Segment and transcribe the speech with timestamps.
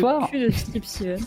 [0.00, 0.20] bonsoir.
[0.32, 1.20] le cul de Strip Steven.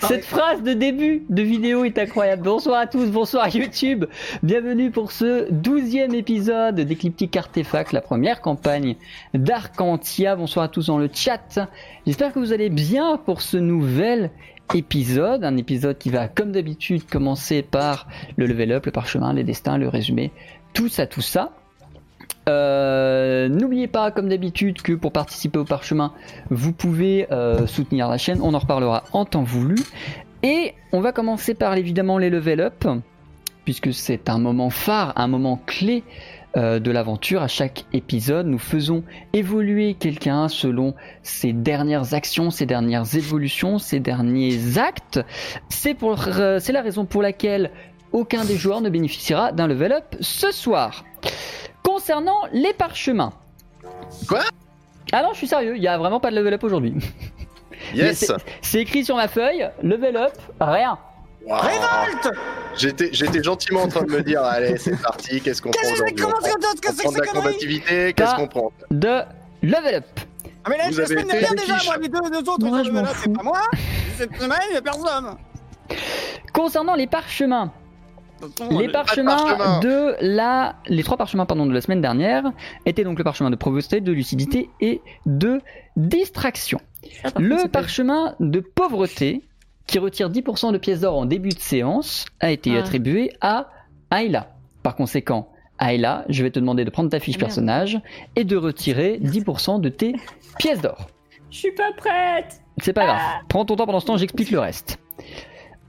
[0.00, 2.42] Cette phrase de début de vidéo est incroyable.
[2.42, 4.06] Bonsoir à tous, bonsoir YouTube.
[4.42, 8.96] Bienvenue pour ce douzième épisode d'Ecliptic Artefact, la première campagne
[9.34, 10.36] d'Arcantia.
[10.36, 11.60] Bonsoir à tous dans le chat.
[12.06, 14.30] J'espère que vous allez bien pour ce nouvel
[14.74, 15.44] épisode.
[15.44, 19.76] Un épisode qui va, comme d'habitude, commencer par le level up, le parchemin, les destins,
[19.76, 20.32] le résumé,
[20.72, 21.52] tout ça, tout ça.
[22.48, 26.12] Euh, N'oubliez pas, comme d'habitude, que pour participer au parchemin,
[26.50, 28.40] vous pouvez euh, soutenir la chaîne.
[28.42, 29.76] On en reparlera en temps voulu.
[30.42, 32.84] Et on va commencer par évidemment les level up,
[33.64, 36.02] puisque c'est un moment phare, un moment clé
[36.56, 37.42] euh, de l'aventure.
[37.42, 44.00] À chaque épisode, nous faisons évoluer quelqu'un selon ses dernières actions, ses dernières évolutions, ses
[44.00, 45.20] derniers actes.
[45.68, 47.70] C'est la raison pour laquelle
[48.10, 51.04] aucun des joueurs ne bénéficiera d'un level up ce soir.
[51.96, 53.34] Concernant les parchemins.
[54.26, 54.40] Quoi?
[55.12, 56.94] Ah non, je suis sérieux, il n'y a vraiment pas de level up aujourd'hui.
[57.94, 58.32] Yes
[58.62, 60.96] c'est- écrit sur ma feuille, level up, rien.
[61.46, 62.30] Révolte
[62.76, 66.14] J'étais j'étais gentiment en train de me dire, allez, c'est parti, qu'est-ce qu'on prend aujourd'hui
[66.14, 68.72] prend- on prend de la combativité, qu'est-ce qu'on prend?
[68.90, 69.20] de
[69.62, 70.04] level up.
[70.64, 72.82] Ah mais là, Vous la avez semaine dernière déjà, moi, les deux, deux autres, Moi,
[72.84, 73.20] je là, fous.
[73.24, 73.60] c'est pas moi.
[74.16, 75.36] Cette semaine, il y a personne.
[76.54, 77.70] Concernant les parchemins,
[78.70, 79.80] les le- parchemins parchemin.
[79.80, 82.44] de la, les trois parchemins pardon de la semaine dernière
[82.86, 85.60] étaient donc le parchemin de pauvreté, de lucidité et de
[85.96, 86.80] distraction.
[87.24, 89.42] Ah, contre, Le parchemin de pauvreté,
[89.86, 92.80] qui retire 10% de pièces d'or en début de séance, a été Ah.
[92.80, 93.68] attribué à
[94.10, 94.54] Ayla.
[94.82, 95.48] Par conséquent,
[95.80, 97.48] Ayla, je vais te demander de prendre ta fiche Ah, merde.
[97.48, 98.00] personnage
[98.36, 100.14] et de retirer 10% de tes
[100.58, 101.08] pièces d'or.
[101.50, 103.18] Je suis pas prête C'est pas grave.
[103.20, 103.40] Ah.
[103.48, 104.98] Prends ton temps pendant ce temps, j'explique le reste.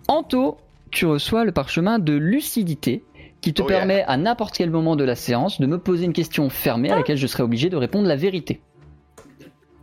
[0.07, 0.57] Anto,
[0.93, 3.03] tu reçois le parchemin de lucidité
[3.41, 3.77] qui te Oh yeah.
[3.79, 6.95] permet à n'importe quel moment de la séance de me poser une question fermée à
[6.95, 8.61] laquelle je serai obligé de répondre la vérité.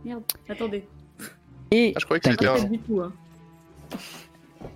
[0.03, 0.83] Merde, attendez.
[1.69, 2.63] Et Ah, je croyais que c'était un...
[2.63, 3.11] du tout, hein.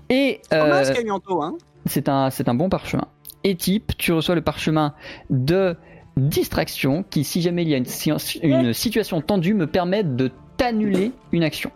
[0.10, 0.84] Et C'est euh,
[1.42, 1.58] hein.
[1.86, 3.08] c'est un, c'est un bon parchemin.
[3.44, 4.94] Et type, tu reçois le parchemin
[5.30, 5.76] de
[6.18, 11.44] distraction qui, si jamais il y a une situation tendue, me permet de t'annuler une
[11.44, 11.72] action.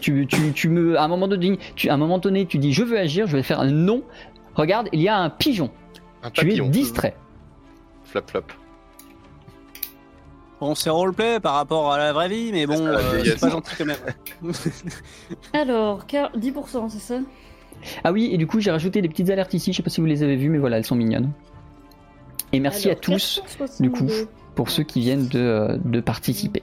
[0.00, 2.72] Tu, tu, tu me, à un moment donné, tu, à un moment donné, tu dis
[2.72, 4.02] je veux agir, je vais faire un non.
[4.54, 5.70] Regarde, il y a un pigeon.
[6.22, 7.14] un Tu es distrait.
[8.04, 8.52] Flap flap.
[10.60, 13.48] Bon, c'est roleplay par rapport à la vraie vie, mais bon, la euh, c'est pas
[13.48, 13.96] gentil quand même.
[15.54, 17.18] Alors, car- 10%, c'est ça?
[18.04, 19.72] Ah oui, et du coup, j'ai rajouté des petites alertes ici.
[19.72, 21.30] Je sais pas si vous les avez vues, mais voilà, elles sont mignonnes.
[22.52, 23.82] Et merci Alors, à tous 462.
[23.84, 24.12] du coup,
[24.54, 26.62] pour ceux qui viennent de, euh, de participer.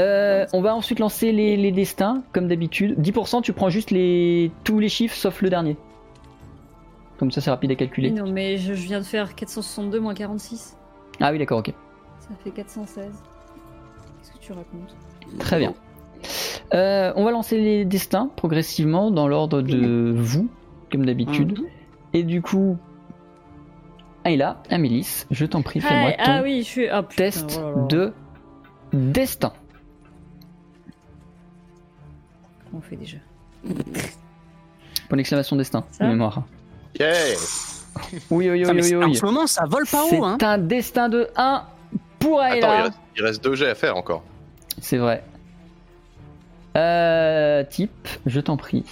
[0.00, 2.98] Euh, on va ensuite lancer les, les destins, comme d'habitude.
[3.00, 5.76] 10%, tu prends juste les, tous les chiffres sauf le dernier.
[7.18, 8.10] Comme ça, c'est rapide à calculer.
[8.10, 10.76] Non, mais je, je viens de faire 462 moins 46.
[11.20, 11.72] Ah oui, d'accord, ok.
[12.20, 13.06] Ça fait 416.
[13.06, 14.96] Qu'est-ce que tu racontes?
[15.38, 15.74] Très bien.
[16.74, 20.48] Euh, on va lancer les destins progressivement dans l'ordre de vous,
[20.90, 21.58] comme d'habitude.
[22.12, 22.76] Et du coup,
[24.26, 26.88] Ayla, Amélis, je t'en prie, fais-moi ah, ton ah oui, je suis.
[26.88, 27.86] Ah, putain, test oh là là.
[27.86, 28.12] de
[28.92, 29.52] destin.
[32.64, 33.18] Comment on fait déjà
[35.08, 36.42] Pour l'exclamation destin, de mémoire.
[36.98, 37.12] Yeah
[38.30, 39.04] Oui, oui, oui, oui, c'est- oui.
[39.04, 40.38] En ce moment, ça vole pas C'est haut, hein.
[40.42, 41.62] un destin de 1
[42.18, 42.82] pour Attends, il Ayla.
[42.82, 44.24] reste, il reste deux jets à faire encore.
[44.80, 45.22] C'est vrai.
[46.76, 48.84] Euh, type, je t'en prie.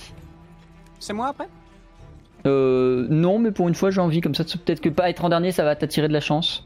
[1.00, 1.48] C'est moi après?
[2.46, 4.44] Euh, non, mais pour une fois, j'ai envie comme ça.
[4.44, 6.64] Peut-être que pas être en dernier, ça va t'attirer de la chance.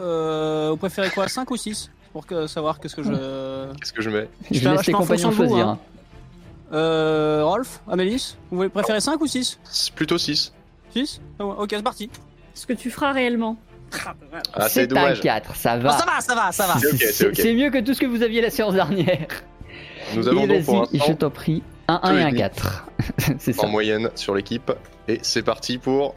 [0.00, 3.72] euh, Vous préférez quoi 5 ou 6 Pour que, savoir qu'est-ce que je.
[3.80, 5.68] Qu'est-ce que je mets Je laisse les compagnons vous, choisir.
[5.68, 5.78] hein.
[6.72, 10.52] Euh, Rolf, Amélis, vous voulez préférer 5 ou 6 C'est plutôt 6.
[10.92, 12.10] 6 Ok, c'est parti.
[12.54, 13.56] Ce que tu feras réellement.
[14.54, 15.20] Ah, c'est c'est un dommage.
[15.20, 15.90] 4, ça Oh, va.
[15.92, 16.74] ça va, ça va, ça va.
[17.34, 19.26] C'est mieux que tout ce que vous aviez la séance dernière.
[20.16, 22.38] Nous avons et donc pour vas-y, je t'en prie, un 1 et un Deux et
[22.38, 22.86] 4.
[23.38, 23.66] c'est ça.
[23.66, 24.72] en moyenne sur l'équipe.
[25.08, 26.14] Et c'est parti pour.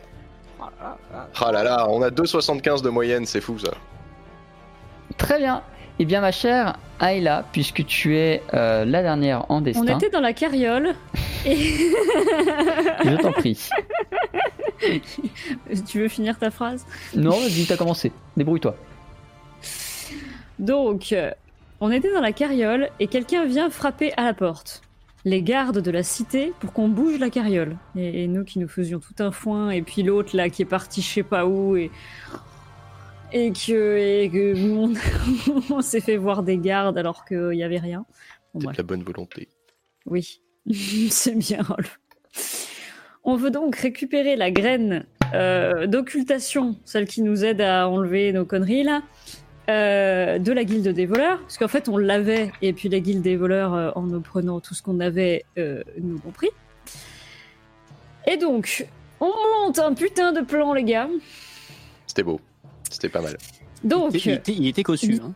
[1.40, 3.72] Ah là là, on a 2,75 de moyenne, c'est fou ça.
[5.18, 5.62] Très bien.
[6.00, 10.10] Eh bien, ma chère Ayla, puisque tu es euh, la dernière en On destin, était
[10.12, 10.94] dans la carriole
[11.46, 13.60] et je t'en prie.
[15.88, 16.86] tu veux finir ta phrase?
[17.16, 18.12] Non, vas-y, t'as commencé.
[18.36, 18.76] Débrouille-toi.
[20.60, 21.32] Donc, euh,
[21.82, 24.82] on était dans la carriole et quelqu'un vient frapper à la porte.
[25.28, 27.76] Les gardes de la cité pour qu'on bouge la carriole.
[27.98, 30.66] Et, et nous qui nous faisions tout un foin, et puis l'autre là qui est
[30.66, 31.92] parti je sais pas où, et,
[33.34, 34.94] et que, et que on,
[35.76, 38.06] on s'est fait voir des gardes alors qu'il y avait rien.
[38.54, 38.78] Bon, C'est bref.
[38.78, 39.50] de la bonne volonté.
[40.06, 40.40] Oui,
[41.10, 42.00] c'est bien, Rolf.
[43.26, 48.46] On veut donc récupérer la graine euh, d'occultation, celle qui nous aide à enlever nos
[48.46, 49.02] conneries là,
[49.70, 53.22] euh, de la guilde des voleurs, parce qu'en fait on l'avait, et puis la guilde
[53.22, 56.50] des voleurs, euh, en nous prenant tout ce qu'on avait, euh, nous l'ont pris.
[58.28, 58.88] Et donc,
[59.20, 59.32] on
[59.64, 61.10] monte un putain de plan, les gars.
[62.06, 62.40] C'était beau.
[62.90, 63.38] C'était pas mal.
[63.84, 65.20] Donc, Il était, il était cossu.
[65.24, 65.34] hein.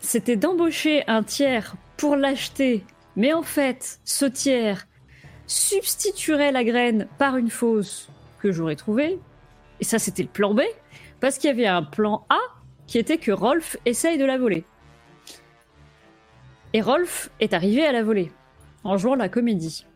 [0.00, 2.84] c'était d'embaucher un tiers pour l'acheter,
[3.16, 4.86] mais en fait, ce tiers
[5.46, 8.08] substituerait la graine par une fausse
[8.40, 9.18] que j'aurais trouvée.
[9.80, 10.60] Et ça, c'était le plan B,
[11.20, 12.38] parce qu'il y avait un plan A
[12.86, 14.64] qui était que Rolf essaye de la voler.
[16.72, 18.30] Et Rolf est arrivé à la voler
[18.82, 19.86] en jouant la comédie.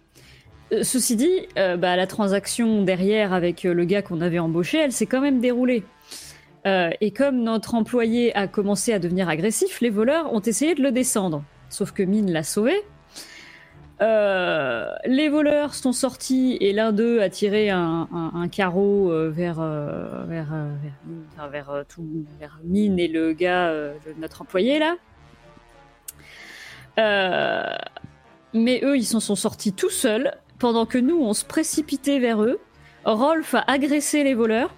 [0.73, 4.79] Euh, ceci dit, euh, bah, la transaction derrière avec euh, le gars qu'on avait embauché,
[4.79, 5.85] elle s'est quand même déroulée.
[7.01, 10.93] Et comme notre employé a commencé à devenir agressif, les voleurs ont essayé de le
[10.93, 11.43] descendre.
[11.71, 12.75] Sauf que Mine l'a sauvé.
[14.01, 19.29] Euh, les voleurs sont sortis et l'un d'eux a tiré un, un- un carreau euh,
[19.29, 20.69] vers, euh, vers, euh,
[21.37, 23.73] vers, vers, tout- vers Mine et le gars,
[24.19, 24.95] notre employé là.
[28.55, 32.43] Mais eux, ils s'en sont sortis tout seuls pendant que nous, on se précipitait vers
[32.43, 32.59] eux.
[33.05, 34.75] Rolf a agressé les voleurs.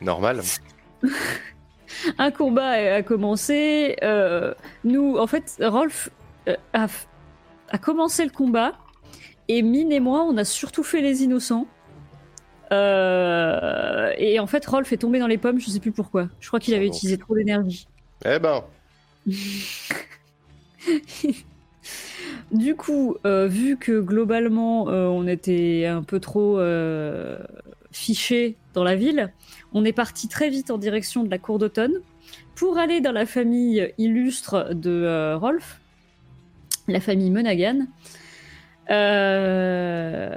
[0.00, 0.40] Normal.
[2.18, 3.96] un combat a commencé.
[4.84, 6.10] nous, en fait, Rolf
[6.72, 6.86] a,
[7.72, 8.74] a commencé le combat
[9.48, 11.66] et Mine et moi, on a surtout fait les innocents.
[12.70, 16.28] Euh, et en fait, Rolf est tombé dans les pommes, je sais plus pourquoi.
[16.40, 16.94] Je crois qu'il avait Donc.
[16.96, 17.86] utilisé trop d'énergie.
[18.24, 18.62] Eh ben,
[22.52, 26.60] Du coup, euh, vu que globalement euh, on était un peu trop
[27.90, 29.32] fichés dans la ville,
[29.74, 32.00] on est parti très vite en direction de la cour d'automne
[32.54, 35.81] pour aller dans la famille illustre de Rolf,
[36.88, 37.86] la famille Monaghan.
[38.90, 40.36] Euh,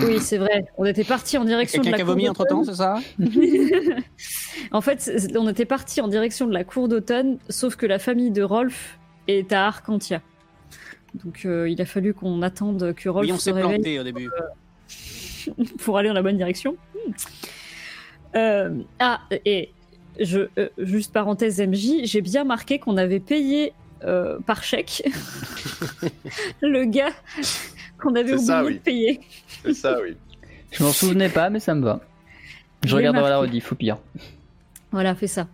[0.00, 0.66] Oui, c'est vrai.
[0.78, 2.64] On était parti en direction de la cour vomi entre d'automne.
[2.64, 2.98] temps, c'est ça?
[4.72, 8.30] En fait, on était parti en direction de la cour d'automne, sauf que la famille
[8.30, 8.98] de Rolf
[9.28, 10.22] est à Arcantia.
[11.24, 14.02] Donc euh, il a fallu qu'on attende que Rolf Oui, on se réveille planté au
[14.02, 14.28] début.
[15.78, 16.76] pour aller dans la bonne direction.
[18.34, 19.70] Euh, ah, et
[20.20, 23.72] je, euh, juste parenthèse MJ, j'ai bien marqué qu'on avait payé
[24.04, 25.02] euh, par chèque
[26.62, 27.12] le gars
[27.98, 28.78] qu'on avait oublié ça, de oui.
[28.78, 29.20] payer.
[29.62, 30.16] c'est ça, oui.
[30.70, 32.00] Je m'en souvenais pas, mais ça me va.
[32.84, 33.98] Je regarderai la rediff, au pire.
[34.92, 35.48] Voilà, fais ça.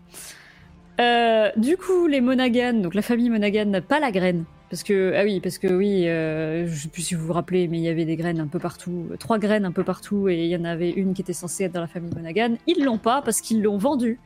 [1.01, 4.45] Euh, du coup, les Monaghan, donc la famille Monaghan n'a pas la graine.
[4.73, 7.69] Parce que, ah oui, parce que oui, euh, je sais plus si vous vous rappelez,
[7.69, 10.31] mais il y avait des graines un peu partout, euh, trois graines un peu partout,
[10.31, 12.57] et il y en avait une qui était censée être dans la famille Monaghan.
[12.67, 14.19] Ils l'ont pas parce qu'ils l'ont vendue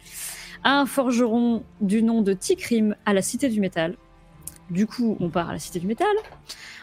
[0.63, 3.97] à un forgeron du nom de Tikrim à la Cité du Métal.
[4.71, 6.15] Du coup, on part à la Cité du Métal.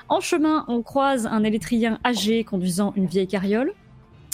[0.09, 3.71] En chemin, on croise un électrien âgé conduisant une vieille carriole.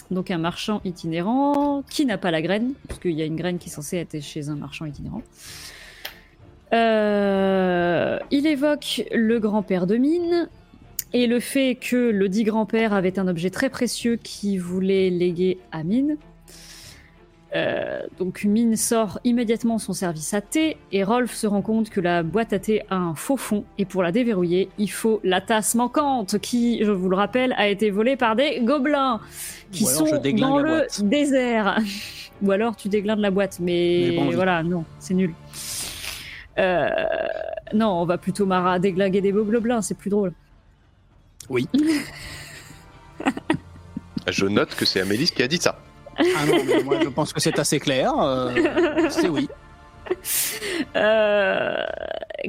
[0.10, 3.60] Donc un marchand itinérant qui n'a pas la graine, parce qu'il y a une graine
[3.60, 5.22] qui est censée être chez un marchand itinérant.
[6.74, 10.50] Euh, il évoque le grand-père de Mine
[11.14, 15.58] et le fait que le dit grand-père avait un objet très précieux qu'il voulait léguer
[15.72, 16.18] à Mine.
[17.56, 22.00] Euh, donc Mine sort immédiatement son service à thé et Rolf se rend compte que
[22.00, 25.42] la boîte à thé a un faux fond et pour la déverrouiller, il faut la
[25.42, 29.20] tasse manquante qui, je vous le rappelle, a été volée par des gobelins
[29.72, 31.02] qui sont dans le boîte.
[31.04, 31.80] désert.
[32.42, 34.36] Ou alors tu déglindes la boîte, mais, Mais envie.
[34.36, 35.34] voilà, non, c'est nul.
[36.60, 36.90] Euh,
[37.74, 39.48] non, on va plutôt mara déglinguer des beaux
[39.82, 40.34] c'est plus drôle.
[44.28, 45.80] Je note que c'est Amélis qui a dit ça.
[46.18, 48.12] Ah non, mais moi je pense que c'est assez clair.
[48.20, 49.50] euh, c'est oui.
[50.96, 51.86] Euh,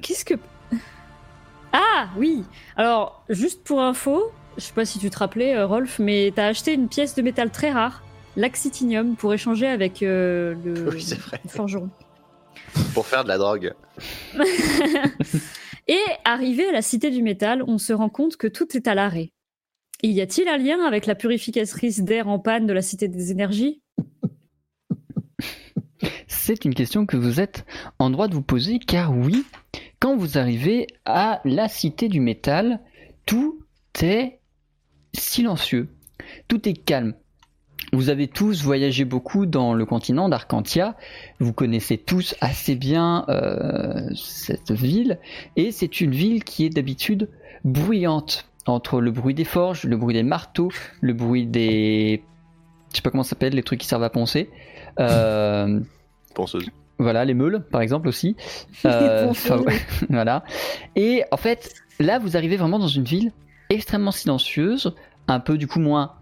[0.02, 0.34] Qu'est-ce que
[1.72, 2.44] Ah oui
[2.76, 6.46] Alors, juste pour info, je sais pas si tu te rappelais, euh, Rolf, mais t'as
[6.46, 8.02] acheté une pièce de métal très rare,
[8.36, 11.40] l'axitinium, pour échanger avec euh, le, Oui, c'est vrai.
[11.44, 11.88] le forgeron.
[12.94, 13.74] Pour faire de la drogue.
[15.88, 18.94] Et arrivé à la cité du métal, on se rend compte que tout est à
[18.94, 19.32] l'arrêt.
[20.02, 23.82] Y a-t-il un lien avec la purificatrice d'air en panne de la cité des énergies?
[26.26, 27.66] C'est une question que vous êtes
[27.98, 29.44] en droit de vous poser car oui,
[29.98, 32.80] quand vous arrivez à la cité du métal,
[33.26, 33.62] tout
[34.02, 34.40] est
[35.12, 35.88] silencieux,
[36.48, 37.14] tout est calme.
[37.92, 40.94] Vous avez tous voyagé beaucoup dans le continent d'Arcantia,
[41.40, 45.18] vous connaissez tous assez bien euh, cette ville,
[45.56, 47.28] et c'est une ville qui est d'habitude
[47.64, 50.70] bruyante, entre le bruit des forges, le bruit des marteaux,
[51.00, 52.22] le bruit des...
[52.90, 54.50] Je sais pas comment ça s'appelle, les trucs qui servent à poncer.
[55.00, 55.80] Euh,
[56.34, 56.70] Penseuse.
[56.98, 58.36] voilà, les meules, par exemple aussi.
[58.84, 59.52] Euh, Ponceuse.
[59.52, 59.80] enfin, ouais,
[60.10, 60.44] voilà.
[60.94, 63.32] Et en fait, là, vous arrivez vraiment dans une ville
[63.68, 64.94] extrêmement silencieuse,
[65.28, 66.14] un peu du coup moins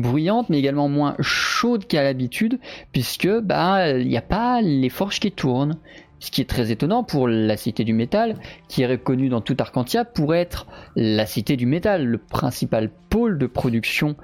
[0.00, 2.58] bruyante, mais également moins chaude qu'à l'habitude,
[2.92, 5.76] puisque bah il n'y a pas les forges qui tournent.
[6.20, 8.34] Ce qui est très étonnant pour la cité du métal,
[8.66, 13.38] qui est reconnue dans tout Arcantia pour être la cité du métal, le principal pôle
[13.38, 14.16] de production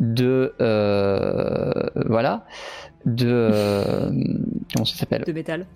[0.00, 1.72] de euh,
[2.06, 2.46] voilà
[3.04, 4.10] de euh,
[4.72, 5.24] comment ça s'appelle?
[5.26, 5.66] De métal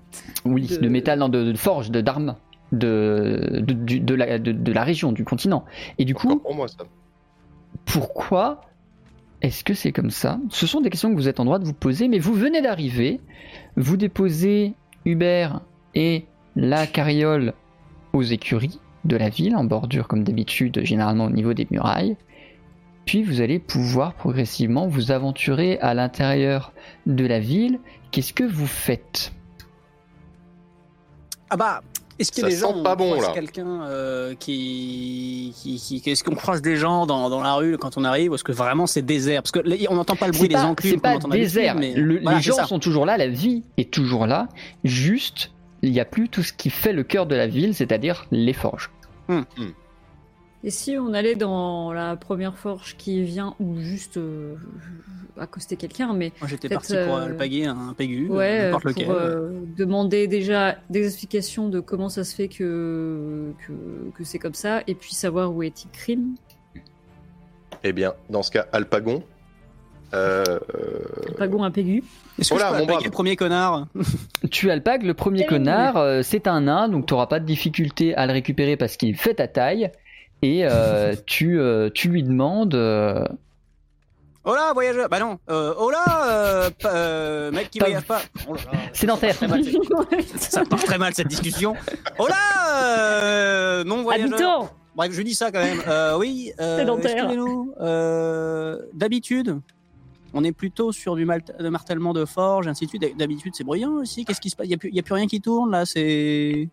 [0.47, 2.37] oui, de- de, métal, non, de, de forge, de d'armes,
[2.73, 5.67] de, de, du- de la, de, de la région, du continent.
[5.99, 6.85] Et du coup, pour moi, ça.
[7.85, 8.63] pourquoi
[9.43, 10.39] est-ce que c'est comme ça?
[10.51, 12.63] Ce sont des questions que vous êtes en droit de vous poser, mais vous venez
[12.63, 13.21] d'arriver,
[13.77, 14.75] vous déposez
[15.05, 15.61] Hubert
[15.95, 16.27] et
[16.57, 17.53] la carriole
[18.13, 22.17] aux écuries de la ville, en bordure comme d'habitude, généralement au niveau des murailles.
[23.05, 26.73] Puis vous allez pouvoir progressivement vous aventurer à l'intérieur
[27.07, 27.79] de la ville.
[28.11, 29.33] Qu'est-ce que vous faites?
[31.51, 31.83] Ah bah,
[32.19, 33.33] est-ce que Ça les gens sent pas on bon, croise là.
[33.35, 37.97] quelqu'un euh, qui, qui, qui- est-ce qu'on croise des gens dans, dans la rue quand
[37.99, 39.43] on arrive ou est-ce que vraiment c'est désert?
[39.43, 40.93] Parce que on n'entend pas le bruit des pas, enclumes.
[40.93, 41.75] c'est pas on désert.
[41.75, 42.65] mais Le- voilà, les gens ça.
[42.67, 44.49] sont toujours là, la vie est toujours là.
[44.85, 45.51] Juste,
[45.83, 48.53] il n'y a plus tout ce qui fait le cœur de la ville, c'est-à-dire les
[48.55, 48.91] forges.
[50.65, 54.55] Et si on allait dans la première forge qui vient, ou juste euh,
[55.39, 59.11] accoster quelqu'un, mais Moi j'étais parti pour euh, alpaguer un pégu, ouais, n'importe pour lequel.
[59.11, 63.73] euh, demander déjà des explications de comment ça se fait que, que,
[64.17, 66.35] que c'est comme ça, et puis savoir où est crime.
[67.85, 69.23] Eh bien, dans ce cas, Alpagon.
[70.15, 70.45] Euh,
[70.75, 72.03] euh, Pagon un pégu.
[72.39, 73.87] Est-ce que Oh là, je peux mon le premier connard?
[74.51, 78.15] Tu alpagues le premier connard, euh, c'est un nain, donc tu n'auras pas de difficulté
[78.15, 79.91] à le récupérer parce qu'il fait ta taille.
[80.43, 82.75] Et euh, tu, euh, tu lui demandes.
[82.75, 83.25] euh,
[84.49, 85.39] Oh là, voyageur Bah non.
[85.51, 88.21] Euh, oh là, euh, euh, mec qui voyage pas.
[88.49, 88.55] Oh.
[88.93, 89.35] Sédentaire.
[89.35, 89.65] Très mal,
[90.37, 91.75] ça part très mal cette discussion.
[92.21, 92.77] Oh là,
[93.23, 94.33] euh, non voyageur.
[94.35, 95.83] Habitant Bref, je dis ça quand même.
[95.89, 97.17] Euh, oui, euh, Sédentaire.
[97.25, 97.75] excusez-nous.
[97.81, 99.59] Euh, D'habitude,
[100.33, 103.19] on est plutôt sur du mal- de martèlement de forge, ainsi de suite.
[103.19, 104.25] D'habitude, c'est bruyant aussi.
[104.25, 104.69] Qu'est-ce qui se passe?
[104.69, 105.85] Il n'y a, a plus rien qui tourne là.
[105.85, 106.69] C'est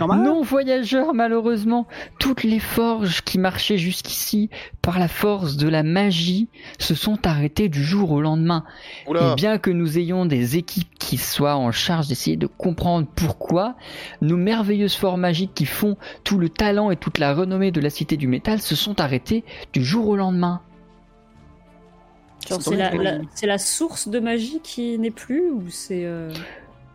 [0.00, 0.22] normal.
[0.22, 1.86] Non, voyageur, malheureusement,
[2.18, 4.50] toutes les forges qui marchaient jusqu'ici
[4.82, 6.48] par la force de la magie
[6.78, 8.64] se sont arrêtées du jour au lendemain.
[9.06, 13.06] Oula, Et bien que nous ayons des équipes qui soient en charge d'essayer de comprendre
[13.14, 13.74] pourquoi,
[14.20, 17.90] nos merveilleuses forts magiques qui font tout le talent et toute la renommée de la
[17.90, 20.60] Cité du Métal se sont arrêtées du jour au lendemain.
[22.76, 26.04] La, la- c'est la source de magie qui n'est plus, ou c'est.
[26.04, 26.30] euh,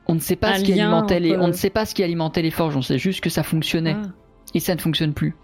[0.09, 1.93] On ne sait pas ce qui lien alimentait les, entre- on ne sait pas ce
[1.95, 4.07] qui alimentait les forges, on sait juste que ça fonctionnait ah.
[4.55, 5.35] et ça ne fonctionne plus.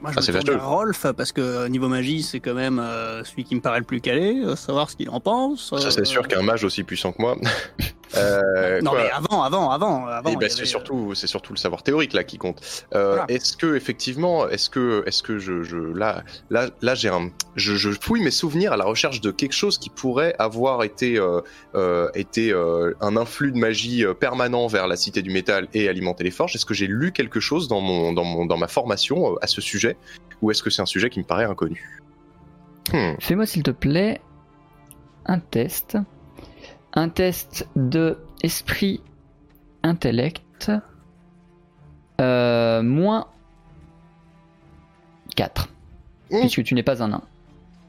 [0.00, 2.78] Moi, Ah, je c'est me tourne Rolf parce que euh, niveau magie, c'est quand même
[2.78, 4.40] euh, celui qui me paraît le plus calé.
[4.44, 5.74] euh, savoir ce qu'il en pense.
[5.76, 7.36] ça c'est sûr qu'un mage aussi puissant que moi.
[8.16, 9.02] Euh, Non quoi.
[9.02, 10.32] mais avant, avant, avant, avant.
[10.34, 12.86] Ben, c'est avait, surtout, c'est surtout le savoir théorique là qui compte.
[12.94, 13.24] Euh, Voilà.
[13.28, 17.74] Est-ce que effectivement, est-ce que, est-ce que je, je là, là, là, j'ai un, je,
[17.74, 21.40] je fouille mes souvenirs à la recherche de quelque chose qui pourrait avoir été, euh,
[21.74, 25.88] euh, été euh, un influx de magie euh, permanent vers la cité du métal et
[25.88, 26.54] alimenter les forges.
[26.56, 29.46] Est-ce que j'ai lu quelque chose dans mon, dans mon, dans ma formation euh, à
[29.46, 29.96] ce sujet,
[30.40, 32.00] ou est-ce que c'est un sujet qui me paraît inconnu?
[32.92, 33.14] Hmm.
[33.20, 34.20] Fais-moi s'il te plaît
[35.26, 35.98] un test.
[36.98, 39.00] Un test de esprit
[39.84, 40.72] intellect.
[42.20, 43.28] Euh, moins
[45.36, 45.68] 4.
[46.32, 46.40] Mmh.
[46.40, 47.22] Puisque tu n'es pas un nain.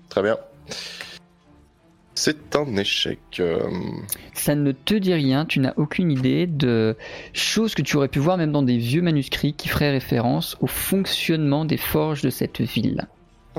[0.09, 0.37] Très bien.
[2.13, 3.17] C'est un échec.
[3.39, 3.67] euh,
[4.35, 6.95] Ça ne te dit rien, tu n'as aucune idée de
[7.33, 10.67] choses que tu aurais pu voir même dans des vieux manuscrits qui feraient référence au
[10.67, 13.07] fonctionnement des forges de cette ville.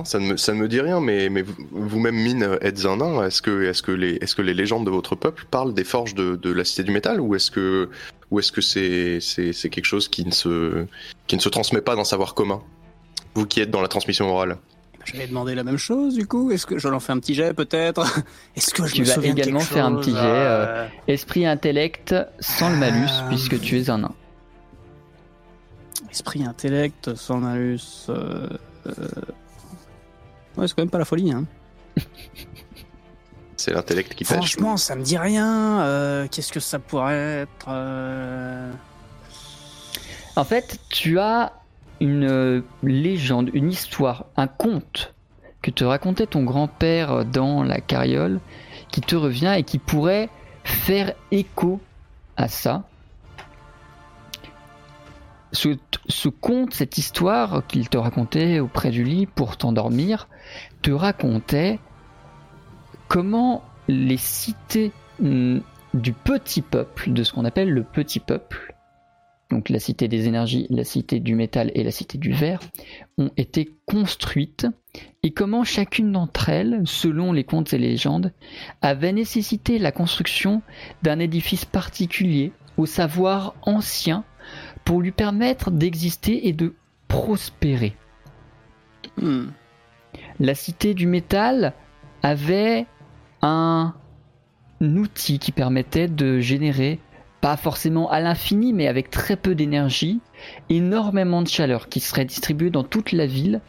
[0.00, 2.86] Non, ça, ne me, ça ne me dit rien, mais, mais vous- vous-même, Mine, êtes
[2.86, 3.26] un nain.
[3.26, 6.14] Est-ce que, est que, les, est que les légendes de votre peuple parlent des forges
[6.14, 7.90] de, de la Cité du Métal ou est-ce que
[8.62, 10.86] c'est quelque chose qui ne, se,
[11.26, 12.62] qui ne se transmet pas d'un savoir commun
[13.34, 14.56] Vous qui êtes dans la transmission orale?
[15.04, 16.50] J'avais demandé la même chose du coup.
[16.50, 18.02] Est-ce que je l'en fais un petit jet peut-être?
[18.56, 22.14] Est-ce que je Tu me vas également quelque faire un petit jet, Euh, Esprit intellect
[22.38, 23.26] sans le malus, Ah.
[23.28, 24.14] puisque tu es un nain.
[26.10, 28.06] Esprit, intellect, sans malus.
[28.08, 28.48] euh,
[28.86, 28.92] euh,
[30.60, 31.32] Ouais, c'est quand même pas la folie.
[31.32, 31.44] Hein.
[33.56, 34.36] C'est l'intellect qui pêche.
[34.36, 35.80] Franchement, ça me dit rien.
[35.82, 38.70] euh, Qu'est-ce que ça pourrait être euh,
[40.36, 41.52] En fait, tu as
[42.00, 45.12] une euh, légende, une histoire, un conte
[45.60, 48.40] que te racontait ton grand-père dans la carriole
[48.90, 50.30] qui te revient et qui pourrait
[50.64, 51.80] faire écho
[52.38, 52.84] à ça.
[55.52, 60.28] Ce, conte, cette histoire qu'il te racontait auprès du lit pour t'endormir,
[60.82, 61.78] te racontait
[63.08, 65.62] comment les cités hum,
[65.94, 68.76] du petit peuple, de ce qu'on appelle le petit peuple,
[69.50, 72.60] donc la cité des énergies, la cité du métal et la cité du verre,
[73.18, 74.66] ont été construites
[75.22, 78.32] et comment chacune d'entre elles, selon les contes et légendes,
[78.80, 80.62] avait nécessité la construction
[81.02, 84.24] d'un édifice particulier au savoir ancien
[84.90, 86.74] pour lui permettre d'exister et de
[87.06, 87.94] prospérer.
[89.18, 89.50] hmm.
[90.40, 91.74] La cité du métal
[92.24, 92.86] avait
[93.40, 93.94] un
[94.80, 96.98] outil qui permettait de générer,
[97.40, 100.18] pas forcément à l'infini, mais avec très peu d'énergie,
[100.70, 103.60] énormément de chaleur qui serait distribuée dans toute la ville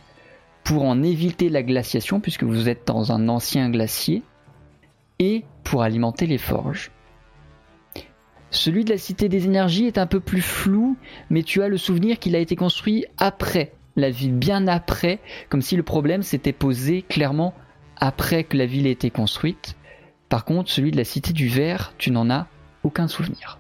[0.64, 4.24] pour en éviter la glaciation, puisque vous êtes dans un ancien glacier,
[5.20, 6.90] et pour alimenter les forges.
[8.52, 10.98] Celui de la Cité des Énergies est un peu plus flou,
[11.30, 15.62] mais tu as le souvenir qu'il a été construit après la ville, bien après, comme
[15.62, 17.54] si le problème s'était posé clairement
[17.98, 19.76] après que la ville ait été construite.
[20.30, 22.48] Par contre, celui de la Cité du Verre, tu n'en as
[22.84, 23.58] aucun souvenir.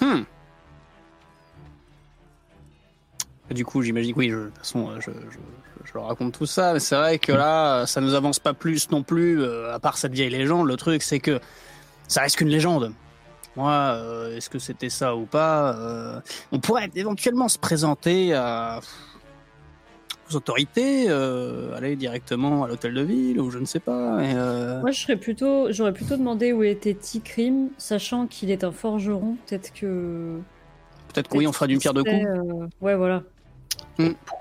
[0.00, 0.22] Hmm.
[3.50, 5.38] Du coup, j'imagine oui, de toute façon, euh, je, je,
[5.92, 8.90] je- raconte tout ça, mais c'est vrai que là, euh, ça nous avance pas plus
[8.90, 10.66] non plus, euh, à part cette vieille légende.
[10.66, 11.38] Le truc, c'est que
[12.12, 12.92] ça reste qu'une légende.
[13.56, 16.20] Moi, euh, est-ce que c'était ça ou pas euh,
[16.52, 18.80] On pourrait éventuellement se présenter à
[20.30, 24.22] aux autorités, euh, aller directement à l'hôtel de ville ou je ne sais pas.
[24.22, 28.72] et, Moi, je serais plutôt, j'aurais plutôt demandé où était Tikrim, sachant qu'il est un
[28.72, 29.36] forgeron.
[29.46, 30.38] Peut-être que.
[31.12, 32.70] Peut-être que oui, on fera d'une pierre deux coups.
[32.80, 33.22] Ouais, voilà.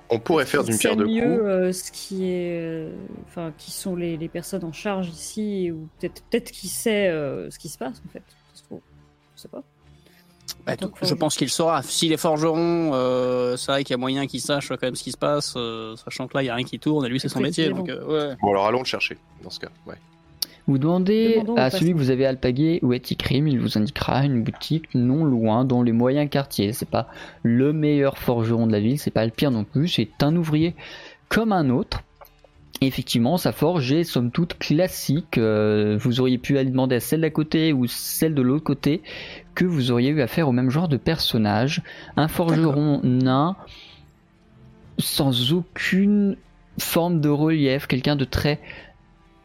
[0.09, 1.45] On pourrait faire d'une sait pierre deux mieux, coups.
[1.45, 2.91] euh, ce qui est, euh,
[3.27, 7.49] enfin, qui sont les, les personnes en charge ici, ou peut-être, peut-être qu'il sait euh,
[7.49, 8.23] ce qui se passe en fait.
[8.53, 8.81] Ça se trouve.
[9.37, 9.63] Je sais pas.
[10.65, 11.81] Bah, tout- je pense qu'il saura.
[11.81, 15.03] Si les forgerons, euh, c'est vrai qu'il y a moyen qu'ils sachent quand même ce
[15.03, 17.19] qui se passe, euh, sachant que là, il n'y a rien qui tourne, et lui,
[17.19, 17.69] c'est son métier.
[17.69, 18.35] Donc, euh, ouais.
[18.41, 19.69] Bon, alors allons le chercher, dans ce cas.
[19.87, 19.95] Ouais.
[20.67, 24.23] Vous demandez Demandons à celui que vous avez alpagué où est Tikrim, il vous indiquera
[24.23, 26.73] une boutique non loin dans les moyens quartiers.
[26.73, 27.07] C'est pas
[27.43, 30.75] le meilleur forgeron de la ville, c'est pas le pire non plus, c'est un ouvrier
[31.29, 32.03] comme un autre.
[32.83, 35.37] Et effectivement, sa forge est somme toute classique.
[35.37, 39.03] euh, vous auriez pu aller demander à celle d'à côté ou celle de l'autre côté
[39.53, 41.83] que vous auriez eu affaire au même genre de personnage.
[42.17, 43.55] Un forgeron nain
[44.97, 46.37] sans aucune
[46.79, 48.59] forme de relief, quelqu'un de très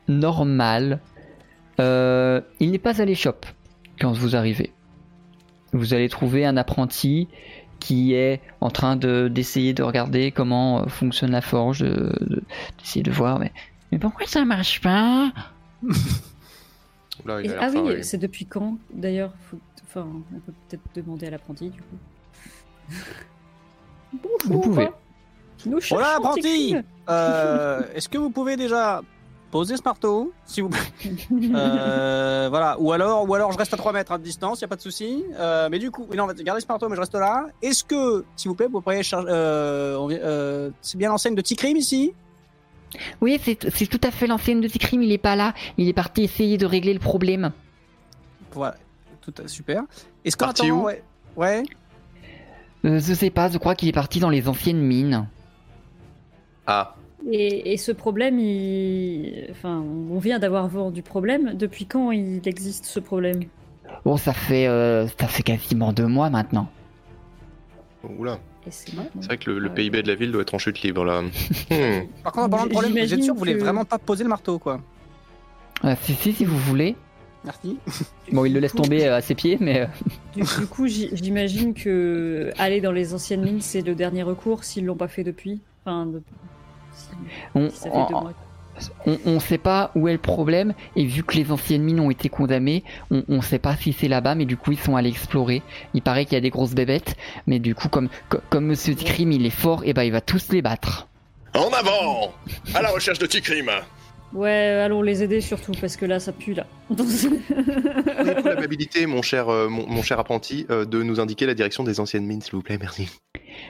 [0.08, 1.00] normal.
[1.80, 3.46] Euh, il n'est pas à l'échoppe
[4.00, 4.72] quand vous arrivez.
[5.72, 7.28] Vous allez trouver un apprenti
[7.80, 12.42] qui est en train de d'essayer de regarder comment fonctionne la forge, de- de-
[12.78, 13.52] d'essayer de, voir, mais,
[13.92, 15.30] mais pourquoi ça marche pas
[17.26, 19.32] Là, il Et- a l'air ah oui, c'est depuis quand d'ailleurs
[19.88, 21.96] Enfin, on peut peut-être demander à l'apprenti du coup.
[24.12, 24.38] Bonjour.
[24.52, 24.88] Vous pouvez.
[25.64, 26.76] Nous cherchons Voilà, apprenti.
[27.08, 29.02] Euh, Est-ce que vous pouvez déjà
[29.50, 30.80] poser ce marteau, s'il vous plaît
[31.54, 32.76] Euh, Voilà.
[32.80, 34.68] Ou alors, ou alors, je reste à 3 mètres hein, de distance, il n'y a
[34.68, 35.24] pas de souci.
[35.38, 37.46] Euh, mais du coup, non, gardez ce marteau, mais je reste là.
[37.62, 39.28] Est-ce que, s'il vous plaît, vous pourriez charger.
[39.30, 42.12] Euh, euh, c'est bien l'enseigne de Tikrim ici?
[43.20, 45.54] Oui, c'est c'est tout à fait l'ancienne de Tikrim, il est pas là.
[45.76, 47.52] Il est parti essayer de régler le problème.
[48.52, 48.76] Voilà.
[49.20, 49.82] Tout à, super.
[50.24, 50.84] Est-ce attendant, où?
[50.84, 51.02] ouais.
[51.36, 51.62] Ouais.
[52.84, 55.26] Euh, je sais pas, je crois qu'il est parti dans les anciennes mines.
[56.66, 56.94] Ah,
[57.30, 59.48] Et, et ce problème, il...
[59.50, 61.54] enfin, on vient d'avoir vent du problème.
[61.54, 63.40] Depuis quand il existe ce problème?
[64.04, 66.68] Bon, ça fait, euh, ça fait quasiment deux mois maintenant.
[68.18, 68.38] oula.
[68.68, 68.92] C'est
[69.26, 69.74] vrai que le, le Ouais.
[69.76, 71.22] PIB de la ville doit être en chute libre là.
[71.22, 72.06] Hmm.
[72.24, 74.24] Par contre, en parlant de problème, vous êtes sûr, vous voulez que- vraiment pas poser
[74.24, 74.80] le marteau, quoi?
[75.84, 76.96] Euh, si, si, si vous voulez.
[77.44, 77.78] Merci.
[78.32, 79.86] Bon, il le laisse tomber euh, à ses pieds, mais euh,
[80.34, 84.64] Du, du coup, j'- j'imagine que aller dans les anciennes mines, c'est le dernier recours
[84.64, 85.60] s'ils l'ont pas fait depuis.
[85.84, 86.22] Enfin, de-
[89.06, 92.10] On, on sait pas où est le problème et vu que les anciennes mines ont
[92.10, 95.08] été condamnées, on, on sait pas si c'est là-bas, mais du coup ils sont allés
[95.08, 95.62] explorer.
[95.94, 98.94] Il paraît qu'il y a des grosses bébêtes, mais du coup comme co- comme Monsieur
[98.94, 101.08] Scream il est fort, et ben il va tous les battre.
[101.54, 102.34] En avant
[102.74, 103.70] À la recherche de Tikrim
[104.32, 106.66] Ouais, allons les aider surtout parce que là ça pue là.
[106.90, 111.84] Avez-vous l'amabilité, mon cher, euh, mon, mon cher apprenti, euh, de nous indiquer la direction
[111.84, 113.08] des anciennes mines, s'il vous plaît, merci.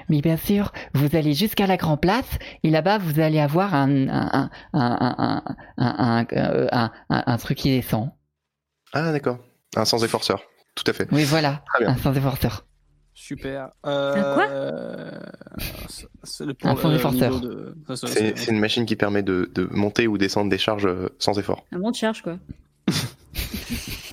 [0.09, 2.29] Mais bien sûr, vous allez jusqu'à la Grand Place
[2.65, 5.43] et là-bas vous allez avoir un un un un un
[5.79, 8.11] un, un, euh, un- un- un truc qui descend.
[8.93, 9.39] Ah, d'accord.
[9.77, 10.43] Un sans efforceur,
[10.75, 11.07] tout à fait.
[11.13, 11.95] Oui voilà, Très bien.
[11.95, 12.65] un sans efforceur.
[13.27, 13.71] Super.
[13.87, 14.47] Euh, Un quoi
[15.89, 16.07] c'est-
[17.27, 17.75] Un niveau de-
[18.35, 21.65] C'est une machine qui permet de, de monter ou descendre des charges euh, sans effort.
[21.73, 22.37] Un monte charge quoi.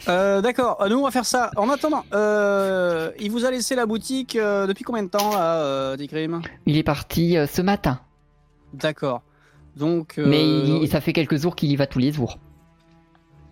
[0.10, 1.50] Euh, D'accord, Euh, nous on va faire ça.
[1.56, 5.60] En attendant, euh, il vous a laissé la boutique euh, depuis combien de temps là,
[5.64, 8.02] euh, Tikrim Il est parti euh, ce matin,
[8.74, 9.22] D'accord.
[9.78, 10.16] Donc.
[10.18, 12.38] euh, mais il- ça fait quelques jours qu'il y va tous les jours.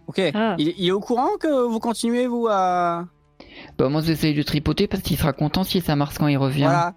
[0.07, 0.19] Ok.
[0.33, 0.55] Ah.
[0.59, 3.05] Il, il est au courant que vous continuez vous à.
[3.77, 6.63] Bah moi j'essaye de tripoter parce qu'il sera content si ça marche quand il revient.
[6.63, 6.93] Voilà.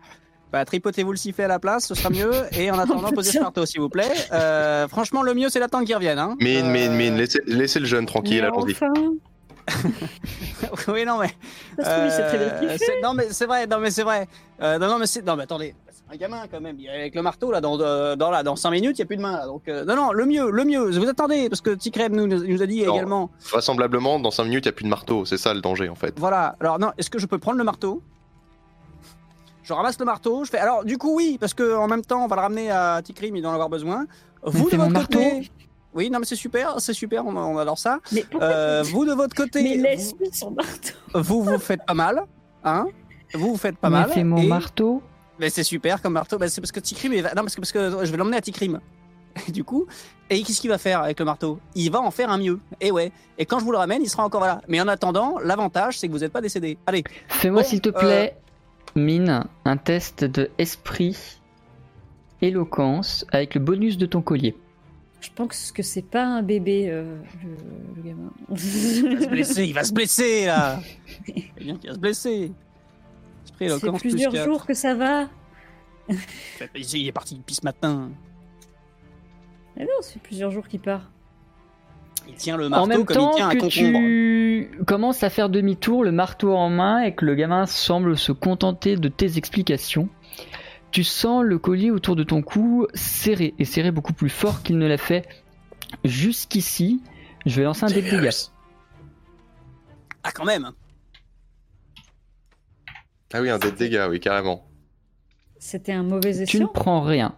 [0.53, 2.31] Bah, tripotez-vous le sifflet à la place, ce sera mieux.
[2.53, 4.13] Et en attendant, posez ce marteau, s'il vous plaît.
[4.33, 6.19] Euh, franchement, le mieux, c'est d'attendre qu'il revienne.
[6.21, 6.37] Hein.
[6.41, 8.71] Mine, Euh, mine, mine, laissez, laissez le jeune tranquille, allons-y.
[8.71, 8.93] enfin,
[10.89, 11.31] oui, non, mais.
[11.85, 12.09] Euh,
[13.03, 14.29] Non mais c'est vrai, non mais c'est vrai.
[14.63, 15.75] Euh, non, non mais c'est, non mais attendez,
[16.13, 16.77] un gamin quand même.
[16.93, 19.17] Avec le marteau là, dans euh, dans là, dans 5 minutes, il y a plus
[19.17, 19.33] de main.
[19.39, 20.91] Là, donc euh, non non, le mieux, le mieux.
[20.91, 22.95] Vous attendez parce que Tikrem nous, nous a dit Non.
[22.95, 23.31] également.
[23.51, 25.25] Vraisemblablement, dans 5 minutes, il n'y a plus de marteau.
[25.25, 26.15] C'est ça le danger, en fait.
[26.19, 26.57] Voilà.
[26.61, 28.03] Alors non, est-ce que je peux prendre le marteau?
[29.63, 30.45] Je ramasse le marteau.
[30.45, 30.59] Je fais.
[30.59, 33.35] Alors du coup oui, parce que en même temps, on va le ramener à Tikrim,
[33.37, 34.07] il doit en avoir besoin.
[34.43, 35.33] Vous de votre côté.
[35.33, 35.49] marteau.
[35.95, 38.01] Oui, non mais c'est super, c'est super, on, on adore ça.
[38.13, 40.93] Mais Euh, vous de votre côté, Mais laisse-lui son marteau.
[41.15, 42.25] vous vous faites pas mal,
[42.65, 42.87] hein
[43.33, 44.11] Vous vous faites pas Mais mal.
[44.13, 45.03] c'est mon et- marteau.
[45.39, 46.39] Mais c'est super comme marteau.
[46.39, 48.41] Bah, c'est parce que Tikrim, va- non, parce que, parce que je vais l'emmener à
[48.41, 48.81] Tikrim.
[49.49, 49.87] Et du coup,
[50.31, 51.59] et qu'est-ce qu'il va faire avec le marteau?
[51.75, 52.61] Il va en faire un mieux.
[52.81, 53.11] Et ouais.
[53.37, 54.61] Et quand je vous le ramène, il sera encore là.
[54.69, 56.79] Mais en attendant, l'avantage, c'est que vous n'êtes pas décédé.
[56.87, 57.03] Allez.
[57.29, 58.37] Fais-moi Bon, s'il te plaît,
[58.95, 61.17] Mine, un test de esprit,
[62.43, 64.57] éloquence, avec le bonus de ton collier.
[65.21, 67.51] Je pense que c'est pas un bébé, euh, le,
[67.97, 68.31] le gamin.
[68.51, 69.65] Il va se blesser.
[69.65, 70.79] Il va se blesser là.
[71.57, 72.53] Bien qu'il va se blesser.
[73.61, 75.29] Esprit Ça fait éloquence plus plusieurs jours que ça va.
[76.75, 78.11] Il est parti depuis ce matin.
[79.77, 81.11] Mais non, ça fait plusieurs jours qu'il part.
[82.29, 83.99] Il tient le en marteau même comme temps il tient un que concombre.
[83.99, 88.33] tu commences à faire demi-tour, le marteau en main, et que le gamin semble se
[88.33, 90.09] contenter de tes explications,
[90.91, 94.79] tu sens le collier autour de ton cou serré, et serré beaucoup plus fort qu'il
[94.79, 95.29] ne l'a fait
[96.05, 97.03] jusqu'ici.
[97.45, 98.31] Je vais lancer un dé de dégâts.
[100.23, 100.71] Ah quand même.
[103.35, 104.65] Ah oui, un dé de dégâts, oui, carrément.
[105.59, 106.69] C'était un mauvais Tu ne escient.
[106.69, 107.37] prends rien.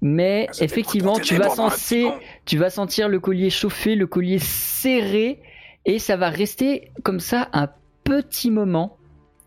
[0.00, 5.42] Mais Ah, effectivement, tu vas, sentir, tu vas sentir le collier chauffer, le collier serré,
[5.84, 7.68] et ça va rester comme ça un
[8.04, 8.98] petit moment,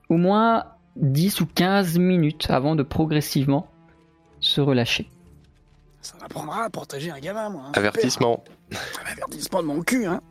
[0.10, 0.66] au moins
[0.98, 3.68] 10 ou 15 minutes avant de progressivement
[4.42, 5.10] se relâcher.
[6.02, 7.64] Ça m'apprendra à protéger un gamin, moi.
[7.68, 7.72] hein.
[7.74, 8.44] Avertissement.
[9.12, 10.22] Avertissement de mon cul, hein.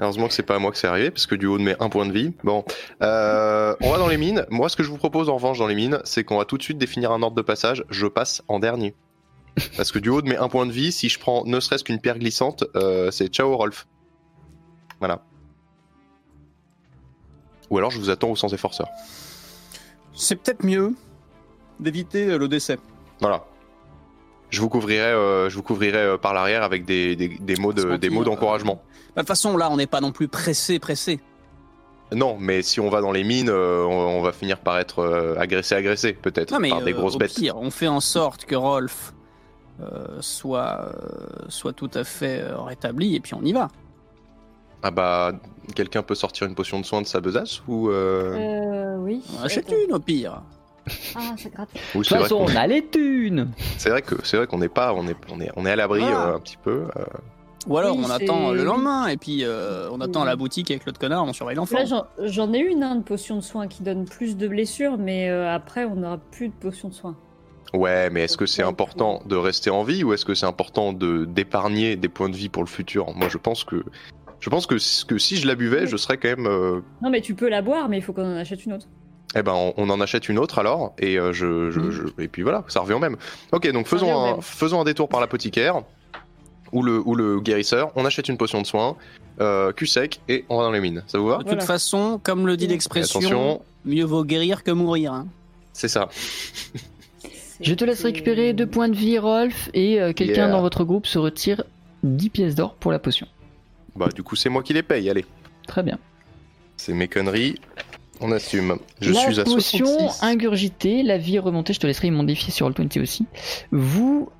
[0.00, 1.76] Heureusement que c'est pas à moi que c'est arrivé, parce que du haut de mes
[1.78, 2.32] un point de vie.
[2.42, 2.64] Bon,
[3.02, 4.46] euh, on va dans les mines.
[4.50, 6.56] Moi, ce que je vous propose en revanche dans les mines, c'est qu'on va tout
[6.56, 7.84] de suite définir un ordre de passage.
[7.90, 8.94] Je passe en dernier.
[9.76, 11.84] Parce que du haut de mes un point de vie, si je prends ne serait-ce
[11.84, 13.86] qu'une pierre glissante, euh, c'est ciao Rolf.
[15.00, 15.22] Voilà.
[17.68, 18.88] Ou alors je vous attends au sans efforceur.
[20.14, 20.94] C'est peut-être mieux
[21.78, 22.78] d'éviter euh, le décès.
[23.20, 23.44] Voilà.
[24.50, 27.72] Je vous couvrirai, euh, je vous couvrirai euh, par l'arrière avec des, des, des mots
[27.72, 27.82] de-
[29.14, 31.20] Bah, De toute façon, là, on n'est pas non plus pressé, pressé.
[32.12, 34.98] Non, mais si on va dans les mines, euh, on, on va finir par être
[34.98, 37.34] euh, agressé, agressé, peut-être, Non, mais par des euh, grosses au bêtes.
[37.34, 39.12] pire, on fait en sorte que Rolf
[39.80, 43.68] euh, soit, euh, soit tout à fait euh, rétabli et puis on y va.
[44.82, 45.32] Ah bah,
[45.76, 49.22] quelqu'un peut sortir une potion de soin de sa besace ou, euh, Euh, oui.
[49.38, 50.42] On achète une au pire.
[51.14, 51.78] Ah, c'est gratuit.
[51.94, 54.58] ou De toute vrai façon, on a les thunes c'est vrai que c'est vrai qu'on
[54.58, 56.28] n'est pas, on est, on est, on est à l'abri Voilà.
[56.30, 56.86] euh, un petit peu.
[56.96, 57.04] euh.
[57.66, 60.70] Ou alors Oui, on attend le lendemain et puis euh, on attend à la boutique
[60.70, 61.76] avec l'autre connard, on surveille l'enfant.
[61.78, 61.84] Là,
[62.24, 65.52] j'en- ai une, hein, de potion de soin qui donne plus de blessures, mais euh,
[65.54, 67.16] après, on n'aura plus de potion de soin.
[67.74, 70.92] Ouais, mais est-ce que c'est important de rester en vie ou est-ce que c'est important
[70.92, 73.14] de d'épargner des points de vie pour le futur?
[73.14, 73.84] Moi, je pense que,
[74.40, 76.46] je pense que, si je la buvais, je serais quand même.
[76.46, 78.86] euh, Non, mais tu peux la boire, mais il faut qu'on en achète une autre.
[79.36, 82.26] Eh ben, on, on en achète une autre alors, et euh, je, je, je- et
[82.26, 83.16] puis voilà, ça revient au même.
[83.52, 85.82] Ok, donc un, faisons un détour par l'apothicaire
[86.72, 87.90] ou le, ou le guérisseur.
[87.96, 88.96] On achète une potion de soin,
[89.40, 91.02] euh, cul sec, et on va dans les mines.
[91.06, 91.64] Ça vous va De toute Voilà.
[91.64, 95.12] façon, comme le dit l'expression, mieux vaut guérir que mourir.
[95.12, 95.26] hein.
[95.72, 96.08] C'est ça.
[97.60, 100.50] Je te laisse récupérer deux points de vie, Rolf, et euh, quelqu'un Yeah.
[100.50, 101.62] dans votre groupe se retire
[102.02, 103.26] 10 pièces d'or pour la potion.
[103.96, 105.26] Bah, du coup, c'est moi qui les paye, allez.
[105.66, 105.98] Très bien.
[106.78, 107.56] C'est mes conneries.
[108.22, 108.78] On assume.
[109.00, 110.22] Je la suis à potion 66.
[110.22, 113.26] ingurgitée, la vie remontée, je te laisserai y modifier sur le 20 aussi.
[113.72, 114.30] Vous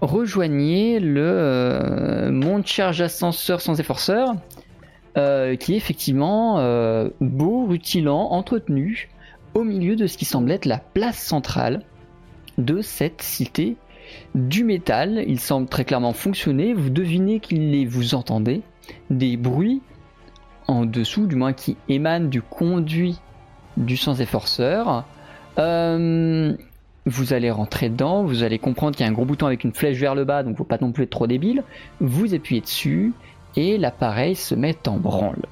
[0.00, 4.34] rejoignez le euh, monte charge ascenseur sans efforceur,
[5.16, 9.08] euh, qui est effectivement euh, beau, rutilant, entretenu,
[9.54, 11.82] au milieu de ce qui semble être la place centrale
[12.58, 13.76] de cette cité
[14.34, 15.24] du métal.
[15.26, 16.74] Il semble très clairement fonctionner.
[16.74, 18.62] Vous devinez qu'il est, vous entendez,
[19.10, 19.82] des bruits
[20.66, 23.18] en dessous, du moins qui émanent du conduit
[23.76, 25.04] du sans efforceur.
[25.58, 26.54] Euh,
[27.08, 29.72] vous allez rentrer dedans, vous allez comprendre qu'il y a un gros bouton avec une
[29.72, 31.64] flèche vers le bas, donc faut pas non plus être trop débile.
[32.00, 33.12] Vous appuyez dessus
[33.56, 35.42] et l'appareil se met en branle.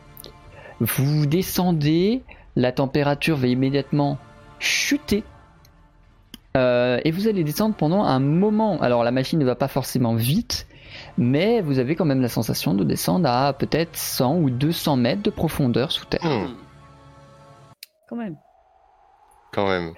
[0.81, 2.23] Vous descendez,
[2.55, 4.19] la température va immédiatement
[4.59, 5.25] chuter.
[6.57, 8.81] Euh, et vous allez descendre pendant un moment.
[8.81, 10.67] Alors la machine ne va pas forcément vite,
[11.19, 15.23] mais vous avez quand même la sensation de descendre à peut-être 100 ou 200 mètres
[15.23, 16.25] de profondeur sous terre.
[16.25, 16.55] Hmm,
[18.09, 18.37] Quand même.
[19.53, 19.93] quand même.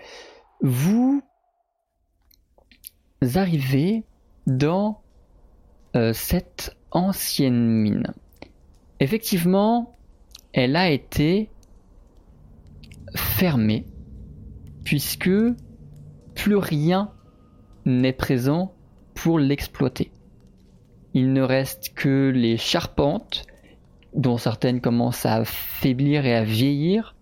[0.62, 1.22] vous
[3.34, 4.04] arrivez
[4.46, 5.00] dans
[5.96, 8.12] euh, cette ancienne mine.
[9.00, 9.96] Effectivement,
[10.52, 11.50] elle a été
[13.14, 13.84] fermée
[14.84, 15.30] puisque
[16.34, 17.12] plus rien
[17.84, 18.72] n'est présent
[19.14, 20.10] pour l'exploiter.
[21.14, 23.46] Il ne reste que les charpentes,
[24.14, 27.16] dont certaines commencent à faiblir et à vieillir,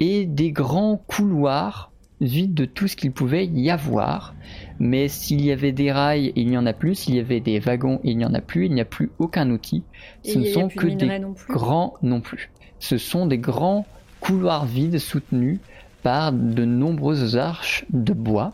[0.00, 4.34] et des grands couloirs vides de tout ce qu'il pouvait y avoir.
[4.78, 6.94] Mais s'il y avait des rails, il n'y en a plus.
[6.94, 8.66] S'il y avait des wagons, il n'y en a plus.
[8.66, 9.82] Il n'y a plus aucun outil.
[10.24, 12.50] Ce ne sont que de des non grands non plus.
[12.78, 13.86] Ce sont des grands
[14.20, 15.58] couloirs vides soutenus
[16.02, 18.52] par de nombreuses arches de bois.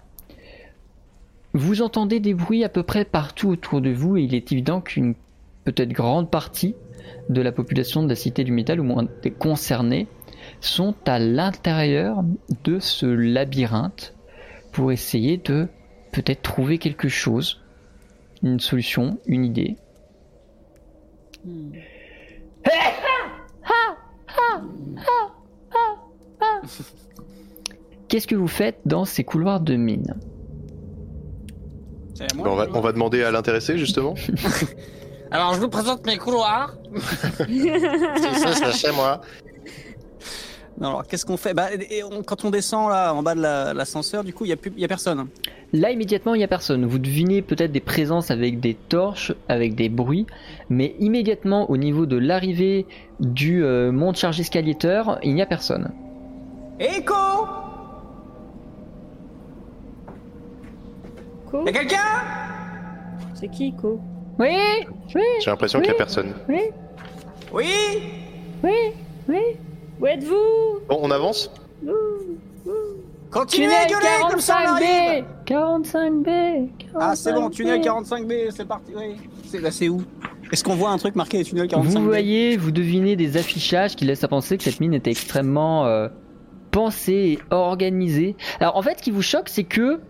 [1.53, 4.81] Vous entendez des bruits à peu près partout autour de vous et il est évident
[4.81, 5.15] qu'une
[5.65, 6.75] peut-être grande partie
[7.29, 10.07] de la population de la cité du métal, ou moins des concernés,
[10.65, 12.23] sont à l'intérieur
[12.65, 14.15] de ce labyrinthe
[14.73, 15.69] pour essayer de
[16.13, 17.61] peut-être trouver quelque chose,
[18.43, 19.77] une solution, une idée.
[21.45, 21.73] Hmm.
[28.09, 30.15] Qu'est-ce que vous faites dans ces couloirs de mine
[32.37, 34.15] moi on, va, on va demander à l'intéressé, justement.
[35.31, 36.77] Alors, je vous présente mes couloirs.
[37.49, 39.21] c'est ça, c'est chez moi.
[40.81, 41.55] Non, alors, qu'est-ce qu'on fait?
[41.55, 44.49] Bah, et on- Quand on descend là, en bas de la- l'ascenseur, du coup, il
[44.49, 45.27] n'y a, plus- il y a personne.
[45.73, 46.85] Là, immédiatement, il n'y a personne.
[46.85, 50.27] Vous devinez peut-être des présences avec des torches, avec des bruits,
[50.69, 52.87] mais immédiatement, au niveau de l'arrivée
[53.21, 55.93] du euh, monte charge escalator, il n'y a personne.
[56.81, 57.15] Écho
[61.67, 61.97] Y'a quelqu'un?
[63.35, 64.01] C'est qui, Co
[64.41, 64.49] Oui,
[65.15, 66.35] oui, J'ai l'impression qu'il y a personne.
[66.49, 66.59] oui,
[67.53, 67.69] Oui?
[68.65, 68.73] Oui,
[69.29, 69.39] oui.
[70.01, 70.81] Où êtes-vous?
[70.89, 71.51] Bon, on avance
[73.31, 77.51] Continuez à gueuler comme ça, on arrive 45B 45B Ah, c'est bon, 45B.
[77.51, 79.17] tunnel 45B, c'est parti, oui.
[79.47, 80.03] C'est là, c'est où?
[80.53, 84.05] Est-ce qu'on voit un truc marqué tunnel 45B Vous voyez, vous devinez des affichages qui
[84.05, 86.09] laissent à penser que cette mine était extrêmement euh,
[86.71, 88.37] pensée et organisée.
[88.61, 90.01] Alors en fait, ce qui vous choque, c'est que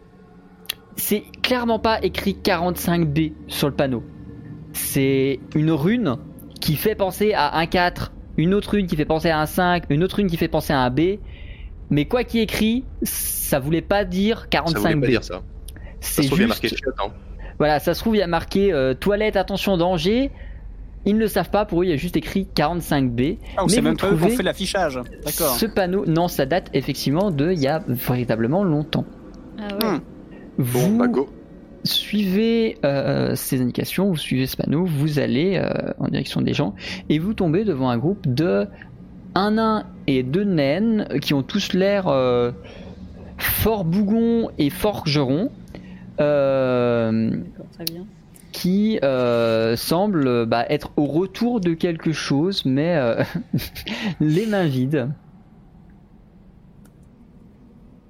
[0.96, 4.02] c'est clairement pas écrit 45B sur le panneau.
[4.72, 6.16] C'est une rune
[6.60, 9.84] qui fait penser à un 4, une autre rune qui fait penser à un 5,
[9.90, 11.18] une autre rune qui fait penser à un B.
[11.90, 15.00] Mais quoi qu'il y ait écrit, ça voulait pas dire Ça voulait 45B.
[15.00, 15.42] pas dire ça.
[16.00, 17.12] Ça C'est se trouve, il y a juste marqué chiotte, hein.
[17.58, 20.30] voilà, ça se trouve, il y a marqué euh, toilette, attention, danger.
[21.06, 23.38] Ils ne le savent pas, pour eux, il y a juste écrit 45B.
[23.56, 24.98] Ah, Mais vous même pas eux qui ont trouvez fait l'affichage.
[25.24, 25.54] D'accord.
[25.54, 29.04] Ce panneau, non, ça date effectivement de il y a véritablement longtemps.
[29.58, 29.92] Ah ouais.
[29.96, 30.00] Hmm.
[30.56, 31.28] Vous Bon, bah go.
[31.84, 36.74] Suivez euh, ces indications, vous suivez ce panneau, vous allez euh, en direction des gens
[37.08, 38.66] et vous tombez devant un groupe de
[39.34, 42.52] un nain et deux naines qui ont tous l'air euh,
[43.38, 45.50] fort bougons et forgerons.
[46.20, 48.06] Euh, D'accord, très bien.
[48.52, 53.22] qui euh, semble bah, être au retour de quelque chose, mais euh,
[54.20, 55.08] les mains vides.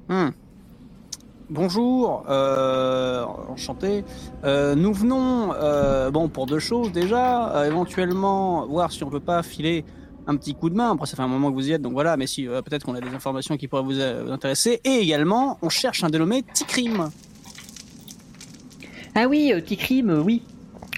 [0.09, 0.31] Hmm.
[1.51, 4.03] Bonjour, euh, enchanté.
[4.45, 9.21] Euh, nous venons, euh, bon, pour deux choses déjà, euh, éventuellement voir si on peut
[9.21, 9.85] pas filer
[10.27, 10.93] un petit coup de main.
[10.93, 12.17] Après, ça fait un moment que vous y êtes, donc voilà.
[12.17, 14.81] Mais si, euh, peut-être qu'on a des informations qui pourraient vous, intéresser.
[14.85, 17.11] Et également, on cherche un dénommé Tikrim.
[19.15, 20.43] Ah oui, Tikrim, oui.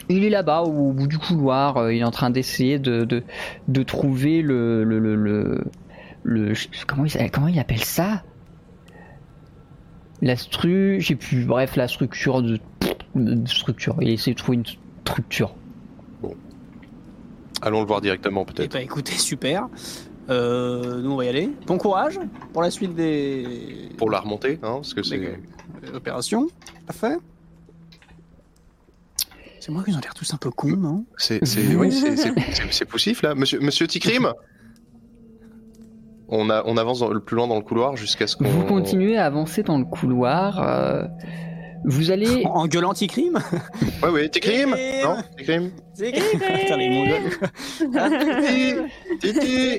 [0.08, 4.42] Il est là-bas au bout du couloir, il est en train d'essayer de, de, trouver
[4.42, 4.84] le...
[4.84, 5.64] le, le, le,
[6.22, 6.54] le-
[6.86, 8.22] comment, comment il appelle ça?
[10.22, 12.58] La stru, j'ai plus, bref, la structure de,
[13.14, 13.96] de structure.
[14.00, 14.64] Il essaie de trouver une
[15.04, 15.54] structure.
[17.62, 18.72] Allons le voir directement Eh peut-être.
[18.72, 19.68] bah écoutez, super.
[20.28, 21.50] Euh, nous on va y aller.
[21.66, 22.18] Bon courage
[22.52, 25.18] pour la suite des Pour la remonter, hein, parce que c'est.
[25.18, 25.38] des-
[25.82, 26.48] des opérations.
[26.88, 27.16] À fait.
[29.60, 31.04] C'est moi qui ont l'air tous un peu cons, non?
[31.16, 33.34] C'est, c'est, oui, c'est, c'est, c'est- c'est poussif là.
[33.34, 34.32] Monsieur, Monsieur Tikrim
[36.28, 38.44] on, a, on avance dans- le plus loin dans le couloir jusqu'à ce qu'on.
[38.44, 40.62] Vous continuez à avancer dans le couloir.
[40.62, 41.04] euh,
[41.84, 42.44] vous allez.
[42.46, 43.38] En en gueulant anti-crime
[44.02, 47.30] Ouais, ouais, Tikrim Tikrim Non Tikrim Putain, les mongols.
[49.20, 49.78] Titi Titi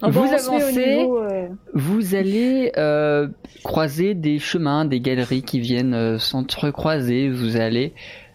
[0.00, 0.96] Ah Vous met au avancez.
[0.96, 3.28] niveau, euh, Vous allez euh,
[3.64, 7.28] croiser des chemins, des galeries qui viennent euh, s'entrecroiser.
[7.30, 7.94] Vous allez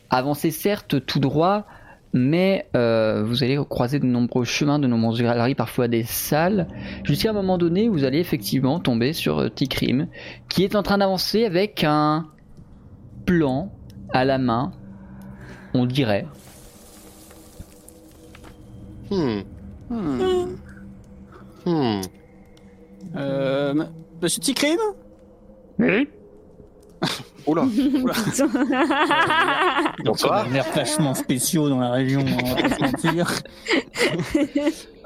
[0.09, 1.65] avancer certes tout droit,
[2.13, 6.67] mais euh, vous allez croiser de nombreux chemins, de nombreuses galeries, parfois des salles,
[7.03, 10.07] jusqu'à un moment donné où vous allez effectivement tomber sur euh, Tikrim,
[10.49, 12.27] qui est en train d'avancer avec un
[13.25, 13.71] plan
[14.13, 14.71] à la main,
[15.73, 16.25] on dirait.
[19.11, 19.41] Hmm.
[19.89, 20.55] Hmm.
[21.65, 22.01] Hmm.
[23.15, 23.85] Euh,
[24.21, 24.77] Monsieur Tikrim?
[25.79, 26.07] Oui.
[27.47, 27.69] Oula, On
[30.03, 30.33] bonsoir.
[30.33, 33.31] a l'air vachement spéciaux dans la région, on va pas se mentir.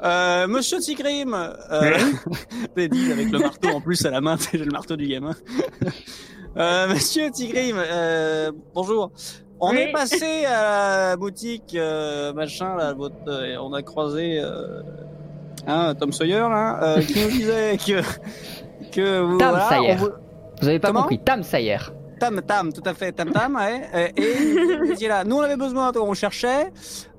[0.04, 1.92] Euh, Monsieur Tikrim, euh,
[2.74, 5.30] t'es dit avec le marteau en plus à la main, j'ai le marteau du gamin.
[6.56, 9.12] Euh, Monsieur Tikrim, euh, bonjour.
[9.60, 9.78] On Oui.
[9.78, 14.82] est passé à la boutique euh, machin là, votre, euh, on a croisé euh,
[15.68, 18.02] hein, Tom Sawyer là, euh, qui nous disait que
[18.90, 19.92] que vous, Tam voilà, Sayer.
[19.92, 20.10] on vous-
[20.62, 21.78] Vous avez pas Comment compris, Tam Sayer.
[22.22, 23.82] Tam Tam, tout à fait, Tam Tam, ouais.
[23.94, 25.24] Euh, Et vous étiez là.
[25.24, 26.72] Nous, on avait besoin, on cherchait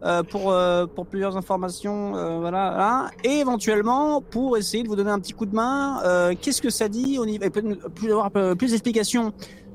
[0.05, 3.05] euh, pour euh, pour plusieurs informations, euh, voilà, voilà.
[3.25, 5.99] et éventuellement pour essayer de vous donner un petit coup de main.
[6.05, 9.33] euh, Qu'est-ce que ça dit On y va plus avoir plus d'explications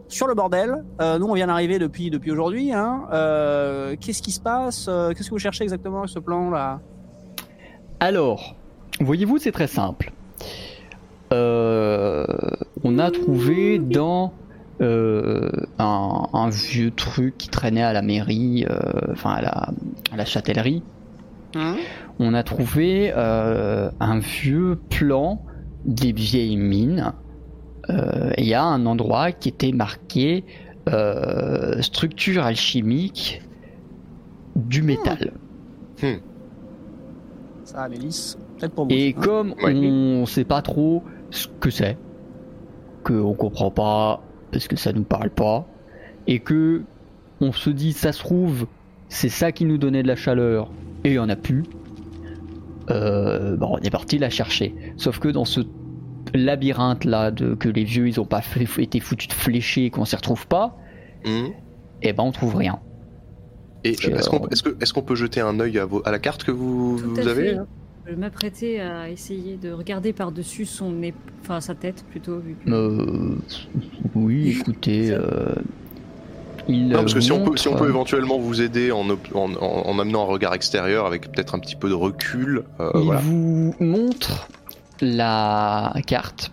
[0.09, 0.83] sur le bordel.
[1.03, 2.73] Euh, nous, on vient d'arriver depuis depuis aujourd'hui.
[2.73, 3.03] Hein.
[3.13, 6.81] Euh, Qu'est-ce qui se passe Qu'est-ce que vous cherchez exactement avec ce plan là
[8.01, 8.55] Alors,
[8.99, 10.11] voyez-vous, c'est très simple.
[11.35, 12.25] Euh,
[12.83, 14.33] on a trouvé dans
[14.81, 18.79] euh, un, un vieux truc qui traînait à la mairie, euh,
[19.13, 19.71] enfin à la,
[20.13, 20.83] à la châtellerie,
[21.55, 21.77] Hein
[22.19, 25.43] on a trouvé euh, un vieux plan
[25.85, 27.13] des vieilles mines.
[27.89, 30.45] Euh, et Il y a un endroit qui était marqué
[30.91, 33.41] euh, structure alchimique
[34.57, 35.33] du métal.
[37.65, 38.91] Ça, Amélis, peut-être pour vous.
[38.93, 39.21] Et hein.
[39.23, 39.75] comme Ouais.
[39.75, 41.97] on sait pas trop ce que c'est,
[43.05, 45.67] que on comprend pas parce que ça nous parle pas,
[46.27, 46.83] et que
[47.41, 48.67] on se dit ça se trouve
[49.09, 50.71] c'est ça qui nous donnait de la chaleur
[51.05, 51.65] et il y en a plus,
[52.91, 54.75] euh, bon, on est parti la chercher.
[54.97, 55.61] Sauf que dans ce
[56.35, 59.91] labyrinthe là de que les vieux ils ont pas fait- été foutus de flécher et
[59.91, 60.77] qu'on s'y retrouve pas,
[61.25, 61.49] Hmm.
[62.03, 62.79] et ben on trouve rien.
[63.85, 67.01] Et Je- est-ce qu'on peut jeter un œil à, vos- à la carte que vous,
[67.19, 67.57] avez fait.
[68.09, 72.39] Je m'apprêtais à essayer de regarder par-dessus son nez, enfin sa tête plutôt.
[72.39, 72.71] Vu que...
[72.71, 73.35] Euh,
[74.15, 75.55] oui, écoutez, euh,
[76.69, 79.29] il Non, parce que si on, peut, si on peut éventuellement vous aider en, op-
[79.35, 82.91] en, en- en amenant un regard extérieur avec peut-être un petit peu de recul, euh,
[82.95, 83.21] il voilà.
[83.21, 84.49] vous montre
[85.03, 86.51] la carte.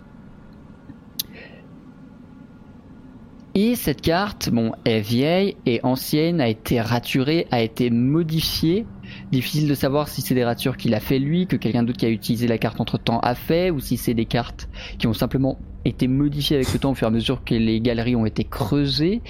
[3.54, 8.84] Et cette carte, bon, est vieille, est ancienne, a été raturée, a été modifiée.
[9.32, 12.06] Difficile de savoir si c'est des ratures qu'il a fait lui, que quelqu'un d'autre qui
[12.06, 15.12] a utilisé la carte entre temps a fait, ou si c'est des cartes qui ont
[15.12, 18.26] simplement été modifiées avec le temps au fur et à mesure que les galeries ont
[18.26, 19.22] été creusées.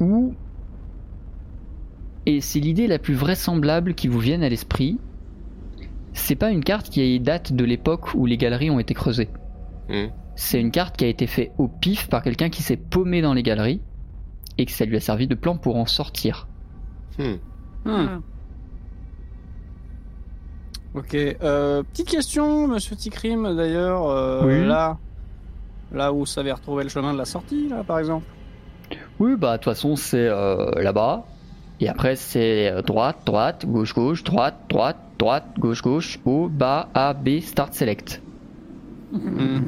[0.00, 0.34] Ou
[2.26, 4.98] et c'est l'idée la plus vraisemblable qui vous vienne à l'esprit.
[6.12, 9.28] C'est pas une carte qui date de l'époque où les galeries ont été creusées.
[9.88, 10.08] Hmm.
[10.36, 13.34] C'est une carte qui a été faite au pif par quelqu'un qui s'est paumé dans
[13.34, 13.80] les galeries
[14.58, 16.48] et que ça lui a servi de plan pour en sortir.
[17.18, 17.36] Hmm.
[17.84, 18.20] Hmm.
[20.94, 21.14] Ok.
[21.14, 24.08] Euh, petite question, Monsieur Tikrim, d'ailleurs.
[24.08, 24.66] euh, Oui.
[24.66, 24.98] Là,
[25.92, 28.26] là où vous savez retrouver le chemin de la sortie, là, par exemple.
[29.18, 31.24] Oui, bah de toute façon c'est euh, là-bas.
[31.80, 37.14] Et après c'est droite, droite, gauche, gauche, droite, droite, droite, gauche, gauche, haut, bas, A,
[37.14, 38.20] B, start, select.
[39.12, 39.60] Hmm.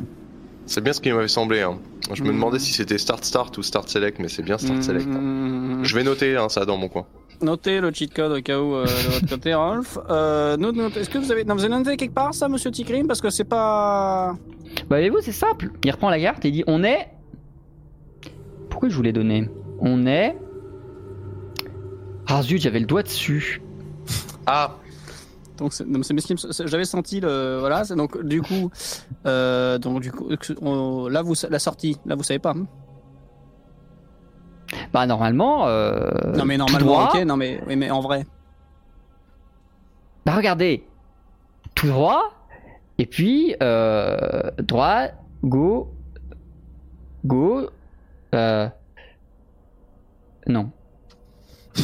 [0.67, 1.61] C'est bien ce qui m'avait semblé.
[1.63, 1.79] hein.
[2.13, 2.35] Je me Hmm.
[2.35, 5.07] demandais si c'était Start Start ou Start Select, mais c'est bien Start Select.
[5.09, 5.21] hein.
[5.21, 5.85] Hmm.
[5.85, 7.07] Je vais noter hein, ça dans mon coin.
[7.45, 9.99] Notez le cheat code au cas où euh, de votre côté, Rolf.
[10.09, 12.71] Euh, note- note- Est-ce que vous avez, non, vous avez noté quelque part ça, Monsieur
[12.71, 14.35] Tikrim, parce que c'est pas.
[14.89, 15.71] Bah voyez-vous, c'est simple.
[15.85, 17.09] Il reprend la carte et il dit on est.
[18.71, 20.37] Pourquoi je vous l'ai donné On est.
[22.27, 23.61] Ah zut, j'avais le doigt dessus.
[24.47, 24.77] Ah
[25.59, 25.85] Donc, c'est-
[26.53, 27.59] c'est- j'avais senti le.
[27.61, 28.71] Voilà, c'est donc du coup.
[29.27, 30.29] euh, donc, du coup,
[30.63, 32.55] on- là, vous, la sortie, là, vous savez pas.
[32.57, 32.67] hein
[34.95, 35.67] Bah normalement.
[35.67, 37.11] euh, non, mais tout normalement, droit.
[37.13, 38.25] ok, non, mais, oui, mais en vrai.
[40.25, 40.87] Bah regardez,
[41.75, 42.33] tout droit,
[42.99, 45.09] et puis euh, droit,
[45.43, 45.93] go,
[47.27, 47.69] go,
[48.37, 48.69] euh,
[50.47, 50.71] non.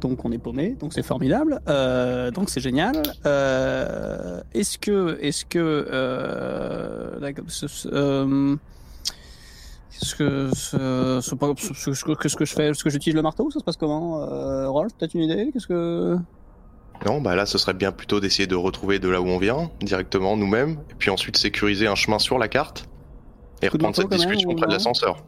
[0.00, 1.60] Donc, on est paumé, donc c'est formidable.
[1.68, 3.02] Euh, donc, c'est génial.
[3.26, 5.18] Euh, est-ce que.
[5.20, 5.58] Est-ce que.
[5.90, 7.18] Euh,
[10.04, 12.68] ce- ce- Est-ce que ce, ce- ce- ce- ce- que je fais?
[12.68, 13.50] Est-ce que j'utilise le marteau?
[13.50, 14.22] Ça se passe comment?
[14.22, 15.50] Euh, Rolf, peut-être une idée?
[15.52, 16.16] Qu'est-ce que
[17.06, 19.70] Non, bah là, ce serait bien plutôt d'essayer de retrouver de là où on vient,
[19.80, 22.88] directement nous-mêmes, et puis ensuite sécuriser un chemin sur la carte,
[23.62, 25.24] et Coup reprendre cette discussion près de l'ascenseur.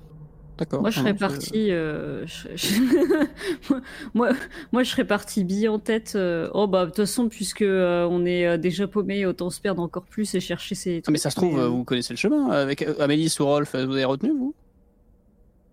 [0.61, 0.83] D'accord.
[0.83, 1.71] Moi, je serais parti.
[1.73, 3.75] euh, je- je-
[4.15, 4.31] moi,
[4.73, 6.13] moi, je serais parti bille en tête.
[6.17, 9.61] euh, Oh bah de toute façon, puisque euh, on est euh, déjà paumé, autant se
[9.61, 11.03] perdre encore plus et chercher ces.
[11.07, 12.51] Ah, mais ça se trouve, euh, euh, vous connaissez le chemin.
[12.51, 14.55] Avec euh, Amélis ou Rolf, euh, vous avez retenu, vous?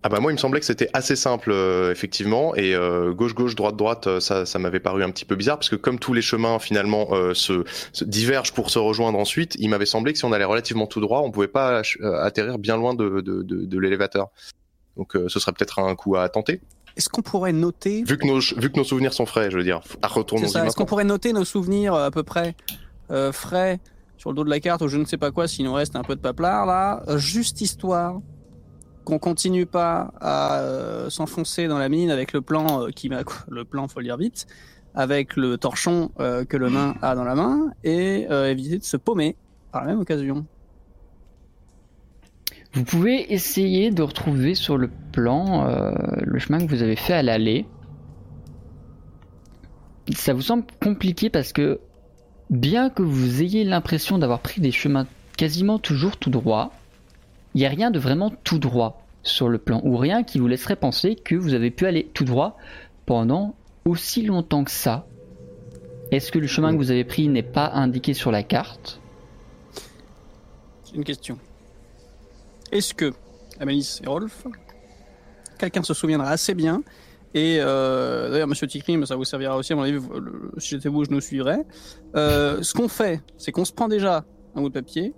[0.04, 3.56] Ah bah moi, il me semblait que c'était assez simple, euh, effectivement, et euh, gauche-gauche,
[3.56, 6.22] droite-droite, euh, ça, ça m'avait paru un petit peu bizarre, parce que comme tous les
[6.22, 10.24] chemins, finalement, euh, se, se divergent pour se rejoindre ensuite, il m'avait semblé que si
[10.24, 13.66] on allait relativement tout droit, on pouvait pas euh, atterrir bien loin de, de, de,
[13.66, 14.28] de l'élévateur.
[14.98, 16.62] Donc euh, ce serait peut-être un coup à tenter.
[16.96, 19.64] Est-ce qu'on pourrait noter Vu que nos, vu que nos souvenirs sont frais, je veux
[19.64, 22.56] dire, à retournons-y ça, Est-ce qu'on pourrait noter nos souvenirs euh, à peu près
[23.12, 23.80] euh, frais
[24.18, 25.96] sur le dos de la carte ou je ne sais pas quoi s'il nous reste
[25.96, 28.20] un peu de paplard là, juste histoire
[29.06, 33.22] qu'on continue pas à euh, s'enfoncer dans la mine avec le plan euh, qui m'a
[33.48, 34.48] le plan faut le dire vite
[34.96, 39.36] avec le torchon que le nain a dans la main et éviter de se paumer
[39.72, 40.48] par la même occasion.
[42.78, 47.14] Vous pouvez essayer de retrouver sur le plan euh, le chemin que vous avez fait
[47.14, 47.66] à l'aller.
[50.14, 51.80] Ça vous semble compliqué parce que
[52.52, 55.08] bien que vous ayez l'impression d'avoir pris des chemins
[55.38, 56.72] quasiment toujours tout droit,
[57.56, 60.48] il n'y a rien de vraiment tout droit sur le plan ou rien qui vous
[60.48, 62.58] laisserait penser que vous avez pu aller tout droit
[63.08, 63.56] pendant
[63.86, 65.08] aussi longtemps que ça.
[66.12, 69.02] Est-ce que le chemin que vous avez pris n'est pas indiqué sur la carte?
[70.84, 71.40] C'est une question.
[72.72, 73.14] Est-ce que
[73.60, 74.46] Amélis et Rolf,
[75.58, 76.84] quelqu'un se souviendra assez bien
[77.34, 79.74] et euh, d'ailleurs, Monsieur Tikrim, ça vous servira aussi.
[79.74, 81.60] À mon avis, le- si j'étais vous, je nous suivrais.
[82.16, 84.24] Euh, ce qu'on fait, c'est qu'on se prend déjà
[84.56, 85.14] un bout de papier,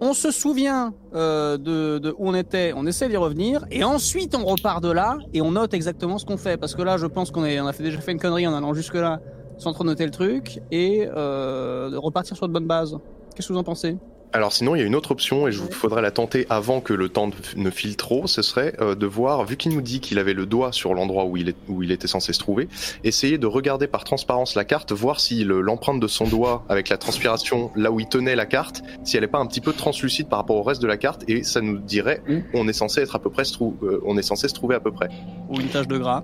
[0.00, 4.44] on se souvient euh, de, où on était, on essaie d'y revenir, et ensuite on
[4.44, 6.56] repart de là et on note exactement ce qu'on fait.
[6.56, 8.94] Parce que là, je pense qu'on a fait, déjà fait une connerie en allant jusque
[8.94, 9.20] là
[9.58, 12.96] sans trop noter le truc et de repartir sur de bonnes bases.
[13.34, 13.96] Qu'est-ce que vous en pensez?
[14.34, 16.80] Alors sinon, il y a une autre option, et je vous faudrait la tenter avant
[16.82, 20.00] que le temps ne- file trop, ce serait euh, de voir, vu qu'il nous dit
[20.00, 22.68] qu'il avait le doigt sur l'endroit où, il est- où il était censé se trouver,
[23.04, 26.90] essayer de regarder par transparence la carte, voir si le- l'empreinte de son doigt, avec
[26.90, 29.72] la transpiration, là où il tenait la carte, si elle n'est pas un petit peu
[29.72, 32.72] translucide par rapport au reste de la carte, et ça nous dirait où on est
[32.74, 35.08] censé être à peu près, se euh, on est censé se trouver à peu près.
[35.48, 36.22] Ou une tache de gras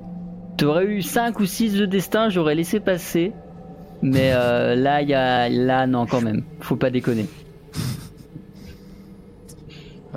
[0.59, 3.33] T'aurais eu 5 ou 6 de destin, j'aurais laissé passer.
[4.03, 5.49] Mais euh, là, il y a...
[5.49, 6.43] là, non, quand même.
[6.61, 7.27] Faut pas déconner.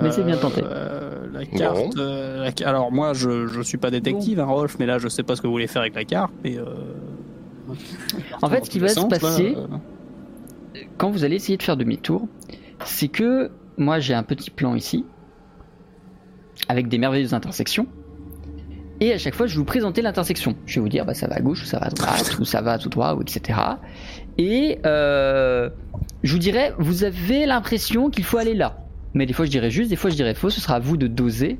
[0.00, 0.62] Mais c'est bien tenté.
[0.64, 1.96] Euh, la carte.
[1.98, 5.22] euh, la Alors moi, je je suis pas détective, hein, Rolf, mais là, je sais
[5.22, 6.32] pas ce que vous voulez faire avec la carte.
[6.44, 6.64] Mais euh,
[8.42, 9.58] En fait, ce qui va se passer- là,
[10.76, 12.26] euh, Quand vous allez essayer de faire demi-tour,
[12.84, 15.04] c'est que moi, j'ai un petit plan ici,
[16.68, 17.86] avec des merveilleuses intersections.
[19.00, 20.56] Et à chaque fois, je vais vous présenter l'intersection.
[20.66, 22.44] Je vais vous dire, bah, ça va à gauche, ou ça va à droite, ou
[22.44, 23.58] ça va à tout droit, ou etc.
[24.38, 25.70] Et euh,
[26.24, 28.76] je vous dirais, vous avez l'impression qu'il faut aller là.
[29.14, 30.50] Mais des fois, je dirais juste, des fois, je dirais faux.
[30.50, 31.58] Ce sera à vous de doser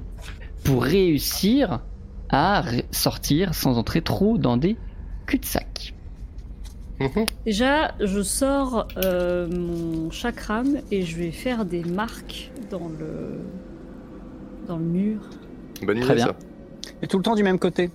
[0.64, 1.80] pour réussir
[2.30, 4.76] à sortir sans entrer trop dans des
[5.26, 5.94] cul-de-sac.
[7.44, 13.38] Déjà, je sors euh, mon chakram et je vais faire des marques dans le
[14.66, 15.20] dans le mur,
[15.82, 16.26] Bonne Très bien.
[16.26, 16.36] ça.
[17.00, 17.88] Et tout le temps du même côté.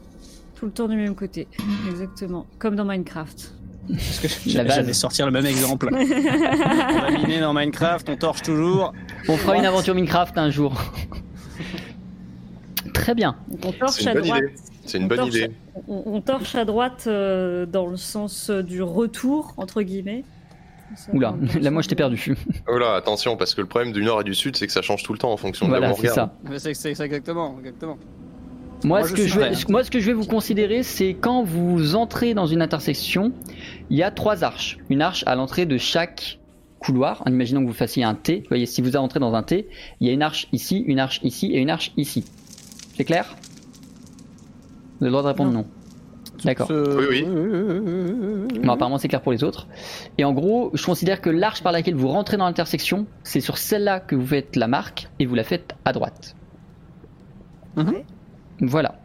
[0.55, 1.47] tout le temps du même côté.
[1.89, 3.53] Exactement, comme dans Minecraft.
[3.89, 5.89] Parce que La j'allais sortir le même exemple.
[5.93, 8.93] on va miner dans Minecraft, on torche toujours.
[9.27, 10.73] On fera une aventure Minecraft un jour.
[12.93, 13.35] Très bien.
[13.63, 14.41] On torche C'est une à bonne droite.
[14.43, 14.53] idée.
[14.85, 15.51] C'est une On bonne torche- idée.
[15.87, 20.23] On, on torche à droite euh, dans le sens euh, du retour entre guillemets.
[21.11, 22.35] Oula, là moi je t'ai du- perdu.
[22.67, 24.83] Oh là, attention, parce que le problème du nord et du sud, c'est que ça
[24.83, 26.29] change tout le temps en fonction de là où on regarde.
[26.57, 27.97] c'est ça exactement, exactement.
[28.83, 31.13] Moi, Moi, ce je que je vais, moi, ce que je vais vous considérer, c'est
[31.13, 33.31] quand vous entrez dans une intersection,
[33.89, 34.77] il y a trois arches.
[34.89, 36.39] Une arche à l'entrée de chaque
[36.79, 37.23] couloir.
[37.25, 38.39] En imaginant que vous fassiez un T.
[38.41, 39.67] Vous voyez, si vous entrez dans un T,
[39.99, 42.25] il y a une arche ici, une arche ici et une arche ici.
[42.95, 43.35] C'est clair?
[44.99, 45.65] Vous avez le droit de répondre non.
[46.43, 46.69] D'accord.
[46.69, 47.25] Oui, oui.
[48.61, 49.67] Mais apparemment c'est clair pour les autres.
[50.17, 53.57] Et en gros, je considère que l'arche par laquelle vous rentrez dans l'intersection, c'est sur
[53.57, 56.35] celle-là que vous faites la marque et vous la faites à droite.
[57.77, 58.03] Mhm.
[58.63, 58.95] Voilà.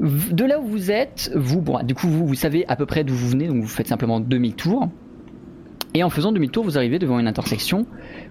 [0.00, 3.04] De là où vous êtes, vous, bon, du coup, vous, vous savez à peu près
[3.04, 4.88] d'où vous venez, donc vous faites simplement demi-tour.
[5.94, 7.86] Et en faisant demi-tour, vous arrivez devant une intersection,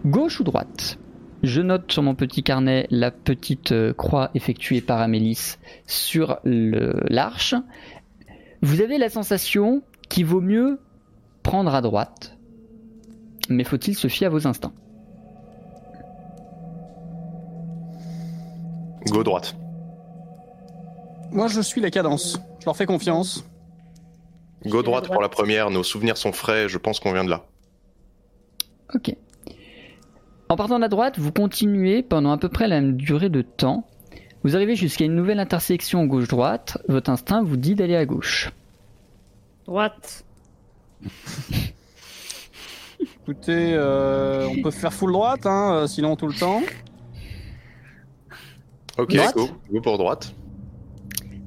[0.06, 0.98] gauche ou droite.
[1.44, 7.56] Je note sur mon petit carnet la petite euh, croix effectuée par Amélis sur l'arche.
[8.62, 10.80] Vous avez la sensation qu'il vaut mieux
[11.42, 12.38] prendre à droite,
[13.50, 14.74] mais faut-il se fier à vos instincts?
[19.08, 19.56] Go droite.
[21.32, 22.38] Moi, je suis la cadence.
[22.60, 23.46] Je leur fais confiance.
[24.66, 27.46] Go droite pour la première, nos souvenirs sont frais, je pense qu'on vient de là.
[28.94, 29.16] Ok.
[30.50, 33.42] En partant de la droite, vous continuez pendant à peu près la même durée de
[33.42, 33.88] temps.
[34.44, 36.78] Vous arrivez jusqu'à une nouvelle intersection gauche-droite.
[36.90, 38.52] Votre instinct vous dit d'aller à gauche.
[39.66, 40.26] Droite.
[43.24, 46.62] Écoutez, euh, on peut faire full droite, hein, euh, sinon tout le temps.
[48.98, 49.50] Ok, Droite go.
[49.72, 50.36] Go pour droite.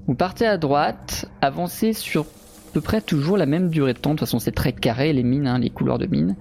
[0.07, 4.11] Vous partez à droite, avancez sur à peu près toujours la même durée de temps.
[4.11, 6.37] De toute façon, c'est très carré, les mines, hein, les couleurs de mines.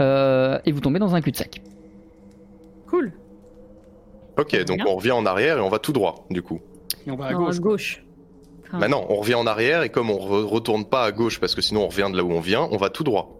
[0.00, 1.62] Euh, et vous tombez dans un cul-de-sac.
[2.86, 3.12] Cool.
[4.38, 6.60] Ok, donc on revient en arrière et on va tout droit, du coup.
[7.06, 7.56] Et on va à non, gauche.
[7.56, 8.04] à gauche.
[8.66, 11.40] Enfin, Bah non, on revient en arrière et comme on re- retourne pas à gauche
[11.40, 13.34] parce que sinon on revient de là où on vient, on va tout droit.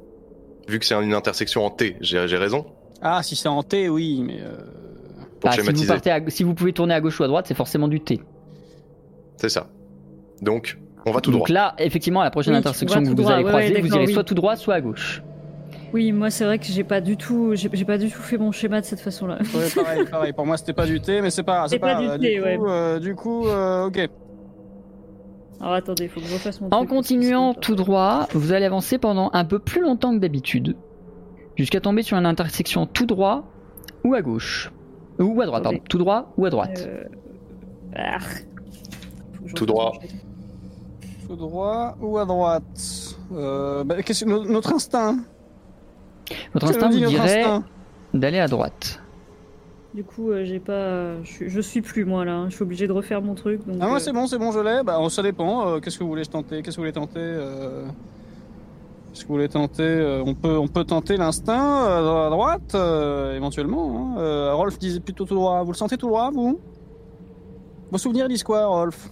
[0.69, 2.66] Vu que c'est une intersection en T, j'ai raison?
[3.03, 4.39] Ah, si c'est en T, oui, mais.
[4.41, 4.57] euh,
[5.41, 5.87] Pour Ah, si, vous schématiser.
[5.89, 8.21] partez à- si vous pouvez tourner à gauche ou à droite, c'est forcément du T.
[9.39, 9.68] C'est ça.
[10.43, 11.55] Donc, on va tout Donc droit.
[11.55, 13.80] là, effectivement, à la prochaine Oui, intersection on que vous droit, allez ouais, croiser, ouais,
[13.80, 14.12] vous irez oui.
[14.12, 15.22] soit tout droit, soit à gauche.
[15.95, 18.53] Oui, moi c'est vrai que j'ai pas du tout, j'ai pas du tout fait mon
[18.53, 19.39] schéma de cette façon-là.
[19.55, 20.32] Ouais, pareil, pareil.
[20.36, 21.66] Pour moi, c'était pas du T, mais c'est pas.
[21.66, 22.59] C'est pas du du ouais.
[22.61, 23.99] euh, du coup, euh, ok.
[25.61, 28.99] Alors attendez, faut que je refasse mon En truc, continuant tout droit, vous allez avancer
[28.99, 30.76] pendant un peu plus longtemps que d'habitude,
[31.57, 33.45] jusqu'à tomber sur une intersection tout droit
[34.05, 34.70] ou à gauche.
[35.20, 35.76] Euh, Ou à droite, Attendez.
[35.78, 35.89] pardon.
[35.89, 36.86] Tout droit ou à droite.
[36.86, 37.05] Euh,
[37.97, 38.18] ah.
[39.55, 39.93] Tout droit.
[41.26, 45.18] Tout droit ou à droite euh, bah, que- Notre instinct.
[46.55, 47.64] Votre instinct vous notre dirait instinct
[48.14, 49.01] d'aller à droite.
[49.95, 52.34] Du coup, euh, j'ai pas, je, suis- je suis plus moi là.
[52.34, 52.47] hein.
[52.51, 53.66] Je suis obligé de refaire mon truc.
[53.66, 54.82] Donc, Ah, euh, c'est bon, c'est bon, je l'ai.
[54.84, 55.66] Bah, ça dépend.
[55.68, 57.86] euh, Qu'est-ce que vous voulez tenter Qu'est-ce que vous voulez tenter euh,
[59.12, 62.74] Qu'est-ce que vous voulez tenter Euh, on, peut, on peut tenter l'instinct euh, à droite,
[62.74, 64.14] euh, éventuellement.
[64.16, 64.20] hein.
[64.20, 65.62] Euh, Rolf disait plutôt tout droit.
[65.62, 66.61] Vous le sentez tout droit, vous?
[67.91, 69.11] Vos souvenirs disent quoi, Rolf?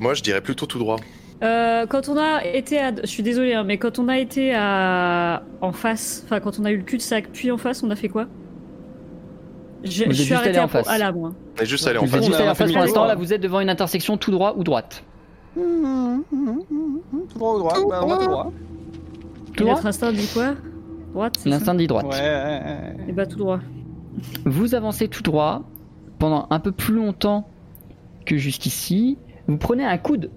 [0.00, 0.96] Moi, je dirais plutôt tout droit.
[1.42, 4.54] Euh, quand on a été à, je suis désolée, hein, mais quand on a été
[4.54, 7.96] à en face, enfin quand on a eu le cul-de-sac puis en face, on a
[7.96, 8.26] fait quoi?
[9.82, 10.88] Je, je suis arrêté allé en à, face.
[10.88, 11.32] à là, moi.
[11.58, 12.24] On est juste allé en face.
[12.26, 13.24] juste en face pour l'instant, là droit.
[13.24, 15.02] vous êtes devant une intersection tout droit ou droite?
[15.54, 18.52] Tout droit ou droit Bah, va tout droit.
[19.56, 19.74] Tout Et droit?
[19.76, 20.54] notre instinct dit quoi?
[21.12, 21.34] Droite.
[21.46, 22.06] L'instinct dit droite.
[22.06, 22.94] Ouais.
[23.08, 23.60] Et bah tout droit.
[24.44, 25.62] Vous avancez tout droit
[26.18, 27.48] pendant un peu plus longtemps
[28.26, 29.16] que jusqu'ici.
[29.50, 30.30] Vous prenez un coude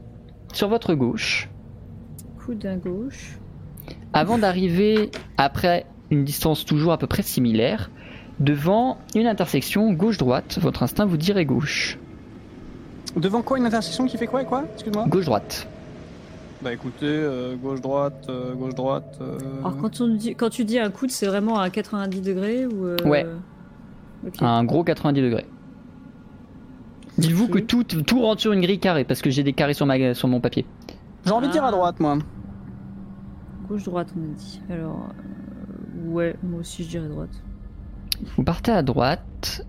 [0.53, 1.47] sur votre gauche
[2.43, 3.37] Coude à gauche.
[4.11, 7.91] avant d'arriver, après une distance toujours à peu près similaire,
[8.39, 10.57] devant une intersection gauche-droite.
[10.59, 11.99] Votre instinct vous dirait gauche.
[13.15, 14.63] Devant quoi une intersection qui fait quoi et quoi?
[14.73, 15.05] Excuse-moi.
[15.07, 15.67] Gauche-droite.
[16.63, 19.19] Bah écoutez, euh, gauche-droite, euh, gauche-droite.
[19.21, 22.65] euh, Alors quand, on dit, quand tu dis un coude, c'est vraiment à 90 degrés
[22.65, 23.27] ou euh, Ouais.
[24.39, 25.45] Un gros 90 degrés.
[27.17, 29.85] Dites-vous que tout, tout rentre sur une grille carrée parce que j'ai des carrés sur,
[29.85, 30.65] ma, sur mon papier.
[31.25, 31.71] J'ai envie de dire à Ah.
[31.71, 32.17] droite, moi.
[33.67, 34.61] Gauche droite, on a dit.
[34.69, 35.07] Alors
[36.05, 37.29] euh, ouais, moi aussi je dirais droite.
[38.35, 39.65] Vous partez à droite,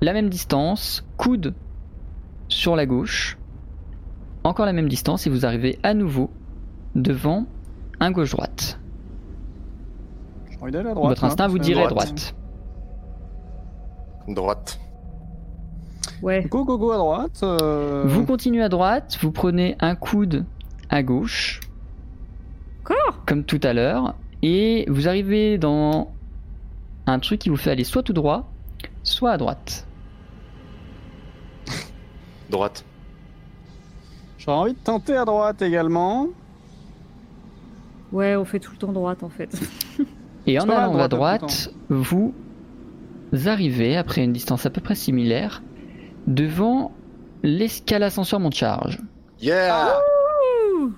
[0.00, 1.54] la même distance, coude
[2.48, 3.38] sur la gauche,
[4.44, 6.30] encore la même distance et vous arrivez à nouveau
[6.94, 7.46] devant
[8.00, 8.78] un gauche-droite.
[10.50, 11.08] J'ai envie d'aller à droite.
[11.10, 12.08] Votre hein, instinct vous dirait droite.
[12.08, 12.34] droite.
[14.28, 14.80] Droite.
[16.22, 16.44] Ouais.
[16.48, 17.40] Go, go, go à droite.
[17.42, 20.44] euh, Vous continuez à droite, vous prenez un coude
[20.88, 21.60] à gauche.
[22.82, 24.14] Encore Comme tout à l'heure.
[24.42, 26.10] Et vous arrivez dans
[27.06, 28.50] un truc qui vous fait aller soit tout droit,
[29.02, 29.86] soit à droite.
[32.50, 32.84] Droite.
[34.38, 36.28] J'aurais envie de tenter à droite également.
[38.12, 39.50] Ouais, on fait tout le temps droite en fait.
[40.46, 42.34] Et en allant à droite, droite, vous
[43.46, 45.62] arrivez, après une distance à peu près similaire,
[46.26, 46.92] devant
[47.42, 48.98] l'escale ascenseur monte charge.
[49.40, 49.96] Yeah
[50.80, 50.92] Ouh.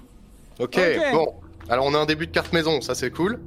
[0.61, 0.81] ok, Ok.
[1.13, 1.27] bon.
[1.69, 3.41] Alors, on a un début de carte maison, ça c'est cool.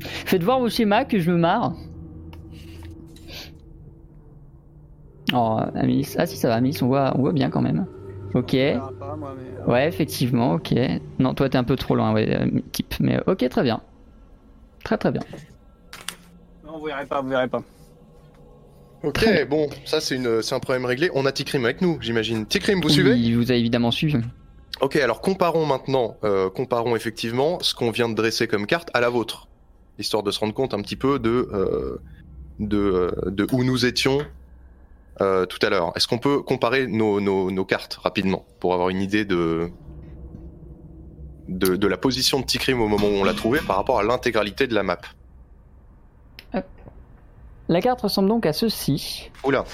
[0.00, 1.72] Faites voir vos schémas que je me marre.
[5.32, 6.14] Oh, Amélis.
[6.18, 7.86] Ah si, ça va, Amélis, on voit, on voit bien quand même.
[8.34, 8.54] Ok.
[8.54, 8.78] Euh,
[9.66, 10.74] Ouais, effectivement, ok.
[11.18, 12.94] Non, toi t'es un peu trop loin, ouais, euh, type.
[13.00, 13.80] Mais ok, très bien.
[14.84, 15.22] Très très bien.
[16.66, 17.62] non, vous verrez pas, vous verrez pas.
[19.04, 21.10] Ok, bon, ça c'est un problème réglé.
[21.14, 22.46] On a Tikrim avec nous, j'imagine.
[22.46, 23.16] Tikrim, vous suivez?
[23.16, 24.16] Il vous a évidemment suivi.
[24.80, 29.00] Ok, alors comparons maintenant, euh, comparons effectivement ce qu'on vient de dresser comme carte à
[29.00, 29.48] la vôtre,
[29.98, 31.98] histoire de se rendre compte un petit peu de euh,
[32.58, 34.18] de, euh, de où nous étions
[35.20, 35.92] euh, tout à l'heure.
[35.94, 39.68] Est-ce qu'on peut comparer nos, nos, nos cartes rapidement pour avoir une idée de
[41.48, 44.02] de, de la position de Tikrim au moment où on l'a trouvé par rapport à
[44.02, 44.98] l'intégralité de la map?
[47.68, 49.30] La carte ressemble donc à ceci.
[49.44, 49.64] Oula,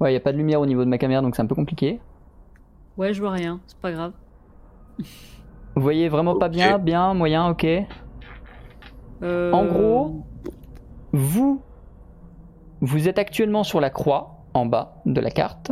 [0.00, 1.54] Ouais, y a pas de lumière au niveau de ma caméra, donc c'est un peu
[1.54, 2.00] compliqué.
[2.98, 4.12] Ouais, je vois rien, c'est pas grave.
[4.98, 7.66] Vous voyez vraiment pas bien, bien, moyen, ok.
[9.22, 10.26] Euh, En gros,
[11.12, 11.62] vous,
[12.82, 15.70] vous êtes actuellement sur la croix en bas de la carte.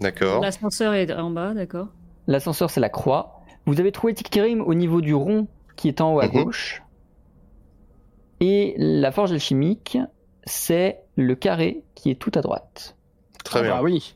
[0.00, 0.40] d'accord.
[0.42, 1.88] L'ascenseur est en bas, d'accord.
[2.26, 3.40] L'ascenseur, c'est la croix.
[3.66, 6.44] Vous avez trouvé Tiktirim au niveau du rond qui est en haut à Mhm.
[6.44, 6.82] gauche.
[8.40, 9.98] Et la forge alchimique,
[10.44, 12.96] c'est le carré qui est tout à droite.
[13.44, 13.70] Très Ah bien.
[13.76, 14.14] Bah oui.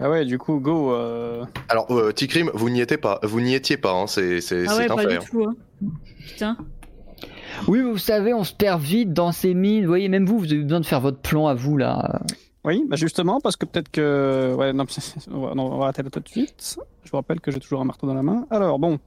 [0.00, 0.92] Bah ouais, du coup, go.
[0.92, 4.64] euh, Alors euh, Tikrim, vous n'y étiez pas, vous n'y étiez pas, hein, c'est c'est
[4.66, 5.08] Ah c'est ouais, un pas fait.
[5.08, 5.20] du hein.
[5.30, 5.44] tout.
[5.44, 5.54] Hein.
[6.26, 6.56] Putain.
[7.68, 9.82] Oui, vous savez, on se perd vite dans ces mines.
[9.82, 12.20] Vous voyez, même vous, vous avez besoin de faire votre plan à vous là.
[12.64, 14.54] Oui, bah justement, parce que peut-être que.
[14.56, 14.84] Ouais, non,
[15.30, 16.76] on va, non, on va arrêter là tout de suite.
[17.04, 18.46] Je vous rappelle que j'ai toujours un marteau dans la main.
[18.50, 18.98] Alors, bon.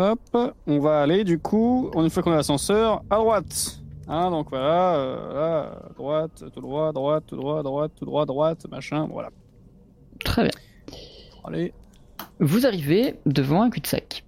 [0.00, 0.20] Hop,
[0.66, 3.80] on va aller du coup, une fois qu'on a l'ascenseur, à droite.
[4.08, 8.24] Hein, donc voilà, euh, là, à droite, tout droit, droite, tout droit, droite, tout droit,
[8.24, 9.28] droite, machin, voilà.
[10.24, 10.50] Très bien.
[11.44, 11.74] Allez.
[12.38, 14.24] Vous arrivez devant un cul-de-sac.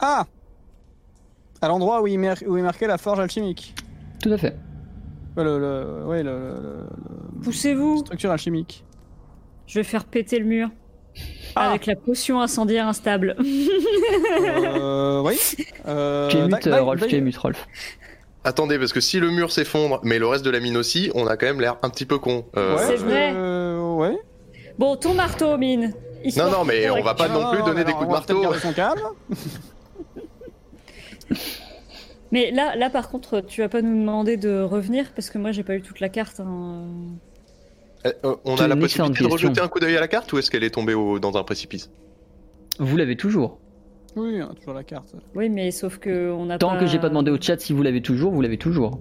[0.00, 0.26] Ah
[1.62, 3.74] À l'endroit où, il mar- où est marqué la forge alchimique.
[4.22, 4.56] Tout à fait.
[5.36, 6.86] Ouais, le, le- ouais, le, le- le-
[7.34, 7.98] le- Poussez-vous.
[7.98, 8.84] structure alchimique.
[9.66, 10.70] Je vais faire péter le mur.
[11.58, 11.70] Ah.
[11.70, 13.36] Avec la potion incendiaire instable.
[14.78, 15.38] Euh, oui.
[15.88, 17.66] Euh, tu es d'ac- mute, d'ac- Rolf, es mute, Rolf.
[18.44, 21.26] Attendez, parce que si le mur s'effondre, mais le reste de la mine aussi, on
[21.26, 22.44] a quand même l'air un petit peu con.
[22.56, 23.32] Euh, Ouais, C'est vrai.
[23.34, 24.16] euh, ouais.
[24.78, 25.92] Bon, ton marteau, mine.
[26.36, 28.20] Non, non, mais on va pas non plus donner mais des coups de on va
[28.20, 28.42] peut-être marteau.
[28.42, 29.00] garder son calme.
[32.32, 35.52] Mais là, là, par contre, tu vas pas nous demander de revenir parce que moi,
[35.52, 36.40] j'ai pas eu toute la carte.
[36.40, 36.82] hein.
[38.06, 40.38] Euh, euh, on a la possibilité de rejeter un coup d'œil à la carte ou
[40.38, 41.90] est-ce qu'elle est tombée au- dans un précipice
[42.78, 43.58] Vous l'avez toujours.
[44.16, 45.14] Oui, on a toujours la carte.
[45.34, 46.78] Oui, mais sauf que on n'a Tant pas.
[46.78, 48.98] que j'ai pas demandé au chat si vous l'avez toujours, vous l'avez toujours.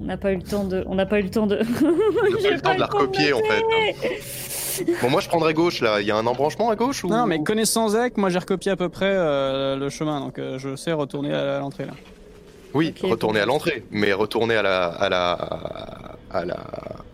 [0.00, 0.82] On n'a pas eu le temps de.
[0.86, 1.56] On n'a pas eu le temps de.
[1.82, 3.60] On n'a J'ai pas eu le temps de la recopier en fait.
[3.60, 4.96] noter.
[5.02, 6.00] Bon, moi je prendrais gauche là.
[6.00, 8.70] Il y a un embranchement à gauche ou Non, mais connaissant Zek, moi j'ai recopié
[8.72, 11.92] à peu près euh, le chemin, donc euh, je sais retourner à l'entrée là.
[12.74, 15.32] Oui, retourner à l'entrée, mais retourner à la à la
[16.30, 16.58] à la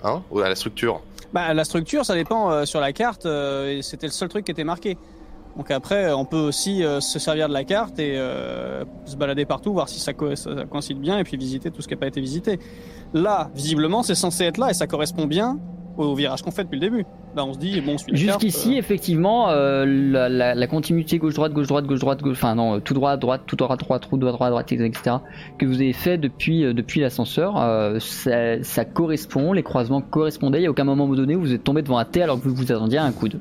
[0.03, 1.01] hein ou à la structure.
[1.33, 4.53] Bah, la structure, ça dépend euh, sur la carte, euh, c'était le seul truc qui
[4.53, 4.97] était marqué.
[5.57, 9.45] Donc après, on peut aussi euh, se servir de la carte et euh, se balader
[9.45, 12.01] partout, voir si ça, co- ça coïncide bien, et puis visiter tout ce qui n'a
[12.01, 12.59] pas été visité.
[13.13, 15.59] Là, visiblement, c'est censé être là, et ça correspond bien
[15.97, 17.05] au virage qu'on fait depuis le début.
[17.37, 21.87] Là, on se dit, bon, Jusqu'ici, euh, effectivement, euh, la, la- la continuité gauche-droite, gauche-droite,
[21.87, 24.73] gauche-droite, gauche, enfin non, euh, tout droit, droite, tout droit, droite, tout droit, droite, droite,
[24.73, 25.17] etc.,
[25.59, 30.59] que vous avez fait depuis, euh, depuis l'ascenseur, euh, ça, ça correspond, les croisements correspondaient,
[30.59, 32.49] il n'y a aucun moment donné où vous êtes tombé devant un T alors que
[32.49, 33.41] vous vous attendiez à un coude.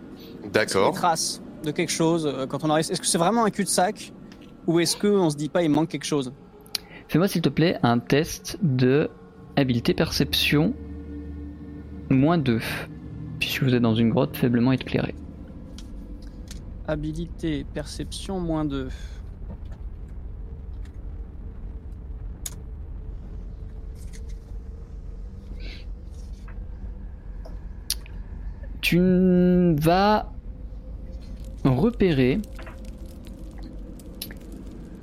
[0.51, 0.91] D'accord.
[0.91, 2.86] des traces de quelque chose euh, quand on arrive.
[2.91, 4.12] Est-ce que c'est vraiment un cul-de-sac
[4.68, 6.34] ou est-ce qu'on se dit pas il manque quelque chose?
[7.08, 9.10] Fais-moi s'il te plaît un test de
[9.56, 10.74] habileté perception
[12.10, 12.60] moins 2,
[13.39, 15.16] puisque vous êtes dans une grotte faiblement éclairée.
[16.88, 18.89] Habilité, perception, moins 2.
[28.93, 30.32] tu vas
[31.64, 32.39] repérer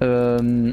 [0.02, 0.72] euh,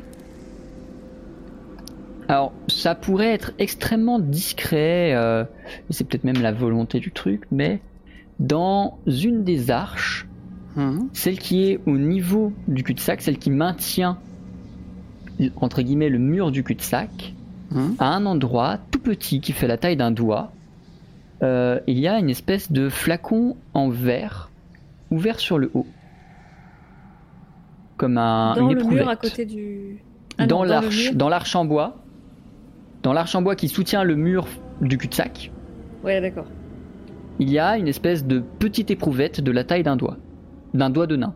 [2.28, 5.44] alors ça pourrait être extrêmement discret euh,
[5.90, 7.80] et c'est peut-être même la volonté du truc mais
[8.40, 10.28] dans une des arches
[11.12, 14.20] celle qui est au niveau du cul-de-sac celle qui maintient
[15.56, 17.34] entre guillemets le mur du cul-de-sac
[18.00, 20.52] à un endroit tout petit qui fait la taille d'un doigt,
[21.44, 24.50] euh, il y a une espèce de flacon en verre
[25.12, 25.88] ouvert sur le haut.
[27.98, 29.98] Comme un, Dans une le mur à côté du.
[30.38, 31.98] Ah dans l'arche, dans l'arche en bois.
[33.04, 34.48] Dans l'arche en bois qui soutient le mur
[34.82, 35.52] du cul-de-sac,
[36.04, 36.46] Ouais, d'accord.
[37.40, 40.18] il y a une espèce de petite éprouvette de la taille d'un doigt.
[40.74, 41.34] D'un doigt de nain.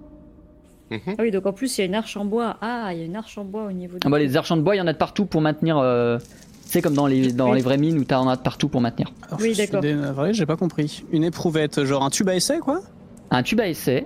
[0.91, 0.99] Mhm.
[1.17, 2.57] Ah oui, donc en plus, il y a une arche en bois.
[2.61, 3.99] Ah, il y a une arche en bois au niveau du.
[4.05, 6.17] Ah bah, les arches en bois, il y en a de partout pour maintenir, euh,
[6.65, 7.57] C'est comme dans les, dans Oui.
[7.57, 9.07] les vraies mines où t'en as de partout pour maintenir.
[9.27, 9.81] Alors, Oui, je suis d'accord.
[9.81, 11.03] dé- vrai, j'ai pas compris.
[11.11, 12.81] Une éprouvette, genre un tube à essai, quoi?
[13.29, 14.05] Un tube à essai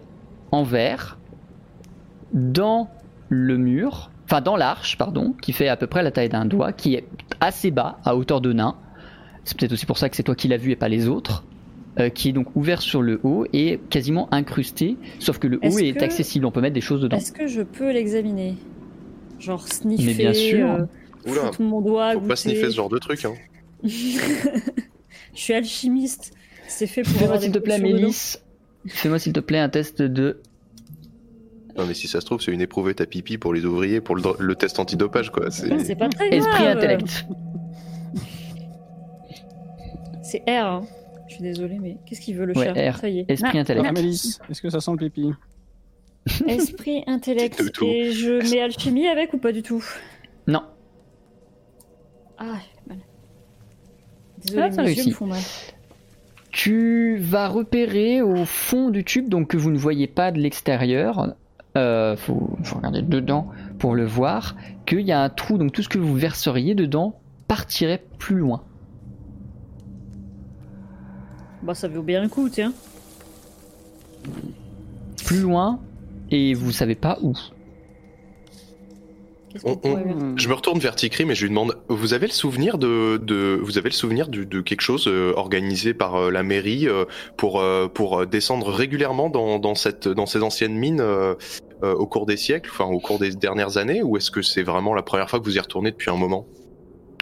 [0.51, 1.18] en verre
[2.34, 2.89] dans
[3.30, 6.72] le mur, enfin dans l'arche, pardon, qui fait à peu près la taille d'un doigt,
[6.74, 7.06] qui est
[7.39, 8.75] assez bas, à hauteur de nain.
[9.43, 11.43] C'est peut-être aussi pour ça que c'est toi qui l'as vu et pas les autres.
[11.97, 15.79] euh, qui est donc ouvert sur le haut et quasiment incrusté, sauf que le haut
[15.79, 17.15] est que- accessible, on peut mettre des choses dedans.
[17.15, 18.55] Est-ce que je peux l'examiner?
[19.39, 20.69] Genre sniffer, Mais bien sûr.
[20.71, 20.86] euh,
[21.25, 23.23] Oula, mon doigt, faut pas sniffer ce genre de truc.
[23.23, 23.33] Hein.
[25.33, 26.33] Je suis alchimiste.
[26.67, 28.01] C'est fait pour Fais-moi s'il te plaît, potions dedans.
[28.07, 28.36] Mélis.
[28.88, 30.41] Fais-moi s'il te plaît un test de.
[31.78, 34.15] Non, mais si ça se trouve, c'est une éprouvette à pipi pour les ouvriers pour
[34.15, 35.51] le, le test antidopage, quoi.
[35.51, 35.95] C'est...
[35.95, 36.39] Pas très grave.
[36.39, 37.26] Esprit intellect.
[40.23, 40.65] C'est R.
[40.65, 40.82] hein.
[41.28, 42.97] Je suis désolée, mais qu'est-ce qu'il veut le Ouais, chat R.
[42.97, 43.26] Ça y est.
[43.30, 43.86] Esprit Ah, intellect.
[43.97, 43.99] Ah,
[44.49, 45.32] est-ce que ça sent le pipi
[46.47, 47.61] Esprit intellect.
[47.84, 49.84] Et je mets alchimie avec ou pas du tout?
[50.47, 50.61] Non.
[52.38, 52.57] Ah,
[52.88, 52.97] mal.
[54.43, 55.07] Désolée, Ah, ça mes yeux réussit.
[55.07, 55.41] me font mal.
[56.51, 61.36] Tu vas repérer au fond du tube, donc que vous ne voyez pas de l'extérieur,
[61.78, 63.47] euh, faut, faut regarder dedans
[63.80, 64.55] pour le voir,
[64.86, 68.63] qu'il y a un trou, donc tout ce que vous verseriez dedans partirait plus loin.
[71.63, 72.73] Bah, ça vaut bien le coup, tiens.
[75.26, 75.80] Plus loin,
[76.32, 77.34] et vous savez pas où.
[79.63, 80.05] On- on- faire
[80.36, 83.57] Je me retourne vers Tikrim et je lui demande Vous avez le souvenir de, de
[83.63, 87.05] vous avez le souvenir du- de, quelque chose euh, organisé par euh, la mairie euh,
[87.38, 90.99] pour euh, pour descendre régulièrement dans, dans cette dans ces anciennes mines
[91.82, 94.93] au cours des siècles, enfin au cours des dernières années, ou est-ce que c'est vraiment
[94.93, 96.45] la première fois que vous y retournez depuis un moment?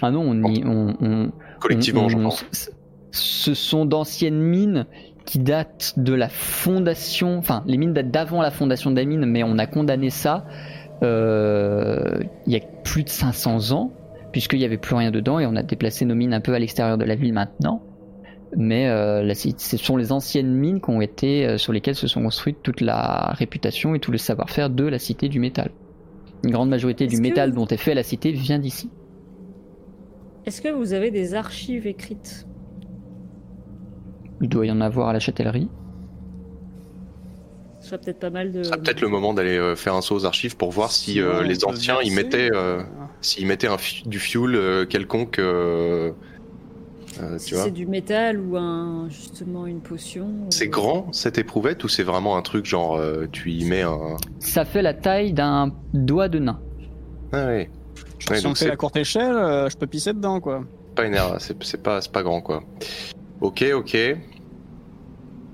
[0.01, 2.45] Ah non, on y, on, on- collectivement, je pense.
[3.11, 4.85] Ce sont d'anciennes mines
[5.25, 9.25] qui datent de la fondation, enfin les mines datent d'avant la fondation de la mine,
[9.25, 10.45] mais on a condamné ça
[11.03, 13.91] euh, il y a plus de 500 ans,
[14.31, 16.59] puisqu'il n'y avait plus rien dedans et on a déplacé nos mines un peu à
[16.59, 17.81] l'extérieur de la ville maintenant.
[18.55, 22.07] Mais euh, la ce sont les anciennes mines qui ont été, euh, sur lesquelles se
[22.07, 25.71] sont construites toute la réputation et tout le savoir-faire de la cité du métal.
[26.43, 28.89] Une grande majorité du Est-ce que- métal dont est fait la cité vient d'ici.
[30.45, 32.45] Est-ce que vous avez des archives écrites?
[34.41, 35.69] Il doit y en avoir à la châtellerie.
[37.79, 38.63] Ce serait peut-être pas mal de.
[38.63, 41.19] Ce serait peut-être le moment d'aller euh, faire un saut aux archives pour voir si
[41.21, 42.81] euh, les anciens y mettaient euh,
[43.21, 45.39] s'ils mettaient un du fuel euh, quelconque.
[47.21, 50.27] Euh, Si c'est du métal ou un justement une potion.
[50.49, 53.81] C'est ou- grand cette éprouvette ou c'est vraiment un truc genre euh, tu y mets
[53.83, 54.17] un.
[54.39, 56.59] Ça fait la taille d'un doigt de nain.
[57.31, 57.69] Ah ouais.
[58.29, 60.63] Ouais, si on donc fait c'est la courte échelle, euh, je peux pisser dedans, quoi.
[60.95, 62.63] pas une erreur, c'est pas, c'est pas grand quoi.
[63.41, 63.97] Ok, ok.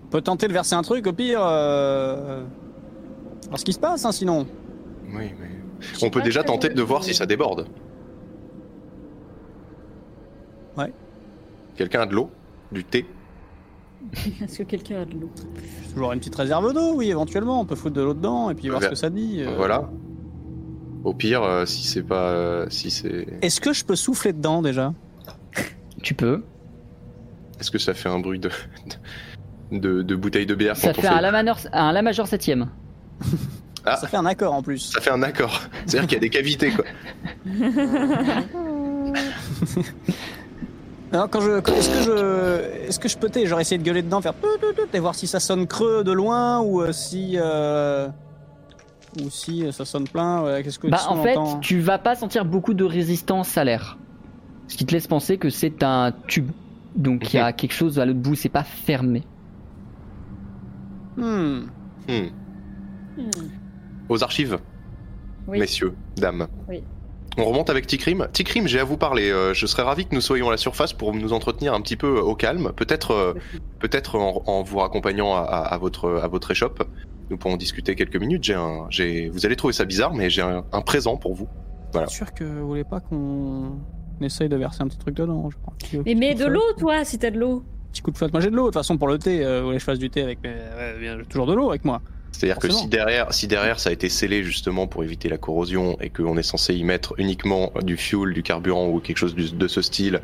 [0.05, 1.39] On peut tenter de verser un truc, au pire.
[1.43, 2.43] Euh...
[3.47, 4.45] voir ce qui se passe, hein, sinon.
[5.07, 5.49] Oui, mais.
[6.03, 7.67] On peut déjà tenter de voir si ça déborde.
[10.77, 10.91] Ouais.
[11.79, 12.29] Quelqu'un a de l'eau?
[12.73, 13.05] Du thé?
[14.43, 15.31] Est-ce que quelqu'un a de l'eau?
[15.93, 17.61] Toujours une petite réserve d'eau, oui, éventuellement.
[17.61, 19.37] On peut foutre de l'eau dedans et puis voir Vers- ce que ça dit.
[19.41, 19.55] euh.
[19.55, 19.89] Voilà.
[21.05, 22.31] Au pire, euh, si c'est pas.
[22.31, 23.27] euh, si c'est.
[23.41, 24.93] Est-ce que je peux souffler dedans déjà?
[26.03, 26.43] Tu peux.
[27.61, 28.49] Est-ce que ça fait un bruit de.
[29.71, 32.01] de, de bouteille de bière Ça quand on fait fait- un la, maneur- un la
[32.01, 32.67] majeur septième.
[33.85, 33.95] Ah.
[33.95, 34.91] Ça fait un accord en plus.
[34.91, 35.61] Ça fait un accord.
[35.85, 36.83] C'est-à-dire qu'il y a des cavités quoi.
[41.11, 44.21] Alors, quand je, est-ce que je, est-ce que je peux, genre essayer de gueuler dedans,
[44.21, 44.33] faire
[44.93, 48.07] et voir si ça sonne creux de loin ou euh, si, euh,
[49.19, 50.43] ou si euh, ça sonne plein.
[50.43, 51.59] ouais, Qu'est-ce que Bah tu en fait, entends?
[51.59, 53.97] tu vas pas sentir beaucoup de résistance à l'air.
[54.67, 56.51] Ce qui te laisse penser que c'est un tube.
[56.95, 59.23] Donc il y a quelque chose à l'autre bout, c'est pas fermé.
[61.17, 61.61] Hmm.
[62.07, 62.27] Hmm.
[63.17, 63.29] Hmm.
[64.09, 64.59] Aux archives,
[65.47, 65.59] Oui.
[65.59, 66.47] messieurs, dames.
[66.67, 66.83] Oui.
[67.39, 68.27] On remonte avec Tikrim.
[68.33, 69.29] Tikrim, j'ai à vous parler.
[69.31, 71.95] Euh, je serais ravi que nous soyons à la surface pour nous entretenir un petit
[71.95, 72.73] peu euh, au calme.
[72.75, 73.33] Peut-être, euh,
[73.79, 76.83] peut-être en, en vous raccompagnant à, votre à votre échoppe.
[77.29, 78.43] Nous pourrons discuter quelques minutes.
[78.43, 81.47] J'ai un, j'ai, vous allez trouver ça bizarre, mais j'ai un, un présent pour vous.
[81.93, 82.07] Voilà.
[82.07, 83.77] Sûr que vous voulez pas qu'on
[84.19, 85.73] essaye de verser un petit truc dedans, je crois.
[86.05, 87.63] Mais mets de l'eau, toi, si t'as de l'eau.
[87.93, 88.33] Petit coup de flotte.
[88.33, 88.63] Moi j'ai de l'eau.
[88.63, 91.25] De toute façon pour le thé, vous voulez que je fasse du thé avec, j'ai
[91.29, 92.01] toujours de l'eau avec moi.
[92.31, 95.97] C'est-à-dire que si derrière, si derrière ça a été scellé justement pour éviter la corrosion
[95.99, 99.67] et qu'on est censé y mettre uniquement du fuel, du carburant ou quelque chose de
[99.67, 100.21] ce style,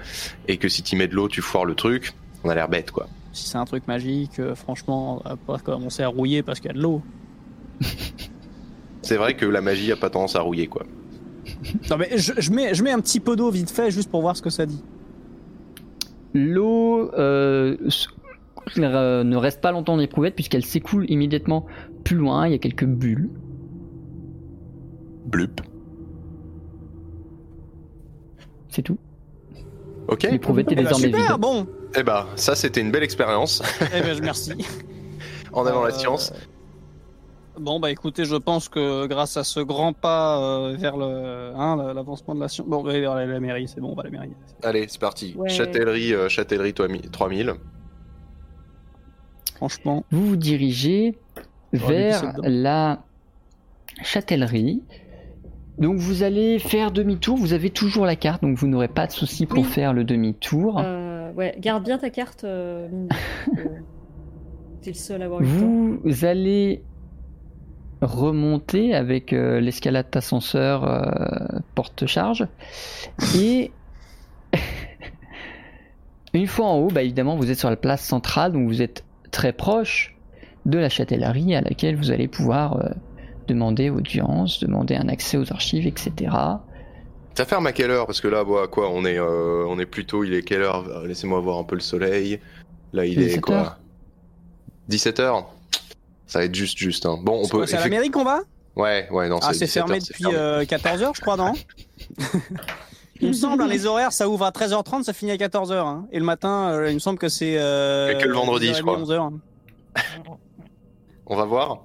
[0.48, 2.92] et que si tu mets de l'eau, tu foires le truc, on a l'air bête
[2.92, 3.08] quoi.
[3.34, 6.70] Si c'est un truc magique, euh, franchement, on va pas commencer à rouiller parce qu'il
[6.70, 7.02] y a de l'eau.
[9.02, 10.86] C'est vrai que la magie a pas tendance à rouiller quoi.
[11.90, 14.22] Non mais je, je mets, je mets un petit peu d'eau vite fait juste pour
[14.22, 14.82] voir ce que ça dit.
[16.34, 17.78] L'eau euh,
[18.78, 21.66] ne reste pas longtemps dans l'éprouvette puisqu'elle s'écoule immédiatement
[22.04, 22.48] plus loin.
[22.48, 23.30] Il y a quelques bulles.
[25.26, 25.62] Blup.
[28.70, 28.98] C'est tout.
[30.08, 30.28] Ok.
[30.30, 31.42] Eh ben, désormais super, vide.
[31.42, 31.68] bon.
[31.98, 33.62] Eh bah, ça c'était une belle expérience
[33.96, 34.54] Eh ben, merci.
[35.54, 36.34] en avant la Euh, science.
[37.58, 41.78] Bon, bah écoutez, je pense que grâce à ce grand pas euh, vers le, hein,
[41.78, 42.68] la- l'avancement de la science.
[42.68, 44.32] Bon, bah, la, la mairie, c'est bon, on va à la mairie.
[44.62, 45.34] Allez, c'est parti.
[45.38, 45.48] Ouais.
[45.50, 47.54] Châtellerie, euh, Châtellerie 3000.
[49.56, 50.06] Franchement.
[50.12, 51.16] Vous vous dirigez
[51.74, 53.04] vers la
[54.04, 54.82] châtellerie.
[55.78, 59.12] Donc vous allez faire demi-tour, vous avez toujours la carte, donc vous n'aurez pas de
[59.12, 59.66] souci pour Oui.
[59.66, 60.80] faire le demi-tour.
[60.80, 63.10] Euh, ouais, garde bien ta carte, euh, Mindy.
[64.82, 66.00] T'es le seul à avoir eu le temps.
[66.04, 66.82] Vous allez
[68.02, 72.48] remonter avec euh, l'escalade d'ascenseur euh, porte-charge.
[73.38, 73.72] Et
[76.34, 79.04] une fois en haut, bah, évidemment, vous êtes sur la place centrale, donc vous êtes
[79.36, 80.16] très proche
[80.66, 82.90] de la châtellerie à laquelle vous allez pouvoir euh,
[83.50, 86.32] demander audience, demander un accès aux archives, etc.
[87.36, 88.06] Ça ferme à quelle heure?
[88.08, 90.24] Parce que là, bah, quoi, on est, euh, on est plutôt.
[90.24, 90.88] Il est quelle heure?
[90.88, 92.40] Euh, Laissez-moi voir un peu le soleil.
[92.94, 93.80] Là, il est 17 quoi heures.
[94.88, 95.50] 17 heures?
[96.28, 97.06] Ça va être juste, juste.
[97.06, 97.20] Hein.
[97.22, 97.66] Bon, on C'est peut.
[97.66, 98.40] c'est à la mairie qu'on va?
[98.78, 99.40] Ouais, ouais, non.
[99.42, 100.66] Ah, c'est 17 fermé depuis fermé.
[100.66, 101.52] 14h, je crois, non?
[103.22, 105.74] Il me semble, hein, les horaires, ça ouvre à 13h30, ça finit à 14h.
[105.74, 106.08] hein.
[106.12, 107.56] Et le matin, euh, il me semble que c'est.
[107.58, 109.00] Euh, que le vendredi, je 10h30, crois.
[109.00, 109.32] 11h.
[111.28, 111.80] On va voir.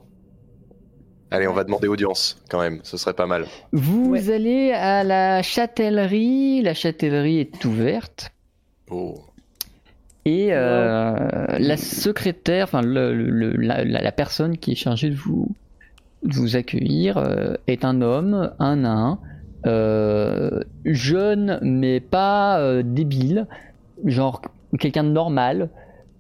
[1.33, 2.81] Allez, on va demander audience quand même.
[2.83, 3.47] Ce serait pas mal.
[3.73, 4.31] Vous Ouais.
[4.33, 8.33] allez à la châtellerie, la châtellerie est ouverte.
[8.91, 9.15] Oh.
[10.25, 15.15] Et euh, la secrétaire, enfin le- le- la, la- la personne qui est chargée de
[15.15, 15.49] vous,
[16.25, 19.21] de vous accueillir euh, est un homme, un nain,
[19.67, 23.47] euh, jeune mais pas euh, débile,
[24.05, 24.41] genre
[24.79, 25.69] quelqu'un de normal,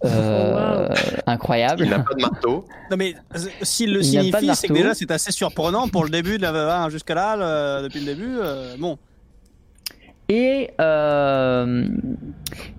[0.04, 0.88] euh,
[1.26, 1.82] incroyable.
[1.84, 2.64] Il n'a pas de marteau.
[2.90, 3.14] Non, mais
[3.62, 6.82] s'il le Il signifie, c'est que déjà, c'est assez surprenant pour le début de la.
[6.82, 8.36] hein, Jusqu'à là, le- depuis le début.
[8.38, 8.98] euh, bon.
[10.28, 11.86] Et euh,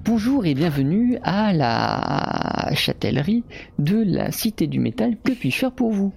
[0.05, 3.43] bonjour et bienvenue à la châtellerie
[3.77, 5.17] de la Cité du Métal.
[5.23, 6.13] Que puis-je faire pour vous?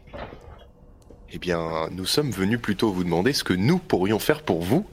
[1.36, 4.86] Eh bien, nous sommes venus plutôt vous demander ce que nous pourrions faire pour vous.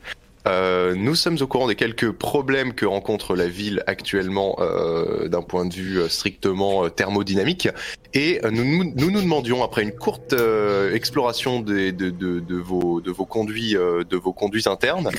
[0.48, 5.44] Euh, nous sommes au courant des quelques problèmes que rencontre la ville actuellement euh, d'un
[5.44, 7.70] point de vue euh, strictement euh, thermodynamique
[8.16, 13.02] et nous, nous nous demandions après une courte euh, exploration des- de, de, de vos
[13.02, 15.10] de vos conduits de vos conduits internes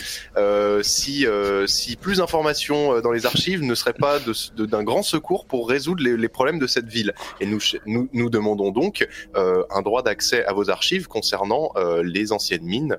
[0.83, 1.27] si
[1.67, 4.19] si plus d'informations dans les archives ne seraient pas
[4.57, 8.29] d'un grand secours pour résoudre les, les problèmes de cette ville et nous nous, nous
[8.29, 12.99] demandons donc un droit d'accès à vos archives concernant les anciennes mines.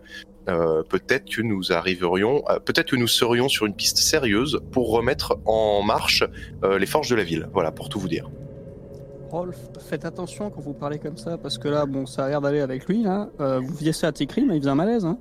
[0.50, 4.92] Euh, peut-être que nous arriverions, euh, peut-être que nous serions sur une piste sérieuse pour
[4.92, 6.24] remettre en marche
[6.64, 7.48] euh, les forges de la ville.
[7.54, 8.30] Voilà, pour tout vous dire.
[9.34, 9.58] Rolf,
[9.90, 12.60] faites attention quand vous parlez comme ça, parce que là, bon, ça a l'air d'aller
[12.60, 13.30] avec lui, là.
[13.40, 15.18] Euh, vous faisiez ça à Tikrim, il faisait un malaise, hein.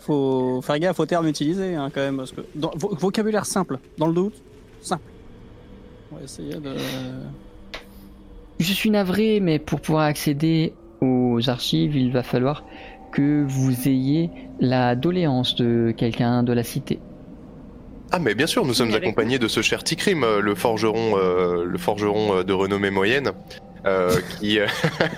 [0.00, 2.40] Faut faire gaffe aux termes utilisés, hein, quand même, parce que.
[2.54, 4.42] Dans, vocabulaire simple, dans le doute,
[4.80, 5.04] simple.
[6.10, 6.74] On va essayer de.
[8.58, 12.64] Je suis navré, mais pour pouvoir accéder aux archives, il va falloir
[13.12, 16.98] que vous ayez la doléance de quelqu'un de la cité.
[18.10, 21.64] Ah mais bien sûr, nous sommes accompagnés de ce cher Tikrim, euh, le forgeron, euh,
[21.64, 23.32] le forgeron euh, de renommée moyenne,
[23.86, 24.10] euh,
[24.40, 24.66] qui, euh,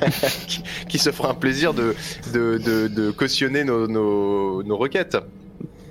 [0.47, 1.95] qui qui se fera un plaisir de
[2.33, 5.17] de, de, de cautionner nos, nos, nos requêtes.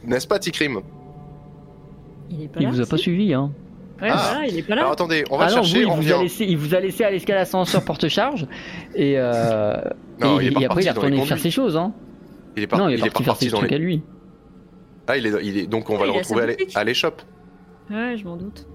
[0.05, 0.79] N'est-ce pas Tikrim
[2.29, 3.51] Il est pas Il là vous a pas suivi, hein
[4.01, 4.29] Ouais, Ah.
[4.33, 4.81] voilà, il est pas là.
[4.81, 5.83] Alors attendez, on va Ah non, chercher.
[5.85, 8.47] vous, on il, vous a laissé, il vous a laissé à l'escale ascenseur porte-charge
[8.95, 9.75] et, euh,
[10.23, 11.75] Non, et, il est et après il est retourné faire ses choses.
[11.77, 11.93] Hein.
[12.57, 13.75] Il est, par- non, il est il est parti faire ses trucs les.
[13.75, 14.01] à lui.
[15.07, 17.21] Ah, il est, il est donc on va Ouais, le retrouver à l'échoppe.
[17.91, 18.67] Ouais, je m'en doute.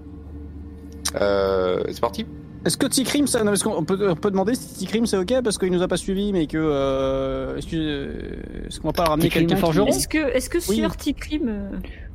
[1.19, 2.25] Euh, c'est parti.
[2.65, 3.39] Est-ce que Tikrim, ça.
[3.39, 5.87] Non, parce qu'on peut, on peut demander si Tikrim c'est ok, parce qu'il nous a
[5.87, 6.57] pas suivi, mais que.
[6.59, 10.49] Euh, est-ce que- euh, est-ce qu'on va pas ramener quelqu'un forgeron qui- Est-ce que, est-ce
[10.49, 10.75] que Oui.
[10.75, 11.47] sur Tikrim.
[11.47, 11.69] euh,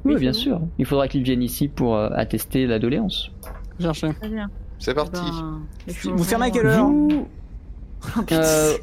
[0.05, 0.61] Oui, oui, bien sûr.
[0.78, 3.30] Il faudra qu'il vienne ici pour euh, attester la doléance.
[3.80, 3.93] Bien.
[4.78, 5.20] C'est parti.
[5.22, 7.26] Ben, les Vous fermez à quelle heure Vous,
[8.18, 8.74] Oh, euh,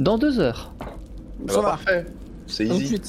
[0.00, 0.72] dans deux heures,
[1.48, 1.70] Ça va.
[1.70, 2.06] parfait.
[2.46, 3.00] C'est easy.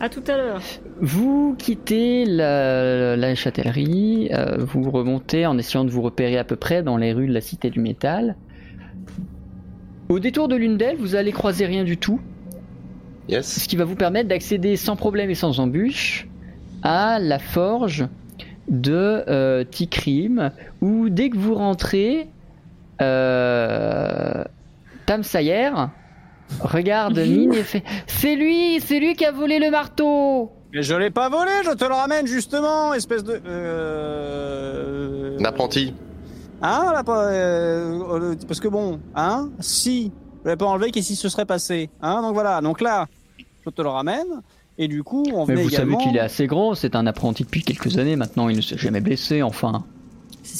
[0.00, 0.60] À tout à l'heure.
[1.00, 6.54] vous quittez la, la châtellerie, euh, vous remontez en essayant de vous repérer à peu
[6.54, 8.36] près dans les rues de la Cité du Métal.
[10.08, 12.20] Au détour de l'une d'elles, vous allez croiser rien du tout,
[13.28, 13.60] Yes.
[13.62, 16.28] ce qui va vous permettre d'accéder sans problème et sans embûche
[16.84, 18.06] à la forge
[18.68, 22.28] de euh, Tikrim, où dès que vous rentrez,
[23.02, 24.44] euh,
[25.06, 25.70] Tam Sayer
[26.60, 30.94] regarde Mine et fait C'est lui, c'est lui qui a volé le marteau Mais je
[30.94, 33.40] l'ai pas volé, je te le ramène justement, espèce de.
[33.46, 35.36] Euh...
[35.40, 35.94] L'apprenti.
[36.60, 40.10] Hein, là, pas, euh, euh, parce que bon, hein, si
[40.42, 43.06] je l'avais pas enlevé, qu'est-ce qui se serait passé Hein, donc voilà, donc là,
[43.64, 44.26] je te le ramène.
[44.76, 45.98] Et du coup, on Mais venait vous également.
[45.98, 48.78] savez qu'il est assez grand, c'est un apprenti depuis quelques années maintenant, il ne s'est
[48.78, 49.84] jamais blessé, enfin.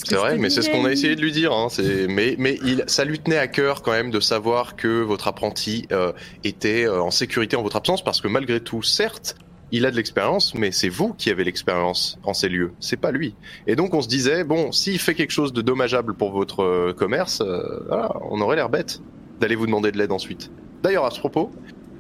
[0.05, 1.53] C'est vrai, mais c'est ce qu'on a essayé de lui dire.
[1.53, 1.68] Hein.
[1.70, 5.28] c'est- Mais, mais il, ça lui tenait à cœur quand même de savoir que votre
[5.28, 6.12] apprenti euh,
[6.44, 9.36] était euh, en sécurité en votre absence, parce que malgré tout, certes,
[9.70, 13.11] il a de l'expérience, mais c'est vous qui avez l'expérience en ces lieux, c'est pas
[13.12, 13.34] lui.
[13.66, 16.94] Et donc on se disait, bon, s'il fait quelque chose de dommageable pour votre euh,
[16.96, 19.01] commerce, euh, voilà, on aurait l'air bête
[19.40, 20.51] d'aller vous demander de l'aide ensuite.
[20.82, 21.51] D'ailleurs, à ce propos,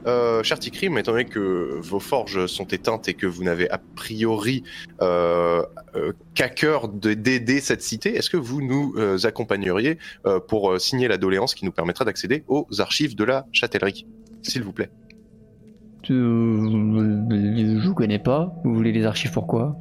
[0.06, 3.78] euh, cher Tikrim, étant donné que vos forges sont éteintes et que vous n'avez a
[3.96, 4.62] priori
[5.02, 5.62] euh,
[5.94, 10.72] euh, qu'à cœur de- d'aider cette cité, est-ce que vous nous euh, accompagneriez euh, pour
[10.72, 14.06] euh, signer la doléance qui nous permettra d'accéder aux archives de la châtellerie
[14.42, 14.90] S'il vous plaît?
[16.04, 19.76] Je vous connais pas, vous voulez les archives pourquoi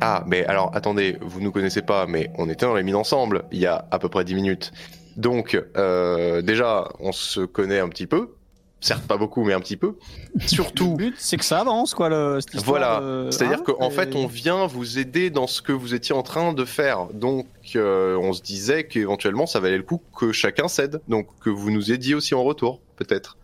[0.00, 3.44] Ah, mais alors attendez, vous nous connaissez pas, mais on était dans les mines ensemble
[3.52, 4.72] il y a à peu près 10 minutes.
[5.16, 8.34] Donc, euh, déjà, on se connaît un petit peu.
[8.80, 9.96] Certes, pas beaucoup, mais un petit peu.
[10.34, 12.08] Le Surtout, but, c'est que ça avance, quoi.
[12.08, 13.00] Le, cette histoire Voilà.
[13.00, 16.14] de- C'est-à-dire hein, qu'en et- fait, on vient vous aider dans ce que vous étiez
[16.14, 17.06] en train de faire.
[17.12, 21.00] Donc, euh, on se disait qu'éventuellement, ça valait le coup que chacun cède.
[21.08, 23.36] Donc, que vous nous aidiez aussi en retour, peut-être.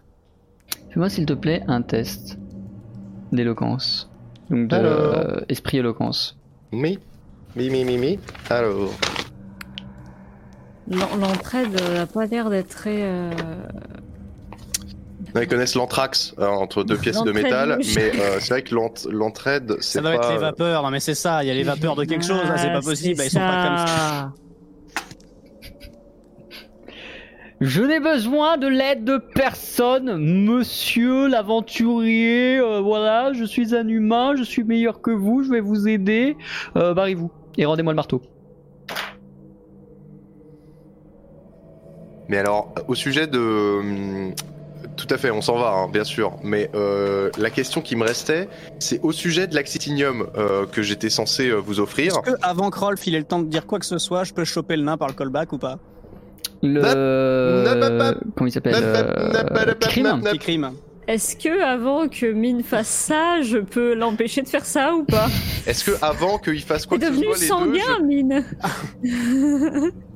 [0.91, 2.39] Fais-moi s'il te plaît un test
[3.33, 4.09] d'éloquence.
[4.51, 4.93] Donc de Alors.
[5.17, 6.37] euh, esprit éloquence.
[6.71, 6.99] Mi,
[7.57, 8.19] mi, mi, mi, mi.
[8.51, 8.93] Alors,
[10.89, 12.99] L'en- L'entraide n'a pas l'air d'être très.
[13.03, 13.33] euh,
[15.35, 18.73] Non, ils connaissent l'anthrax hein, entre deux pièces de métal, mais euh, c'est vrai que
[18.75, 20.17] l'ent- l'entraide, c'est Ça doit pas.
[20.19, 20.83] être les vapeurs.
[20.85, 21.43] Non, mais c'est ça.
[21.43, 22.41] Il y a les vapeurs de quelque chose.
[22.57, 23.17] C'est Ah, pas possible.
[23.19, 24.33] c'est Ils sont pas comme ça.
[27.61, 32.59] Je n'ai besoin de l'aide de personne, monsieur l'aventurier.
[32.59, 36.37] euh, voilà, je suis un humain, je suis meilleur que vous, je vais vous aider.
[36.77, 38.21] Euh, Barrez-vous et rendez-moi le marteau.
[42.29, 43.81] Mais alors, au sujet de.
[44.97, 46.37] Tout à fait, on s'en va, hein, bien sûr.
[46.43, 51.11] Mais euh, la question qui me restait, c'est au sujet de l'axitinium euh, que j'étais
[51.11, 52.13] censé euh, vous offrir.
[52.13, 54.25] Est-ce que avant que Rolf il ait le temps de dire quoi que ce soit,
[54.25, 55.79] je peux choper le nain par le callback ou pas?
[56.63, 56.81] Le.
[58.37, 58.75] Comment il s'appelle
[59.81, 60.73] Crime.
[61.07, 65.27] Est-ce que avant que Mine fasse ça, je peux l'empêcher de faire ça ou pas?
[65.67, 68.45] Est-ce que avant qu'il fasse quoi que ce devenu soit les deux, sanguin, Mine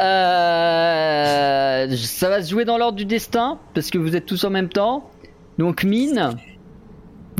[0.00, 4.50] Euh, ça va se jouer dans l'ordre du destin, parce que vous êtes tous en
[4.50, 5.10] même temps.
[5.58, 6.36] Donc, Mine,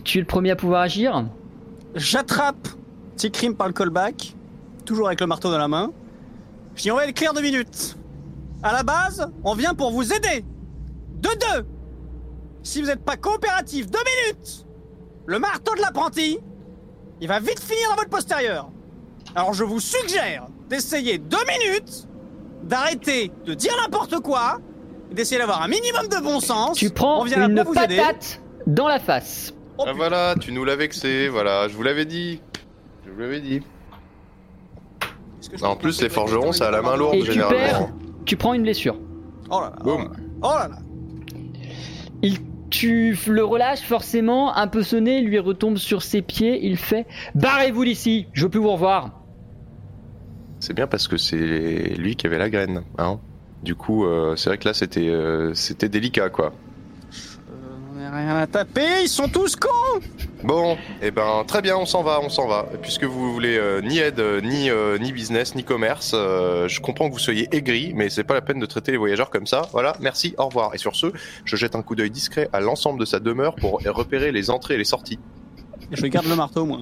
[0.05, 1.27] tu es le premier à pouvoir agir.
[1.95, 2.69] J'attrape
[3.15, 4.35] petit crime par le callback,
[4.85, 5.93] toujours avec le marteau dans la main.
[6.75, 7.97] Je dis on va clair deux minutes.
[8.63, 10.45] À la base, on vient pour vous aider.
[11.15, 11.67] De deux.
[12.63, 14.67] Si vous n'êtes pas coopératif, deux minutes.
[15.25, 16.39] Le marteau de l'apprenti,
[17.21, 18.71] il va vite finir dans votre postérieur.
[19.35, 22.07] Alors je vous suggère d'essayer deux minutes,
[22.67, 24.59] d'arrêter de dire n'importe quoi,
[25.13, 26.77] d'essayer d'avoir un minimum de bon sens.
[26.77, 27.97] Tu prends on vient là une aider.
[27.97, 29.55] patate dans la face.
[29.79, 32.41] Oh, Ah, voilà, tu nous l'as vexé, voilà, je vous l'avais dit.
[33.07, 33.63] Je vous l'avais dit.
[35.63, 37.91] En plus, les forgerons, ça a la main lourde, Et tu généralement.
[38.25, 38.97] Tu prends une blessure.
[39.51, 39.77] Oh là là.
[39.85, 40.11] Oh là.
[40.43, 40.79] Oh là là.
[42.23, 42.39] Il,
[42.71, 47.07] tu le relâches forcément, un peu sonné, il lui retombe sur ses pieds, il fait
[47.35, 49.23] Barrez-vous d'ici, je veux plus vous revoir.
[50.67, 53.21] C'est bien parce que c'est lui qui avait la graine, hein.
[53.63, 56.53] Du coup, euh, c'est vrai que là, c'était euh, c'était délicat, quoi.
[57.95, 59.69] On n'a rien à taper, ils sont tous cons
[60.43, 62.67] Bon, eh ben très bien, on s'en va, on s'en va.
[62.83, 66.81] Puisque vous voulez euh, ni aide, euh, ni euh, ni business, ni commerce, euh, je
[66.81, 69.47] comprends que vous soyez aigris, mais c'est pas la peine de traiter les voyageurs comme
[69.47, 69.69] ça.
[69.71, 70.75] Voilà, merci, au revoir.
[70.75, 71.13] Et sur ce,
[71.45, 74.75] je jette un coup d'œil discret à l'ensemble de sa demeure pour repérer les entrées
[74.75, 75.21] et les sorties.
[75.93, 76.81] Je garde le marteau, moi.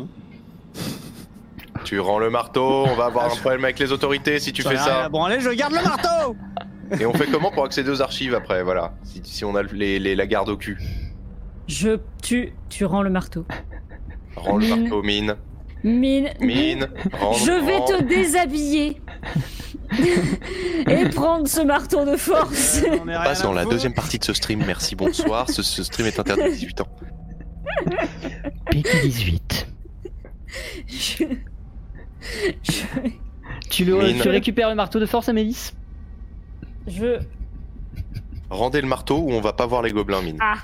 [1.84, 4.76] Tu rends le marteau, on va avoir un problème avec les autorités si tu fais
[4.76, 5.08] ça.
[5.08, 6.36] branler, je garde le marteau
[7.00, 8.92] Et on fait comment pour accéder aux archives après, voilà.
[9.04, 10.78] Si, si on a les, les- la garde au cul.
[11.66, 11.98] Je.
[12.22, 12.52] Tu.
[12.68, 13.46] Tu rends le marteau.
[14.36, 14.80] Rends le Mine.
[14.82, 15.36] marteau, mine.
[15.82, 16.30] Mine.
[16.40, 16.88] Mine,
[17.20, 17.84] rends, Je vais rends.
[17.86, 19.00] te déshabiller.
[20.88, 22.82] Et prendre ce marteau de force.
[22.86, 24.62] On est On passe à dans la deuxième partie de ce stream.
[24.66, 25.48] Merci, bonsoir.
[25.50, 26.88] Ce, ce stream est interdit à 18 ans.
[28.70, 29.66] PQ18.
[30.86, 31.24] Je-
[32.62, 32.72] je-
[33.70, 34.20] Tu, le, Mine.
[34.20, 35.72] tu récupères le marteau de force, Amélis
[36.86, 37.18] Je.
[38.50, 40.38] Rendez le marteau ou on va pas voir les gobelins, mine.
[40.40, 40.56] Ah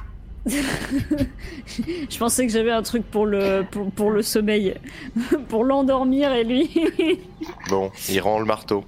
[0.47, 4.75] Je pensais que j'avais un truc pour le, pour, pour le sommeil.
[5.49, 6.71] pour l'endormir et lui.
[7.69, 8.85] Bon, il rend le marteau.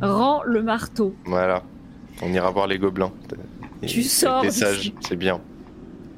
[0.00, 1.14] Rends le marteau.
[1.24, 1.62] Voilà.
[2.22, 3.12] On ira voir les gobelins.
[3.86, 4.60] Tu Et- sors Des d'ici.
[4.60, 5.40] sages, c'est bien.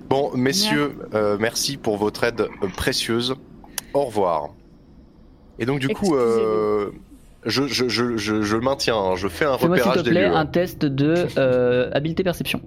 [0.08, 3.34] Bon, messieurs, euh, merci pour votre aide précieuse.
[3.94, 4.50] Au revoir.
[5.58, 6.90] Et donc, du coup, euh,
[7.44, 10.10] je, je, je, je, je maintiens, hein, je fais un Fais-moi s'il repérage te des
[10.10, 10.34] plaît lieux.
[10.36, 12.60] un test de euh, habileté perception.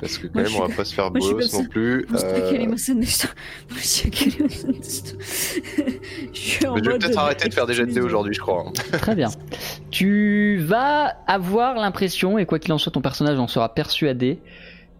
[0.00, 1.32] Parce que quand Moi, même, je on suis va pas se faire moi, je suis
[1.34, 2.06] bolos personne- non plus.
[2.08, 3.34] Vous savez Euh, quelle est ma scène d'histoire
[3.68, 5.22] Moi, je sais quelle est ma scène d'histoire.
[6.32, 8.32] Je suis en mais je vais peut-être arrêter de faire des jets de dés aujourd'hui,
[8.32, 8.64] je crois.
[8.68, 8.72] hein.
[8.98, 9.28] Très bien.
[9.90, 14.38] Tu vas avoir l'impression, et quoi qu'il en soit, ton personnage en sera persuadé,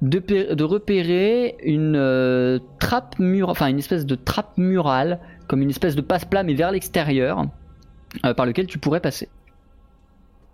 [0.03, 0.19] de,
[0.55, 5.97] de repérer une euh, trappe mur, enfin une espèce de trappe murale, comme une espèce
[5.97, 7.47] de passe-plat mais vers l'extérieur,
[8.25, 9.29] euh, par lequel tu pourrais passer.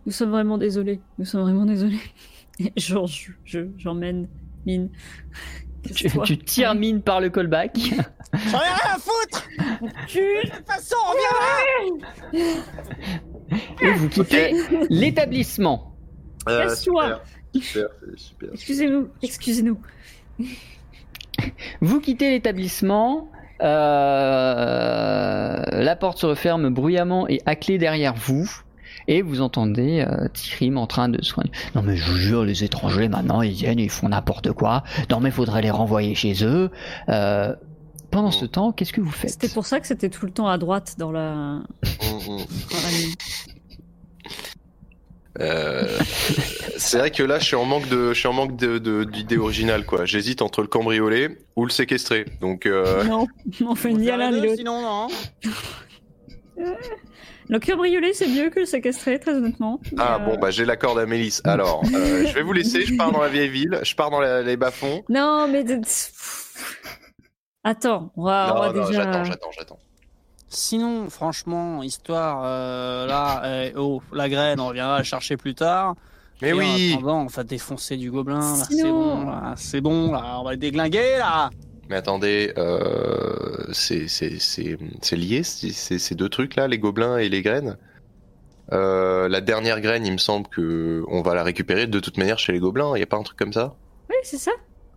[0.06, 1.00] Nous sommes vraiment désolés.
[1.18, 2.00] Nous sommes vraiment désolés.
[2.76, 4.28] Genre, je- je- j'emmène
[4.66, 4.88] Mine.
[5.94, 7.76] Tu, tu tires mine par le callback.
[8.32, 9.46] J'en ai rien à foutre
[9.82, 11.12] De toute façon, on
[12.32, 12.50] vient
[13.82, 14.54] et vous quittez
[14.90, 15.94] l'établissement.
[16.48, 17.20] Euh, Casse-toi.
[17.52, 18.48] super, super, super.
[18.54, 19.78] Excusez-nous, excusez-nous.
[21.82, 23.30] Vous quittez l'établissement.
[23.64, 28.48] Euh, la porte se referme bruyamment et à clé derrière vous.
[29.06, 31.50] Et vous entendez euh, Tirim en train de soigner.
[31.74, 34.82] Non mais je vous jure, les étrangers maintenant ils viennent, ils font n'importe quoi.
[35.10, 36.70] Non mais faudrait les renvoyer chez eux.
[37.08, 37.54] Euh,
[38.10, 39.30] pendant ce temps, qu'est-ce que vous faites?
[39.30, 43.14] C'était pour ça que c'était tout le temps à droite dans la, dans la mine.
[45.40, 45.98] Euh,
[46.76, 49.04] c'est vrai que là, je suis en manque de, je suis en manque de, de-
[49.04, 50.04] d'idée originale, quoi.
[50.04, 52.24] J'hésite entre le cambrioler ou le séquestrer.
[52.40, 53.26] Donc, euh, Non,
[53.66, 54.56] on fait ni l'un ni l'autre.
[54.56, 55.08] Sinon, non.
[57.48, 59.80] Le cabriolet, c'est mieux que le séquestrer, très honnêtement.
[59.98, 61.40] ah Euh, bon, bah j'ai l'accord d'Amélis.
[61.44, 62.86] Alors, euh, je vais vous laisser.
[62.86, 63.80] Je pars dans la vieille ville.
[63.82, 65.02] Je pars dans la- les bas-fonds.
[65.10, 65.62] Non, mais.
[65.64, 65.80] de-
[67.64, 69.04] Attends, on va, on va Non, non, déjà.
[69.04, 69.78] j'attends, j'attends, j'attends.
[70.54, 75.94] Sinon, franchement, histoire, euh, là, euh, oh, la graine, on reviendra la chercher plus tard.
[76.42, 76.92] Mais Et en oui.
[76.92, 80.44] attendant, on va défoncer du gobelin, là, c'est Sinon- bon, là, c'est bon, là, on
[80.44, 81.50] va le déglinguer, là.
[81.88, 87.18] Mais attendez, euh, c'est, c'est, c'est, c'est lié, c'est- c'est- ces deux trucs-là, les gobelins
[87.18, 87.76] et les graines?
[88.72, 92.38] Euh, la dernière graine, il me semble que on va la récupérer de toute manière
[92.38, 92.96] chez les gobelins.
[92.96, 93.74] Il y a pas un truc comme ça?
[94.08, 94.52] Oui, c'est ça.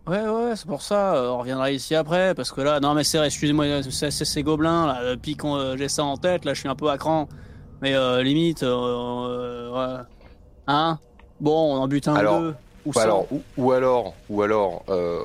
[0.07, 3.03] Ouais, ouais, c'est pour ça, euh, on reviendra ici après, parce que là, non, mais
[3.03, 6.45] c'est vrai, excusez-moi, c'est c'est ces gobelins, là, depuis qu'on euh, j'ai ça en tête,
[6.45, 7.27] là, je suis un peu à cran.
[7.81, 10.03] Mais euh, limite, euh, euh, ouais.
[10.67, 10.97] Hein?
[11.41, 12.55] Bon, on en bute un Alors, ou deux.
[12.85, 12.99] Ou cent.
[13.01, 15.19] alors, ou, ou alors, ou alors, euh,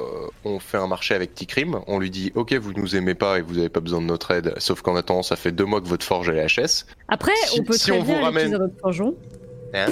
[0.45, 1.81] on fait un marché avec Tikrim.
[1.87, 4.33] On lui dit, ok, vous nous aimez pas et vous avez pas besoin de notre
[4.33, 4.53] aide.
[4.59, 6.85] Sauf qu'en attendant, ça fait deux mois que votre forge est HS.
[7.09, 9.15] Après, Si- on peut si très on bien vous aller ramène- chez un autre forgeron.
[9.75, 9.87] Hein?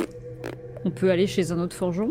[0.85, 2.11] On peut aller chez un autre forgeron,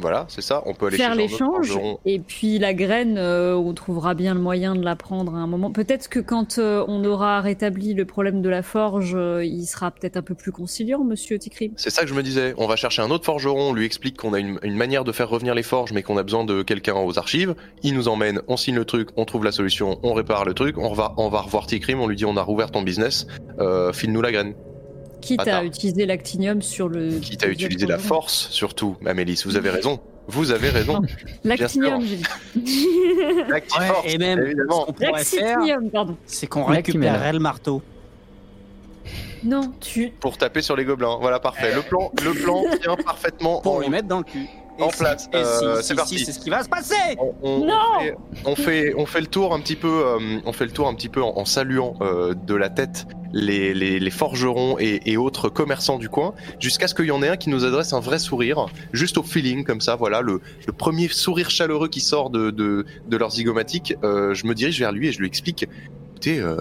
[0.00, 0.62] Voilà, c'est ça.
[0.66, 1.98] On peut aller faire l'échange, forgeron.
[2.04, 5.46] et puis la graine, euh, on trouvera bien le moyen de la prendre à un
[5.46, 5.70] moment.
[5.70, 9.90] Peut-être que quand euh, on aura rétabli le problème de la forge, euh, il sera
[9.90, 11.72] peut-être un peu plus conciliant, monsieur Tikrim.
[11.76, 12.54] C'est ça que je me disais.
[12.56, 13.70] On va chercher un autre forgeron.
[13.70, 16.16] On lui explique qu'on a une, une manière de faire revenir les forges, mais qu'on
[16.16, 17.54] a besoin de quelqu'un aux archives.
[17.82, 20.78] Il nous emmène, on signe le truc, on trouve la solution, on répare le truc.
[20.78, 22.00] On va, on va revoir Tikrim.
[22.00, 23.26] On lui dit, on a rouvert ton business.
[23.58, 24.54] Euh, File-nous la graine.
[25.20, 25.58] Quitte Attends.
[25.58, 27.18] à utiliser l'actinium sur le.
[27.20, 28.96] Quitte à utiliser la force, surtout.
[29.06, 30.00] Amélis, vous avez raison.
[30.28, 31.02] Vous avez raison.
[31.44, 32.24] L'actinium, j'ai dit.
[33.48, 34.80] L'active Ouais, force, et même, évidemment.
[34.82, 36.16] ce qu'on pourrait faire, L'actinium, pardon.
[36.26, 37.82] c'est qu'on récupérerait le marteau.
[39.42, 40.10] Non, tu.
[40.20, 41.16] pour taper sur les gobelins.
[41.20, 41.74] Voilà, parfait.
[41.74, 44.46] Le plan, le plan tient parfaitement Pour en, lui mettre dans le cul.
[44.82, 45.28] En si- place.
[45.34, 46.18] Euh, si- c'est parti.
[46.20, 46.94] C'est ce qui va se passer.
[47.18, 48.14] on, on- Non on fait,
[48.44, 50.94] on fait on fait le tour un petit peu euh, on fait le tour un
[50.94, 55.16] petit peu en, en saluant euh, de la tête les, les, les forgerons et, et
[55.16, 58.00] autres commerçants du coin jusqu'à ce qu'il y en ait un qui nous adresse un
[58.00, 62.30] vrai sourire juste au feeling comme ça voilà le, le premier sourire chaleureux qui sort
[62.30, 65.66] de, de, de leur zygomatique euh, je me dirige vers lui et je lui explique
[66.12, 66.56] écoutez euh,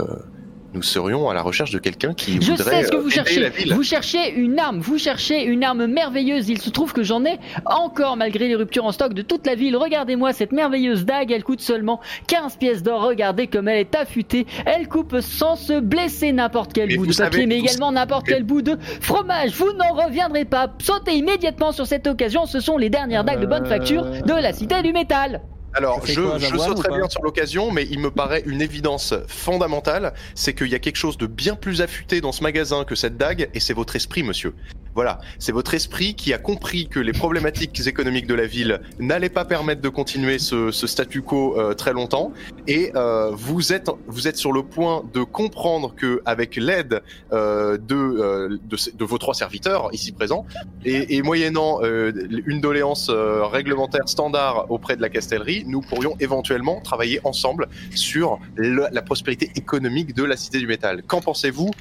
[0.74, 3.08] nous serions à la recherche de quelqu'un qui Je voudrait sais ce que euh, vous
[3.08, 3.40] aider cherchez.
[3.40, 3.74] la ville.
[3.74, 4.80] Vous cherchez une arme.
[4.80, 6.50] Vous cherchez une arme merveilleuse.
[6.50, 9.56] Il se trouve que j'en ai encore malgré les ruptures en stock de toute la
[9.56, 9.76] ville.
[9.76, 11.32] Regardez-moi cette merveilleuse dague.
[11.32, 13.02] Elle coûte seulement 15 pièces d'or.
[13.02, 14.46] Regardez comme elle est affûtée.
[14.66, 18.44] Elle coupe sans se blesser n'importe quel Mais bout de papier, mais également n'importe quel
[18.44, 19.52] bout de fromage.
[19.56, 20.72] Vous n'en reviendrez pas.
[20.82, 22.46] Sautez immédiatement sur cette occasion.
[22.46, 25.42] Ce sont les dernières dagues de bonne Euh, facture de la cité du métal.
[25.74, 29.14] Alors, je, quoi, je saute très bien sur l'occasion, mais il me paraît une évidence
[29.28, 32.96] fondamentale, c'est qu'il y a quelque chose de bien plus affûté dans ce magasin que
[32.96, 34.54] cette dague, et c'est votre esprit, monsieur.
[34.96, 39.30] Voilà, c'est votre esprit qui a compris que les problématiques économiques de la ville n'allaient
[39.30, 42.34] pas permettre de continuer ce, ce statu quo euh, très longtemps,
[42.68, 47.02] et euh, vous êtes vous êtes sur le point de comprendre que avec l'aide
[47.32, 50.46] euh, de, euh, de de vos trois serviteurs ici présents,
[50.84, 52.12] et, et moyennant euh,
[52.48, 58.40] une doléance euh, réglementaire standard auprès de la Castellerie, nous pourrions éventuellement travailler ensemble sur
[58.58, 61.04] la prospérité économique de la Cité du Métal.
[61.04, 61.72] Qu'en pensez-vous,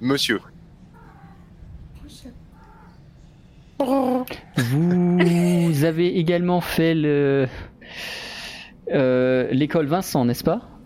[0.00, 0.40] monsieur?
[3.78, 7.46] Vous avez également fait euh,
[9.52, 10.77] l'école Vincent, n'est-ce pas?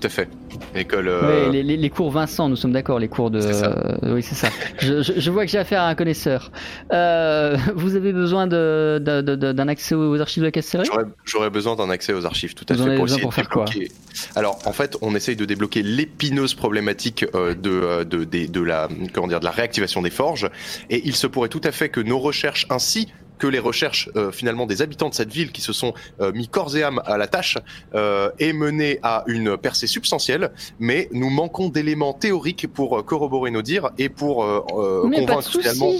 [0.00, 0.28] Tout à fait.
[0.74, 1.08] École.
[1.08, 3.40] euh, les, les- les cours Vincent, nous sommes d'accord, les cours de.
[3.40, 3.66] Ça.
[4.02, 4.48] euh, oui, c'est ça.
[4.78, 6.50] je, je- je vois que j'ai affaire à un connaisseur.
[6.92, 10.88] Euh, vous avez besoin de- de- de- de- d'un accès aux archives de la Castellerie
[11.24, 13.48] J'aurais- besoin d'un accès aux archives, tout à Vous fait, pour essayer pour de faire
[13.48, 13.64] quoi?
[13.66, 13.92] débloquer.
[14.36, 19.26] Alors, en fait, on essaye de débloquer l'épineuse problématique de, de, des- de la, comment
[19.26, 20.48] dire, de la réactivation des forges,
[20.88, 23.08] et il se pourrait tout à fait que nos recherches ainsi
[23.40, 26.46] que les recherches euh, finalement des habitants de cette ville qui se sont euh, mis
[26.46, 27.58] corps et âme à la tâche
[27.96, 33.50] euh, aient mené à une percée substantielle, mais nous manquons d'éléments théoriques pour euh, corroborer
[33.50, 35.90] nos dires et pour euh, euh, Mais pas de convaincre finalement.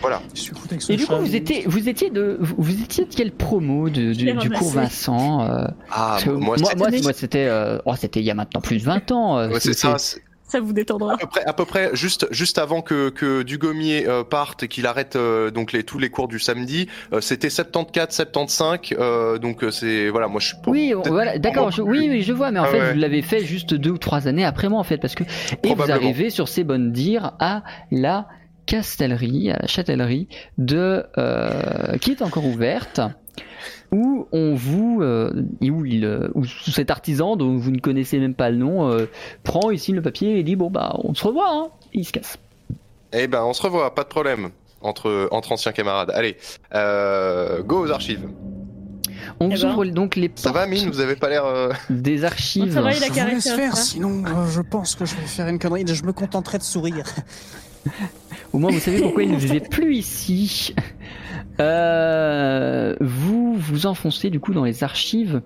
[0.00, 0.22] Voilà.
[0.88, 4.32] Et du coup, vous étiez, vous étiez de, vous- étiez de quelle promo de- du,
[4.32, 4.70] du cours.
[4.72, 8.60] Vincent euh, Ah, moi, moi, c'est- moi, c'était, euh, oh, c'était il y a maintenant
[8.60, 9.38] plus de 20 ans.
[9.38, 9.96] euh, ouais, c'est ça.
[10.52, 11.14] Ça vous détendra.
[11.14, 14.68] À peu près, à peu près juste, juste avant que, que Dugommier euh, parte et
[14.68, 18.78] qu'il arrête euh, donc les, tous les cours du samedi, euh, c'était 74, 75.
[18.98, 20.56] euh, donc euh, c'est voilà, moi je suis.
[20.66, 21.70] Oui, voilà, d'accord.
[21.70, 22.92] je- Oui, oui, je vois, mais en Ah fait, ouais.
[22.94, 25.24] vous l'avez fait juste deux ou trois années après moi, en fait, parce que
[25.62, 28.26] et vous arrivez sur ces bonnes dires à la
[28.66, 33.00] Castellerie, à la châtellerie de euh, qui est encore ouverte,
[33.92, 38.18] où on vous, euh, et où il, euh, où cet artisan dont vous ne connaissez
[38.18, 39.06] même pas le nom euh,
[39.44, 41.68] prend ici le papier et dit bon bah on se revoit, hein.
[41.94, 42.36] Il se casse.
[43.12, 44.50] Eh ben, on se revoit, pas de problème
[44.82, 46.10] entre entre anciens camarades.
[46.12, 46.36] Allez,
[46.74, 48.28] euh, go aux archives.
[49.40, 49.72] On Eh vous ben.
[49.72, 51.44] ouvre donc les Ça va, portes Mine Vous avez pas l'air.
[51.44, 52.72] euh, des archives.
[52.72, 55.26] Ça va, il a Je vous laisse faire, sinon euh, je pense que je vais
[55.26, 55.84] faire une connerie.
[55.86, 57.04] Je me contenterai de sourire.
[58.52, 60.74] Au moins, vous savez pourquoi il ne vivait plus ici?
[61.60, 65.42] Euh, vous vous enfoncez du coup dans les archives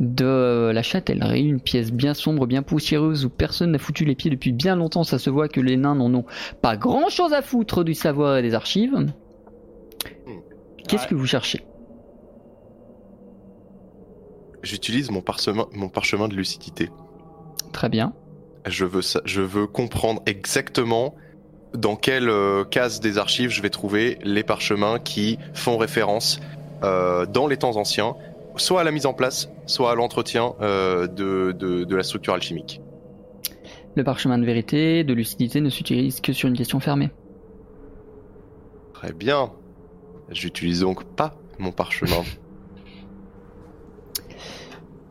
[0.00, 4.30] de la châtellerie, une pièce bien sombre, bien poussiéreuse où personne n'a foutu les pieds
[4.30, 5.04] depuis bien longtemps.
[5.04, 6.24] Ça se voit que les nains n'en ont
[6.60, 9.06] pas grand chose à foutre du savoir et des archives.
[10.88, 11.08] Qu'est-ce Ouais.
[11.10, 11.60] que vous cherchez?
[14.62, 16.90] J'utilise mon parchemin, mon parchemin de lucidité.
[17.72, 18.14] Très bien.
[18.66, 21.14] Je veux ça, je veux comprendre exactement
[21.74, 26.40] dans quelle euh, case des archives je vais trouver les parchemins qui font référence
[26.82, 28.14] euh, dans les temps anciens,
[28.56, 32.34] soit à la mise en place, soit à l'entretien euh, de, de, de la structure
[32.34, 32.80] alchimique.
[33.96, 37.10] Le parchemin de vérité, de lucidité ne s'utilise que sur une question fermée.
[38.92, 39.52] Très bien.
[40.30, 42.22] J'utilise donc pas mon parchemin.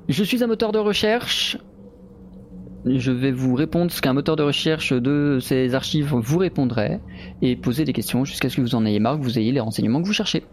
[0.09, 1.57] Je suis un moteur de recherche.
[2.85, 6.99] Je vais vous répondre ce qu'un moteur de recherche de ces archives vous répondrait
[7.41, 9.61] et poser des questions jusqu'à ce que vous en ayez marre, que vous ayez les
[9.61, 10.43] renseignements que vous cherchez.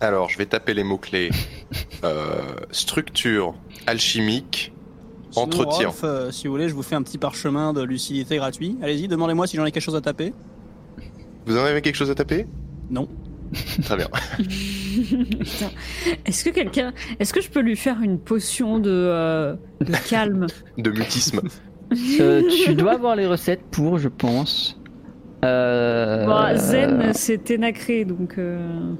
[0.00, 1.30] Alors, je vais taper les mots-clés.
[2.04, 2.40] Euh,
[2.72, 3.54] structure
[3.86, 4.72] alchimique,
[5.30, 5.88] Sinon, Entretien.
[5.88, 8.76] Rolf, euh, si vous voulez, je vous fais un petit parchemin de lucidité gratuit.
[8.82, 10.34] Allez-y, demandez-moi si j'en ai quelque chose à taper.
[11.46, 12.46] Vous en avez quelque chose à taper?
[12.90, 13.08] Non.
[13.82, 14.08] Très bien.
[16.26, 16.92] Est-ce que quelqu'un.
[17.20, 20.46] Est-ce que je peux lui faire une potion de, euh, de calme
[20.78, 21.40] De mutisme.
[22.20, 24.80] Euh, tu dois avoir les recettes pour, je pense.
[25.44, 28.38] Euh, Bon, Zen, c'est Ténacré, donc.
[28.38, 28.94] euh,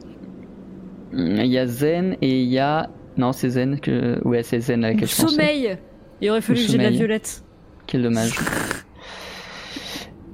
[1.14, 2.90] Il y a Zen et il y a.
[3.16, 4.20] Non, c'est Zen que.
[4.26, 5.28] Ouais, c'est Zen à laquelle je pensais.
[5.36, 5.78] Sommeil
[6.20, 7.42] Il aurait fallu Ou que j'ai de la violette.
[7.86, 8.34] Quel dommage.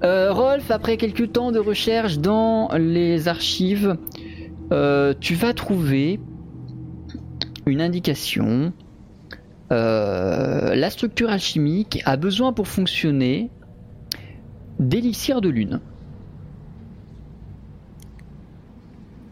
[0.05, 3.97] Euh, Rolf, après quelques temps de recherche dans les archives,
[4.73, 6.20] euh, tu vas trouver
[7.66, 8.73] une indication.
[9.73, 13.51] Euh, la structure alchimique a besoin pour fonctionner
[14.79, 15.81] d'élixir de lune.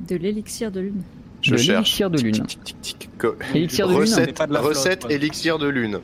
[0.08, 1.02] De l'élixir de lune.
[1.42, 1.68] Je de cherche.
[1.68, 2.32] l'élixir de lune.
[2.46, 3.10] Tic, tic, tic, tic.
[3.18, 4.00] Co- Élixir de lune.
[4.02, 6.00] recette, C'est pas de la flotte, recette élixir de lune.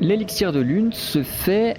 [0.00, 1.76] L'élixir de lune se fait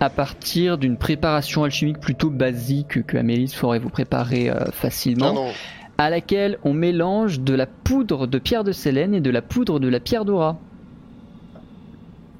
[0.00, 5.34] à partir d'une préparation alchimique plutôt basique que Amélie saurait vous préparer euh, facilement.
[5.34, 5.52] Non, non.
[5.98, 9.78] à laquelle on mélange de la poudre de pierre de Sélène et de la poudre
[9.78, 10.58] de la pierre d'aura.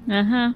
[0.09, 0.49] Ah ah.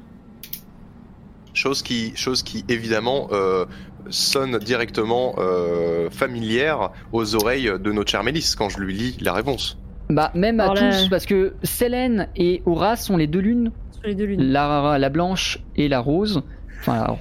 [1.53, 3.65] Chose qui, chose qui évidemment euh,
[4.10, 9.32] sonne directement euh, familière aux oreilles de notre chère Mélisse quand je lui lis la
[9.34, 9.77] réponse.
[10.10, 13.72] Bah même à là- tous, parce que Sélène et Aura sont les deux lunes,
[14.03, 14.41] les deux lunes.
[14.52, 16.44] la, la blanche et la rose,
[16.86, 17.18] enfin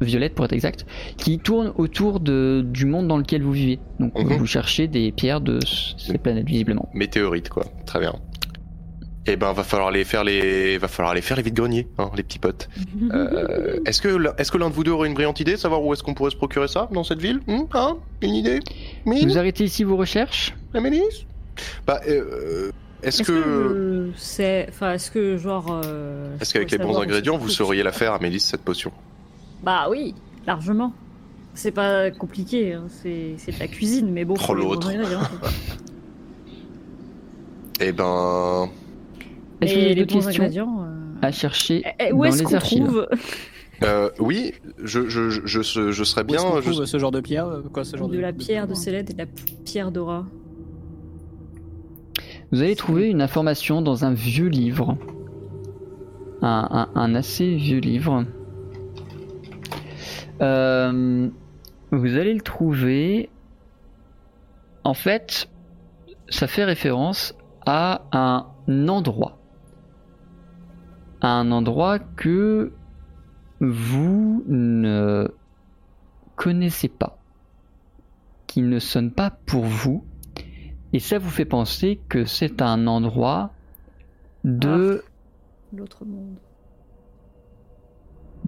[0.00, 3.78] violette pour être exact, qui tournent autour de, du monde dans lequel vous vivez.
[3.98, 4.36] Donc Mhm.
[4.36, 5.58] vous cherchez des pierres de
[5.98, 6.88] ces planètes visiblement.
[6.94, 7.64] Météorite quoi.
[7.86, 8.14] Très bien.
[9.30, 12.10] Eh ben va falloir les faire les, va falloir les faire les vides greniers, hein,
[12.16, 12.68] les petits potes.
[13.12, 15.82] Euh, est-ce que l'un- est-ce que l'un de vous deux aurait une brillante idée, savoir
[15.82, 17.40] où est-ce qu'on pourrait se procurer ça dans cette ville?
[17.46, 17.96] Hmm Hein?
[18.22, 18.60] Une idée?
[19.06, 19.28] Mine?
[19.28, 20.54] Vous arrêtez ici vos recherches?
[20.74, 21.24] La Mélisse
[21.86, 22.70] Bah euh,
[23.02, 24.66] est-ce Est-ce que, sais.
[24.68, 25.80] Enfin, est-ce que genre.
[25.84, 28.92] euh, est-ce qu'avec les bons où ingrédients vous sauriez la faire à Mélisse cette potion?
[29.62, 30.14] Bah oui,
[30.46, 30.92] largement.
[31.54, 34.34] C'est pas compliqué, hein, c'est c'est de la cuisine, mais bon.
[34.34, 34.90] Oh, bons l'autre.
[37.80, 38.68] Eh ben
[39.60, 40.84] Est-ce que vous Et avez bons questions ingrédients.
[40.84, 43.08] euh, à chercher eh, eh, dans Où est-ce les qu'on archives trouve?
[43.84, 44.52] Euh, oui,
[44.82, 46.50] je, je, je, je, serais Où est-ce bien.
[46.50, 47.46] qu'on je- trouve ce genre de pierre?
[47.72, 49.26] Quoi, ce genre de la pierre de Célède et de la
[49.64, 50.26] pierre d'aura
[52.50, 54.96] Vous allez trouver une information dans un vieux livre.
[56.40, 58.24] Un, un- un assez vieux livre.
[60.40, 61.28] Euh,
[61.90, 63.28] vous allez le trouver.
[64.84, 65.50] En fait,
[66.28, 67.34] ça fait référence
[67.66, 68.46] à un
[68.88, 69.38] endroit.
[71.20, 72.72] À un endroit que
[73.60, 75.28] vous ne
[76.36, 77.18] connaissez pas.
[78.46, 80.04] Qui ne sonne pas pour vous.
[80.92, 83.52] Et ça vous fait penser que c'est un endroit
[84.44, 85.04] de...
[85.72, 86.36] L'autre monde.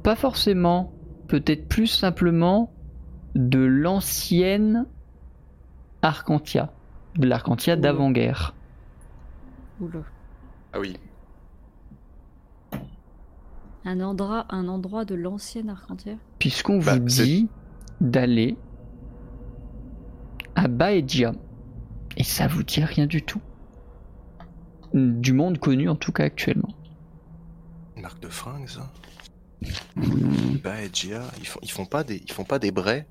[0.02, 0.92] Pas forcément,
[1.28, 2.72] peut-être plus simplement
[3.34, 4.86] de l'ancienne
[6.02, 6.72] Arcantia.
[7.16, 8.54] De l'Arcantia d'avant-guerre.
[9.80, 10.00] Oula.
[10.72, 10.96] Ah oui.
[13.84, 16.14] Un endroit, un endroit de l'ancienne Arcantia?
[16.38, 17.48] Puisqu'on Bah, vous dit
[18.00, 18.56] d'aller
[20.54, 21.32] à Baegia.
[22.20, 23.40] Et ça vous dit rien du tout.
[24.92, 26.68] Du monde connu en tout cas actuellement.
[27.96, 28.90] Une marque de fringues, ça.
[30.62, 33.06] Baegia, ils font, ils font pas des, ils font pas des brais.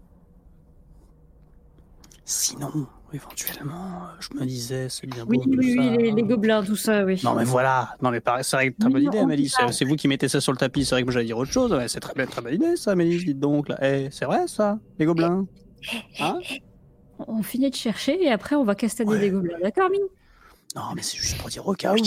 [2.23, 5.31] Sinon, éventuellement, euh, je me disais, c'est bien beau.
[5.31, 5.97] Oui, tout oui, oui, ça.
[5.97, 7.19] les, les gobelins, tout ça, oui.
[7.23, 9.85] Non mais voilà, non mais pareil, c'est vrai que très bonne idée Amélie, c'est c'est
[9.85, 11.73] vous qui mettez ça sur le tapis, c'est vrai que moi j'allais dire autre chose,
[11.73, 14.77] ouais, c'est très très bonne idée ça Amélie, dites donc là, Eh, c'est vrai ça,
[14.99, 15.47] les gobelins
[16.19, 16.37] Hein?
[17.27, 19.19] On finit de chercher et après on va castagner Ouais.
[19.19, 19.57] des gobelins.
[19.61, 20.01] D'accord, Mine
[20.75, 21.97] Non mais c'est juste pour dire au cas où.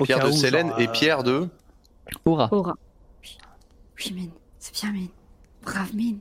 [0.00, 1.48] Au Pierre cas de genre, et euh, Pierre de.
[2.24, 2.48] Aura.
[2.52, 2.74] Aura.
[3.22, 3.36] Oui,
[3.98, 4.30] oui Mine.
[4.58, 5.08] C'est bien, Mine.
[5.62, 6.18] Brave, Mine.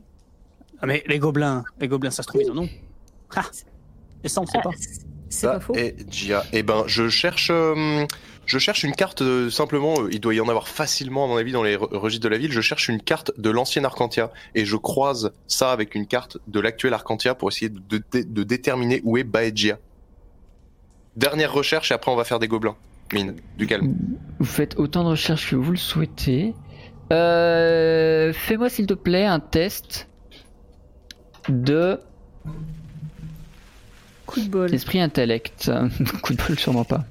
[0.81, 2.69] Ah mais les gobelins, les gobelins ça se trouve ils en ont.
[3.35, 3.43] Ah
[4.23, 4.69] Et ça on sait Ah, pas.
[5.29, 5.73] c'est- pas faux.
[5.73, 6.43] Baegia.
[6.53, 8.05] Eh ben, je cherche, euh,
[8.47, 9.93] je cherche une carte euh, simplement.
[10.01, 12.29] euh, il doit y en avoir facilement à mon avis dans les re- registres de
[12.29, 12.51] la ville.
[12.51, 16.59] Je cherche une carte de l'ancienne Arcantia et je croise ça avec une carte de
[16.59, 17.79] l'actuelle Arcantia pour essayer de,
[18.11, 19.77] de- de déterminer où est Baegia.
[21.15, 22.75] Dernière recherche et après on va faire des gobelins.
[23.13, 23.95] Mine, du calme.
[24.39, 26.53] Vous faites autant de recherches que vous le souhaitez.
[27.13, 30.09] Euh, Fais-moi s'il te plaît un test
[31.49, 31.99] de
[34.25, 34.73] Coup de bol.
[34.73, 35.71] esprit intellect.
[36.21, 37.05] Coup de bol sûrement pas.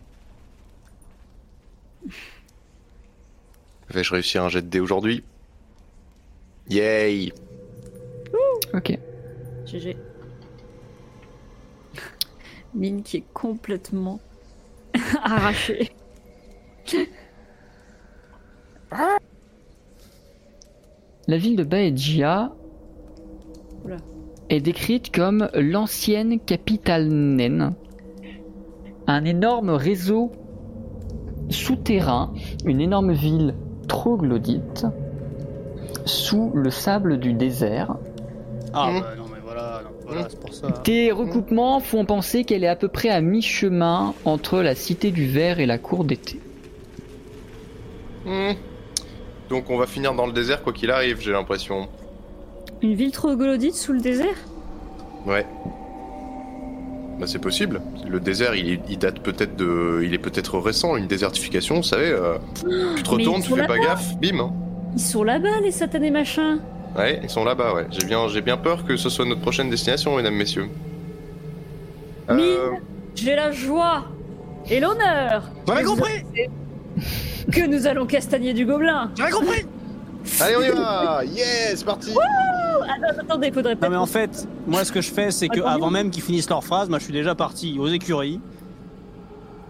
[3.90, 5.22] Vais-je réussir un jet de dés aujourd'hui?
[6.68, 7.32] Yay
[8.74, 8.98] Ok.
[9.64, 9.96] GG.
[12.74, 14.20] Mine qui est complètement
[15.22, 15.92] arrachée.
[21.28, 22.52] La ville de Baegia
[23.84, 23.96] Oula.
[24.48, 27.74] est décrite comme l'ancienne capitale naine.
[29.06, 30.32] Un énorme réseau
[31.48, 32.32] souterrain,
[32.64, 33.54] une énorme ville
[33.88, 34.86] troglodyte,
[36.04, 37.96] sous le sable du désert.
[38.72, 39.00] Ah Hmm.
[39.00, 40.68] bah non mais voilà, non, voilà c'est pour ça.
[40.84, 45.26] Tes recoupements font penser qu'elle est à peu près à mi-chemin entre la cité du
[45.26, 46.40] verre et la cour d'été.
[48.24, 48.52] Hmm.
[49.48, 51.88] Donc on va finir dans le désert quoi qu'il arrive, j'ai l'impression.
[52.82, 54.36] Une ville troglodyte sous le désert?
[55.24, 55.46] Ouais.
[57.18, 57.80] Bah c'est possible.
[58.08, 62.10] Le désert, il, date peut-être de, il est peut-être récent, une désertification, vous savez.
[62.10, 62.36] euh,
[62.96, 64.38] tu te retournes, tu fais pas gaffe, bim.
[64.40, 64.52] hein.
[64.94, 66.58] Ils sont là-bas, les satanés machins
[66.96, 67.86] Ouais, ils sont là-bas, ouais.
[67.90, 70.68] J'ai bien, j'ai bien peur que ce soit notre prochaine destination, mesdames, messieurs.
[72.30, 72.70] Euh,
[73.14, 74.04] J'ai la joie
[74.68, 76.24] et l'honneur J'avais compris
[77.52, 79.10] que nous allons castagner du gobelin.
[79.16, 79.64] J'avais compris
[80.40, 83.90] Allez, on y va Yes, parti Attends, attendez, faudrait Non peut-être.
[83.90, 85.74] mais en fait, moi ce que je fais c'est que Attendez.
[85.74, 88.40] avant même qu'ils finissent leur phrase, moi je suis déjà parti aux écuries.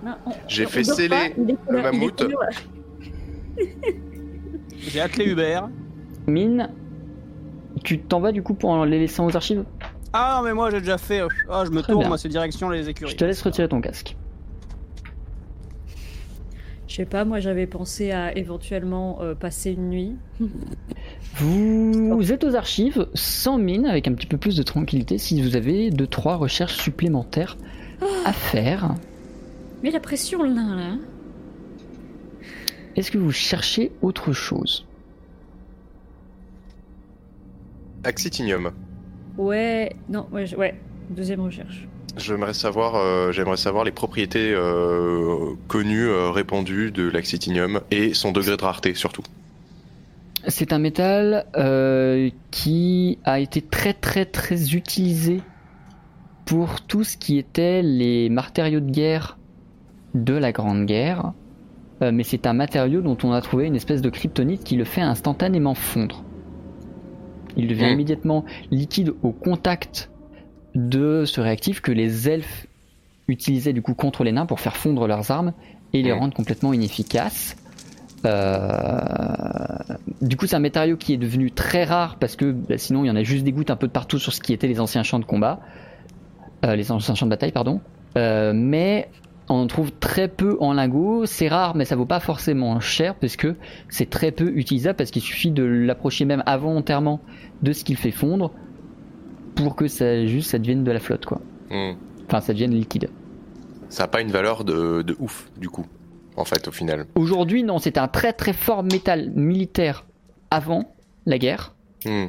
[0.05, 2.27] Non, on- J'ai on fait dort sceller pas, il est le couleur- il est mammouth.
[4.79, 5.69] J'ai attelé Hubert.
[6.27, 6.69] Mine,
[7.85, 9.65] tu t'en vas du coup pour les laisser aux archives?
[10.13, 11.21] Ah mais moi j'ai déjà fait.
[11.21, 12.09] euh, Ah je me Très tourne, bien.
[12.09, 13.11] moi c'est direction les écuries.
[13.13, 14.17] Je te laisse retirer ton casque.
[16.89, 20.17] Je sais pas, moi j'avais pensé à éventuellement euh, passer une nuit.
[21.35, 25.57] Vous êtes aux archives sans mine, avec un petit peu plus de tranquillité, si vous
[25.57, 27.57] avez deux trois recherches supplémentaires
[28.25, 28.95] à faire.
[29.83, 30.83] Mais la pression, le nain, là.
[30.93, 31.01] hein.
[32.95, 34.87] Est-ce que vous cherchez autre chose?
[38.05, 38.71] Axitinium.
[39.37, 40.81] Ouais, non, ouais.
[41.11, 41.87] Deuxième recherche.
[42.17, 48.33] J'aimerais savoir, euh, j'aimerais savoir les propriétés euh, connues, euh, répandues de l'axitinium et son
[48.33, 49.23] degré de rareté surtout.
[50.49, 55.43] C'est un métal euh, qui a été très très très utilisé
[56.47, 59.37] pour tout ce qui était les matériaux de guerre
[60.15, 61.33] de la Grande Guerre.
[62.03, 64.85] euh, mais c'est un matériau dont on a trouvé une espèce de kryptonite qui le
[64.85, 66.23] fait instantanément fondre.
[67.57, 67.93] Il devient Mm.
[67.95, 70.11] immédiatement liquide au contact
[70.77, 72.67] de ce réactif que les elfes
[73.29, 75.53] utilisaient du coup contre les nains pour faire fondre leurs armes
[75.93, 77.57] et les rendre complètement inefficaces.
[78.25, 79.01] Euh,
[80.21, 83.09] Du coup, c'est un matériau qui est devenu très rare parce que bah, sinon il
[83.09, 84.81] y en a juste des gouttes un peu de partout sur ce qui était les
[84.81, 85.61] anciens champs de combat,
[86.65, 87.81] Euh, les anciens champs de bataille, pardon.
[88.17, 89.09] Euh, mais
[89.49, 91.27] on en trouve très peu en lingots.
[91.27, 93.57] C'est rare, mais ça vaut pas forcément cher parce que
[93.91, 97.21] c'est très peu utilisable parce qu'il suffit de l'approcher même involontairement
[97.63, 98.53] de ce qu'il fait fondre
[99.57, 101.41] pour que ça juste ça devienne de la flotte quoi.
[101.71, 101.95] Hmm.
[102.29, 103.09] Enfin, ça devienne liquide.
[103.89, 105.87] Ça n'a pas une valeur de, de ouf, du coup,
[106.37, 107.07] en fait, au final.
[107.15, 110.05] Aujourd'hui, non, c'était un très très fort métal militaire
[110.51, 111.75] avant la guerre.
[112.05, 112.27] Hmm.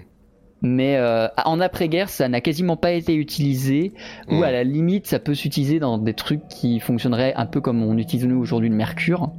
[0.63, 3.93] Mais euh, en après-guerre, ça n'a quasiment pas été utilisé,
[4.27, 4.43] ou Mm.
[4.43, 7.95] à la limite, ça peut s'utiliser dans des trucs qui fonctionneraient un peu comme on
[7.99, 9.29] utilise nous aujourd'hui le mercure,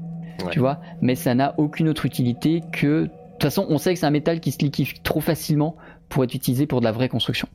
[0.45, 0.51] Ouais.
[0.53, 3.03] tu vois, mais ça n'a aucune autre utilité que...
[3.05, 5.75] De toute façon, on sait que c'est un métal qui se liquifie trop facilement
[6.09, 7.49] pour être utilisé pour de la vraie construction.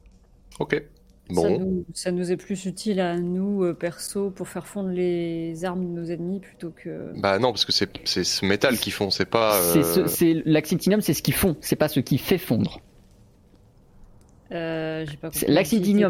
[0.60, 0.84] Ok.
[1.34, 1.60] Ça, Bon.
[1.60, 5.86] nous, ça nous est plus utile à nous, euh, perso, pour faire fondre les armes
[5.96, 7.14] de nos ennemis plutôt que.
[7.18, 9.56] Bah non, parce que c'est ce métal qu'ils font, c'est pas.
[9.56, 10.08] euh, C'est ce-
[11.02, 12.82] c'est ce qu'ils font, c'est pas ce qui fait fondre.
[14.52, 15.06] Euh,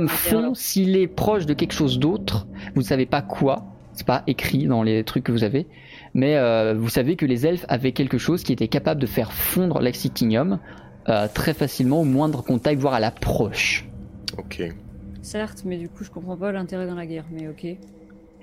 [0.07, 2.47] fond s'il est proche de quelque chose d'autre.
[2.75, 3.65] Vous ne savez pas quoi.
[3.93, 5.67] C'est pas écrit dans les trucs que vous avez.
[6.15, 9.31] Mais euh, vous savez que les elfes avaient quelque chose qui était capable de faire
[9.31, 10.59] fondre l'actinium
[11.07, 13.85] euh, très facilement au moindre contact, voire à l'approche.
[14.37, 14.61] Ok.
[15.21, 17.77] Certes, mais du coup, je comprends pas l'intérêt dans la guerre, mais ok.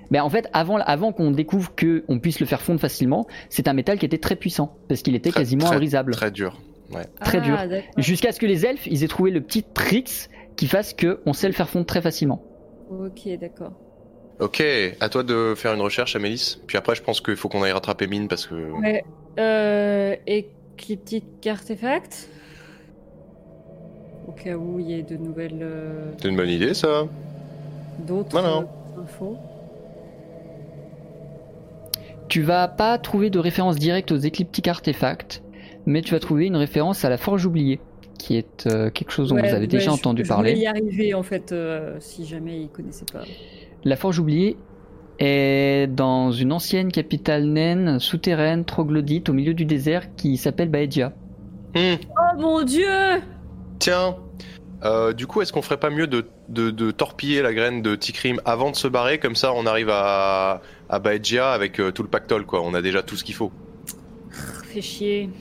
[0.09, 3.73] Mais en fait, avant, avant qu'on découvre qu'on puisse le faire fondre facilement, c'est un
[3.73, 6.13] métal qui était très puissant parce qu'il était Très- quasiment très- imbrisable.
[6.13, 6.59] Très dur.
[7.23, 7.81] Très ah, dur.
[7.97, 11.47] Jusqu'à ce que les elfes, ils aient trouvé le petit tricks qui fasse qu'on sait
[11.47, 12.43] le faire fondre très facilement.
[12.89, 13.71] Ok, d'accord.
[14.39, 14.61] Ok,
[14.99, 16.59] à toi de faire une recherche, Amélis.
[16.67, 18.55] Puis après, je pense qu'il faut qu'on aille rattraper Mine parce que.
[18.71, 19.05] Ouais.
[19.39, 22.27] Euh, éclectique artefact
[24.27, 25.59] Au cas où il y ait de nouvelles.
[25.61, 27.05] euh, C'est une bonne idée, ça.
[28.07, 28.37] d'autres
[29.01, 29.37] infos.
[32.27, 35.43] Tu vas pas trouver de référence directe aux écliptiques artefacts,
[35.85, 37.79] mais tu vas trouver une référence à la forge oubliée,
[38.17, 40.51] qui est euh, quelque chose dont Ouais, vous avez ouais, déjà je- entendu je parler.
[40.51, 43.23] voulais y arriver en fait, euh, si jamais ils connaissaient pas.
[43.83, 44.55] La forge oubliée
[45.19, 51.11] est dans une ancienne capitale naine souterraine troglodyte au milieu du désert qui s'appelle Baedia.
[51.75, 52.85] Oh mon dieu
[53.81, 54.15] Tiens.
[54.83, 57.95] Euh, du coup, est-ce qu'on ferait pas mieux de, de, de torpiller la graine de
[57.95, 59.17] Tikrim avant de se barrer?
[59.17, 62.61] Comme ça, on arrive à, à Baedja avec euh, tout le pactole, quoi.
[62.61, 63.51] On a déjà tout ce qu'il faut.
[64.29, 65.31] Fait chier.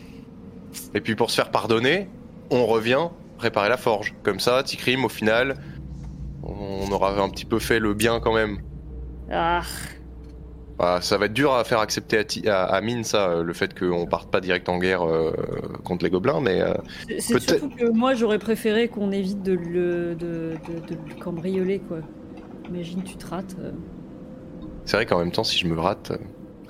[0.95, 2.09] Et puis pour se faire pardonner,
[2.51, 3.09] on revient
[3.39, 4.15] réparer la forge.
[4.23, 5.57] Comme ça, Tikrim, au final,
[6.43, 8.61] on aura un petit peu fait le bien quand même.
[9.31, 9.61] Ah,
[10.81, 13.43] Bah, ça va être dur à faire accepter à, Ti- à, à Mine, ça, euh,
[13.43, 15.31] le fait qu'on parte pas direct en guerre euh,
[15.85, 16.73] contre les gobelins, mais euh,
[17.07, 20.95] c'est c'est Peut-être- surtout que moi j'aurais préféré qu'on évite de le, de, de, de
[21.07, 21.99] le cambrioler quoi.
[22.71, 23.57] Imagine tu te rates.
[23.61, 23.73] euh.
[24.87, 26.13] c'est vrai qu'en même temps, si je me rate.
[26.13, 26.17] euh,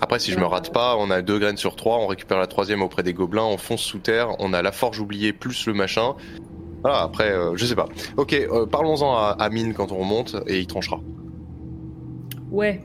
[0.00, 2.48] Après, si je me rate pas, on a deux graines sur trois, on récupère la
[2.48, 5.72] troisième auprès des gobelins, on fonce sous terre, on a la forge oubliée plus le
[5.74, 6.14] machin.
[6.82, 7.86] Voilà, après, euh, je sais pas.
[8.16, 10.98] Ok, euh, parlons-en à, à Mine quand on remonte et il tranchera.
[12.50, 12.80] Ouais.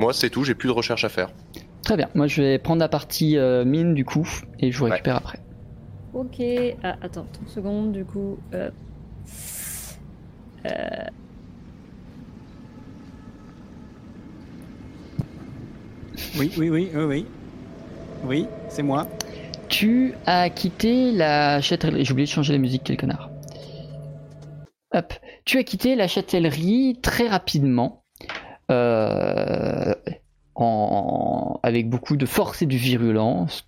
[0.00, 1.28] Moi, c'est tout, j'ai plus de recherche à faire.
[1.82, 4.28] Très bien, moi je vais prendre la partie euh, mine du coup,
[4.58, 4.90] et je vous Ouais.
[4.92, 5.38] récupère après.
[6.14, 6.42] Ok.
[6.82, 8.38] Ah, attends, 30 secondes du coup.
[8.54, 8.70] Euh...
[10.66, 10.70] Euh,
[16.38, 17.26] Oui, oui, oui, oui, oui.
[18.24, 19.08] Oui, c'est moi.
[19.68, 22.04] Tu as quitté la châtellerie.
[22.04, 23.30] J'ai oublié de changer la musique, quel connard.
[24.94, 25.12] Hop.
[25.44, 28.02] Tu as quitté la châtellerie très rapidement.
[28.70, 29.69] euh,
[31.70, 33.66] avec beaucoup de force et de virulence.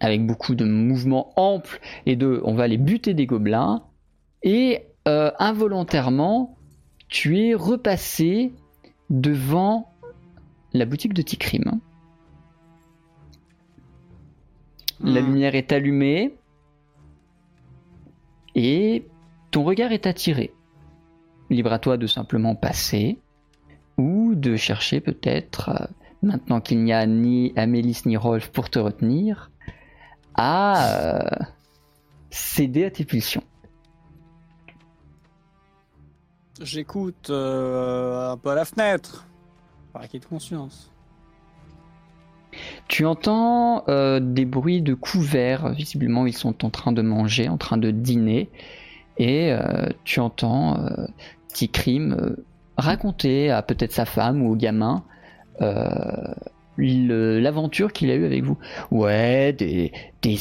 [0.00, 2.40] Avec beaucoup de mouvements amples et de.
[2.44, 3.84] On va aller buter des gobelins.
[4.42, 6.56] Et euh, involontairement,
[7.08, 8.52] tu es repassé
[9.10, 9.92] devant
[10.72, 11.80] la boutique de Tikrim.
[15.00, 15.26] La Hmm.
[15.26, 16.34] lumière est allumée
[18.54, 19.06] et
[19.50, 20.52] ton regard est attiré.
[21.50, 23.18] Libre à toi de simplement passer
[23.98, 25.86] ou de chercher peut-être, euh,
[26.24, 29.50] maintenant qu'il n'y a ni Amélis ni Rolf pour te retenir,
[30.34, 31.28] à euh,
[32.30, 33.44] céder à tes pulsions.
[36.60, 39.26] J'écoute euh, un peu à la fenêtre.
[39.92, 40.90] Par acquis de conscience.
[42.88, 47.58] Tu entends euh, des bruits de couverts, visiblement ils sont en train de manger, en
[47.58, 48.50] train de dîner,
[49.18, 49.56] et
[50.04, 50.76] tu entends
[51.54, 52.44] Tikrim euh,
[52.76, 55.04] raconter à peut-être sa femme ou au gamin
[56.78, 58.58] l'aventure qu'il a eue avec vous.
[58.90, 59.92] Ouais, des,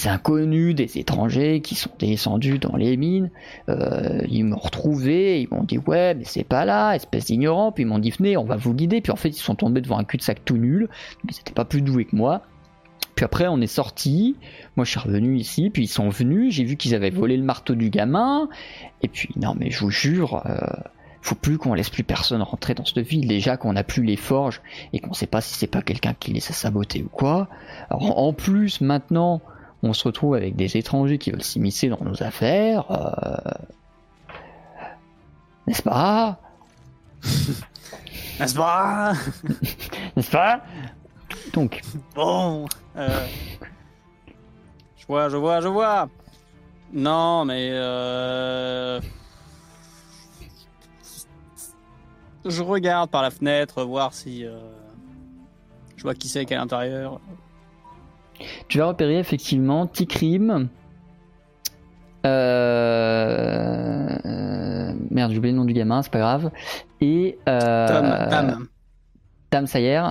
[0.07, 3.30] inconnus, des étrangers qui sont descendus dans les mines.
[3.69, 7.72] Euh, ils m'ont retrouvé, ils m'ont dit ouais, mais c'est pas là, espèce d'ignorant.
[7.72, 9.02] Puis ils m'ont dit venez, on va vous guider.
[9.02, 10.90] Puis en fait, ils sont tombés devant un cul-de-sac tout nul.
[11.30, 12.41] Ils étaient pas plus doués que moi.
[13.15, 14.35] Puis après, on est sorti.
[14.76, 15.69] Moi, je suis revenu ici.
[15.69, 16.53] Puis ils sont venus.
[16.53, 18.49] J'ai vu qu'ils avaient volé le marteau du gamin.
[19.02, 20.57] Et puis, non, mais je vous jure, euh,
[21.24, 23.28] faut plus qu'on laisse plus personne rentrer dans cette ville.
[23.28, 24.62] Déjà qu'on n'a plus les forges
[24.94, 27.48] et qu'on sait pas si c'est pas quelqu'un qui les a sabotés ou quoi.
[27.90, 29.41] Alors, en plus, maintenant,
[29.84, 32.86] on se retrouve avec des étrangers qui veulent s'immiscer dans nos affaires.
[32.91, 33.52] euh,
[35.68, 36.40] N'est-ce pas?
[38.40, 39.14] N'est-ce pas?
[40.16, 40.62] N'est-ce pas?
[41.54, 41.82] Donc,
[42.16, 42.66] Bon.
[42.98, 43.26] euh,
[44.98, 46.10] Je vois, je vois, je vois.
[46.94, 47.70] Non, mais.
[47.72, 49.00] euh,
[52.45, 54.45] Je regarde par la fenêtre, voir si.
[54.45, 54.60] euh,
[55.95, 57.20] Je vois qui c'est qui est à l'intérieur.
[58.68, 60.70] tu vas repérer effectivement Tikrim.
[62.26, 64.10] Euh...
[64.26, 66.52] euh, Merde, j'ai oublié le nom du gamin, c'est pas grave.
[67.02, 67.88] Et euh...
[67.88, 68.68] Tom, Tam.
[69.49, 70.03] Tam Sayer.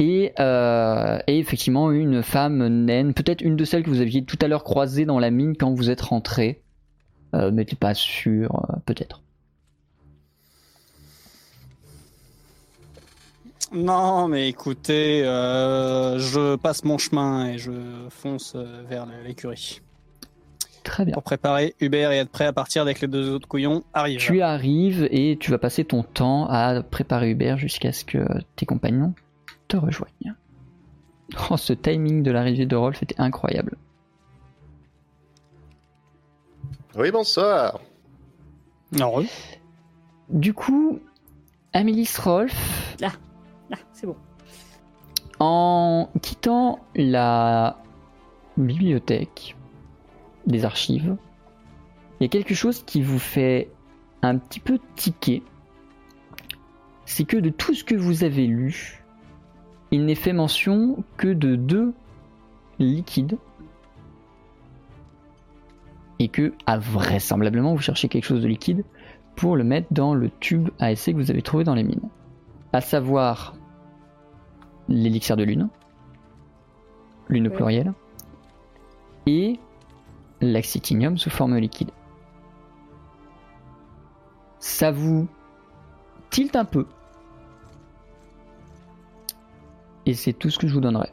[0.00, 4.36] Et, euh, et effectivement une femme naine, peut-être une de celles que vous aviez tout
[4.42, 6.62] à l'heure croisées dans la mine quand vous êtes rentré.
[7.34, 9.22] Euh, mais t'es pas sûr, euh, peut-être.
[13.74, 17.72] Non, mais écoutez, euh, je passe mon chemin et je
[18.08, 19.80] fonce euh, vers l'écurie.
[20.84, 21.14] Très bien.
[21.14, 24.20] Pour préparer Hubert et être prêt à partir dès que les deux autres couillons arrivent.
[24.20, 28.24] Tu arrives et tu vas passer ton temps à préparer Hubert jusqu'à ce que
[28.54, 29.14] tes compagnons
[29.68, 30.34] te rejoignent.
[31.50, 33.76] Oh, ce timing de l'arrivée de Rolf était incroyable.
[36.96, 37.80] Oui, bonsoir.
[38.92, 39.28] Non, oui.
[40.28, 41.00] Du coup,
[41.72, 42.94] Amélis Rolf,
[43.70, 44.16] Là, c'est bon.
[45.40, 47.78] en quittant la
[48.56, 49.56] bibliothèque
[50.46, 51.16] des archives,
[52.20, 53.70] il y a quelque chose qui vous fait
[54.22, 55.42] un petit peu tiquer.
[57.06, 59.04] C'est que de tout ce que vous avez lu,
[59.90, 61.92] il n'est fait mention que de deux
[62.78, 63.38] liquides.
[66.18, 68.84] Et que, ah, vraisemblablement, vous cherchez quelque chose de liquide
[69.36, 72.08] pour le mettre dans le tube à essai que vous avez trouvé dans les mines.
[72.74, 73.54] À savoir
[74.88, 75.68] l'élixir de lune,
[77.28, 77.56] lune au Ouais.
[77.56, 77.92] pluriel,
[79.26, 79.60] et
[80.40, 81.92] l'axitinium sous forme liquide.
[84.58, 85.28] Ça vous
[86.30, 86.88] tilte un peu.
[90.04, 91.12] Et c'est tout ce que je vous donnerai.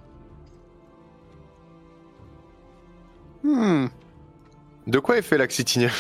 [3.44, 3.86] Hmm.
[4.88, 5.92] De quoi est fait l'axitinium?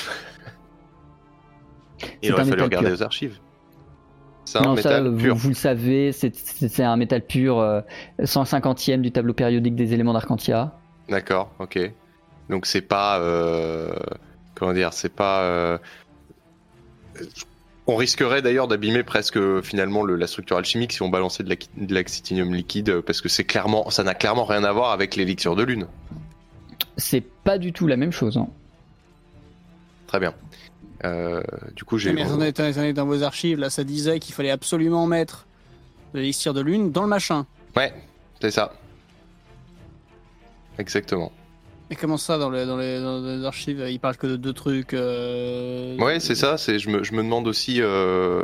[2.24, 2.98] Il aurait fallu regarder pur.
[2.98, 3.40] aux archives.
[4.52, 5.36] C'est un non, ça, métal vous, pur.
[5.36, 7.80] vous le savez, c'est- un métal pur, euh,
[8.22, 10.74] 150e du tableau périodique des éléments d'Arcantia.
[11.08, 11.80] D'accord, ok.
[12.50, 13.20] Donc c'est pas.
[13.20, 13.94] euh,
[14.56, 15.44] Comment dire C'est pas.
[15.44, 15.78] euh,
[17.88, 21.56] On risquerait d'ailleurs d'abîmer presque finalement le- la structure alchimique si on balançait de la-
[21.88, 25.16] de l'axitinium liquide euh, parce que c'est clairement, ça n'a clairement rien à voir avec
[25.16, 25.88] l'élixir de lune.
[26.98, 28.38] C'est pas du tout la même chose.
[28.38, 28.48] hein.
[30.08, 30.34] Très bien.
[31.04, 31.42] Euh,
[31.76, 32.14] du coup, j'ai.
[32.14, 35.48] Mais attendez, attendez, attendez, dans vos archives, là, ça disait qu'il fallait absolument mettre
[36.14, 37.46] de l'élixir de lune dans le machin.
[37.76, 37.94] Ouais,
[38.40, 38.74] c'est ça.
[40.78, 41.32] Exactement.
[41.90, 44.54] Et comment ça, dans, le- dans les, dans les archives, il parle que de deux
[44.54, 46.58] trucs euh, Ouais, c'est ça.
[46.58, 47.82] C'est, je me, je me demande aussi.
[47.82, 48.44] euh,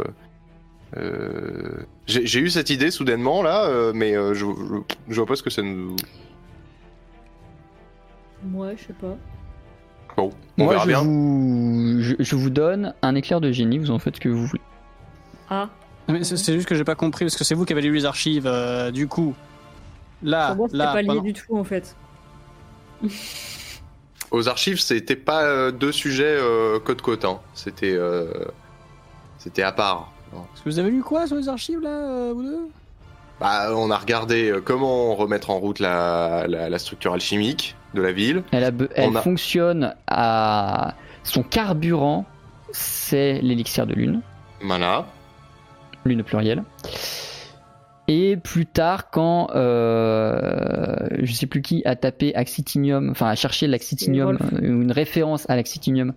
[0.98, 1.72] euh,
[2.08, 5.44] j'ai, eu cette idée soudainement là, euh, mais euh, je, je, je vois pas ce
[5.44, 5.96] que ça nous.
[8.44, 9.16] Moi, je sais pas.
[10.18, 11.02] Bon, on Moi, verra je bien.
[11.04, 14.46] vous, je, je vous donne un éclair de génie, vous en faites ce que vous
[14.48, 14.62] voulez.
[15.50, 15.70] Ah,
[16.10, 17.94] Mais c'est, c'est juste que j'ai pas compris, parce que c'est vous qui avez lu
[17.94, 19.36] les archives, euh, du coup.
[20.24, 21.96] Là, pour moi, c'était là, pas lié pendant- du tout en fait.
[24.32, 27.24] Aux archives, c'était pas euh, deux sujets euh, côte côte.
[27.24, 27.40] Hein.
[27.54, 28.26] C'était, euh,
[29.38, 30.12] c'était à part.
[30.32, 32.60] Parce que vous avez lu quoi sur les archives, là, euh, vous deux?
[33.40, 38.02] Bah, on a regardé euh, comment remettre en route la, la, la structure alchimique de
[38.02, 38.44] la ville.
[38.52, 42.26] Elle, a be- elle On a- fonctionne à son carburant,
[42.72, 44.22] c'est l'élixir de lune,
[44.62, 45.06] Voilà.
[46.06, 46.64] lune au pluriel.
[48.10, 53.68] Et plus tard, quand euh, je sais plus qui a tapé Axitinium, enfin a cherché
[53.68, 56.14] l'axitinium, euh, une référence à l'axitinium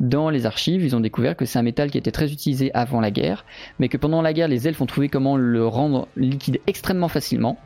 [0.00, 3.00] dans les archives, ils ont découvert que c'est un métal qui était très utilisé avant
[3.00, 3.46] la guerre,
[3.78, 7.56] mais que pendant la guerre, les elfes ont trouvé comment le rendre liquide extrêmement facilement,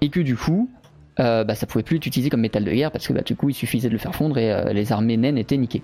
[0.00, 0.70] et que du coup,
[1.20, 3.36] euh, bah, ça pouvait plus être utilisé comme métal de guerre parce que bah, du
[3.36, 5.82] coup, il suffisait de le faire fondre et euh, les armées naines étaient niquées.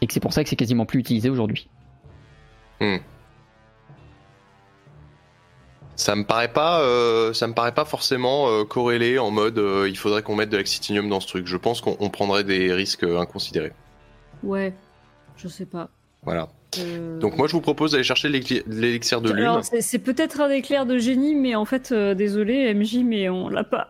[0.00, 1.68] Et que c'est pour ça que c'est quasiment plus utilisé aujourd'hui.
[5.96, 9.88] Ça me paraît pas, euh, ça me paraît pas forcément euh, corrélé en mode euh,
[9.88, 11.46] il faudrait qu'on mette de l'extitinium dans ce truc.
[11.46, 13.72] Je pense qu'on on prendrait des risques inconsidérés.
[14.42, 14.74] Ouais,
[15.36, 15.90] je sais pas.
[16.22, 16.48] Voilà.
[16.78, 19.44] Euh, Donc moi je vous propose d'aller chercher l'élixir de lune.
[19.44, 23.48] Alors, c'est- peut-être un éclair de génie, mais en fait, euh, désolé, MJ, mais on
[23.48, 23.86] l'a pas.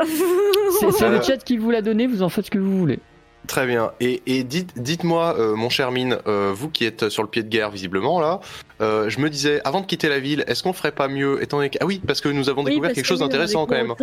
[0.81, 2.99] C'est le chat qui vous l'a donné, vous en faites ce que vous voulez.
[3.49, 3.91] Très bien.
[4.01, 7.43] Et, et dites, dites-moi, euh, mon cher Mine, euh, vous qui êtes sur le pied
[7.43, 8.41] de guerre visiblement là,
[8.81, 11.57] euh, je me disais, avant de quitter la ville, est-ce qu'on ferait pas mieux, étant
[11.57, 11.79] donné que...
[11.81, 13.95] Ah oui, parce que nous avons découvert quelque que chose d'intéressant quand même.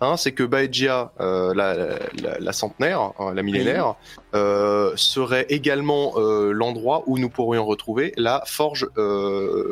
[0.00, 3.96] Hein, c'est que Baejia, euh, la, la, la centenaire, hein, la millénaire,
[4.32, 8.86] serait également l'endroit où nous pourrions retrouver la forge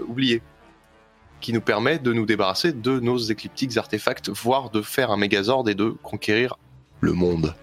[0.09, 0.43] oubliée,
[1.41, 5.69] qui nous permet de nous débarrasser de nos écliptiques artefacts, voire de faire un Megazord
[5.69, 6.57] et de conquérir
[7.01, 7.55] le monde.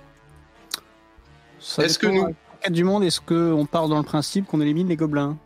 [1.79, 2.35] Est-ce que nous-
[2.69, 5.37] du monde, est-ce qu'on part dans le principe qu'on élimine les gobelins?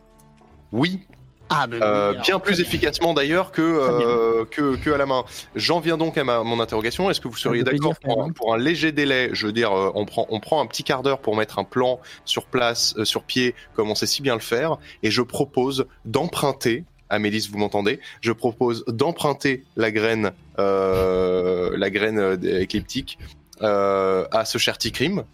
[0.71, 1.01] Oui,
[1.47, 2.65] Ah, ben Euh, bien plus bien.
[2.65, 5.23] efficacement d'ailleurs que, euh, que, que à la main.
[5.55, 7.07] J'en viens donc à ma, mon interrogation.
[7.11, 8.33] Est-ce que vous seriez d'accord pour, un- même.
[8.33, 9.29] pour un léger délai?
[9.31, 11.63] Je veux dire, euh, on prend, on prend un petit quart d'heure pour mettre un
[11.63, 15.85] plan sur place, sur pied, comme on sait si bien le faire, et je propose
[16.05, 16.83] d'emprunter.
[17.09, 23.19] Amélis, vous m'entendez Je propose d'emprunter la graine, la graine écliptique
[23.61, 25.25] à ce cher Tikrim.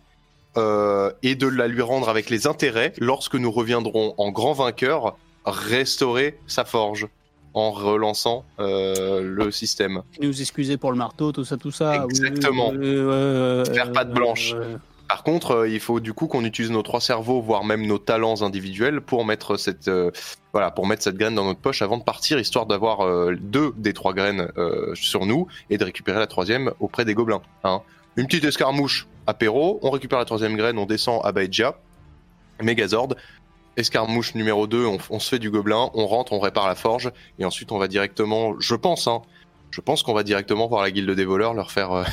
[0.57, 5.17] Euh, et de la lui rendre avec les intérêts lorsque nous reviendrons en grand vainqueur
[5.45, 7.07] restaurer sa forge
[7.53, 10.03] en relançant euh, le système.
[10.21, 12.05] Nous excuser pour le marteau, tout ça, tout ça.
[12.05, 12.69] Exactement.
[12.69, 12.95] Oui,
[13.73, 14.55] Faire patte blanche.
[15.11, 17.97] Par contre, euh, il faut du coup qu'on utilise nos trois cerveaux, voire même nos
[17.97, 20.09] talents individuels, pour mettre cette euh,
[20.53, 23.73] voilà, pour mettre cette graine dans notre poche avant de partir, histoire d'avoir euh, deux
[23.75, 27.41] des trois graines euh, sur nous et de récupérer la troisième auprès des gobelins.
[27.65, 27.81] Hein.
[28.17, 31.77] Une petite escarmouche apéro, on récupère la troisième graine, on descend à Baedja,
[32.61, 33.15] Megazord.
[33.77, 37.09] Escarmouche numéro 2, on, on se fait du gobelin, on rentre, on répare la forge,
[37.39, 39.21] et ensuite on va directement, je pense, hein,
[39.71, 42.03] je pense qu'on va directement voir la guilde des voleurs, leur faire, euh,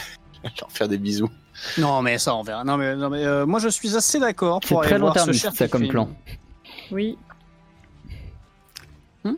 [0.60, 1.30] leur faire des bisous.
[1.76, 2.62] Non, mais ça, on verra.
[2.62, 5.32] Non, mais, non, mais euh, moi, je suis assez d'accord pour aller très voir ce
[5.32, 6.08] cher ça comme plan.
[6.92, 7.18] Oui.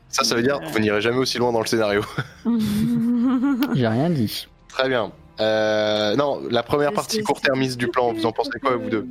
[0.08, 2.04] Ça, ça veut dire que vous n'irez jamais aussi loin dans le scénario.
[3.74, 4.46] J'ai rien dit.
[4.68, 5.10] Très bien.
[5.40, 9.06] Euh, non, la première partie court-termiste du plan, vous en pensez quoi, vous deux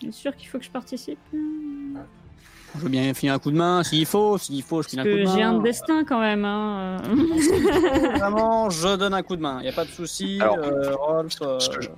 [0.00, 1.18] Bien sûr qu'il faut que je participe.
[1.32, 5.02] Je veux bien filer un coup de main s'il faut, s'il faut, je file un
[5.04, 5.34] coup de que main.
[5.36, 6.44] j'ai un destin quand même.
[6.44, 6.96] Hein.
[8.18, 9.58] Vraiment, je donne un coup de main.
[9.60, 10.38] Il y a pas de souci.
[10.40, 11.88] Alors, euh, Rolf, euh, je-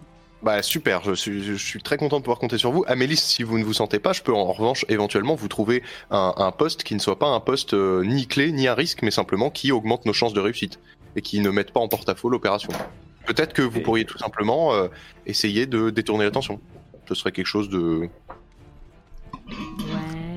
[0.42, 2.84] Bah super, je suis, je suis très content de pouvoir compter sur vous.
[2.88, 6.34] Amélie, si vous ne vous sentez pas, je peux en revanche éventuellement vous trouver un,
[6.36, 9.10] un poste qui ne soit pas un poste euh, ni clé ni à risque, mais
[9.10, 10.78] simplement qui augmente nos chances de réussite
[11.16, 12.68] et qui ne mette pas en porte-à-faux l'opération.
[13.26, 14.88] Peut-être que vous Et- pourriez tout simplement euh,
[15.26, 16.60] essayer de détourner l'attention.
[17.08, 18.08] Ce serait quelque chose de...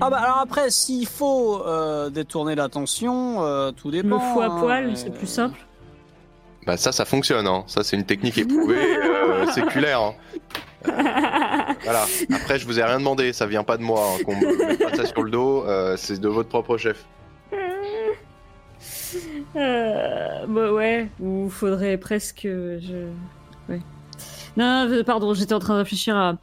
[0.01, 4.07] Ah bah alors après, s'il faut euh, détourner l'attention, euh, tout dépend.
[4.15, 5.59] me fous à hein, poil, mais- c'est plus simple.
[6.65, 7.47] Bah ça, ça fonctionne.
[7.47, 7.63] Hein.
[7.67, 10.01] Ça, c'est une technique éprouvée, euh, séculaire.
[10.01, 10.13] hein.
[10.87, 10.91] Euh,
[11.83, 12.05] voilà.
[12.33, 13.33] Après, je vous ai rien demandé.
[13.33, 14.01] Ça vient pas de moi.
[14.05, 17.05] hein, Qu'on me mette pas ça sur le dos, euh, c'est de votre propre chef.
[19.55, 22.41] Euh, bah ouais, ou faudrait presque.
[22.43, 23.07] Je...
[23.67, 23.81] Ouais.
[24.57, 26.35] Non, pardon, j'étais en train de réfléchir à,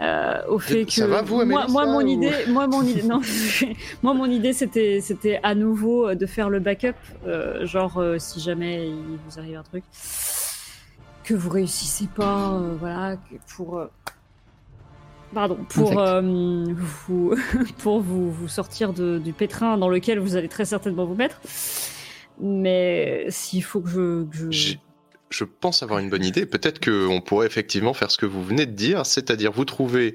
[0.00, 0.92] euh, au fait que.
[0.92, 3.20] Ça va, vous, moi, Amélie, moi, ça, mon ou- idée, moi, mon idée, non,
[4.02, 6.94] moi, mon idée, c'était, c'était à nouveau de faire le backup,
[7.26, 9.84] euh, genre euh, si jamais il vous arrive un truc
[11.24, 13.16] que vous réussissez pas, voilà,
[13.56, 13.82] pour.
[15.34, 17.34] Pardon, pour vous,
[17.82, 21.38] pour vous, vous sortir de- du pétrin dans lequel vous allez très certainement vous mettre.
[22.40, 24.76] Mais s'il faut que je.
[25.30, 26.46] je- pense avoir une bonne idée.
[26.46, 30.14] Peut-être qu'on pourrait effectivement faire ce que vous venez de dire, c'est-à-dire vous trouvez,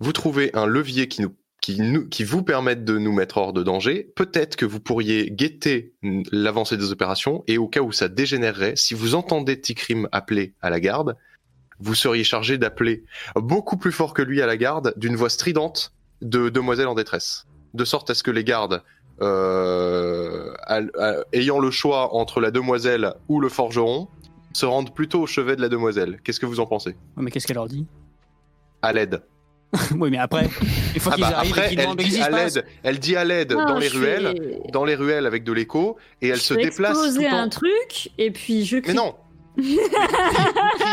[0.00, 3.52] vous trouvez un levier qui nous, qui nous, qui vous permette de nous mettre hors
[3.52, 4.12] de danger.
[4.14, 5.92] Peut-être que vous pourriez guetter
[6.30, 10.70] l'avancée des opérations et au cas où ça dégénérerait, si vous entendez Tikrim appeler à
[10.70, 11.16] la garde,
[11.80, 13.04] vous seriez chargé d'appeler
[13.36, 15.92] beaucoup plus fort que lui à la garde d'une voix stridente
[16.22, 18.82] de demoiselle en détresse, de sorte à ce que les gardes
[19.20, 24.08] euh, à- à- ayant le choix entre la demoiselle ou le forgeron,
[24.52, 26.18] se rendent plutôt au chevet de la demoiselle.
[26.24, 26.90] Qu'est-ce que vous en pensez?
[27.16, 27.86] Ouais, mais qu'est-ce qu'elle leur dit?
[28.82, 29.22] À l'aide.
[29.98, 30.48] Oui, mais après,
[30.94, 32.64] une fois Ah qu'ils bah, arrivent et après, qu'ils elle dit à l'aide.
[32.82, 34.34] Elle dit à l'aide Non, dans les je ruelles,
[34.64, 37.36] fais- dans les ruelles avec de l'écho, et elle je se déplace tout exploser en.
[37.36, 38.92] un truc et puis je crie.
[38.92, 39.14] Mais non.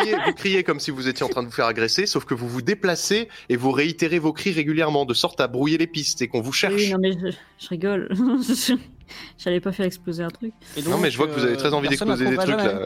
[0.05, 2.25] vous, criez, vous criez comme si vous étiez en train de vous faire agresser, sauf
[2.25, 5.87] que vous vous déplacez et vous réitérez vos cris régulièrement, de sorte à brouiller les
[5.87, 6.73] pistes et qu'on vous cherche.
[6.75, 8.09] Oui, non mais je, je rigole.
[9.37, 10.53] J'allais pas faire exploser un truc.
[10.77, 12.59] et non, mais je vois que vous avez très euh, envie personne d'exploser des trucs
[12.59, 12.79] jamais.
[12.81, 12.85] là.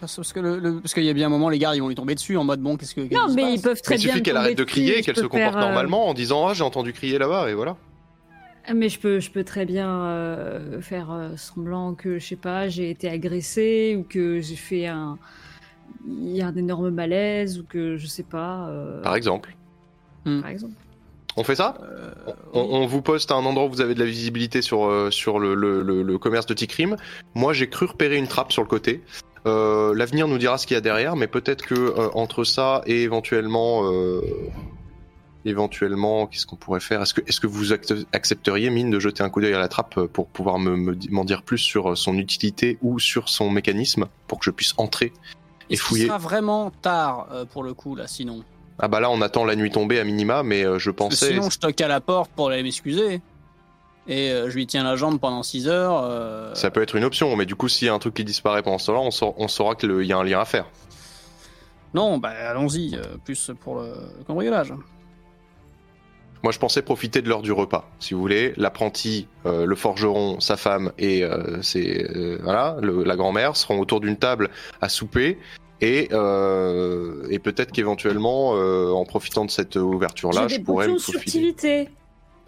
[0.00, 1.86] Parce que le, le- parce qu'il y a bien un moment, les gars, ils vont
[1.88, 3.02] lui tomber dessus en mode bon, qu'est-ce que.
[3.02, 4.06] Non mais passe ils peuvent très Il bien.
[4.08, 6.54] suffit me qu'elle arrête de crier qu'elle se comporte faire, euh, normalement en disant Ah,
[6.54, 7.76] j'ai entendu crier là-bas, et voilà.
[8.66, 12.36] Ah, Mais je peux, je peux très bien euh, faire euh, semblant que, je sais
[12.36, 15.18] pas, j'ai été agressée ou que j'ai fait un.
[16.06, 18.68] Il y a un énorme malaise ou que je sais pas.
[18.68, 19.54] euh, Par exemple.
[20.24, 20.74] par exemple.
[21.36, 22.10] On fait ça Euh,
[22.52, 25.10] on, on vous poste à un endroit où vous avez de la visibilité sur, euh,
[25.10, 26.96] sur le, le- le- le commerce de Tikrim.
[27.34, 29.02] Moi, j'ai cru repérer une trappe sur le côté.
[29.46, 32.82] Euh, L'avenir nous dira ce qu'il y a derrière, mais peut-être que euh, entre ça
[32.86, 34.20] et éventuellement, euh,
[35.44, 37.02] éventuellement, qu'est-ce qu'on pourrait faire?
[37.02, 39.98] Est-ce que, est-ce que vous accepteriez, mine, de jeter un coup d'œil à la trappe
[40.12, 44.38] pour pouvoir me, me m'en dire plus sur son utilité ou sur son mécanisme pour
[44.38, 45.12] que je puisse entrer
[45.72, 48.42] et fouiller sera vraiment tard euh, pour le coup là sinon?
[48.78, 51.28] Ah bah là, on attend la nuit tombée à minima, mais euh, je pensais.
[51.34, 53.20] sinon je toque à la porte pour aller m'excuser.
[54.08, 56.00] Et euh, je lui tiens la jambe pendant 6 heures.
[56.02, 58.24] euh, Ça peut être une option, mais du coup, s'il y a un truc qui
[58.24, 60.66] disparaît pendant ce temps-là, on, saura- on saura qu'il y a un lien à faire.
[61.94, 63.92] Non, bah allons-y, euh, plus pour le
[64.26, 64.72] cambriolage.
[66.42, 68.52] Moi, je pensais profiter de l'heure du repas, si vous voulez.
[68.56, 73.78] L'apprenti, euh, le forgeron, sa femme et euh, ses, euh, voilà, le- la grand-mère seront
[73.78, 74.50] autour d'une table
[74.80, 75.38] à souper.
[75.82, 81.88] Et, euh, et peut-être qu'éventuellement, euh, en profitant de cette ouverture-là, je pourrais me furtivité.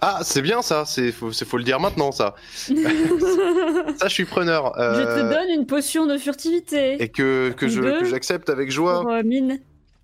[0.00, 2.34] Ah, c'est bien ça, c'est faut, le dire maintenant, ça.
[2.68, 2.74] je
[3.98, 4.72] Ça, je suis preneur.
[4.72, 7.02] te euh, donne une potion de furtivité.
[7.02, 9.00] Et que, je- j'accepte avec joie.
[9.02, 9.60] Pour euh, mine.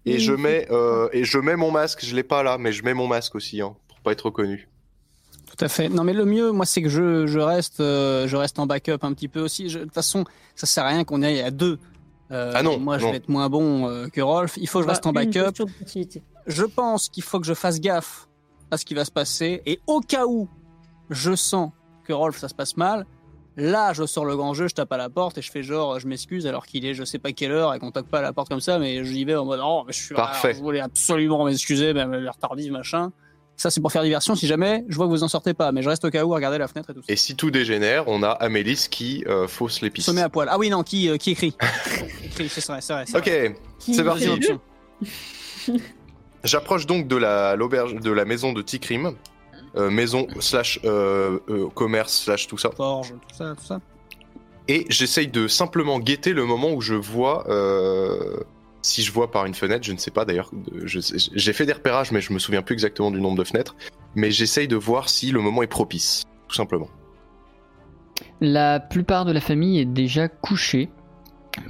[0.06, 2.04] Et je mets euh, et je mets mon masque.
[2.04, 4.66] Je l'ai pas là, mais je mets mon masque aussi, hein, pour pas être reconnu.
[5.56, 5.88] Tout à fait.
[5.88, 8.98] Non, mais le mieux, moi, c'est que je, je reste, euh, je reste en backup
[9.02, 9.68] un petit peu aussi.
[9.68, 10.24] Je- De toute façon,
[10.56, 11.78] ça sert à rien qu'on aille à deux.
[12.30, 14.56] Euh, Ah non, Moi, je vais être moins bon euh, que Rolf.
[14.56, 15.64] Il faut que je Bah, reste en backup.
[16.46, 18.28] Je pense qu'il faut que je fasse gaffe
[18.70, 19.62] à ce qui va se passer.
[19.66, 20.48] Et au cas où
[21.10, 21.70] je sens
[22.04, 23.06] que Rolf, ça se passe mal,
[23.56, 25.98] là, je sors le grand jeu, je tape à la porte et je fais genre,
[25.98, 28.22] je m'excuse alors qu'il est je sais pas quelle heure et qu'on toque pas à
[28.22, 30.54] la porte comme ça, mais j'y vais en mode, oh, mais je suis Parfait.
[30.54, 33.10] je voulais absolument m'excuser, même l'heure tardive, machin.
[33.60, 35.82] Ça, c'est pour faire diversion si jamais je vois que vous en sortez pas, mais
[35.82, 37.12] je reste au cas où à regarder la fenêtre et tout ça.
[37.12, 40.06] Et si tout dégénère, on a Amélis qui euh, fausse l'épice.
[40.06, 40.48] Sommet à poil.
[40.50, 41.54] Ah oui, non, qui, euh, qui écrit
[42.24, 43.04] Écrit, c'est vrai, c'est vrai.
[43.06, 43.48] c'est vrai.
[43.50, 44.30] Ok, C'est parti.
[46.44, 49.12] j'approche donc de la l'auberge de la maison de Tikrim,
[49.76, 53.78] euh, maison slash euh, euh, commerce slash tout ça, Forge, tout ça, tout ça.
[54.68, 57.44] et j'essaye de simplement guetter le moment où je vois.
[58.82, 60.50] Si je vois par une fenêtre, je ne sais pas d'ailleurs.
[60.84, 63.76] J'ai fait des repérages, mais je me souviens plus exactement du nombre de fenêtres.
[64.14, 66.88] Mais j'essaye de voir si le moment est propice, tout simplement.
[68.40, 70.88] La plupart de la famille est déjà couchée,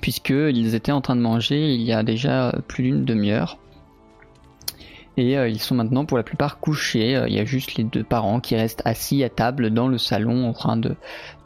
[0.01, 3.59] puisqu'ils étaient en train de manger il y a déjà plus d'une demi-heure.
[5.16, 7.16] Et euh, ils sont maintenant pour la plupart couchés.
[7.16, 9.99] Euh, Il y a juste les deux parents qui restent assis à table dans le
[9.99, 10.97] salon en train de,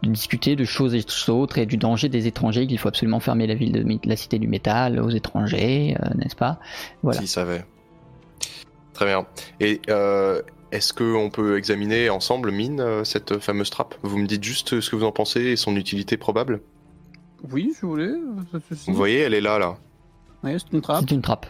[0.05, 3.47] de discuter de choses et autres et du danger des étrangers, qu'il faut absolument fermer
[3.47, 6.59] la ville de la cité du métal aux étrangers, euh, n'est-ce pas?
[7.03, 7.19] Voilà.
[7.19, 7.65] S'ils savaient.
[8.93, 9.27] Très bien.
[9.61, 13.95] Et euh, est-ce qu'on peut examiner ensemble, Mine, euh, cette fameuse trappe?
[14.03, 16.61] Vous me dites juste ce que vous en pensez et son utilité probable?
[17.53, 18.13] Oui, si vous voulez.
[18.87, 19.77] Vous voyez, elle est là, là.
[20.43, 21.05] Oui, c'est une trappe.
[21.09, 21.47] C'est une trappe.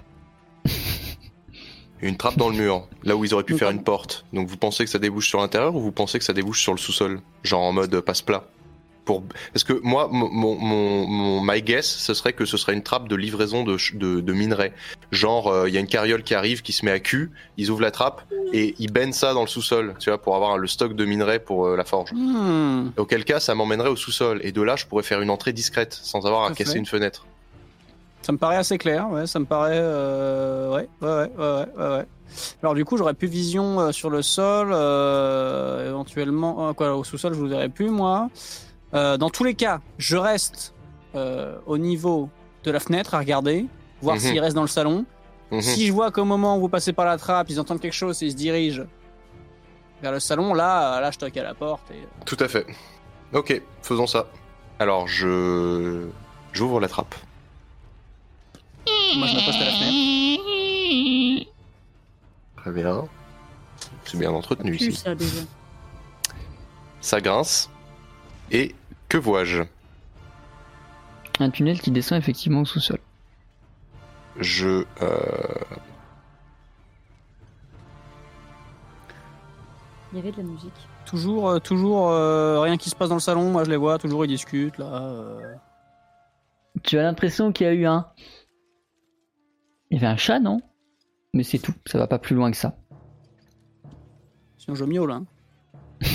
[2.04, 4.26] Une trappe dans le mur, là où ils auraient pu faire une porte.
[4.34, 6.72] Donc vous pensez que ça débouche sur l'intérieur ou vous pensez que ça débouche sur
[6.72, 7.22] le sous-sol?
[7.42, 8.44] Genre en mode passe-plat
[9.06, 9.22] pour...
[9.52, 13.08] Parce que moi, mon, mon, mon, my guess, ce serait que ce serait une trappe
[13.08, 14.74] de livraison de, de, de minerais.
[15.12, 17.70] Genre, euh, il y a une carriole qui arrive, qui se met à cul, ils
[17.70, 18.22] ouvrent la trappe
[18.52, 21.38] et ils baignent ça dans le sous-sol, tu vois, pour avoir le stock de minerais
[21.38, 22.12] pour euh, la forge.
[22.12, 22.90] Hmm.
[22.98, 24.40] Auquel cas, ça m'emmènerait au sous-sol.
[24.42, 27.26] Et de là, je pourrais faire une entrée discrète, sans avoir à casser une fenêtre.
[28.24, 29.76] Ça me paraît assez clair, ouais, ça me paraît...
[29.78, 32.06] euh, Ouais, ouais, ouais, ouais, ouais.
[32.62, 36.68] Alors du coup, j'aurais plus vision euh, sur le sol, euh, éventuellement...
[36.68, 38.30] euh, quoi, au sous-sol, je vous verrai plus, moi.
[38.94, 40.72] Euh, dans tous les cas, je reste
[41.14, 42.30] euh, au niveau
[42.64, 43.66] de la fenêtre à regarder,
[44.00, 44.22] voir Mhm.
[44.22, 45.04] s'ils restent dans le salon.
[45.50, 45.60] Mhm.
[45.60, 48.22] Si je vois qu'au moment où vous passez par la trappe, ils entendent quelque chose
[48.22, 48.84] et ils se dirigent
[50.00, 52.02] vers le salon, là, là, je toque à la porte et...
[52.24, 52.66] Tout à fait.
[53.34, 54.26] Ok, faisons ça.
[54.78, 56.06] Alors, je...
[56.54, 57.14] J'ouvre la trappe.
[59.16, 61.50] Moi, je à la fenêtre.
[62.56, 63.04] Très bien.
[64.04, 64.92] C'est bien entretenu ici.
[64.92, 65.42] ça déjà.
[67.00, 67.70] Ça grince.
[68.50, 68.74] Et
[69.08, 69.62] que vois-je?
[71.40, 72.98] Un tunnel qui descend effectivement au sous-sol.
[74.38, 74.84] Je...
[75.02, 75.64] euh,
[80.12, 80.72] Il y avait de la musique.
[81.06, 83.50] Toujours, euh, toujours euh, rien qui se passe dans le salon.
[83.50, 83.98] Moi, je les vois.
[83.98, 84.86] Toujours, ils discutent là.
[84.86, 85.54] euh.
[86.84, 88.06] Tu as l'impression qu'il y a eu un.
[89.94, 90.60] Il y avait un chat, non?
[91.34, 92.76] Mais c'est tout, ça va pas plus loin que ça.
[94.58, 95.12] Sinon, je miaule.
[95.12, 95.24] Hein.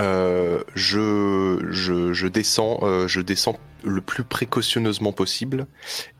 [0.00, 5.68] euh, je, je, je descends, euh, je descends le plus précautionneusement possible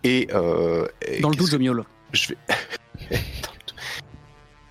[0.04, 1.82] et, euh, et Dans le doute, je miaule.
[2.12, 2.36] je vais.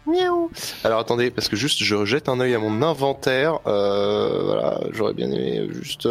[0.08, 0.50] Miaou.
[0.86, 3.60] Alors attendez, parce que juste je jette un œil à mon inventaire.
[3.68, 6.08] Euh, voilà, j'aurais bien aimé juste.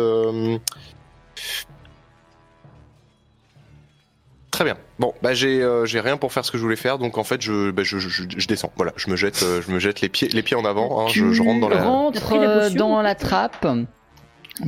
[4.59, 4.77] Très bien.
[4.99, 7.23] Bon, bah j'ai euh, j'ai rien pour faire ce que je voulais faire, donc en
[7.23, 8.73] fait je bah, je, je, je descends.
[8.75, 10.99] Voilà, je me jette euh, je me jette les pieds les pieds en avant.
[11.01, 11.77] Hein, je, je rentre dans la.
[11.77, 11.85] la
[12.33, 13.65] euh, dans la trappe.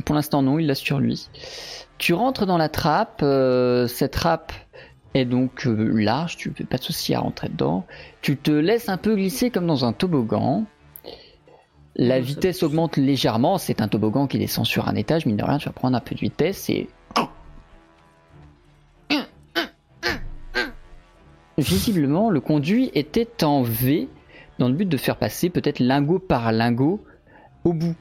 [0.05, 1.27] Pour l'instant, non, il l'a sur lui.
[1.97, 3.19] Tu rentres dans la trappe.
[3.21, 4.53] euh, cette trappe
[5.13, 6.37] est donc euh, large.
[6.37, 7.85] Tu fais pas de souci à rentrer dedans.
[8.21, 10.63] Tu te laisses un peu glisser comme dans un toboggan.
[11.97, 13.57] La Oh, vitesse augmente légèrement.
[13.57, 15.25] C'est un toboggan qui descend sur un étage.
[15.25, 16.87] Mine de rien, tu vas prendre un peu de vitesse et.
[21.57, 24.07] Visiblement, le conduit était en V
[24.59, 27.03] dans le but de faire passer peut-être lingot par lingot
[27.63, 27.95] au bout.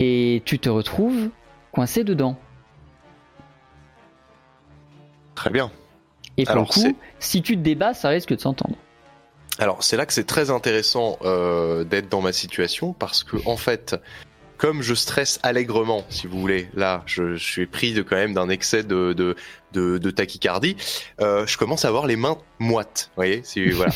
[0.00, 1.30] Et tu te retrouves
[1.72, 2.36] coincé dedans.
[5.34, 5.70] Très bien.
[6.36, 8.76] Et pour Alors, le coup, si tu te débats, ça risque de s'entendre.
[9.58, 13.56] Alors c'est là que c'est très intéressant euh, d'être dans ma situation parce que en
[13.56, 13.94] fait,
[14.64, 18.32] comme je stresse allègrement, si vous voulez, là, je, je suis pris de quand même
[18.32, 19.36] d'un excès de, de,
[19.72, 20.74] de, de tachycardie,
[21.20, 23.92] euh, je commence à avoir les mains moites, vous voyez, c'est voilà.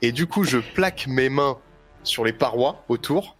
[0.00, 1.58] Et du coup, je plaque mes mains
[2.04, 3.36] sur les parois autour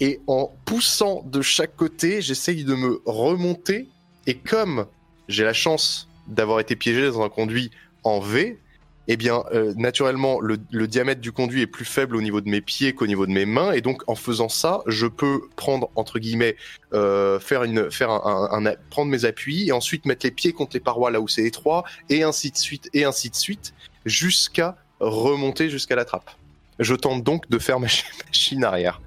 [0.00, 3.86] et en poussant de chaque côté, j'essaye de me remonter.
[4.26, 4.86] Et comme
[5.28, 7.70] j'ai la chance d'avoir été piégé dans un conduit
[8.04, 8.58] en V,
[9.08, 12.48] eh bien, euh, naturellement, le, le diamètre du conduit est plus faible au niveau de
[12.48, 15.90] mes pieds qu'au niveau de mes mains, et donc en faisant ça, je peux prendre
[15.94, 16.56] entre guillemets,
[16.92, 20.52] euh, faire une, faire un, un- un- prendre mes appuis et ensuite mettre les pieds
[20.52, 23.74] contre les parois là où c'est étroit, et ainsi de suite, et ainsi de suite,
[24.04, 26.30] jusqu'à remonter jusqu'à la trappe.
[26.78, 29.00] Je tente donc de faire ma chi- machine arrière.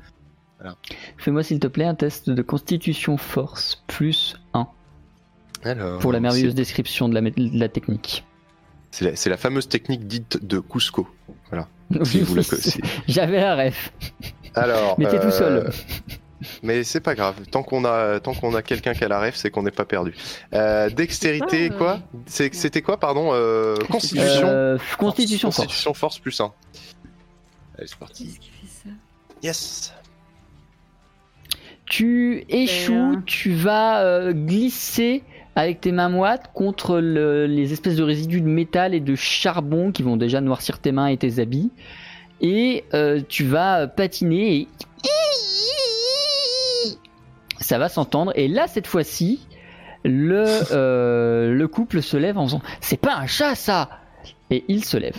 [1.18, 4.68] Fais-moi s'il te plaît un test de constitution force plus 1
[5.64, 8.26] Alors, pour la merveilleuse description de la, mé- de la technique.
[8.92, 11.08] C'est la, fameuse technique dite de Cusco.
[12.04, 12.82] Si vous la connaissez.
[13.08, 13.92] J'avais la ref.
[14.54, 15.54] Alors, Mais t'es tout seul.
[15.68, 15.72] euh,
[16.62, 17.36] Mais c'est pas grave.
[17.50, 19.86] Tant qu'on a, tant qu'on a quelqu'un qui a la ref, c'est qu'on n'est pas
[19.86, 20.14] perdu.
[20.54, 22.00] Euh, dextérité, Ah, euh, quoi?
[22.28, 24.48] C'était quoi, pardon euh, Constitution?
[24.48, 25.58] Euh, constitution force.
[25.66, 26.54] Constitution force plus 1.
[27.78, 28.26] Allez, c'est parti.
[28.28, 28.90] Qu'est-ce qui fait ça?
[29.42, 29.94] Yes.
[31.86, 35.24] Tu échoues, tu vas euh, glisser
[35.60, 39.92] avec tes mains moites contre le- les espèces de résidus de métal et de charbon
[39.92, 41.72] qui vont déjà noircir tes mains et tes habits.
[42.42, 44.68] Et euh, tu vas patiner et...
[47.60, 48.32] Ça va s'entendre.
[48.36, 49.46] Et là, cette fois-ci,
[50.06, 53.90] le, euh, le couple se lève en disant C'est pas un chat, ça
[54.50, 55.18] Et il se lève.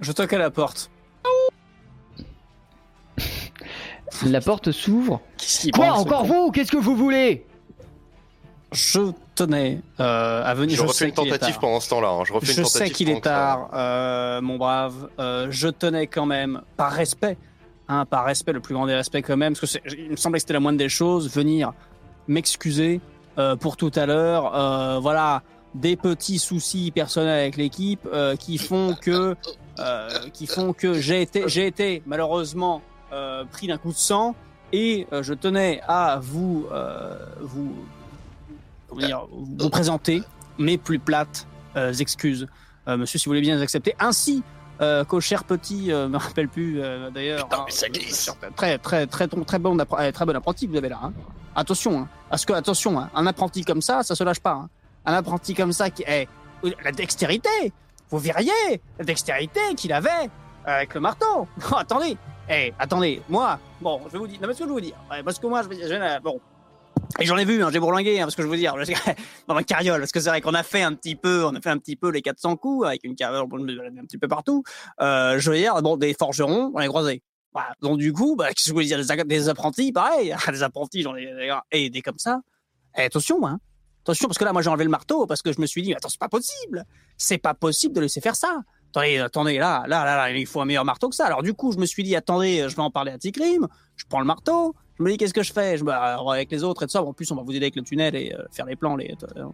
[0.00, 0.90] Je toque à la porte.
[4.26, 5.20] La porte s'ouvre.
[5.74, 6.50] Quoi Encore vous?
[6.52, 7.44] Qu'est-ce que vous voulez?
[8.72, 10.76] Je tenais euh, à venir.
[10.76, 12.08] Je, refais sais une tentative pendant ce temps-là.
[12.08, 12.24] hein.
[12.24, 15.08] Je refais Je sais qu'il est tard, euh, mon brave.
[15.20, 17.36] Euh, je tenais quand même, par respect,
[17.88, 20.38] hein, par respect, le plus grand des respects quand même, parce que il me semblait
[20.38, 21.72] que c'était la moindre des choses, venir
[22.26, 23.00] m'excuser
[23.60, 25.00] pour tout à l'heure.
[25.00, 25.42] Voilà,
[25.74, 28.08] des petits soucis personnels avec l'équipe
[28.40, 29.36] qui font que,
[30.32, 32.82] qui font que j'ai été, j'ai été malheureusement
[33.52, 34.34] pris d'un coup de sang
[34.72, 36.66] et je tenais à vous,
[37.42, 37.74] vous,
[39.00, 40.22] dire, vous présenter
[40.58, 41.46] mes plus plates
[41.76, 42.46] euh, excuses.
[42.88, 44.42] Euh, monsieur, si vous voulez bien les accepter, ainsi
[44.80, 46.80] euh, qu'au cher petit, euh, me rappelle plus
[47.12, 47.44] d'ailleurs.
[47.48, 48.30] Putain, hein, mais ça glisse.
[48.56, 51.00] Très, très, très, très, très bon, très bon apprenti que vous avez là.
[51.02, 51.12] hein.
[51.54, 54.68] Attention, hein, parce que attention, hein, un apprenti comme ça, ça se lâche pas.
[55.04, 56.28] Un apprenti comme ça qui est
[56.84, 57.72] la dextérité.
[58.10, 58.52] Vous verriez
[58.98, 60.28] la dextérité qu'il avait
[60.64, 61.48] avec le marteau.
[61.76, 62.16] Attendez,
[62.48, 64.80] eh, attendez, moi, bon, je vais vous dire, non, mais ce que je vais vous
[64.80, 66.40] dire, ouais, parce que moi, je, vais- je vais- bon,
[67.18, 68.74] et j'en ai vu, hein, j'ai bourlingué, hein, parce que je veux dire,
[69.48, 71.60] dans ma carriole, parce que c'est vrai qu'on a fait un petit peu, on a
[71.60, 73.46] fait un petit peu les 400 coups avec une carriole
[73.98, 74.62] un petit peu partout.
[75.00, 77.22] Euh, je veux dire, bon, des forgerons, on les croisés.
[77.80, 81.62] Donc du coup, bah, je voulais dire, des, apprentis, pareil, des apprentis, j'en ai d'ailleurs,
[81.72, 82.40] des comme ça.
[82.98, 83.60] Eh, attention, hein.
[84.04, 85.92] Attention, parce que là, moi, j'ai enlevé le marteau parce que je me suis dit,
[85.92, 86.84] attends, c'est pas possible.
[87.16, 88.60] C'est pas possible de laisser faire ça.
[88.90, 91.26] Attendez, attendez, là, là, là, là, il faut un meilleur marteau que ça.
[91.26, 93.66] Alors, du coup, je me suis dit, attendez, je vais en parler à Ticrim.
[93.96, 94.76] Je prends le marteau.
[94.98, 95.76] Je me dis, qu'est-ce que je fais?
[95.76, 97.02] Je, bah, Avec les autres et tout ça.
[97.02, 98.96] En plus, on va vous aider avec le tunnel et euh, faire les plans.
[98.96, 99.44] Les, euh,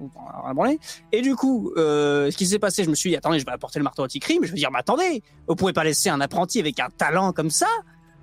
[1.11, 3.53] et du coup, euh, ce qui s'est passé, je me suis dit, attendez, je vais
[3.53, 4.45] apporter le marteau à Ticrim.
[4.45, 7.51] Je vais dire, mais attendez, vous pouvez pas laisser un apprenti avec un talent comme
[7.51, 7.67] ça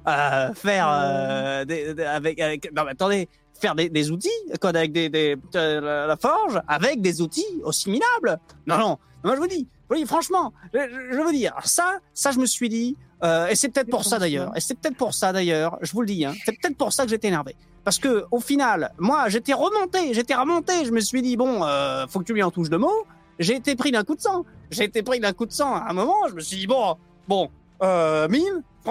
[0.07, 3.27] euh, faire euh, des, des- avec, avec non mais attendez
[3.59, 4.29] faire des, des outils
[4.61, 9.41] quoi avec des, des la- forge avec des outils aussi minables non non moi je
[9.41, 12.95] vous dis dis franchement je, je- je veux dire ça ça je me suis dit
[13.23, 14.51] euh, et c'est peut-être pour ça d'ailleurs.
[14.55, 15.77] Et c'est peut-être pour ça d'ailleurs.
[15.81, 17.55] Je vous le dis hein, c'est peut-être pour ça que j'étais énervé.
[17.83, 20.85] Parce que au final moi j'étais remonté j'étais remonté.
[20.85, 23.05] Je me suis dit bon euh, faut que tu lui en touches deux mots.
[23.39, 24.45] J'ai été pris d'un coup de sang.
[24.71, 26.27] J'ai été pris d'un coup de sang à un moment.
[26.29, 26.97] Je me suis dit bon
[27.27, 27.49] bon
[27.81, 28.27] euh,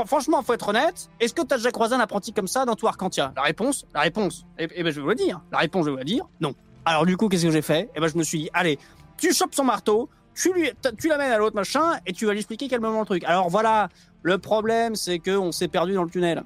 [0.06, 2.74] franchement, faut être honnête, est-ce que tu as déjà croisé un apprenti comme ça dans
[2.74, 3.32] tout Arcantia?
[3.36, 5.40] La réponse, la réponse, eh, eh ben, je vais vous le dire.
[5.52, 6.54] La réponse, je vais vous la dire, non.
[6.84, 7.90] Alors du coup, qu'est-ce que j'ai fait?
[7.94, 8.78] Eh ben, je me suis dit, allez,
[9.16, 10.08] tu chopes son marteau,
[10.38, 13.24] tu l'amènes à l'autre machin, et tu vas lui expliquer calmement le truc.
[13.24, 13.88] Alors voilà,
[14.22, 16.44] le problème, c'est que on s'est perdu dans le tunnel.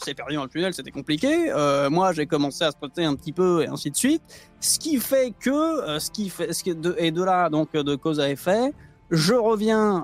[0.00, 1.52] On s'est perdu dans le tunnel, c'était compliqué.
[1.52, 4.22] Euh, moi, j'ai commencé à spotter un petit peu et ainsi de suite.
[4.58, 7.48] Ce qui fait que, euh, ce qui fait, ce qui est de, et de là
[7.48, 8.72] donc euh, de cause à effet,
[9.10, 10.00] je reviens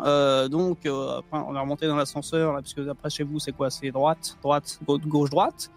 [0.49, 3.71] donc après on est remonté dans l'ascenseur là, parce que après chez vous c'est quoi?
[3.71, 5.71] C'est droite, droite, gauche, droite,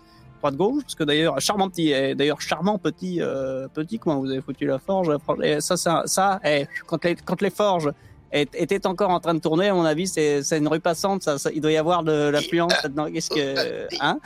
[0.51, 0.83] droite, gauche.
[0.83, 4.65] Parce que d'ailleurs charmant petit, et d'ailleurs charmant petit, euh, petit comment vous avez foutu
[4.65, 5.09] la forge
[5.43, 7.91] et Ça, ça, ça, eh, quand les quand les forges
[8.35, 11.21] étaient encore en train de tourner, à mon avis, c'est c'est une rue passante.
[11.21, 13.05] Ça, ça- il doit y avoir de l'affluence là-dedans.
[13.13, 14.17] Qu'est-ce que, hein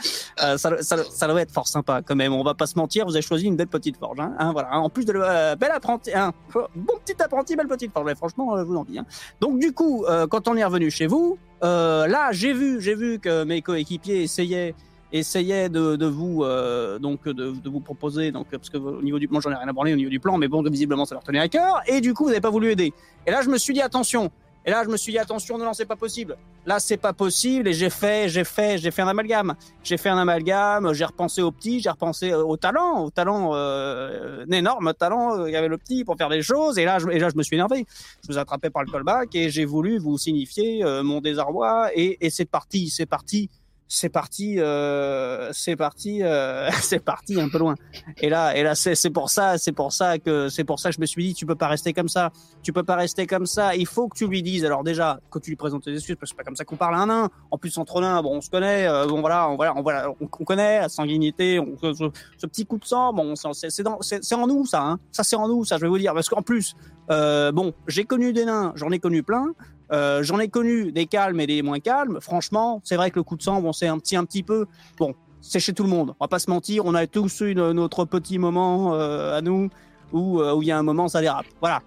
[0.42, 2.32] Euh, ça, ça, ça doit être fort sympa quand même.
[2.32, 4.18] On va pas se mentir, vous avez choisi une belle petite forge.
[4.18, 4.78] Hein, Hein, voilà.
[4.78, 6.32] En plus de euh, bel apprenti, hein,
[6.74, 8.06] bon petit apprenti, belle petite forge.
[8.06, 8.98] Ouais, franchement, euh, je vous en dis.
[8.98, 9.04] Hein.
[9.42, 12.94] Donc du coup, euh, quand on est revenu chez vous, euh, là, j'ai vu, j'ai
[12.94, 14.74] vu que mes coéquipiers essayaient
[15.12, 19.18] essayaient de, de vous euh, donc de, de vous proposer donc parce que au niveau
[19.18, 21.14] du moi j'en ai rien à branler au niveau du plan mais bon visiblement ça
[21.14, 22.92] leur tenait à cœur et du coup vous n'avez pas voulu aider.
[23.26, 24.30] Et là je me suis dit attention.
[24.66, 26.36] Et là je me suis dit attention non non c'est pas possible.
[26.66, 29.54] Là c'est pas possible et j'ai fait j'ai fait j'ai fait un amalgame.
[29.82, 33.52] J'ai fait un amalgame j'ai repensé au petit j'ai repensé euh, au talent au talent
[33.54, 36.84] euh, un énorme talent euh, il y avait le petit pour faire des choses et
[36.84, 37.86] là je, et là je me suis énervé.
[38.22, 41.90] Je vous ai attrapé par le callback et j'ai voulu vous signifier euh, mon désarroi
[41.94, 43.48] et, et c'est parti c'est parti
[43.88, 47.74] c'est parti euh, c'est parti euh, c'est parti un peu loin.
[48.18, 50.96] Et là et là c'est pour ça c'est pour ça que c'est pour ça que
[50.96, 52.30] je me suis dit tu peux pas rester comme ça.
[52.62, 53.74] Tu peux pas rester comme ça.
[53.74, 54.64] Il faut que tu lui dises.
[54.64, 56.76] Alors déjà que tu lui présentes tes excuses parce que c'est pas comme ça qu'on
[56.76, 57.30] parle à un nain.
[57.50, 60.10] En plus entre nains bon on se connaît euh, bon voilà on voilà on voilà
[60.10, 64.66] on, on connaît la sanguinité on, ce, petit coup de sang bon c'est en nous
[64.66, 64.98] ça hein.
[65.12, 66.12] Ça c'est en nous ça je vais vous dire.
[66.12, 66.76] Parce qu'en plus
[67.10, 69.54] euh, bon j'ai connu des nains j'en ai connu plein
[69.92, 72.18] euh, J'en ai connu des calmes et des moins calmes.
[72.20, 74.66] Franchement, c'est vrai que le coup de sang, bon, c'est un petit, un petit peu.
[74.98, 76.14] Bon, c'est chez tout le monde.
[76.20, 76.84] On va pas se mentir.
[76.86, 79.68] On a tous eu no- notre petit moment euh, à nous
[80.12, 81.46] où euh, où il y a un moment ça dérape.
[81.60, 81.80] Voilà.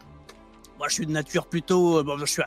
[0.77, 2.03] Moi, je suis de nature plutôt.
[2.03, 2.41] bon, je suis,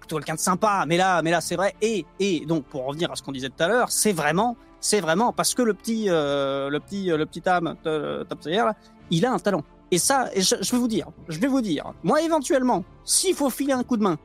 [0.00, 0.84] plutôt quelqu'un de sympa.
[0.88, 1.74] Mais là, mais là, c'est vrai.
[1.80, 5.00] Et et donc pour revenir à ce qu'on disait tout à l'heure, c'est vraiment, c'est
[5.00, 7.76] vraiment parce que le petit, le petit, le petit âme,
[9.10, 9.62] il a un talent.
[9.92, 13.72] Et ça, je vais vous dire, je vais vous dire, moi éventuellement, s'il faut filer
[13.72, 14.18] un coup de main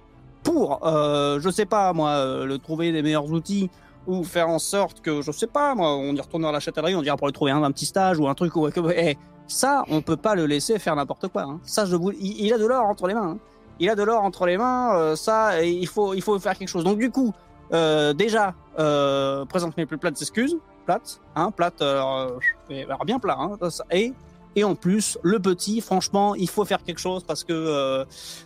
[0.44, 3.70] pour, euh, je sais pas moi, euh, le trouver des meilleurs outils
[4.08, 6.96] ou faire en sorte que, je sais pas moi, on y retourne à la châtellerie,
[6.96, 9.84] on dira pour lui trouver un, un petit stage ou un truc ou eh, ça,
[9.90, 11.44] on peut pas le laisser faire n'importe quoi.
[11.44, 11.60] Hein.
[11.64, 13.32] Ça, je vous, il, a de l'or entre les mains.
[13.32, 13.40] hein.
[13.80, 14.96] Il a de l'or entre les mains.
[14.96, 16.84] euh, ça, il faut, il faut faire quelque chose.
[16.84, 17.34] Donc du coup,
[17.74, 22.30] euh, déjà, euh, présente mes plus plates excuses, plates, hein, plates, euh,
[22.70, 23.58] mais alors bien plat, hein,
[23.92, 24.14] et
[24.58, 28.04] et en plus, le petit, franchement, il faut faire quelque chose parce que euh,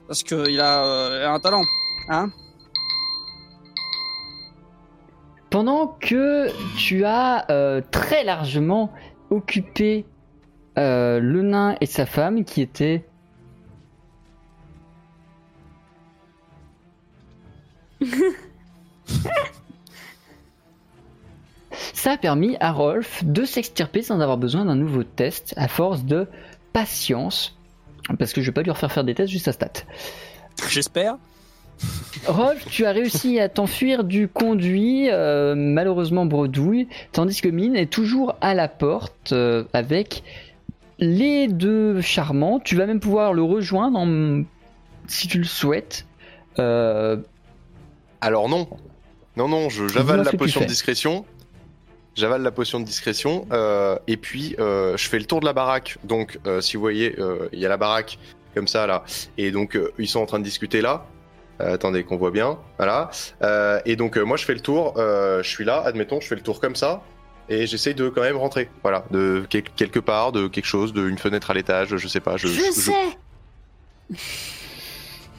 [0.07, 1.63] parce que il a, euh, il a un talent,
[2.09, 2.29] hein.
[5.49, 8.91] Pendant que tu as euh, très largement
[9.29, 10.05] occupé
[10.77, 13.05] euh, le nain et sa femme qui étaient...
[21.93, 26.03] Ça a permis à Rolf de s'extirper sans avoir besoin d'un nouveau test à force
[26.03, 26.27] de
[26.73, 27.57] patience.
[28.19, 29.71] Parce que je vais pas lui refaire faire des tests juste à stat.
[30.69, 31.17] J'espère.
[32.27, 37.91] Rolf, tu as réussi à t'enfuir du conduit, euh, malheureusement bredouille, tandis que Mine est
[37.91, 40.23] toujours à la porte euh, avec
[40.97, 42.59] les deux charmants.
[42.59, 44.43] Tu vas même pouvoir le rejoindre en-
[45.07, 46.07] si tu le souhaites.
[46.57, 47.17] Euh,
[48.21, 48.67] Alors non.
[49.37, 51.25] Non, non, j'avale la potion de discrétion.
[52.15, 53.45] J'avale la potion de discrétion.
[54.07, 55.97] et puis, je fais le tour de la baraque.
[56.05, 57.13] Donc, si vous voyez,
[57.51, 58.17] il y a la baraque
[58.55, 59.03] comme ça, là.
[59.37, 61.05] Et donc, ils sont en train de discuter là.
[61.61, 62.57] Euh, attendez qu'on voit bien.
[62.77, 63.09] Voilà.
[63.41, 64.93] Euh, et donc, euh, moi, je fais le tour.
[64.97, 67.01] euh, je suis là, admettons, je fais le tour comme ça.
[67.47, 68.69] Et j'essaye de quand même rentrer.
[68.81, 69.05] Voilà.
[69.11, 72.37] De quel- quelque part, de quelque chose, d'une fenêtre à l'étage, je sais pas.
[72.37, 72.91] Je, Je je- sais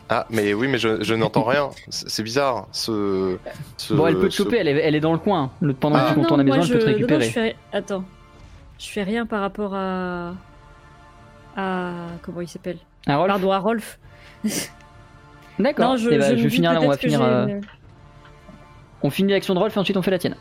[0.08, 1.70] Ah, mais oui, mais je, je n'entends rien.
[1.88, 2.68] C'est bizarre.
[2.70, 3.36] Ce,
[3.76, 5.50] ce- bon, elle peut te ce- choper, elle est, elle est dans le coin.
[5.60, 6.96] Le- Pendant que Ah tu non, contournes la maison, elle peut te je- non, non,
[6.96, 7.24] récupérer.
[7.24, 7.56] je fais...
[7.72, 8.04] Attends.
[8.78, 10.34] Je fais rien par rapport à...
[11.56, 11.90] à...
[12.22, 12.78] Comment il s'appelle?
[13.08, 13.98] Ah, Pardon, à Rolf.
[15.58, 15.90] D'accord.
[15.90, 17.22] Non, je, Eh ben, je je me vais finir là, on va finir.
[17.22, 17.60] euh, une-
[19.02, 20.36] On finit l'action de Rolf et ensuite on fait la tienne.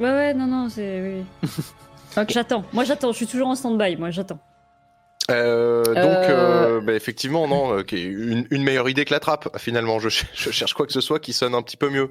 [0.00, 1.24] Ouais, ouais, non, non, c'est...
[1.42, 1.48] Oui.
[2.28, 2.64] J'attends.
[2.72, 3.12] Moi, j'attends.
[3.12, 3.96] Je suis toujours en stand-by.
[3.96, 4.38] Moi, j'attends.
[5.30, 9.48] Euh, donc, Euh, euh, bah, effectivement, non, une, une meilleure idée que la trappe.
[9.58, 12.10] Finalement, je, ch- je cherche quoi que ce soit qui sonne un petit peu mieux.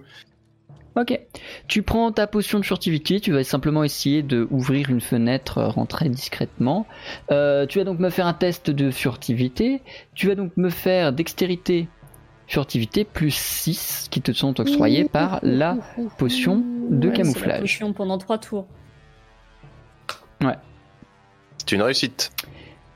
[0.96, 1.20] Ok.
[1.68, 6.10] Tu prends ta potion de furtivité, tu vas simplement essayer de ouvrir une fenêtre, rentrer
[6.10, 6.86] discrètement.
[7.32, 9.82] Euh, tu vas donc me faire un test de furtivité.
[10.16, 11.88] Tu vas donc me faire dextérité
[12.52, 15.78] furtivité plus 6 qui te sont octroyés par la
[16.18, 17.62] potion de Ouais, c'est la camouflage.
[17.62, 18.68] potion pendant trois tours.
[21.58, 22.32] C'est une réussite.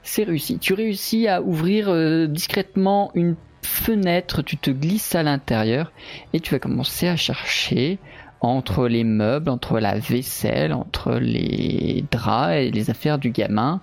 [0.04, 0.58] C'est réussi.
[0.60, 5.92] Tu réussis à ouvrir euh, discrètement une fenêtre, tu te glisses à l'intérieur
[6.34, 8.00] et tu vas commencer à chercher
[8.42, 13.82] entre les meubles, entre la vaisselle, entre les draps et les affaires du gamin,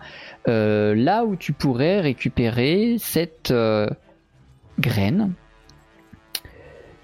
[0.49, 3.89] euh, là où tu pourrais récupérer cette euh,
[4.79, 5.33] graine.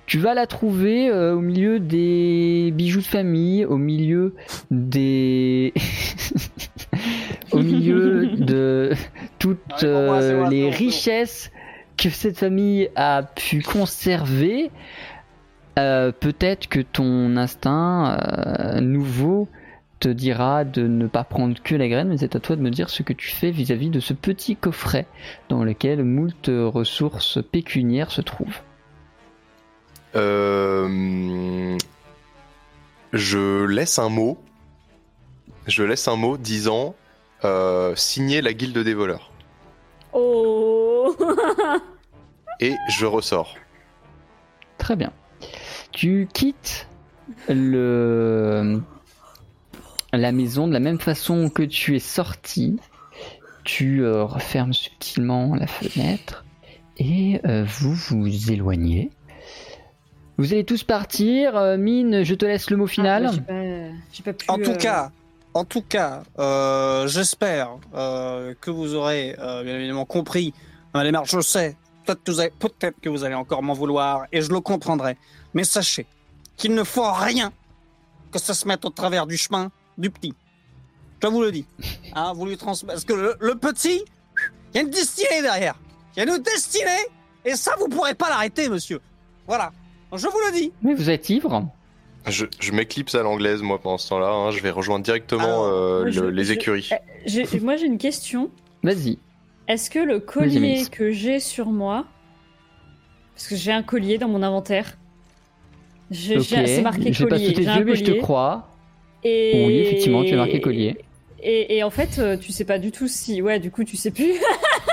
[0.09, 4.35] Tu vas la trouver euh, au milieu des bijoux de famille, au milieu
[4.71, 5.75] des...
[7.53, 8.93] au milieu de
[9.39, 11.51] toutes Ouais, moi, euh, les richesses
[11.99, 14.71] que cette famille a pu conserver.
[15.79, 19.47] Euh, Peut-être que ton instinct euh, nouveau
[20.01, 22.71] te dira de ne pas prendre que la graine, mais c'est à toi de me
[22.71, 25.07] dire ce que tu fais vis-à-vis de ce petit coffret
[25.51, 28.63] dans lequel moult ressources pécuniaires se trouvent.
[30.15, 31.79] Euh,
[33.13, 34.39] je laisse un mot.
[35.67, 36.95] Je laisse un mot disant
[37.45, 39.31] euh, signer la guilde des voleurs.
[40.13, 41.15] Oh
[42.61, 43.55] Et je ressors.
[44.79, 45.13] Très bien.
[45.93, 46.89] Tu quittes
[47.49, 48.81] le
[50.13, 52.79] la maison de la même façon que tu es sorti.
[53.65, 56.45] Tu euh, refermes subtilement la fenêtre
[56.97, 59.11] et euh, vous vous éloignez.
[60.39, 61.57] Vous allez tous partir.
[61.57, 63.27] Euh, Mine, je te laisse le mot final.
[63.27, 65.11] Ah, j'ai pas, j'ai pas pu, En tout euh, cas,
[65.53, 70.55] en tout cas, euh, j'espère euh, que vous aurez euh, bien évidemment compris.
[70.95, 73.73] Madame les marches, je sais, peut-être que, vous allez, peut-être que vous allez encore m'en
[73.73, 75.17] vouloir et je le comprendrai.
[75.55, 76.07] Mais sachez
[76.57, 77.53] qu'il ne faut rien
[78.31, 80.35] que ça se mette au travers du chemin du petit.
[81.21, 81.67] Je vous le dis.
[82.15, 82.95] Hein, vous lui transmettez.
[82.95, 84.05] Parce que le, le petit,
[84.73, 85.75] il y a une destinée derrière.
[86.17, 87.07] Il y a une destinée
[87.45, 89.01] et ça, vous pourrez pas l'arrêter, monsieur.
[89.47, 89.73] Voilà.
[90.13, 90.73] Je vous le dis.
[90.83, 91.67] Mais vous êtes ivre.
[92.27, 94.29] Je, je m'éclipse à l'anglaise, moi, pendant ce temps-là.
[94.31, 94.51] hein.
[94.51, 96.91] Je vais rejoindre directement Alors, euh, moi, je- le- les je- écuries.
[97.27, 98.51] j'ai- Moi, j'ai une question.
[98.83, 99.19] Vas-y.
[99.69, 102.07] Est-ce que le collier que j'ai sur moi,
[103.35, 104.97] parce que j'ai un collier dans mon inventaire,
[106.11, 106.43] j'ai- Ok.
[106.45, 107.49] j'ai- c'est marqué Je l'ai pas collier.
[107.49, 108.21] sous tes yeux, mais je te collier.
[108.23, 108.69] crois.
[109.25, 109.65] Et...
[109.67, 110.97] Oui, effectivement, tu as marqué collier.
[111.43, 113.43] Et, et en fait, euh, tu sais pas du tout si.
[113.43, 114.33] Ouais, du coup, tu sais plus.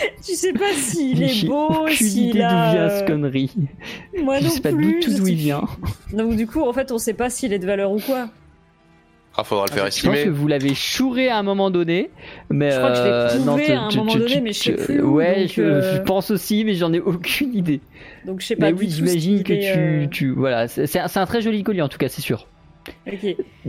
[0.24, 2.70] tu sais pas s'il est J'ai beau, aucune s'il idée d'où a.
[2.72, 3.50] vient euh, ce connerie.
[4.22, 4.94] Moi je non sais pas plus.
[4.94, 5.62] du tout d'où il vient.
[6.12, 8.28] Donc du coup, en fait, on sait pas s'il est de valeur ou quoi.
[9.38, 10.24] Ah, faudra le faire Je pense estimer.
[10.24, 12.08] que vous l'avez chouré à un moment donné,
[12.48, 14.40] mais Je crois que je l'ai euh, trouvé à un tu- moment tu- donné, tu-
[14.40, 17.54] mais je sais plus Ouais, donc, je, euh, je pense aussi, mais j'en ai aucune
[17.54, 17.80] idée.
[18.24, 21.08] Donc je sais pas Mais oui, j'imagine que est, tu, euh, tu, voilà, c'est un,
[21.08, 22.48] c'est un très joli collier en tout cas, c'est sûr.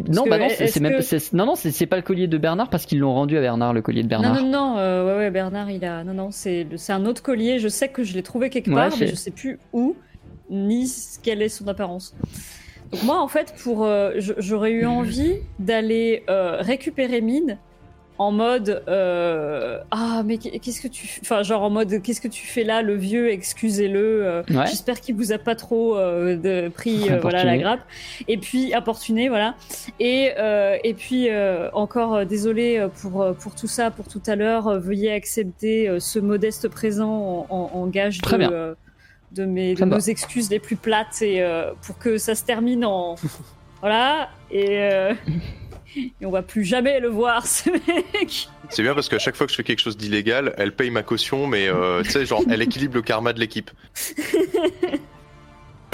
[0.10, 2.85] Non, bah non, c'est même, que- non, non, c'est pas le collier de Bernard parce
[2.85, 4.35] qu'ils l'ont rendu à Bernard le collier de Bernard.
[4.35, 6.03] Non, non, non, euh, ouais, ouais, Bernard, il a.
[6.03, 7.60] Non, non, c'est un autre collier.
[7.60, 9.95] Je sais que je l'ai trouvé quelque Ouais, part, mais je sais plus où,
[10.49, 10.89] ni
[11.23, 12.15] quelle est son apparence.
[12.91, 13.84] Donc, moi, en fait, pour.
[13.85, 17.57] euh, J'aurais eu envie d'aller euh, récupérer Mine
[18.19, 18.84] en mode.
[18.88, 21.19] euh, ah, mais qu'est- qu'est-ce que tu.
[21.22, 24.26] Enfin, genre en mode, qu'est-ce que tu fais là, le vieux, excusez-le.
[24.26, 24.65] euh, Ouais.
[24.68, 27.81] J'espère qu'il vous a pas trop euh, de, pris euh, voilà, la grappe.
[28.27, 29.56] Et puis, importuné, voilà.
[29.99, 34.80] Et, euh, et puis, euh, encore désolé pour, pour tout ça, pour tout à l'heure.
[34.80, 38.52] Veuillez accepter euh, ce modeste présent en, en- en gage Très de, bien.
[38.52, 38.73] euh,
[39.34, 42.84] de, mes, de nos excuses les plus plates et euh, pour que ça se termine
[42.85, 43.15] en.
[43.81, 44.30] voilà.
[44.49, 45.14] Et, euh,
[45.95, 48.49] et on va plus jamais le voir, ce mec.
[48.69, 51.03] C'est bien parce qu'à chaque fois que je fais quelque chose d'illégal, elle paye ma
[51.03, 53.72] caution, mais euh, tu sais, genre, elle équilibre le karma de l'équipe.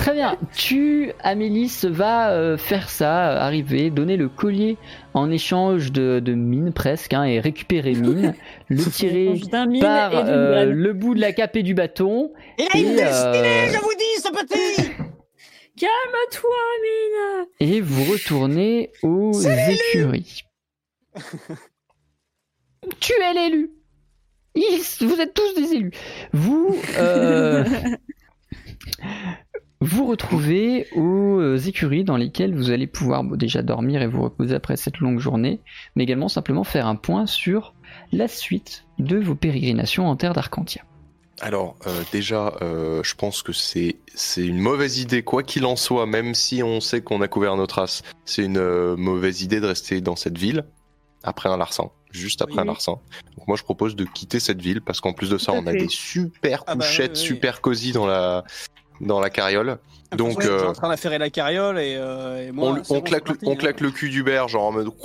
[0.03, 0.37] Très bien.
[0.53, 4.77] Tu, Amélis, va euh, faire ça, euh, arriver, donner le collier
[5.13, 8.33] en échange de, de mine presque, hein, et récupérer mine,
[8.69, 12.33] le tirer mine par euh, le bout de la cape et du bâton.
[12.57, 14.91] Il a une destinée, euh, je vous dis, ce petit
[15.79, 16.49] Calme-toi,
[16.81, 17.47] mine.
[17.59, 20.41] et vous retournez aux écuries.
[22.99, 23.71] tu es l'élu.
[24.55, 25.91] Ils- Vous êtes tous des élus.
[26.31, 27.63] Vous, euh,
[29.81, 34.53] vous retrouvez aux écuries dans lesquelles vous allez pouvoir bon, déjà dormir et vous reposer
[34.55, 35.59] après cette longue journée,
[35.95, 37.73] mais également simplement faire un point sur
[38.11, 40.83] la suite de vos pérégrinations en terre d'Arcantia.
[41.45, 45.75] Alors, euh, déjà, euh, je pense que c'est c'est une mauvaise idée, quoi qu'il en
[45.75, 48.01] soit, même si on sait qu'on a couvert nos traces.
[48.23, 50.63] C'est une euh, mauvaise idée de rester dans cette ville
[51.23, 52.61] après un larcin, juste après Oui.
[52.61, 52.93] un larcin.
[53.37, 55.73] Donc moi, je propose de quitter cette ville parce qu'en plus de ça, on a
[55.73, 57.25] des super Ah bah, couchettes, oui, oui.
[57.27, 58.45] super cosy dans la
[59.01, 59.79] dans la carriole.
[60.15, 63.01] Donc, Ouais, euh, en train d'affairer la carriole et, euh, et moi, on, on bon,
[63.01, 63.55] claque, le- on hein.
[63.55, 64.87] claque le cul d'Hubert, genre en mode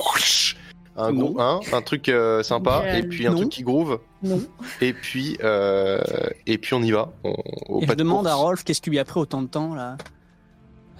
[0.98, 1.30] un, Non.
[1.30, 3.36] gros, hein, un truc euh, sympa, Euh, et puis un non.
[3.38, 4.40] truc qui groove, Non.
[4.80, 6.00] et puis, euh,
[6.46, 7.12] et puis on y va.
[7.24, 8.34] On, Et je de demande à.
[8.34, 9.96] Rolf qu'est-ce qui lui a pris autant de temps là?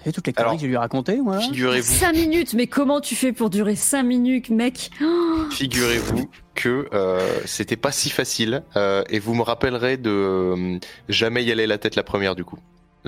[0.05, 1.41] Et toutes les conneries que j'ai lui raconté, voilà.
[1.41, 4.91] Figurez-vous 5 minutes, mais comment tu fais pour durer 5 minutes, mec?
[5.51, 10.77] Figurez-vous que euh, c'était pas si facile euh, et vous me rappellerez de euh,
[11.09, 12.59] jamais y aller la tête la première du coup.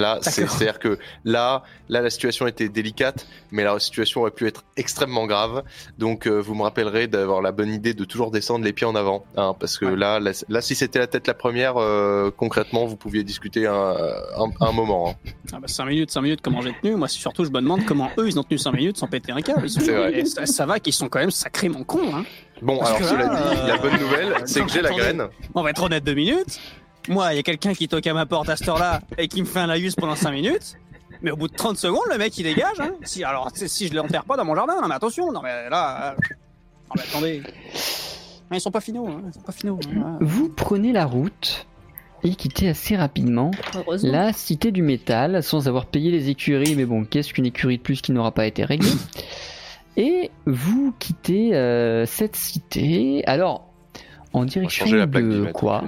[0.01, 4.63] Là, c'est-à-dire que là, là, la situation était délicate, mais la situation aurait pu être
[4.75, 5.63] extrêmement grave.
[5.99, 8.95] Donc, euh, vous me rappellerez d'avoir la bonne idée de toujours descendre les pieds en
[8.95, 9.95] avant, hein, parce que Ouais.
[9.95, 13.73] là, là, là, si c'était la tête la première, euh, concrètement, vous pouviez discuter un,
[13.73, 15.09] un, un moment.
[15.11, 15.29] hein.
[15.53, 16.95] Ah bah 5 minutes, 5 minutes, comment j'ai tenu?
[16.95, 19.41] Moi, surtout, je me demande comment eux, ils ont tenu 5 minutes sans péter un
[19.41, 19.67] câble.
[20.13, 22.15] Et ça, ça va qu'ils sont quand même sacrément cons.
[22.15, 22.23] Hein.
[22.61, 25.27] Bon, Parce alors cela là, dit, euh, la bonne nouvelle, c'est que j'ai la graine.
[25.55, 26.59] On va être honnête deux minutes.
[27.09, 29.41] Moi, il y a quelqu'un qui toque à ma porte à cette heure-là et qui
[29.41, 30.75] me fait un laïus pendant 5 minutes.
[31.23, 32.79] Mais au bout de 30 secondes, le mec il dégage.
[32.79, 32.91] Hein.
[33.03, 36.11] Si, alors, si je l'enterre pas dans mon jardin, non mais attention, non mais là.
[36.11, 36.15] euh,
[36.89, 37.43] Non mais attendez.
[38.49, 39.21] Ah, Ils sont pas finaux, hein.
[39.27, 39.79] ils sont pas finaux.
[39.95, 40.17] hein.
[40.19, 41.67] Vous prenez la route
[42.23, 43.51] et quittez assez rapidement
[44.03, 46.75] la cité du métal sans avoir payé les écuries.
[46.75, 48.89] Mais bon, qu'est-ce qu'une écurie de plus qui n'aura pas été réglée?
[49.97, 53.23] Et vous quittez euh, cette cité.
[53.27, 53.67] Alors,
[54.33, 54.85] en direction
[55.45, 55.83] de quoi?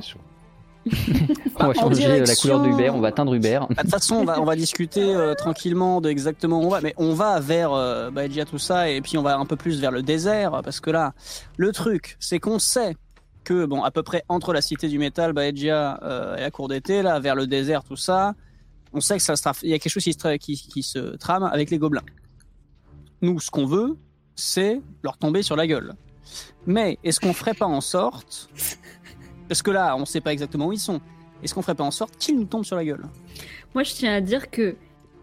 [1.60, 3.60] On va changer la couleur d'Uber, on va atteindre Uber.
[3.62, 6.70] Ah, De toute façon, on va, on va discuter euh, tranquillement de exactement où on
[6.70, 9.56] va, mais on va vers euh, Baegia, tout ça, et puis on va un peu
[9.56, 11.14] plus vers le désert, parce que là,
[11.58, 12.96] le truc, c'est qu'on sait
[13.44, 16.68] que, bon, à peu près entre la cité du métal, Baegia euh, et la cour
[16.68, 18.34] d'été, là, vers le désert, tout ça,
[18.94, 20.56] on sait que ça se tra- il y a quelque chose qui se, tra- qui,
[20.58, 22.04] qui se trame avec les gobelins.
[23.22, 23.96] Nous, ce qu'on veut,
[24.36, 25.94] c'est leur tomber sur la gueule.
[26.66, 28.50] Mais est-ce qu'on ferait pas en sorte,
[29.54, 31.00] parce que là, on sait pas exactement où ils sont,
[31.44, 33.06] est-ce qu'on ferait pas en sorte qu'ils nous tombent sur la gueule?
[33.76, 34.76] Moi, je tiens à dire que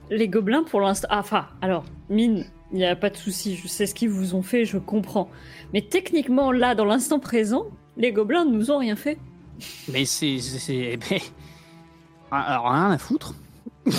[0.09, 1.09] les gobelins, pour l'instant.
[1.11, 4.37] Ah, Enfin, alors, mine, il n'y a pas de souci, je sais ce qu'ils vous
[4.37, 5.29] ont fait, je comprends.
[5.73, 7.65] Mais techniquement, là, dans l'instant présent,
[7.97, 9.19] les gobelins ne nous ont rien fait.
[9.93, 10.39] Mais c'est.
[10.39, 11.23] c'est- c'est- mais-
[12.31, 13.35] Alors, rien à foutre.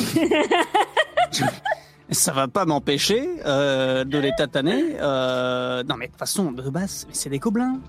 [2.09, 4.95] Ça va pas m'empêcher euh, de les tataner.
[5.01, 7.79] euh, Non, mais de toute façon, de base, c'est des gobelins.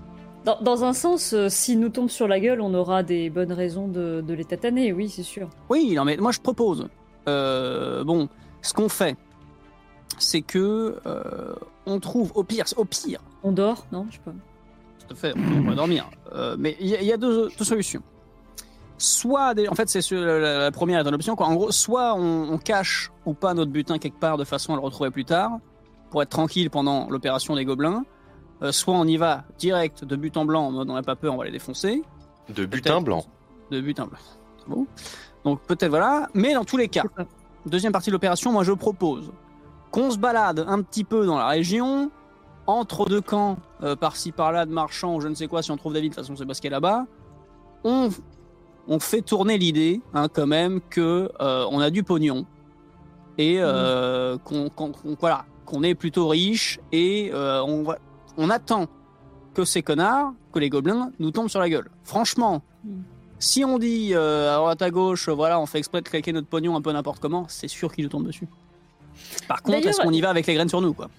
[0.45, 3.53] Dans, dans un sens, euh, s'ils nous tombent sur la gueule, on aura des bonnes
[3.53, 5.49] raisons de, de les tataner, oui, c'est sûr.
[5.69, 6.87] Oui, non, mais moi je propose.
[7.29, 8.27] euh, bon,
[8.61, 9.15] ce qu'on fait,
[10.19, 11.55] c'est que euh,
[11.85, 14.31] on trouve au pire, au pire, On dort, non Je sais pas.
[15.07, 16.09] tout à fait, on va dormir.
[16.33, 18.01] Euh, mais il y, a- il y a deux, deux solutions.
[18.97, 21.35] Soit, des- en fait, c'est la, la- la première est une option.
[21.35, 21.47] Quoi.
[21.47, 24.75] En gros, soit on, on cache ou pas notre butin quelque part de façon à
[24.75, 25.51] le retrouver plus tard,
[26.11, 28.03] pour être tranquille pendant l'opération des gobelins.
[28.63, 31.15] Euh, soit on y va direct de but en blanc, en mode on n'a pas
[31.15, 32.03] peur, on va les défoncer.
[32.49, 33.25] De butin blanc.
[33.71, 34.19] De but en blanc.
[34.59, 34.87] C'est bon.
[35.43, 36.29] Donc peut-être voilà.
[36.33, 37.03] Mais dans tous les cas,
[37.65, 39.31] deuxième partie de l'opération, moi je propose
[39.91, 42.09] qu'on se balade un petit peu dans la région,
[42.65, 45.77] entre deux camps, euh, par-ci par-là de marchands ou je ne sais quoi, si on
[45.77, 47.05] trouve David, de toute façon c'est parce qu'il est là-bas.
[47.83, 48.09] On,
[48.87, 52.45] on fait tourner l'idée, hein, quand même, que euh, on a du pognon
[53.37, 54.71] et euh, qu'on
[55.19, 57.97] voilà, qu'on est plutôt riche et euh, on, va,
[58.37, 58.87] on attend
[59.53, 61.89] que ces connards, que les gobelins, nous tombent sur la gueule.
[62.03, 62.89] Franchement, Mm.
[63.39, 66.47] si on dit euh, à droite à gauche, voilà, on fait exprès de claquer notre
[66.47, 68.47] pognon un peu n'importe comment, c'est sûr qu'ils nous tombent dessus.
[69.47, 71.09] Par contre, est-ce qu'on y va avec les graines sur nous, quoi?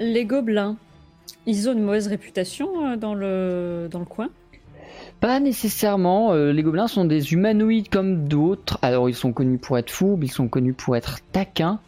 [0.00, 0.76] Les gobelins,
[1.46, 4.28] ils ont une mauvaise réputation euh, dans le, dans le coin?
[5.20, 6.32] Pas nécessairement.
[6.32, 8.78] euh, les gobelins sont des humanoïdes comme d'autres.
[8.82, 11.78] Alors ils sont connus pour être fourbes, ils sont connus pour être taquins.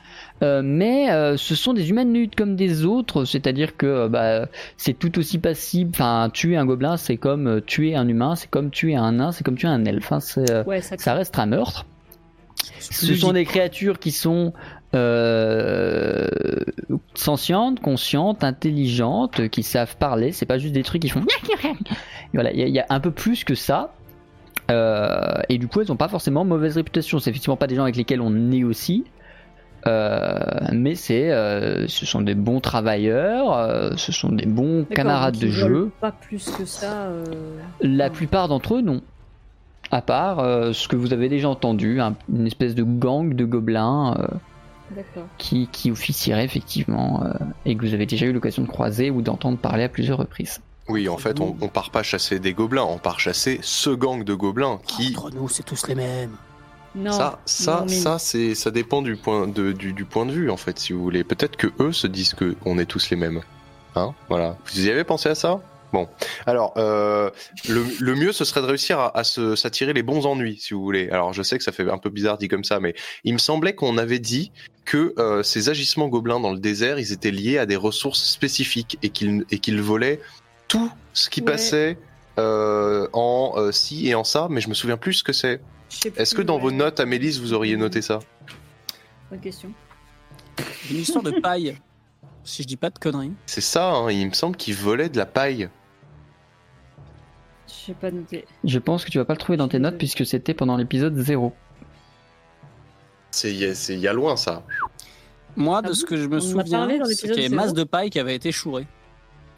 [0.43, 4.47] Euh, mais euh, ce sont des humanoïdes comme des autres, c'est-à-dire que euh, bah,
[4.77, 5.90] c'est tout aussi passible.
[5.94, 9.44] Enfin, tuer un gobelin, c'est comme tuer un humain, c'est comme tuer un nain, c'est
[9.44, 10.12] comme tuer un elfe.
[10.12, 10.19] hein,
[10.66, 11.86] Ouais, ça, ça reste un meurtre.
[12.81, 14.52] Ce sont des créatures qui sont
[14.94, 16.28] euh,
[17.15, 20.32] sentientes, conscientes, intelligentes, qui savent parler.
[20.32, 21.23] C'est pas juste des trucs qui font.
[22.35, 23.94] Voilà, il y, a- il y a un peu plus que ça.
[24.70, 27.19] Euh, et du coup, elles n'ont pas forcément mauvaise réputation.
[27.20, 29.05] C'est effectivement pas des gens avec lesquels on négocie.
[29.05, 29.11] Euh,
[29.86, 35.48] mais c'est, euh, ce sont des bons travailleurs, euh, ce sont des bons camarades de
[35.48, 35.90] jeu.
[36.01, 37.05] Pas plus que ça.
[37.06, 37.24] euh,
[37.81, 39.01] La plupart d'entre eux, non.
[39.90, 43.44] À part euh, ce que vous avez déjà entendu, un- une espèce de gang de
[43.44, 44.27] gobelins euh,
[45.39, 47.32] qui, qui officierait effectivement euh,
[47.66, 50.61] et que vous avez déjà eu l'occasion de croiser ou d'entendre parler à plusieurs reprises.
[50.89, 54.23] Oui, en fait, on, on part pas chasser des gobelins, on part chasser ce gang
[54.24, 55.15] de gobelins qui.
[55.16, 56.32] Entre nous, c'est tous les mêmes.
[56.95, 57.12] Non.
[57.12, 60.33] ça, ça, non, mais- ça, c'est, ça dépend du point de, du, du point de
[60.33, 61.25] vue, en fait, si vous voulez.
[61.25, 63.41] Peut-être que eux se disent que on est tous les mêmes.
[63.97, 64.57] Hein, voilà.
[64.73, 65.61] Vous y avez pensé à ça?
[66.45, 67.31] Alors, euh,
[67.69, 70.75] le, le mieux, ce serait de réussir à, à se- s'attirer les bons ennuis, si
[70.75, 71.09] vous voulez.
[71.11, 73.39] Alors, je sais que ça fait un peu bizarre dit comme ça, mais il me
[73.39, 74.51] semblait qu'on avait dit
[74.85, 78.99] que euh, ces agissements gobelins dans le désert, ils étaient liés à des ressources spécifiques
[79.05, 80.19] et qu'ils et qu'ils volaient
[80.66, 81.47] tout ce qui Ouais.
[81.53, 81.97] passait
[82.39, 85.61] euh, en euh, ci et en ça, mais je me souviens plus ce que c'est.
[85.90, 86.62] Je sais Est-ce que dans ouais.
[86.62, 88.19] vos notes, Amélis, vous auriez noté ça?
[89.31, 89.70] Bonne question.
[90.90, 91.78] Une histoire de paille.
[92.43, 93.32] Si je dis pas de conneries.
[93.47, 95.69] C'est ça, hein, il me semble qu'ils volaient de la paille.
[97.66, 98.44] Je sais pas noté.
[98.65, 101.16] Je pense que tu vas pas le trouver dans tes notes puisque c'était pendant l'épisode
[101.16, 101.52] 0.
[103.31, 104.62] C'est il y a- c'est il y a loin, ça.
[105.56, 107.55] Moi, Ah de bon ce que je me On souviens, qu'il zéro.
[107.55, 108.86] masse de paille qui avait été chourée.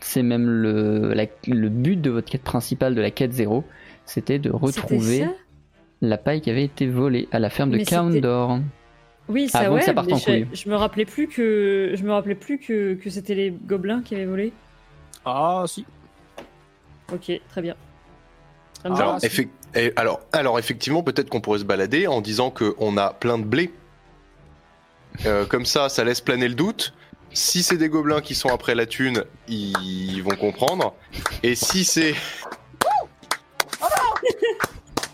[0.06, 3.64] C'est même le, la- le but de votre quête principale de la quête 0.
[4.04, 5.26] C'était de retrouver
[6.00, 8.60] la paille qui avait été volée à la ferme de Countdoor.
[9.28, 9.82] Oui, ça que ouais.
[9.82, 10.18] ça parte mais en
[10.52, 14.14] je, me rappelais plus que je me rappelais plus que, que c'était les gobelins qui
[14.14, 14.52] avaient volé.
[15.24, 15.84] Ah, si.
[17.12, 17.74] Ok, très bien.
[18.84, 18.94] Ah.
[18.94, 19.18] Alors,
[19.74, 23.44] et alors, alors effectivement, peut-être qu'on pourrait se balader en disant qu'on a plein de
[23.44, 23.72] blé.
[25.26, 26.94] Euh, comme ça, ça laisse planer le doute.
[27.32, 30.94] Si c'est des gobelins qui sont après la thune, ils vont comprendre.
[31.42, 32.14] Et si c'est.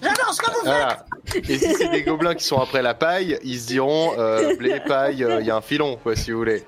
[0.02, 1.05] J'adore ce que vous Voilà.
[1.34, 4.80] Et si c'est des gobelins qui sont après la paille, ils se diront euh, blé,
[4.80, 6.64] paille, il y a un filon, quoi, si vous voulez.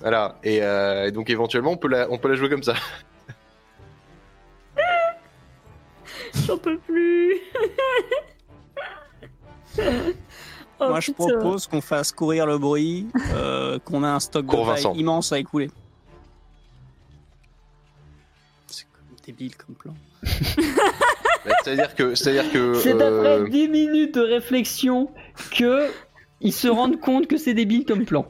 [0.00, 0.36] Voilà.
[0.44, 2.74] Et, euh, et donc éventuellement, on peut la, on peut la jouer comme ça.
[6.46, 7.40] J'en peux plus.
[10.78, 11.28] Oh, Moi, je putain.
[11.28, 14.94] propose qu'on fasse courir le bruit, euh, qu'on a un stock de paille Vincent.
[14.94, 15.70] immense à écouler.
[18.66, 19.94] C'est comme débile comme plan.
[21.64, 22.74] C'est-à-dire que, c'est-à-dire que.
[22.74, 25.08] C'est euh, après 10 minutes de réflexion
[25.52, 25.90] que
[26.40, 28.26] ils se rendent compte que c'est débile comme plan.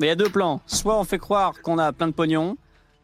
[0.00, 0.60] Mais il y a deux plans.
[0.66, 2.56] Soit on fait croire qu'on a plein de pognon,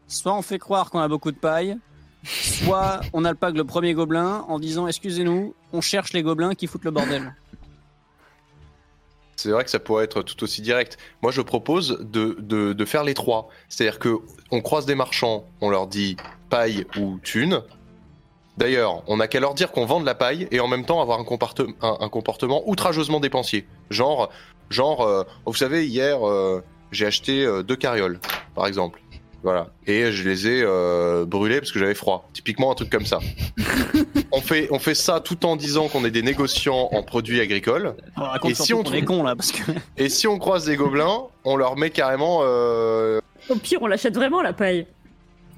[0.09, 1.77] soit on fait croire qu'on a beaucoup de paille,
[2.25, 6.85] soit on alpague le premier gobelin en disant excusez-nous, on cherche les gobelins qui foutent
[6.85, 7.35] le bordel.
[9.43, 10.99] C'est vrai que ça pourrait être tout aussi direct.
[11.21, 13.49] Moi, je propose de, faire les trois.
[13.69, 14.19] C'est-à-dire que
[14.53, 16.17] on croise des marchands, on leur dit
[16.49, 17.61] paille ou thune.
[18.57, 21.03] D'ailleurs, on n'a qu'à leur dire qu'on vend de la paille et en même temps
[21.03, 23.67] avoir un, comportement outrageusement dépensier.
[23.91, 24.31] Genre,
[24.71, 26.63] genre, euh, vous savez, hier, euh,
[26.93, 28.21] j'ai acheté euh, deux carrioles,
[28.55, 29.03] par exemple.
[29.43, 29.69] Voilà.
[29.87, 32.29] Et je les ai euh, brûlées parce que j'avais froid.
[32.33, 33.19] Typiquement un truc comme ça.
[34.33, 37.95] on, fait, on fait ça tout en disant qu'on est des négociants en produits agricoles.
[38.17, 40.77] On raconte Et si on trouve- con là, parce que Et si on croise des
[40.77, 42.41] gobelins, on leur met carrément.
[42.43, 44.87] euh, Au pire, on l'achète vraiment la paille.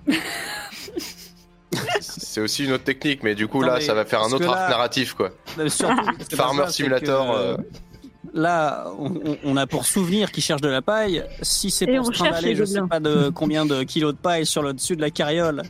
[2.01, 4.49] C'est aussi une autre technique, mais du coup Non, là, ça va faire un autre
[4.49, 5.31] arc là- narratif, quoi.
[5.69, 5.95] Surtout,
[6.37, 7.57] Farmer Simulator, que, euh.
[8.33, 11.25] Là, on, on- a pour souvenir qu'ils cherchent de la paille.
[11.43, 14.63] Si c'est pour se trimballer, je sais pas de combien de kilos de paille sur
[14.63, 15.63] le dessus de la carriole.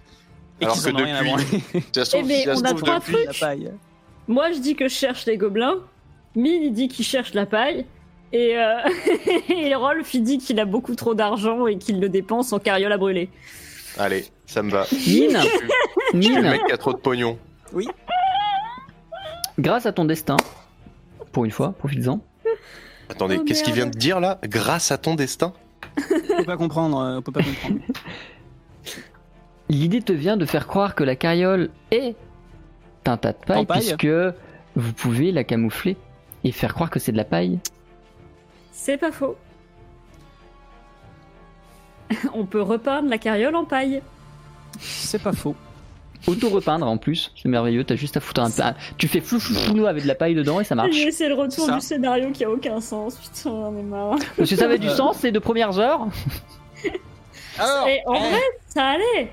[0.60, 1.62] Et Alors qu'ils que en ont rien à depuis-
[1.96, 3.26] Eh se on a trois depuis- trucs.
[3.40, 3.70] la paille.
[4.28, 5.76] Moi, je dis que je cherche les gobelins.
[6.36, 7.84] Mine, il dit qu'il cherche la paille.
[8.32, 8.76] Et, euh...
[9.48, 12.92] et Rolf, il dit qu'il a beaucoup trop d'argent et qu'il le dépense en carriole
[12.92, 13.28] à brûler.
[13.98, 14.86] Allez, ça me va.
[14.92, 15.28] Mine, Je suis
[16.12, 17.36] le Mine, mec qui a trop de pognon.
[19.58, 20.36] grâce à ton destin,
[21.32, 22.20] pour une fois, profites-en,
[23.14, 24.38] Attendez, Oh, qu'est-ce qu'il vient de dire là?
[24.44, 25.52] Grâce à ton destin?
[25.98, 26.98] On peut pas comprendre.
[26.98, 27.78] euh, On peut pas comprendre.
[29.68, 32.16] l'idée te vient de faire croire que la carriole est
[33.06, 34.08] un tas de paille, En paille puisque
[34.76, 35.96] vous pouvez la camoufler
[36.42, 37.58] et faire croire que c'est de la paille.
[38.72, 39.36] C'est pas faux.
[42.34, 44.02] On peut repeindre la carriole en paille.
[44.80, 45.54] C'est pas faux.
[46.26, 48.50] Auto-repeindre en plus, c'est merveilleux, t'as juste à foutre un...
[48.60, 50.92] un- Tu fais flou flou flou avec de la paille dedans et ça marche.
[50.92, 51.74] J'ai essayé le retour C'est ça.
[51.74, 53.16] du scénario qui a aucun sens.
[53.16, 54.16] Putain, on est marre.
[54.36, 54.96] Parce que ça avait du Euh.
[54.96, 56.06] sens, c'est de premières heures.
[57.58, 59.32] Alors, Et en eh, vrai, ça allait.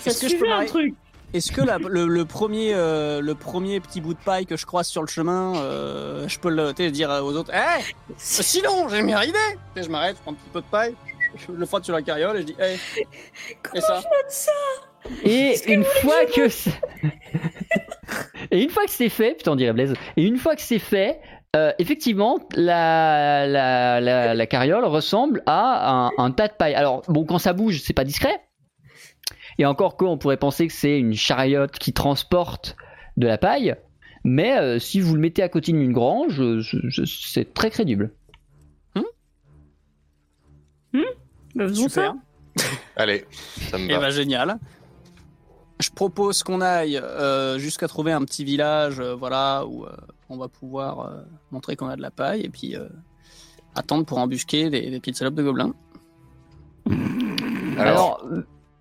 [0.00, 0.94] Ça Est-ce que je peux suivait un truc.
[1.32, 4.66] est-ce que la- le, le premier, euh, le premier petit bout de paille que je
[4.66, 7.82] croise sur le chemin, euh, je peux le dire aux autres Eh
[8.18, 9.38] Sinon, j'ai une meilleure idée
[9.74, 10.94] Tu sais, Je m'arrête, je prends un petit peu de paille,
[11.36, 13.06] je le frotte sur la carriole et je dis Hey, et
[13.62, 14.52] Comment ça je note ça?
[15.24, 16.70] Et une fois que c'est-
[18.50, 19.94] et une fois que c'est fait, putain on dirait Blaise.
[20.16, 21.20] Et une fois que c'est fait,
[21.56, 26.74] euh, effectivement, la, la, la, la carriole ressemble à un, un tas de paille.
[26.74, 28.40] Alors bon, quand ça bouge, c'est pas discret.
[29.58, 32.76] Et encore que, on pourrait penser que c'est une chariote qui transporte
[33.16, 33.76] de la paille.
[34.24, 36.60] Mais euh, si vous le mettez à côté d'une grange, euh,
[37.04, 38.10] c'est très crédible.
[41.54, 42.14] Bah, faisons Super.
[42.56, 42.64] ça.
[42.96, 43.24] Allez,
[43.70, 44.00] ça me Et va.
[44.00, 44.58] bah génial.
[45.80, 49.90] Je propose qu'on aille euh, jusqu'à trouver un petit village, euh, voilà, où euh,
[50.28, 52.88] on va pouvoir euh, montrer qu'on a de la paille et puis euh,
[53.74, 55.74] attendre pour embusquer des, des petites salopes de gobelins.
[57.78, 58.26] Alors, Alors,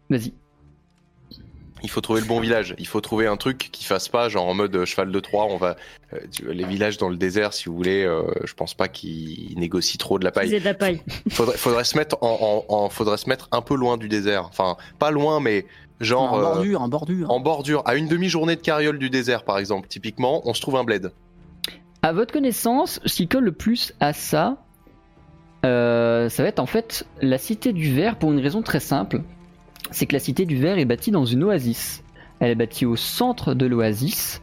[0.10, 0.34] Vas-y.
[1.86, 2.76] Il faut trouver le bon village.
[2.78, 5.48] Il faut trouver un truc qui fasse pas genre en mode cheval de Troie.
[5.49, 5.76] On va
[6.14, 8.06] euh, tu- les villages dans le désert, si vous voulez.
[8.06, 10.49] euh, je pense pas qu'ils négocient trop de la paille.
[10.49, 11.02] De la paille.
[11.30, 14.45] Faudrait, faudrait se mettre en, en- en- faudrait se mettre un peu loin du désert.
[14.48, 15.65] Enfin, pas loin, mais
[15.99, 17.32] genre en euh, bordure, en bordure.
[17.32, 19.88] en bordure, à une demi-journée de carriole du désert, par exemple.
[19.88, 21.11] Typiquement, on se trouve un bled.
[22.02, 24.57] À votre connaissance, ce qui colle le plus à ça,
[25.65, 29.22] euh, ça va être en fait la cité du verre pour une raison très simple.
[29.91, 32.03] C'est que la cité du verre est bâtie dans une oasis.
[32.40, 34.41] Elle est bâtie au centre de l'oasis.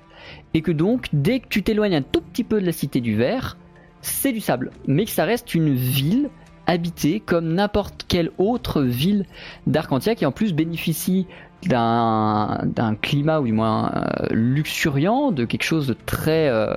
[0.55, 3.17] Et que donc, dès que tu t'éloignes un tout petit peu de la cité du
[3.17, 3.59] verre,
[4.01, 4.71] c'est du sable.
[4.87, 6.31] Mais que ça reste une ville
[6.71, 9.27] habitée comme n'importe quelle autre ville
[9.67, 11.27] d'Arcantia qui en plus bénéficie
[11.63, 16.49] d'un climat ou du moins euh, luxuriant, de quelque chose de très...
[16.49, 16.75] euh,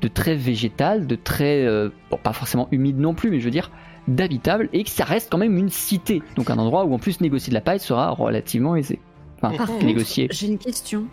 [0.00, 3.52] de très végétal, de très, euh, bon, pas forcément humide non plus, mais je veux
[3.52, 3.70] dire
[4.08, 7.20] d'habitable, et que ça reste quand même une cité, donc un endroit où en plus
[7.20, 8.98] négocier de la paille sera relativement aisé.
[9.40, 11.04] Enfin, Par négocier, j'ai une question.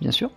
[0.00, 0.30] bien sûr.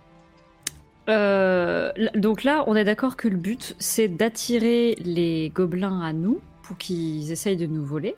[1.06, 6.76] Donc là, on est d'accord que le but, c'est d'attirer les gobelins à nous pour
[6.78, 8.16] qu'ils essayent de nous voler.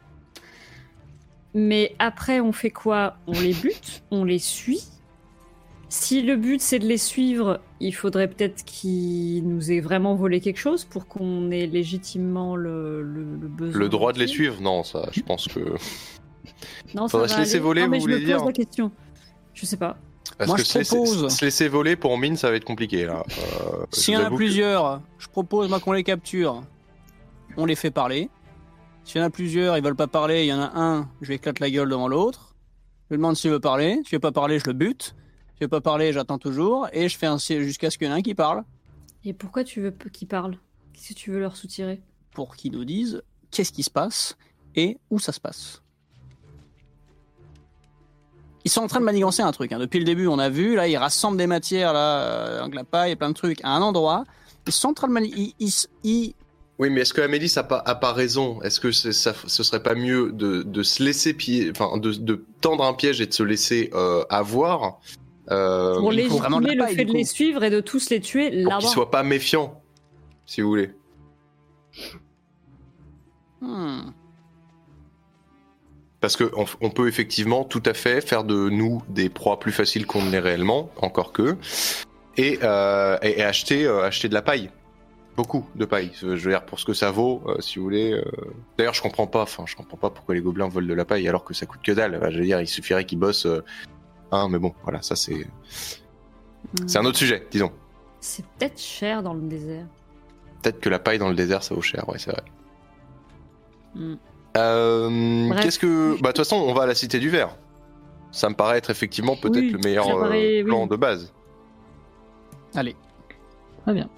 [1.55, 3.17] Mais après, on fait quoi?
[3.27, 4.83] On les bute On les suit
[5.91, 10.41] Si le but, c'est de les suivre, il faudrait peut-être qu'ils nous aient vraiment volé
[10.41, 13.79] quelque chose pour qu'on ait légitimement le, le, le besoin.
[13.81, 14.61] Le droit de les suivre?
[14.63, 15.61] non, ça, je pense que.
[16.95, 17.63] Non, Faudrait ça se va laisser aller.
[17.65, 18.47] voler, Non, mais vous je me voulez pose dire?
[18.47, 18.91] la question.
[19.55, 19.97] Je sais pas.
[20.39, 22.65] Parce Moi, que je se laisser, propose- se laisser voler pour mine, ça va être
[22.65, 23.23] compliqué là.
[23.29, 26.63] Euh, S'il y en a que- plusieurs, je propose moi qu'on les capture.
[27.57, 28.31] On les fait parler.
[29.05, 31.29] S'il y en a plusieurs, ils veulent pas parler, il y en a un, je
[31.29, 32.55] lui éclate la gueule devant l'autre.
[33.11, 34.01] Je lui demande s'il veut parler.
[34.05, 35.15] S'il veut pas parler, je le bute.
[35.57, 36.89] S'il veut pas parler, j'attends toujours.
[36.93, 38.65] Et je fais ainsi jusqu'à ce qu'il y en ait un qui parle
[39.25, 40.57] Et pourquoi tu veux qu'ils parlent?
[40.95, 42.01] Qu'est-ce que tu veux leur soutirer?
[42.33, 44.37] Pour qu'ils nous disent qu'est-ce qui se passe
[44.75, 45.83] et où ça se passe.
[48.65, 49.73] Ils sont en train de manigancer un truc.
[49.73, 49.79] hein.
[49.79, 52.85] Depuis le début, on a vu, là, ils rassemblent des matières, là, euh, avec la
[52.85, 54.25] paille et plein de trucs, à un endroit.
[54.67, 55.55] Ils sont en train de manigancer.
[55.59, 55.67] Ils,
[56.05, 56.35] ils- ils-
[56.83, 58.61] Oui, mais est-ce que Amélis a pas, a pas raison?
[58.63, 62.11] Est-ce que c'est- ça, ce serait pas mieux de, de se laisser pied, enfin, de,
[62.11, 64.99] de tendre un piège et de se laisser euh, avoir?
[65.53, 68.59] Euh, Pour légitimer le paille, fait de les suivre et de tous les tuer pour
[68.71, 68.79] là-bas.
[68.79, 69.81] qu'ils soient pas méfiants,
[70.45, 70.91] si vous voulez.
[73.61, 74.11] Hmm.
[76.21, 79.71] Parce que on, on peut effectivement tout à fait faire de nous des proies plus
[79.71, 81.57] faciles qu'on ne l'est réellement, encore que,
[82.37, 84.69] et, euh, et, et acheter, euh, acheter de la paille.
[85.37, 86.11] Beaucoup de paille.
[86.21, 88.13] Je veux dire, pour ce que ça vaut, euh, si vous voulez.
[88.13, 88.23] euh.
[88.77, 91.27] D'ailleurs, je comprends pas, enfin, je comprends pas pourquoi les gobelins volent de la paille
[91.27, 92.17] alors que ça coûte que dalle.
[92.17, 93.47] Enfin, je veux dire, il suffirait qu'ils bossent.
[93.47, 93.65] euh,
[94.35, 95.47] Hein, mais bon, voilà, ça c'est
[96.81, 96.87] Hmm.
[96.89, 97.73] c'est un autre sujet, disons.
[98.21, 99.85] C'est peut-être cher dans le désert.
[100.63, 102.43] Peut-être que la paille dans le désert, ça vaut cher, ouais, c'est vrai.
[103.95, 104.15] Hmm.
[104.57, 105.51] Euh.
[105.61, 106.13] Qu'est-ce que.
[106.23, 107.57] Bah, de toute façon, on va à la Cité du Verre.
[108.31, 110.89] Ça me paraît être effectivement peut-être Oui, le meilleur euh, paraît- plan oui.
[110.89, 111.33] de base.
[112.75, 112.97] Allez.
[113.83, 114.09] Très bien.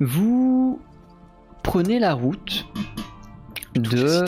[0.00, 0.80] Vous
[1.62, 2.66] prenez la route
[3.74, 4.24] de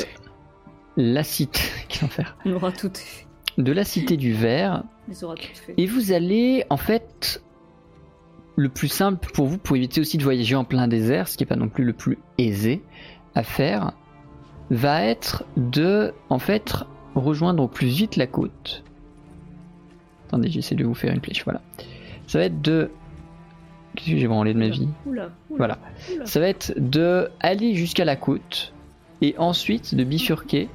[0.97, 2.37] la cité, quel enfer.
[2.45, 3.27] On aura tout fait.
[3.59, 4.85] de la cité du verre.
[5.77, 7.43] Et vous allez, en fait,
[8.57, 11.43] le plus simple pour vous, pour éviter aussi de voyager en plein désert, ce qui
[11.43, 12.83] n'est pas non plus le plus aisé
[13.35, 13.93] à faire,
[14.71, 16.75] va être de, en fait,
[17.15, 18.85] rejoindre au plus vite la côte.
[20.29, 21.61] Attendez, j'essaie de vous faire une flèche, voilà.
[22.27, 22.91] Ça va être de...
[23.97, 25.79] Qu'est-ce que j'ai branlé de ma vie Oula, oula, Voilà.
[26.15, 26.27] oula.
[26.27, 28.73] Ça va être de aller jusqu'à la côte
[29.21, 30.69] et ensuite de bifurquer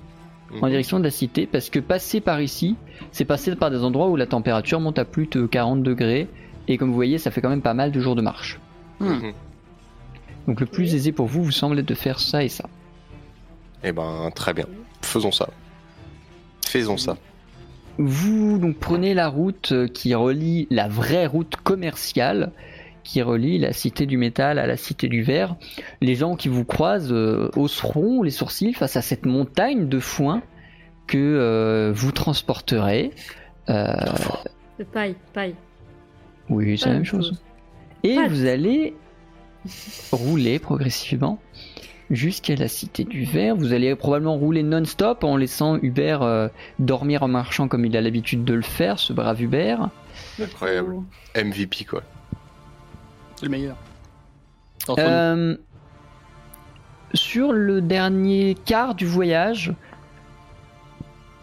[0.62, 0.70] en Mhm.
[0.70, 2.76] direction de la cité parce que passer par ici,
[3.12, 6.28] c'est passer par des endroits où la température monte à plus de 40 degrés
[6.68, 8.60] et comme vous voyez, ça fait quand même pas mal de jours de marche.
[9.00, 9.08] Hmm.
[9.08, 9.34] Mhm.
[10.48, 12.70] Donc le plus aisé pour vous, vous semble être de faire ça et ça.
[13.84, 14.66] Eh ben, très bien.
[15.02, 15.50] Faisons ça.
[16.66, 17.18] Faisons ça.
[17.98, 22.52] Vous donc prenez la route qui relie la vraie route commerciale
[23.08, 25.56] qui relie la cité du métal à la cité du verre.
[26.02, 30.44] Les gens qui vous croisent euh, hausseront les sourcils face à cette montagne de foin
[31.08, 33.12] que euh, vous transporterez.
[33.70, 33.94] Euh,
[34.78, 35.56] De paille, paille.
[36.50, 37.42] oui, c'est la même chose.
[38.04, 38.94] Et vous allez
[40.12, 41.40] rouler progressivement
[42.10, 43.56] jusqu'à la cité du verre.
[43.56, 48.02] Vous allez probablement rouler non-stop en laissant Hubert euh, dormir en marchant comme il a
[48.02, 49.90] l'habitude de le faire, ce brave Hubert.
[50.42, 50.98] Incroyable.
[51.36, 52.04] MVP, quoi.
[53.42, 53.78] Le meilleur.
[54.98, 55.58] Euh,
[57.14, 59.74] sur le dernier quart du voyage,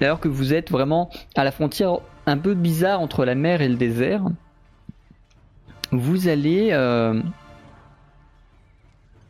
[0.01, 3.69] alors que vous êtes vraiment à la frontière un peu bizarre entre la mer et
[3.69, 4.25] le désert,
[5.93, 7.21] vous allez euh,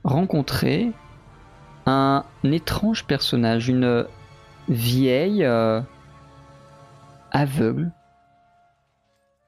[0.05, 0.93] rencontrer
[1.86, 4.07] un étrange personnage, une
[4.69, 5.81] vieille, euh,
[7.31, 7.91] aveugle.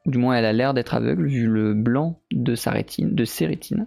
[0.06, 3.46] Du moins, elle a l'air d'être aveugle vu le blanc de sa rétine, de ses
[3.46, 3.86] rétines.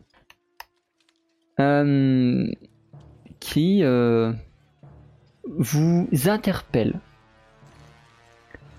[1.60, 2.46] Euh,
[3.40, 4.34] qui euh,
[5.46, 7.00] vous interpelle.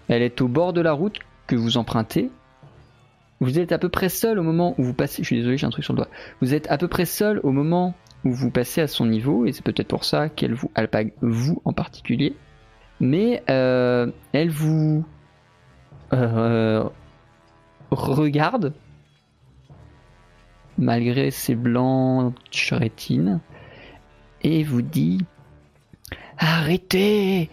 [0.09, 2.31] Elle est au bord de la route que vous empruntez.
[3.41, 5.23] Vous êtes à peu près seul au moment où vous passez.
[5.23, 6.09] Je suis désolé, j'ai un truc sur le doigt.
[6.43, 7.95] Vous êtes à peu près seul au moment
[8.25, 11.63] où vous passez à son niveau, et c'est peut-être pour ça qu'elle vous alpague vous
[11.65, 12.35] en particulier.
[13.01, 15.07] Mais euh, elle vous
[16.13, 16.85] euh,
[17.91, 18.73] regarde
[20.79, 23.41] malgré ses blanches rétines
[24.43, 25.25] et vous dit
[26.39, 27.51] Arrêtez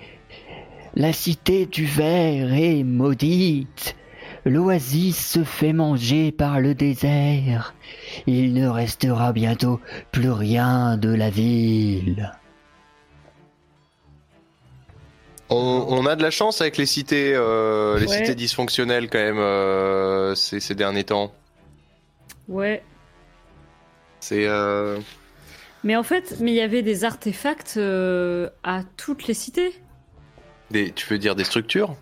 [0.96, 3.96] La cité du verre est maudite.
[4.46, 7.76] L'oasis se fait manger par le désert.
[8.28, 9.82] Il ne restera bientôt
[10.12, 12.32] plus rien de la ville.
[15.50, 18.18] On, on a de la chance avec les cités, euh, les Ouais.
[18.18, 21.34] cités dysfonctionnelles quand même euh, ces, ces derniers temps.
[22.50, 22.84] Ouais.
[24.20, 25.00] C'est euh,
[25.84, 27.78] Mais en fait, mais il y avait des artefacts
[28.64, 29.74] à toutes les cités.
[30.72, 31.96] des, tu veux dire des structures?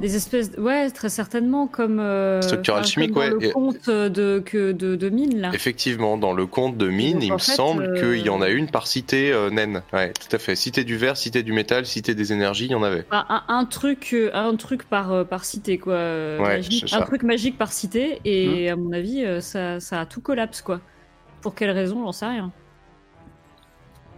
[0.00, 3.50] Des espèces, de- ouais, très certainement, comme, euh, Structure enfin, alchimique, comme dans ouais, le
[3.52, 5.50] conte de, que, de, de mine, là.
[5.54, 8.42] Effectivement, dans le conte de mine, Donc, il me fait, semble euh, qu'il y en
[8.42, 9.82] a une par cité euh, naine.
[9.94, 10.54] Ouais, tout à fait.
[10.54, 13.06] Cité du verre, cité du métal, cité des énergies, il y en avait.
[13.10, 15.94] Enfin, un, un truc, euh, un truc par, euh, par cité, quoi.
[15.94, 16.60] Ouais,
[16.92, 20.60] un truc magique par cité, et à mon avis, euh, ça, ça a tout collapse,
[20.60, 20.82] quoi.
[21.40, 22.52] Pour quelle raison, j'en sais rien.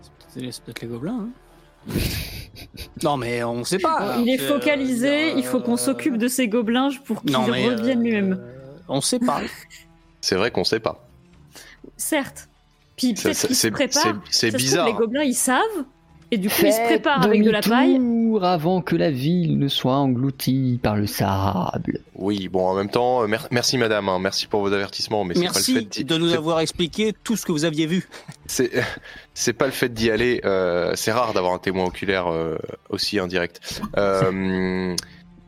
[0.03, 0.11] C'est
[0.41, 1.21] peut-être- c'est peut-être les gobelins.
[1.21, 1.29] hein.
[3.03, 4.17] non, mais on sait pas.
[4.21, 8.03] il est focalisé, euh, il faut qu'on s'occupe de ces gobelins pour mais, reviennent euh,
[8.03, 8.43] lui-même.
[8.89, 9.41] On sait pas.
[10.21, 11.07] C'est vrai qu'on sait pas.
[11.97, 12.49] Certes.
[12.97, 14.03] Puis peut-être qu'ils se C'est préparent.
[14.03, 14.87] c'est- trouve, bizarre.
[14.87, 15.63] les gobelins, ils savent,
[16.31, 17.99] et du coup, ils se préparent avec de la paille.
[18.43, 22.01] avant que la ville ne soit engloutie par le sable.
[22.15, 25.41] Oui, bon, en même temps, mer- merci madame, hein, merci pour vos avertissements, mais c'est
[25.41, 28.07] pas le Merci fait de nous avoir expliqué tout ce que vous aviez vu.
[28.47, 28.71] C'est
[29.35, 30.41] c'est pas le fait d'y aller.
[30.45, 32.57] euh, c'est rare d'avoir un témoin oculaire euh,
[32.91, 33.83] aussi indirect.
[33.97, 34.95] Euh,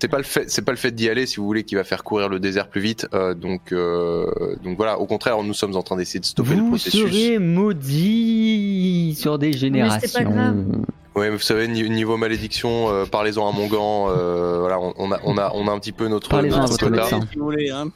[0.01, 0.51] c'est pas le fait.
[0.51, 2.69] C'est pas le fait d'y aller si vous voulez qui va faire courir le désert
[2.69, 3.07] plus vite.
[3.15, 4.27] euh, donc euh,
[4.65, 4.99] donc voilà.
[4.99, 7.01] Au contraire, nous sommes en train d'essayer de stopper le Vous processus.
[7.01, 10.61] serez maudits sur des générations.
[11.17, 14.09] mais vous savez ni- niveau malédiction, euh, parlez-en à mon gant.
[14.11, 16.29] euh, voilà, on, on a on a on a un petit peu notre.
[16.29, 17.21] Parlez-en à notre votre quota.
[17.37, 17.91] vous hein.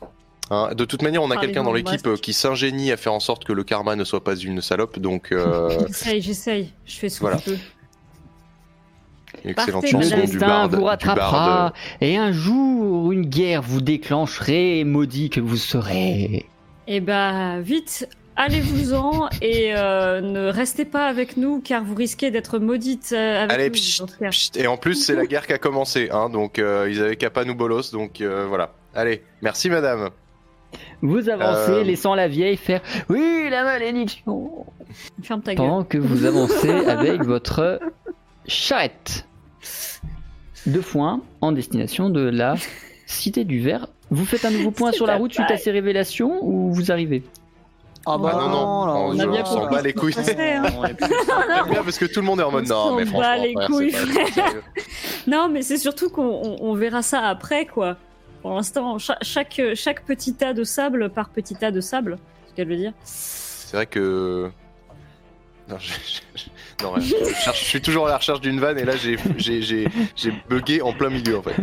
[0.50, 3.20] Hein, de toute manière, on a quelqu'un dans l'équipe euh, qui s'ingénie à faire en
[3.20, 4.98] sorte que le karma ne soit pas une salope.
[4.98, 6.68] Donc euh, J'essaye, j'essaye.
[6.84, 7.38] Je fais ce que Voilà.
[7.38, 7.56] je peux.
[9.44, 10.74] Excellente Partez, chanson Le du barde.
[10.74, 16.46] vous rattrapera et un jour une guerre vous déclencherez et maudit que vous serez.
[16.86, 22.58] Eh bah, vite, allez-vous-en et euh, ne restez pas avec nous car vous risquez d'être
[22.58, 23.72] maudite euh, avec Allez, nous.
[23.72, 24.50] pchit, pchit.
[24.56, 27.30] et en plus c'est la guerre qui a commencé, hein, donc euh, ils avaient qu'à
[27.30, 28.72] pas nous bolos, donc euh, voilà.
[28.94, 30.10] Allez, merci madame.
[31.02, 31.82] Vous avancez, Euh.
[31.84, 34.66] laissant la vieille faire Oui, la malédiction
[35.22, 35.66] Ferme ta gueule.
[35.66, 37.80] Pendant que vous avancez avec votre
[38.46, 39.26] charrette
[40.66, 42.54] de foin en destination de la
[43.06, 43.86] Cité du Verre.
[44.10, 47.22] Vous faites un nouveau point sur la route suite à ces révélations ou vous arrivez?
[48.06, 48.58] Ah Ah non, non,
[49.06, 50.14] on a je- bien on s'en bat les couilles.
[50.18, 50.62] hein.
[50.76, 53.54] On bien parce que tout le monde est en mode On non, mais franchement, les
[53.54, 53.94] couilles.
[55.26, 57.96] Non, mais c'est surtout qu'on on- on verra ça après, quoi.
[58.42, 62.50] Pour l'instant, cha- chaque, chaque petit tas de sable par petit tas de sable, c'est
[62.50, 62.92] ce qu'elle veut dire.
[63.04, 64.50] C'est vrai que.
[65.70, 65.78] Non,
[66.98, 69.16] je, suis toujours à la recherche d'une vanne et là j'ai
[70.48, 71.54] bugué en plein milieu en fait.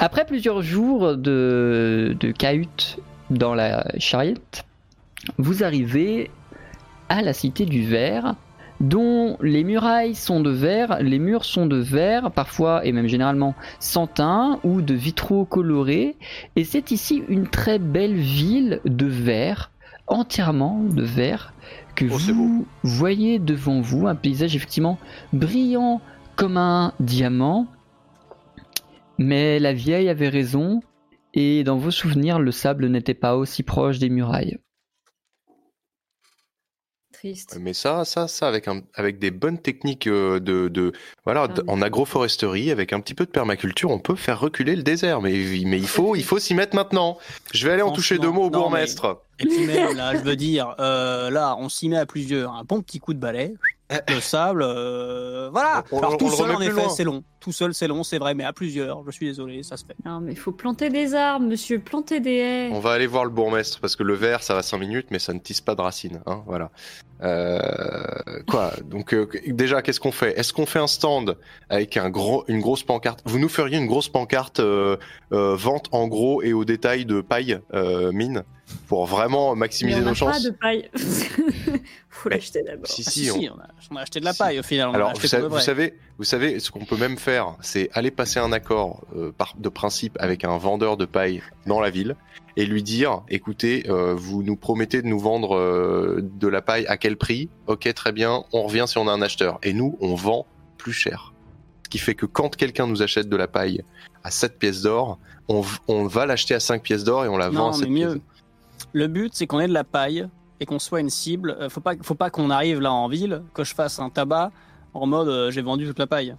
[0.00, 2.98] Après plusieurs jours de, de cahute
[3.30, 4.64] dans la chariette,
[5.38, 6.30] vous arrivez
[7.08, 8.34] à la cité du verre,
[8.80, 13.54] dont les murailles sont de verre, les murs sont de verre, parfois et même généralement
[13.80, 16.16] sans teint ou de vitraux colorés,
[16.56, 19.70] et c'est ici une très belle ville de verre,
[20.06, 21.52] entièrement de verre,
[21.94, 24.98] que Oh, vous voyez devant vous, un paysage effectivement
[25.32, 26.00] brillant
[26.36, 27.66] comme un diamant,
[29.18, 30.80] mais la vieille avait raison,
[31.34, 34.58] et dans vos souvenirs, le sable n'était pas aussi proche des murailles.
[37.18, 37.56] Triste.
[37.60, 40.92] Mais ça, ça, ça, avec, un, avec des bonnes techniques euh, de, de
[41.24, 41.60] voilà, Ah.
[41.66, 45.22] en agroforesterie, avec un petit peu de permaculture, on peut faire reculer le désert.
[45.22, 45.32] Mais,
[45.64, 47.16] mais il faut, il faut s'y mettre maintenant.
[47.54, 49.22] Je vais aller en toucher deux mots au bourgmestre.
[49.38, 52.52] Et puis même, là, je veux dire, euh, là, on s'y met à plusieurs.
[52.54, 53.54] Un bon petit coup de balai,
[54.08, 55.84] le sable, euh, voilà.
[55.92, 57.22] On- on- Alors on tout seul, en effet, c'est long.
[57.40, 59.94] Tout seul, c'est long, c'est vrai, mais à plusieurs, je suis désolé, ça se fait.
[60.04, 62.70] Non, mais il faut planter des arbres, monsieur, planter des haies.
[62.72, 65.18] On va aller voir le bourgmestre parce que le verre, ça va 5 minutes, mais
[65.20, 66.20] ça ne tisse pas de racines.
[66.26, 66.70] Hein, voilà.
[67.22, 68.00] Euh,
[68.48, 68.72] quoi?
[68.84, 70.38] Donc euh, déjà, qu'est-ce qu'on fait?
[70.38, 71.36] Est-ce qu'on fait un stand
[71.68, 73.20] avec un gros, une grosse pancarte?
[73.24, 74.96] Vous nous feriez une grosse pancarte euh,
[75.32, 78.42] euh, vente en gros et au détail de paille euh, mine?
[78.88, 80.42] Pour vraiment maximiser on nos n'a chances.
[80.42, 80.90] pas de paille.
[82.10, 82.86] Faut Mais- l'acheter d'abord.
[82.86, 83.24] Si Ah, si.
[83.24, 84.88] si, on- si, on, a, on a acheté de la paille au final.
[84.88, 88.10] On a Alors vous, sa- savez, vous savez, ce qu'on peut même faire, c'est aller
[88.10, 92.16] passer un accord euh, par, de principe avec un vendeur de paille dans la ville
[92.56, 96.86] et lui dire, écoutez, euh, vous nous promettez de nous vendre euh, de la paille
[96.86, 97.50] à quel prix?
[97.66, 99.58] Ok, très bien, on revient si on a un acheteur.
[99.62, 100.46] Et nous, on vend
[100.78, 101.34] plus cher.
[101.84, 103.82] Ce qui fait que quand quelqu'un nous achète de la paille
[104.24, 105.18] à 7 pièces d'or,
[105.48, 107.82] on, on va l'acheter à 5 pièces d'or et on la vend Non, à 7
[107.88, 108.06] mais mieux.
[108.14, 108.22] pièces.
[108.96, 110.26] Le but, c'est qu'on ait de la paille
[110.58, 111.54] et qu'on soit une cible.
[111.60, 114.52] Euh, Faut pas, faut pas qu'on arrive là en ville, que je fasse un tabac
[114.94, 116.34] en mode euh, j'ai vendu toute la paille.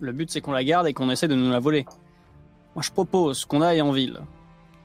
[0.00, 1.86] Le but, c'est qu'on la garde et qu'on essaie de nous la voler.
[2.74, 4.18] Moi, je propose qu'on aille en ville.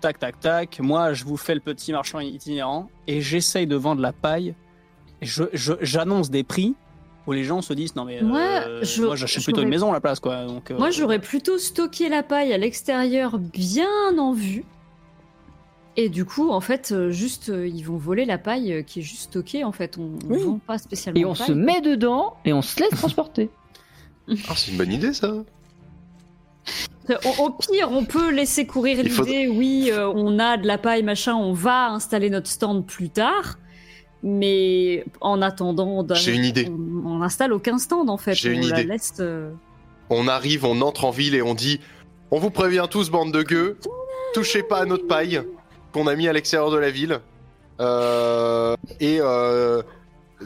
[0.01, 0.79] Tac, tac, tac.
[0.81, 4.53] Moi, je vous fais le petit marchand itinérant et j'essaye de vendre la paille.
[5.21, 6.75] Et je- je- J'annonce des prix
[7.25, 9.93] où les gens se disent non mais euh, je- moi j'achète plutôt une maison à
[9.93, 10.45] la place quoi.
[10.45, 13.87] Donc, euh, Moi, j'aurais plutôt stocké la paille à l'extérieur, bien
[14.19, 14.63] en vue.
[15.95, 18.99] Et du coup, en fait, euh, juste, euh, ils vont voler la paille euh, qui
[18.99, 19.63] est juste stockée.
[19.63, 20.43] En fait, on ne Oui.
[20.43, 21.19] vend pas spécialement.
[21.21, 23.49] Et on se met dedans et on se laisse transporter.
[24.47, 25.33] Ah, c'est une bonne idée ça.
[27.09, 29.49] Au, au pire, on peut laisser courir faut- l'idée.
[29.49, 31.35] Oui, euh, on a de la paille, machin.
[31.35, 33.57] On va installer notre stand plus tard.
[34.23, 36.69] Mais en attendant, d'un- J'ai une idée.
[36.69, 38.33] On, on installe aucun stand en fait.
[38.33, 38.89] J'ai on une la idée.
[38.93, 39.15] laisse.
[39.19, 39.51] euh,
[40.09, 41.81] On arrive, on entre en ville et on dit
[42.31, 43.77] On vous prévient tous, bande de gueux,
[44.33, 45.41] touchez pas à notre paille
[45.93, 47.19] qu'on a mis à l'extérieur de la ville.
[47.79, 49.81] Euh, et euh,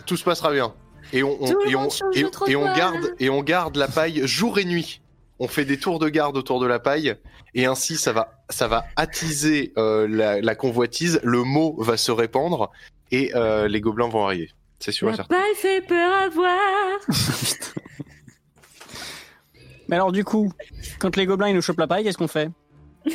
[0.06, 0.74] tout se passera bien.
[1.14, 5.02] Et on, et, et- et garde, et on garde la paille jour et nuit.
[5.40, 7.16] On fait des tours de garde autour de la paille.
[7.54, 11.20] Et ainsi, ça va, ça va attiser euh, la, la convoitise.
[11.24, 12.72] Le mot va se répandre.
[13.12, 14.50] Et euh, les gobelins vont arriver.
[14.80, 15.36] C'est sûr La certain.
[15.36, 17.00] paille fait peur à voir.
[19.88, 20.52] Mais alors du coup,
[21.00, 22.50] quand les gobelins ils nous chopent la paille, qu'est-ce qu'on fait?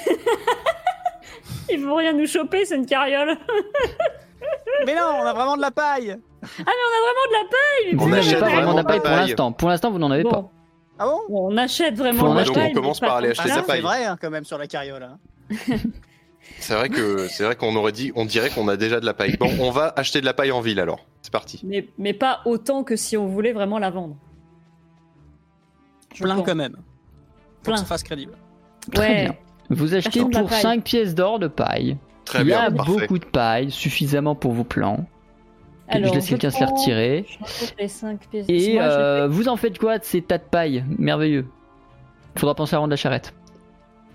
[1.70, 3.36] Ils vont rien nous choper, c'est une carriole.
[4.86, 6.10] Mais non, on a vraiment de la paille.
[6.42, 7.94] Ah mais on a vraiment de la paille.
[7.94, 9.52] mais On n'avez pas vraiment de la paille pour l'instant.
[9.52, 10.50] Pour l'instant, vous n'en avez Bon, pas.
[10.98, 11.20] Ah bon?
[11.28, 12.54] On achète vraiment de la paille.
[12.72, 13.76] Donc, on commence par aller acheter sa paille.
[13.76, 15.04] C'est vrai hein, quand même sur la carriole.
[15.04, 15.18] hein.
[16.58, 19.14] C'est vrai que c'est vrai qu'on aurait dit, on dirait qu'on a déjà de la
[19.14, 19.36] paille.
[19.36, 21.06] Bon, on va acheter de la paille en ville alors.
[21.22, 21.60] C'est parti.
[21.64, 24.16] Mais, mais pas autant que si on voulait vraiment la vendre.
[26.14, 26.46] Je Plein pense.
[26.46, 26.72] quand même.
[26.72, 26.82] Pour
[27.62, 27.74] Plein.
[27.74, 28.36] que ça fasse crédible.
[28.92, 29.38] Très Ouais.
[29.74, 30.60] Vous achetez pour paille.
[30.60, 31.96] 5 pièces d'or de paille.
[32.24, 32.92] Très Il y a parfait.
[32.92, 35.04] beaucoup de paille, suffisamment pour vos plans.
[35.88, 37.26] Alors, je laisse quelqu'un se les retirer.
[37.28, 38.46] je rajoute les cinq pièces.
[38.48, 41.46] Et Moi, je euh, vous en faites quoi de ces tas de paille Merveilleux?
[42.36, 43.34] Faudra penser à rendre la charrette.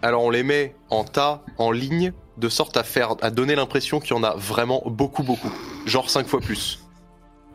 [0.02, 4.00] Alors on les met en tas, en ligne, de sorte à faire, à donner l'impression
[4.00, 5.52] qu'il y en a vraiment beaucoup, beaucoup.
[5.86, 6.84] Genre 5 fois plus.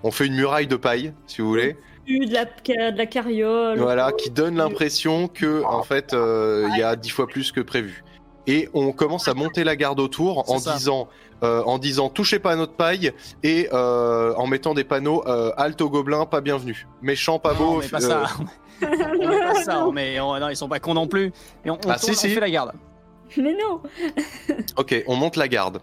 [0.02, 1.76] On fait une muraille de paille, si vous voulez.
[2.08, 2.44] De la,
[2.92, 3.78] de la carriole.
[3.78, 7.60] Voilà, qui donne l'impression que en fait euh, il y a 10 fois plus que
[7.60, 8.04] prévu.
[8.48, 10.74] Et on commence à monter la garde autour en ça.
[10.74, 11.08] disant,
[11.44, 13.12] euh, en disant touchez pas à notre paille
[13.44, 16.86] et euh, en mettant des panneaux euh, halte aux gobelins, pas bienvenue.
[17.02, 17.64] Méchant, pas Non, beau.
[17.74, 18.26] on met pas euh, ça.
[18.82, 19.86] on met pas ça.
[19.86, 21.32] On met- on- non, ils sont pas cons non plus.
[21.64, 22.28] Et on, on Ah, tourne, si, on si.
[22.30, 22.72] fait la garde.
[23.36, 23.80] Mais non.
[24.76, 25.80] Ok, on monte la garde.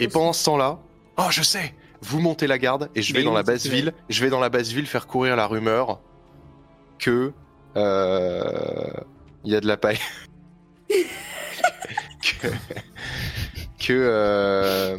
[0.00, 0.78] Et pendant ce temps-là,
[1.18, 3.92] oh je sais, vous montez la garde et je vais Mais dans la basse ville.
[4.08, 6.00] Je vais dans la basse ville faire courir la rumeur
[6.98, 7.32] que
[7.76, 8.84] euh,
[9.44, 9.98] il y a de la paille.
[12.22, 12.48] que
[13.78, 14.98] que euh,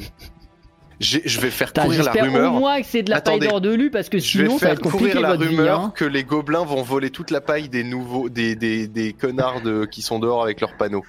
[0.99, 2.53] je vais faire Putain, courir la J'espère au rumeur.
[2.53, 3.39] moins que c'est de la Attendez.
[3.39, 5.21] paille d'or de lu parce que Je vais sinon ça va faire être compliqué courir
[5.21, 5.55] la votre vie.
[5.57, 5.93] rumeur hein.
[5.95, 9.85] que les gobelins vont voler toute la paille des nouveaux, des, des, des connards de,
[9.85, 11.03] qui sont dehors avec leurs panneaux.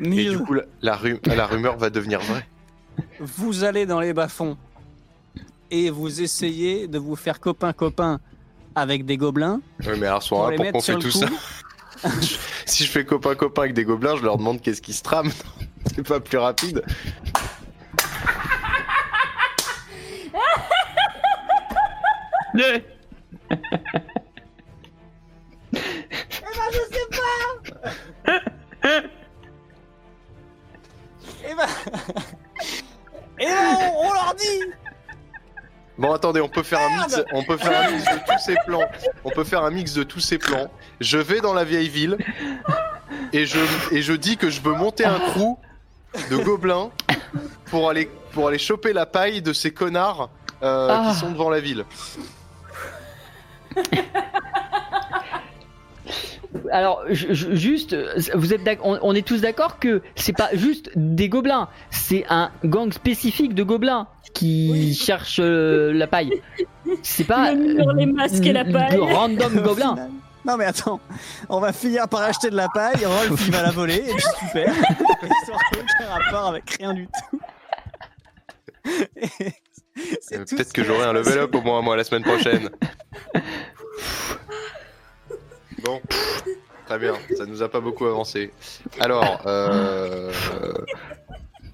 [0.00, 2.46] Et du coup, la, la rumeur va devenir vraie.
[3.20, 4.56] vous allez dans les bas-fonds
[5.70, 8.20] et vous essayez de vous faire copain-copain
[8.74, 9.60] avec des gobelins.
[9.80, 11.10] Oui, mais alors, ce Pour mettre qu'on fait tout coup.
[11.10, 11.28] ça,
[12.66, 15.30] si je fais copain-copain avec des gobelins, je leur demande qu'est-ce qui se trame.
[15.94, 16.82] C'est pas plus rapide.
[31.44, 31.66] Et ben,
[33.40, 34.72] et ben, on, on leur dit.
[35.98, 37.20] Bon, attendez, on peut faire un mix.
[37.32, 38.88] On peut faire un mix de tous ces plans.
[39.24, 40.70] On peut faire un mix de tous ces plans.
[41.00, 42.16] Je vais dans la vieille ville
[43.32, 43.58] et je
[43.90, 45.56] et je dis que je veux monter un crew
[46.30, 46.90] de gobelins
[47.66, 50.30] pour aller pour aller choper la paille de ces connards
[50.62, 51.10] euh, Ah.
[51.12, 51.84] qui sont devant la ville.
[56.72, 60.48] Alors, je- je- juste, euh, vous êtes on, on est tous d'accord que c'est pas
[60.52, 66.42] juste des gobelins, c'est un gang spécifique de gobelins qui cherchent euh, la paille.
[67.02, 68.98] C'est pas Le mur, les euh, masques et la de paille.
[68.98, 69.90] random Au gobelin.
[69.94, 70.10] final-
[70.44, 71.00] Non mais attends,
[71.48, 74.24] on va finir par acheter de la paille, Rolf il va la voler, et puis
[74.46, 74.72] super.
[75.48, 77.40] Aucun rapport avec rien du tout.
[80.32, 82.70] Euh, Peut-être que j'aurai un level up au moins moi la semaine prochaine.
[85.84, 86.00] Bon,
[86.86, 88.52] très bien, ça nous a pas beaucoup avancé.
[89.00, 90.32] Alors, euh...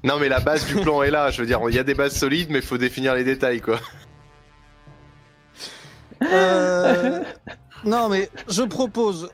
[0.03, 1.31] non mais la base du plan est là.
[1.31, 3.61] Je veux dire, il y a des bases solides, mais il faut définir les détails
[3.61, 3.79] quoi.
[6.23, 7.21] Euh,
[7.85, 9.31] Non mais je propose,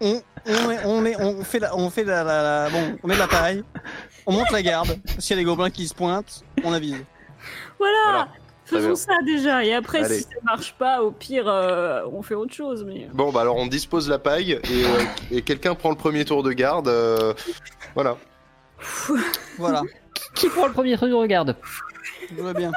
[0.00, 3.06] on, on, met- on, met- on fait, la, on fait la, la- la- bon, on
[3.08, 3.62] met de la paille,
[4.26, 4.98] on monte la garde.
[5.18, 7.04] S'il y a des gobelins qui se pointent, on avise.
[7.78, 8.28] Voilà, Voilà.
[8.64, 9.64] Faisons ça déjà.
[9.64, 10.14] Et après, Allez.
[10.16, 12.84] si ça marche pas, au pire, euh, on fait autre chose.
[12.86, 16.24] Mais Bon bah alors on dispose la paille et, euh, et quelqu'un prend le premier
[16.24, 16.88] tour de garde.
[16.88, 17.34] euh,
[17.94, 18.16] Voilà.
[19.58, 19.82] Voilà,
[20.34, 21.56] Qui prend le premier truc Regarde.
[22.28, 22.72] tout va bien.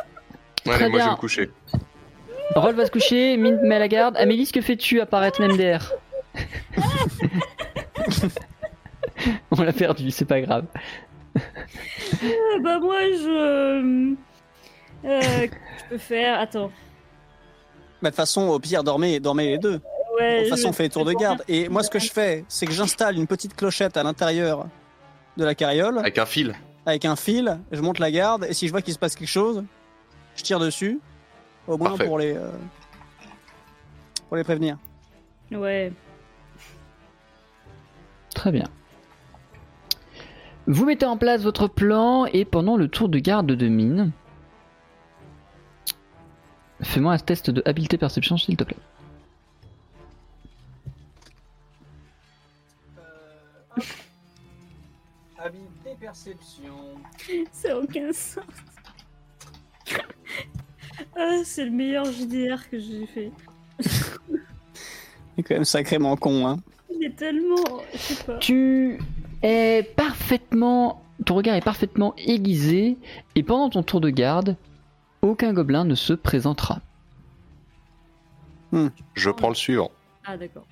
[0.65, 1.05] Allez, Très moi je bien.
[1.05, 1.49] vais me coucher.
[2.55, 4.15] Roll va se coucher, Mint met la garde.
[4.17, 5.91] Amélie, que fais-tu apparaître MDR
[9.51, 10.65] On l'a perdu, c'est pas grave.
[11.37, 14.13] Euh, bah moi, je,
[15.05, 16.39] euh, je peux faire.
[16.39, 16.71] Attends.
[18.01, 19.79] Mais de toute façon, au pire, dormez, dormez les deux.
[20.19, 20.37] Ouais.
[20.43, 21.43] De toute façon, on fait les tours de garde.
[21.47, 24.67] Et moi, ce que je fais, c'est que j'installe une petite clochette à l'intérieur
[25.37, 26.55] de la carriole Avec un fil.
[26.85, 27.59] avec un fil.
[27.71, 29.63] Je monte la garde et si je vois qu'il se passe quelque chose,
[30.35, 30.99] je tire dessus.
[31.67, 32.05] Au moins Parfait.
[32.05, 32.49] pour les euh,
[34.27, 34.77] pour les prévenir.
[35.51, 35.91] Ouais.
[38.33, 38.65] Très bien.
[40.65, 44.11] Vous mettez en place votre plan et pendant le tour de garde de mine,
[46.81, 48.77] fais-moi un test de habileté perception s'il te plaît.
[55.39, 56.73] Habileté perception.
[57.51, 58.43] Ça n'a aucun sens.
[61.15, 63.31] ah, c'est le meilleur JDR que j'ai fait.
[63.79, 66.57] C'est quand même sacrément con, hein.
[66.89, 67.81] Il est tellement.
[67.93, 68.37] Je sais pas.
[68.39, 68.99] Tu
[69.43, 72.97] es parfaitement, ton regard est parfaitement aiguisé
[73.35, 74.55] et pendant ton tour de garde,
[75.27, 76.79] aucun gobelin ne se présentera.
[79.13, 79.91] Je prends le suivant.
[80.25, 80.65] Ah, d'accord.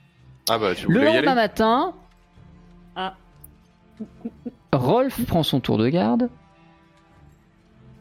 [0.49, 1.93] Ah bah tu Le voulais y lendemain aller matin,
[2.95, 3.15] Ah,
[4.73, 6.29] Rolf prend son tour de garde.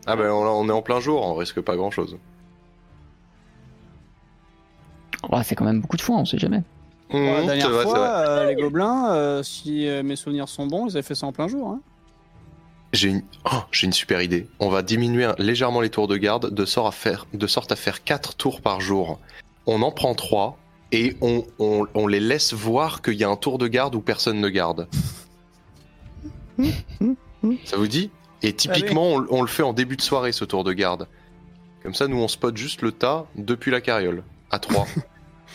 [0.07, 2.19] Ah bah on, on est en plein jour, on risque pas grand chose.
[5.31, 6.63] Oh, c'est quand même beaucoup de fois, on sait jamais.
[7.11, 11.03] la dernière fois, euh, les gobelins, euh, si euh, mes souvenirs sont bons, ils avaient
[11.03, 11.71] fait ça en plein jour.
[11.71, 11.81] Hein.
[12.95, 13.23] J'ai une...
[13.53, 14.47] oh, j'ai une super idée.
[14.61, 17.77] On va diminuer légèrement les tours de garde de sorte à faire, de sorte à
[17.77, 19.19] faire 4 tours par jour.
[19.67, 20.57] On en prend 3
[20.93, 24.01] et on, on- on les laisse voir qu'il y a un tour de garde où
[24.01, 24.87] personne ne garde.
[27.65, 28.11] Ça vous dit?
[28.43, 31.09] Et typiquement, on, on le fait en début de soirée ce tour de garde.
[31.83, 34.87] Comme ça, nous on spot juste le tas depuis la carriole à 3.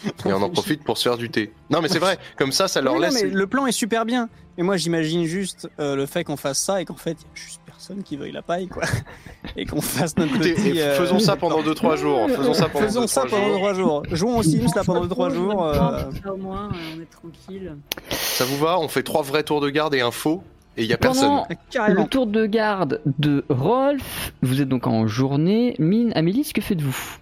[0.25, 1.51] et on en profite pour se faire du thé.
[1.69, 3.23] Non mais c'est vrai, comme ça, ça leur Oui, non, laisse.
[3.23, 4.29] mais le plan est super bien.
[4.57, 7.25] Et moi, j'imagine juste euh, le fait qu'on fasse ça et qu'en fait, il y
[7.25, 8.83] a juste personne qui veuille la paille, quoi.
[9.55, 10.77] Et qu'on fasse notre Écoutez, petit.
[10.77, 12.27] et euh, faisons ça pendant 2-3 jours.
[12.35, 13.57] Faisons ça pendant Faisons 2-3 ça pendant jours.
[13.59, 14.03] 3 jours.
[14.11, 15.63] Jouons aux Sims là pendant 2-3 jours.
[15.65, 17.73] euh, Ça, au moins, euh, on est tranquille.
[18.09, 20.43] Ça vous va On fait trois vrais tours de garde et un faux
[20.75, 21.29] et il y a personne.
[21.29, 22.01] Pendant Carrément.
[22.03, 25.75] le tour de garde de Rolf, vous êtes donc en journée.
[25.79, 27.17] Mine, Amélie, que faites-vous?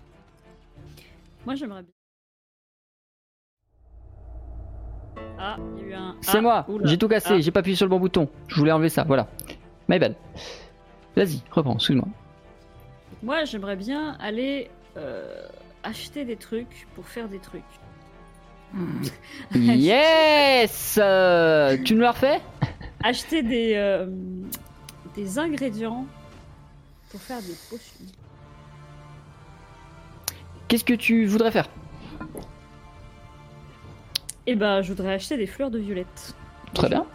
[1.45, 1.91] Moi, j'aimerais bien.
[5.39, 6.15] Ah, il y a eu un.
[6.21, 7.39] C'est Ah, moi, j'ai tout cassé, Ah.
[7.39, 8.27] j'ai pas appuyé sur le bon bouton.
[8.47, 9.27] Je voulais enlever ça, voilà.
[9.87, 10.15] My bad.
[11.15, 12.07] Vas-y, reprends, excuse-moi.
[13.23, 15.47] Moi, j'aimerais bien aller euh,
[15.83, 17.63] acheter des trucs pour faire des trucs.
[19.55, 22.41] Yes Euh, Tu nous l'as refait?
[23.03, 24.07] Acheter des, euh,
[25.15, 26.05] des ingrédients
[27.11, 28.05] pour faire des potions.
[30.67, 31.69] Qu'est-ce que tu voudrais faire?
[34.47, 36.33] Eh ben, je voudrais acheter des fleurs de violette.
[36.73, 37.05] Très bien,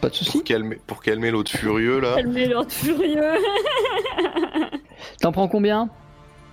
[0.00, 0.32] pas de soucis.
[0.38, 2.14] Pour calmer, pour calmer l'autre furieux là.
[2.16, 3.34] Calmer l'ordre furieux.
[5.20, 5.90] T'en prends combien?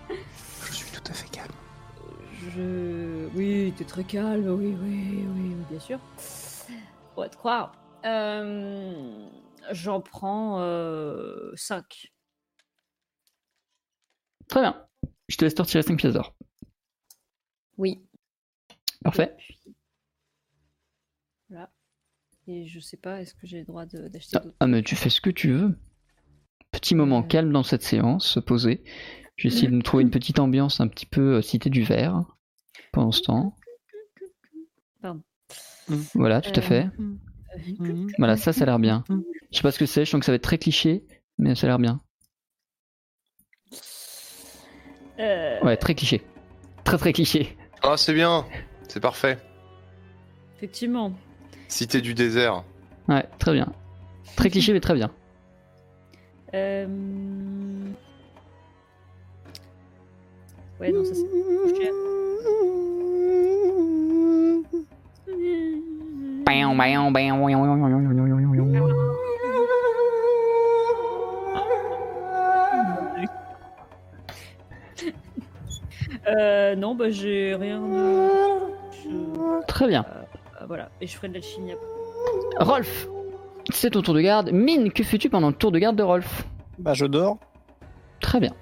[0.09, 1.51] Je suis tout à fait calme.
[2.55, 3.27] Je.
[3.35, 5.99] Oui, t'es très calme, oui, oui, oui, oui, bien sûr.
[7.15, 7.73] On va te croire.
[8.05, 9.25] Euh,
[9.71, 10.59] J'en prends
[11.55, 12.11] 5.
[14.47, 14.85] Très bien.
[15.27, 16.35] Je te laisse sortir 5 pièces d'or.
[17.77, 18.05] Oui.
[19.03, 19.33] Parfait.
[19.33, 19.64] Et puis- Voilà.
[22.47, 24.83] Et je sais pas, est-ce que j'ai le droit de- d'acheter Ah, d'autres ah, mais
[24.83, 25.77] tu fais ce que tu veux.
[26.71, 27.27] Petit moment Euh.
[27.27, 28.83] calme dans cette séance, se poser.
[29.37, 31.83] Je vais essayer de nous trouver une petite ambiance un petit peu euh, cité du
[31.83, 32.23] verre
[32.91, 33.55] pendant ce temps.
[35.01, 35.21] Pardon.
[36.13, 36.89] Voilà, tout à Euh, fait.
[36.99, 39.03] euh, Voilà, ça, ça a l'air bien.
[39.51, 41.05] Je sais pas ce que c'est, je sens que ça va être très cliché,
[41.37, 42.01] mais ça a l'air bien.
[45.19, 46.21] euh, Ouais, très cliché.
[46.83, 47.57] Très très cliché.
[47.81, 48.45] Ah, c'est bien.
[48.87, 49.37] C'est parfait.
[50.57, 51.13] Effectivement.
[51.75, 52.63] Cité du désert.
[53.09, 53.67] Ouais, très bien.
[54.37, 55.11] Très cliché, mais très bien.
[56.53, 56.87] Euh...
[60.79, 61.91] Ouais, non, ça c'est.
[76.27, 78.29] Euh, non, bah j'ai rien de.
[79.03, 80.05] Je- Très bien.
[80.15, 80.21] euh,
[80.67, 82.63] voilà, et je ferai de l'alchimie après.
[82.65, 83.07] Rolf,
[83.71, 84.51] c'est ton tour de garde.
[84.51, 86.45] Mine, que fais-tu pendant le tour de garde de Rolf
[86.79, 87.37] Bah, je dors.
[88.19, 88.53] Très bien.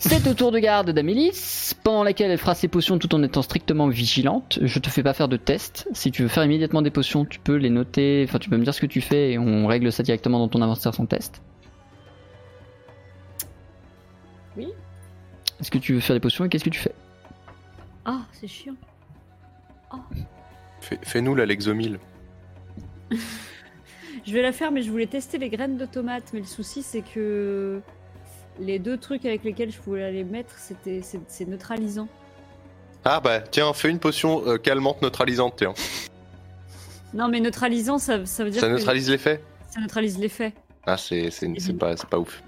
[0.00, 3.42] C'est au tour de garde d'Amélis, pendant laquelle elle fera ses potions tout en étant
[3.42, 4.58] strictement vigilante.
[4.62, 5.88] Je te fais pas faire de test.
[5.92, 8.24] Si tu veux faire immédiatement des potions, tu peux les noter.
[8.28, 10.46] Enfin, tu peux me dire ce que tu fais et on règle ça directement dans
[10.48, 11.42] ton inventaire sans test.
[14.56, 14.68] Oui.
[15.60, 16.94] Est-ce que tu veux faire des potions et qu'est-ce que tu fais?
[18.04, 18.74] Ah, c'est chiant.
[19.90, 20.24] Fais-
[21.02, 21.98] Fais-nous la Lexomil.
[24.26, 26.34] Je vais la faire, mais je voulais tester les graines de tomates.
[26.34, 27.80] Mais le souci, c'est que
[28.60, 32.08] les deux trucs avec lesquels je pouvais les mettre, c'était c'est neutralisant.
[33.06, 35.72] Ah bah tiens, fais une potion euh, calmante neutralisante, tiens.
[37.14, 40.52] Non, mais neutralisant, ça, ça veut dire Ça que neutralise l'effet ça neutralise l'effet.
[40.86, 42.42] Ah c'est c'est c'est pas c'est pas ouf.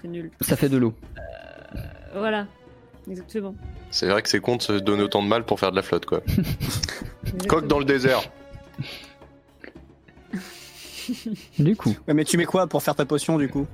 [0.00, 0.30] C'est nul.
[0.40, 0.94] Ça fait de l'eau.
[2.14, 2.46] Voilà,
[3.08, 3.54] exactement.
[3.90, 5.82] C'est vrai que c'est con de se donner autant de mal pour faire de la
[5.82, 6.20] flotte quoi.
[7.48, 8.22] Coque dans le désert.
[11.58, 13.66] Du coup, Ouais, mais tu mets quoi pour faire ta potion du coup?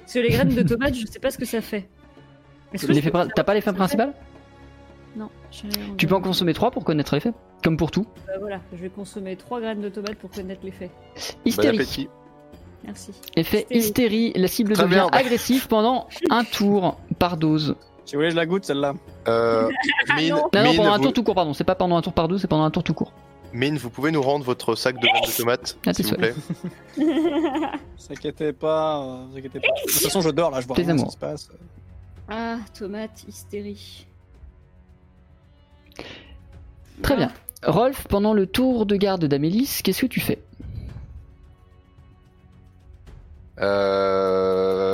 [0.00, 1.88] Parce que les graines de tomates, je sais pas ce que ça fait.
[2.72, 4.12] Est-ce que l'effet t'as pas l'effet principal
[5.16, 5.30] Non.
[5.50, 7.32] j'ai- Tu peux en consommer 3 pour connaître l'effet,
[7.64, 8.06] comme pour tout.
[8.26, 10.90] Bah voilà, je vais consommer 3 graines de tomates pour connaître l'effet.
[11.14, 11.76] Bon Hystérie.
[11.76, 12.08] appétit.
[12.84, 13.12] Merci.
[13.34, 15.18] Effet hystérie, la cible Très devient bien.
[15.18, 17.74] agressive pendant un tour par dose.
[18.06, 18.94] Si vous voulez, je la goûte celle-là.
[19.26, 19.68] Euh,
[20.16, 20.36] Mine, non.
[20.36, 21.52] Non, non, Mine, pendant un vous, tour tout court, pardon.
[21.52, 23.12] C'est pas pendant un tour par dose, c'est pendant un tour tout court.
[23.52, 26.34] Mine, vous pouvez nous rendre votre sac de tomates, Ah, s'il vous plaît
[26.96, 29.68] Vous inquiétez pas, euh, vous inquiétez pas.
[29.68, 31.48] De toute façon, je dors là, je vois rien ce qui se passe.
[32.28, 34.06] Ah, tomate, hystérie.
[37.02, 37.32] Très bien.
[37.64, 40.38] Rolf, pendant le tour de garde d'Amélis, qu'est-ce que tu fais?
[43.58, 44.85] Euh...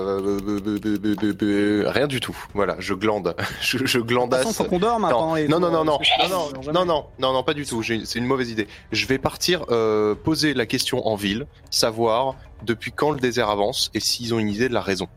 [1.91, 2.37] Rien du tout.
[2.55, 3.35] Voilà, je glande.
[3.61, 4.45] je, je glandasse.
[4.45, 7.33] façon, faut qu'on dorme Non, les non, non, non, non, non, non, non, non, non,
[7.33, 7.83] non, pas du tout.
[7.83, 8.67] C'est une mauvaise idée.
[8.91, 13.91] Je vais partir euh, poser la question en ville, savoir depuis quand le désert avance
[13.95, 15.09] et s'ils ont une idée de la raison.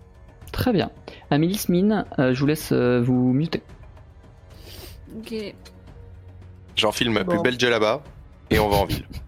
[0.51, 0.89] Très bien.
[1.31, 3.61] Amélis, Mine, euh, je vous laisse euh, vous muter.
[5.17, 5.33] Ok.
[6.75, 8.01] J'enfile ma plus belle djellaba
[8.49, 9.05] et on va en ville.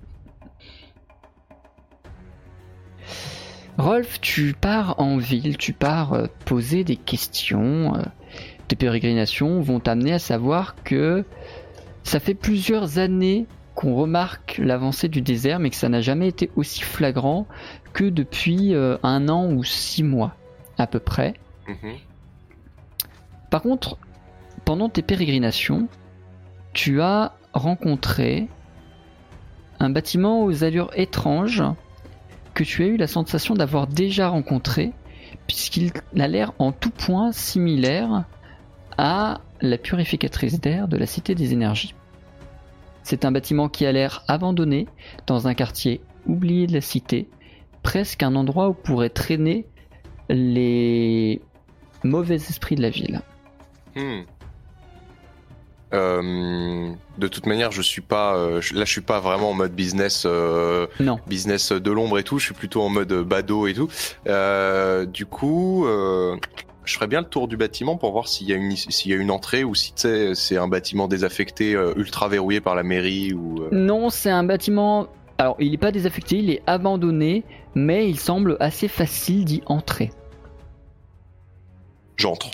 [3.77, 7.95] Rolf, tu pars en ville, tu pars euh, poser des questions.
[7.95, 8.01] euh,
[8.67, 11.23] tes pérégrinations vont t'amener à savoir que
[12.03, 16.49] ça fait plusieurs années qu'on remarque l'avancée du désert, mais que ça n'a jamais été
[16.55, 17.47] aussi flagrant
[17.93, 20.35] que depuis euh, un an ou six mois
[20.79, 21.35] à peu près.
[21.67, 21.93] Mhm.
[23.51, 23.97] Par contre,
[24.65, 25.87] pendant tes pérégrinations,
[26.73, 28.47] tu as rencontré
[29.79, 31.63] un bâtiment aux allures étranges
[32.57, 34.91] que tu as eu la sensation d'avoir déjà rencontré,
[35.45, 38.25] puisqu'il a l'air en tout point similaire
[38.97, 41.93] à la purificatrice d'air de la Cité des Énergies.
[43.03, 44.87] C'est un bâtiment qui a l'air abandonné
[45.27, 47.29] dans un quartier oublié de la cité,
[47.83, 49.67] presque un endroit où pourraient traîner
[50.27, 51.39] les
[52.03, 53.21] mauvais esprits de la ville.
[53.95, 54.21] Hmm.
[55.93, 59.73] Euh, de toute manière, je suis pas euh, là, je suis pas vraiment en mode
[59.73, 61.19] business, euh, Non.
[61.27, 62.39] business de l'ombre et tout.
[62.39, 63.87] Je suis plutôt en mode badaud et tout.
[65.13, 68.75] Du coup, je ferais bien le tour du bâtiment pour voir s'il y a une
[68.75, 72.83] s'il y a une entrée ou si c'est un bâtiment désaffecté, ultra verrouillé par la
[72.83, 73.65] mairie ou.
[73.71, 75.07] Non, c'est un bâtiment.
[75.39, 77.43] Alors, il n'est pas désaffecté, il est abandonné,
[77.75, 80.11] mais il semble assez facile d'y entrer.
[82.15, 82.49] J'entre.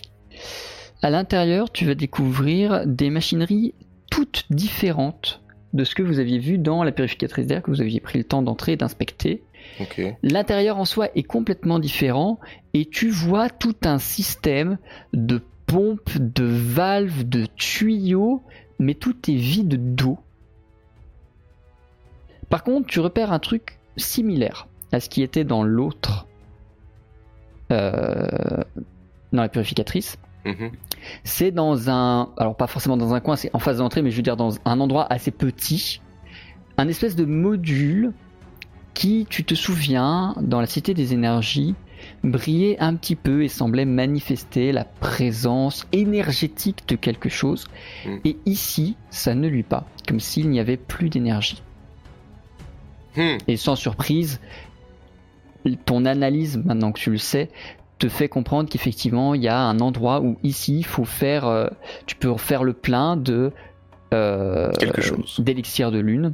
[1.04, 3.74] À l'intérieur, tu vas découvrir des machineries
[4.10, 5.42] toutes différentes
[5.74, 8.24] de ce que vous aviez vu dans la purificatrice d'air que vous aviez pris le
[8.24, 9.44] temps d'entrer et d'inspecter.
[10.24, 12.40] L'intérieur en soi est complètement différent
[12.74, 14.78] et tu vois tout un système
[15.12, 18.42] de pompes, de valves, de tuyaux,
[18.80, 20.18] mais tout est vide d'eau.
[22.50, 26.28] Par contre, tu repères un truc similaire à ce qui était dans l'autre,
[27.72, 28.64] euh,
[29.34, 30.18] dans la purificatrice.
[30.46, 30.72] Mhm.
[31.24, 34.18] C'est dans un, alors pas forcément dans un coin, c'est en face d'entrée, mais je
[34.18, 36.02] veux dire dans un endroit assez petit,
[36.78, 38.14] un espèce de module
[38.94, 41.76] qui, tu te souviens, dans la Cité des Énergies,
[42.24, 47.66] brillait un petit peu et semblait manifester la présence énergétique de quelque chose.
[48.06, 48.18] Mm.
[48.26, 51.64] Et ici, ça ne lui pas, comme s'il n'y avait plus d'énergie.
[53.16, 53.38] Hmm.
[53.48, 54.40] Et sans surprise,
[55.86, 57.50] ton analyse, maintenant que tu le sais,
[58.04, 61.68] te fait comprendre qu'effectivement, il y a un endroit où ici, il faut faire, euh,
[62.06, 63.52] tu peux faire le plein de
[64.14, 65.40] euh, Quelque chose.
[65.40, 66.34] d'élixir de lune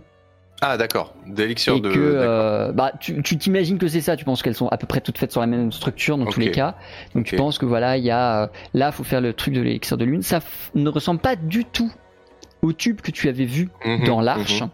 [0.62, 1.14] Ah, d'accord.
[1.28, 1.92] D'élixir de.
[1.92, 5.00] que euh, bah, tu t'imagines que c'est ça tu penses qu'elles sont à peu près
[5.00, 6.76] toutes faites sur la même structure dans tous les cas
[7.16, 9.62] donc tu penses que voilà il y a euh, là faut faire le truc de
[9.62, 10.40] l'élixir de lune ça
[10.76, 11.92] ne ressemble pas du tout
[12.64, 14.70] au tube que tu avais vu Mhm, dans l'arche mhm.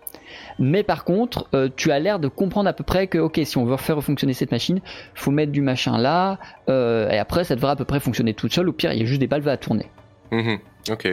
[0.59, 3.57] Mais par contre euh, tu as l'air de comprendre à peu près que ok si
[3.57, 4.81] on veut refaire fonctionner cette machine
[5.13, 6.39] faut mettre du machin là
[6.69, 9.03] euh, et après ça devrait à peu près fonctionner toute seule au pire il y
[9.03, 9.85] a juste des valves à tourner
[10.31, 10.57] Mhm,
[10.91, 11.07] Ok.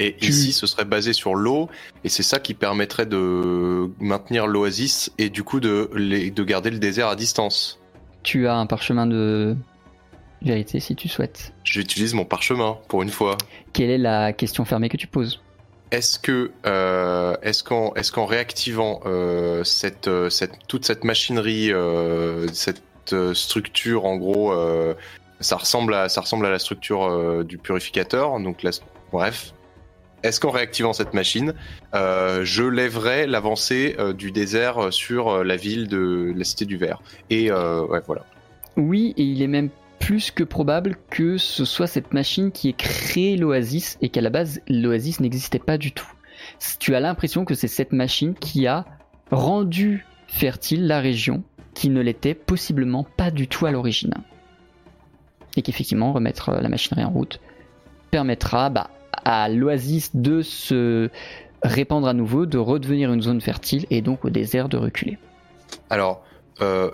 [0.00, 1.68] Et Tu- ici, ce serait basé sur l'eau,
[2.04, 6.70] et c'est ça qui permettrait de maintenir l'oasis et du coup de, les- de garder
[6.70, 7.80] le désert à distance.
[8.22, 9.56] tu as un parchemin de
[10.42, 13.36] vérité si tu souhaites J'utilise mon parchemin pour une fois.
[13.72, 15.40] quelle est la question fermée que tu poses?
[15.90, 21.70] Est-ce que, euh, est-ce qu'en, est-ce qu'en réactivant euh, cette, euh, cette, toute cette machinerie,
[22.52, 22.82] cette
[23.32, 24.54] structure, en gros,
[25.40, 28.38] ça ressemble à, ça ressemble à la structure du purificateur.
[28.38, 28.72] Donc, la-
[29.12, 29.54] bref,
[30.22, 31.54] est-ce qu'en réactivant cette machine,
[31.94, 37.00] je lèverai l'avancée du désert sur la ville de la Cité du Verre?
[37.30, 38.26] Et voilà.
[38.76, 42.74] Oui, et il est même plus que probable que ce soit cette machine qui ait
[42.74, 46.10] créé l'Oasis et qu'à la base l'Oasis n'existait pas du tout.
[46.78, 48.84] Tu as l'impression que c'est cette machine qui a
[49.30, 51.42] rendu fertile la région
[51.74, 54.14] qui ne l'était possiblement pas du tout à l'origine.
[55.56, 57.40] Et qu'effectivement remettre euh, la machinerie en route
[58.10, 61.10] permettra bah, à l'Oasis de se
[61.62, 65.18] répandre à nouveau, de redevenir une zone fertile et donc au désert de reculer.
[65.90, 66.22] Alors,
[66.60, 66.90] euh,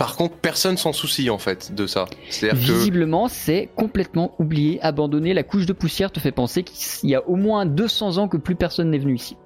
[0.00, 2.06] par contre, personne s'en soucie en fait de ça.
[2.54, 5.34] Visiblement, c'est complètement oublié, abandonné.
[5.34, 8.38] La couche de poussière te fait penser qu'il y a au moins 200 ans que
[8.38, 9.36] plus personne n'est venu ici.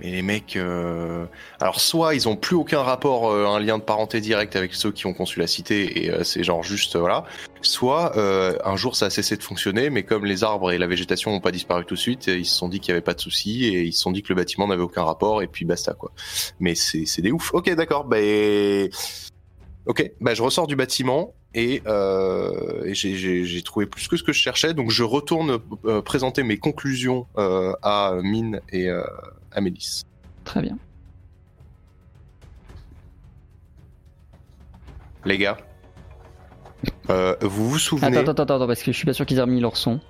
[0.00, 1.26] Mais les mecs, euh,
[1.60, 4.90] alors soit ils ont plus aucun rapport, euh, un lien de parenté direct avec ceux
[4.92, 7.24] qui ont conçu la cité et euh, c'est genre juste euh, voilà.
[7.60, 10.86] Soit euh, un jour ça a cessé de fonctionner, mais comme les arbres et la
[10.86, 13.12] végétation n'ont pas disparu tout de suite, ils se sont dit qu'il y avait pas
[13.14, 15.64] de souci et ils se sont dit que le bâtiment n'avait aucun rapport et puis
[15.66, 16.12] basta quoi.
[16.60, 17.52] Mais c'est des ouf.
[17.52, 18.16] Ok d'accord, bah
[19.86, 24.32] ok, bah je ressors du bâtiment et, euh, et j'ai- trouvé plus que ce que
[24.32, 28.88] je cherchais, donc je retourne euh, présenter mes conclusions euh, à Mine et
[30.44, 30.78] Très bien.
[35.24, 35.58] Les gars,
[37.10, 39.38] euh, vous vous souvenez Attends, attends, attends, attends, parce que je suis pas sûr qu'ils
[39.38, 40.00] aient remis leur son.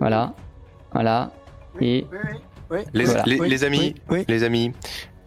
[0.00, 0.34] Voilà.
[0.92, 1.32] Voilà.
[1.80, 2.06] Et
[2.94, 3.22] les, Voilà.
[3.26, 4.72] les- Oui, les amis, oui, les amis,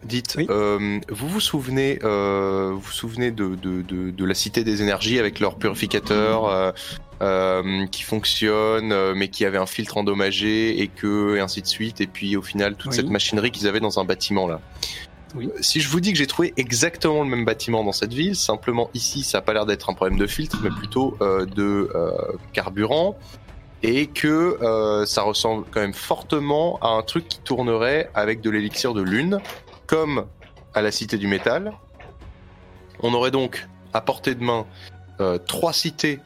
[0.04, 0.46] dites, Oui.
[0.50, 4.82] euh, vous vous souvenez, euh, vous vous souvenez de, de, de, de la Cité des
[4.82, 6.74] Énergies avec leur purificateur
[7.22, 11.66] euh, qui fonctionne, euh, mais qui avait un filtre endommagé et que et ainsi de
[11.66, 12.96] suite, et puis au final toute Oui.
[12.96, 14.60] cette machinerie qu'ils avaient dans un bâtiment là.
[15.34, 15.48] Oui.
[15.60, 18.90] Si je vous dis que j'ai trouvé exactement le même bâtiment dans cette ville, simplement
[18.94, 22.12] ici ça a pas l'air d'être un problème de filtre, mais plutôt euh, de euh,
[22.52, 23.16] carburant,
[23.82, 24.58] et que
[25.06, 29.40] ça ressemble quand même fortement à un truc qui tournerait avec de l'élixir de lune,
[29.86, 30.26] comme
[30.74, 31.72] à la Cité du Métal.
[33.02, 34.66] On aurait donc à portée de main
[35.20, 36.20] euh, trois cités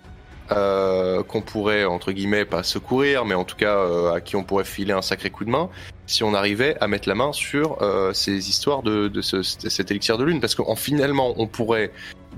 [0.53, 4.45] euh, qu'on pourrait entre guillemets pas secourir, mais en tout cas euh, à qui on
[4.45, 5.69] pourrait filer un sacré coup de main
[6.07, 9.91] si on arrivait à mettre la main sur euh, ces histoires de, de ce- cet
[9.91, 11.93] élixir de lune, parce qu'en finalement on pourrait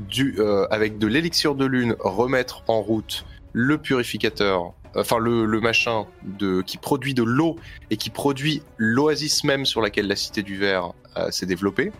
[0.08, 0.38] du,
[0.70, 6.60] avec de l'élixir de lune remettre en route le purificateur, enfin le, le machin de,
[6.62, 7.56] qui produit de l'eau
[7.90, 10.92] et qui produit l'oasis même sur laquelle la cité du verre
[11.30, 11.90] s'est développée.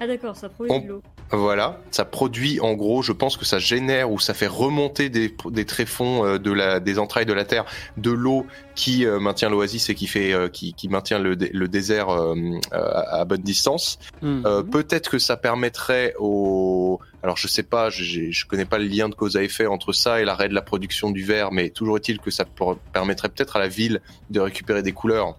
[0.00, 1.02] Ah d'accord, ça produit On- de l'eau.
[1.34, 5.34] Voilà, ça produit en gros, je pense que ça génère ou ça fait remonter des,
[5.50, 7.64] des tréfonds euh, de la, des entrailles de la terre,
[7.96, 11.68] de l'eau qui euh, maintient l'oasis et qui fait, euh, qui, qui maintient le, le
[11.68, 12.34] désert euh,
[12.74, 13.98] euh, à, à bonne distance.
[14.20, 14.42] Mhm.
[14.44, 19.08] Euh, Peut-être que ça permettrait au, alors je sais pas, je, connais pas le lien
[19.08, 21.96] de cause à effet entre ça et l'arrêt de la production du verre, mais toujours
[21.96, 25.38] est-il que ça per- permettrait peut-être à la ville de récupérer des couleurs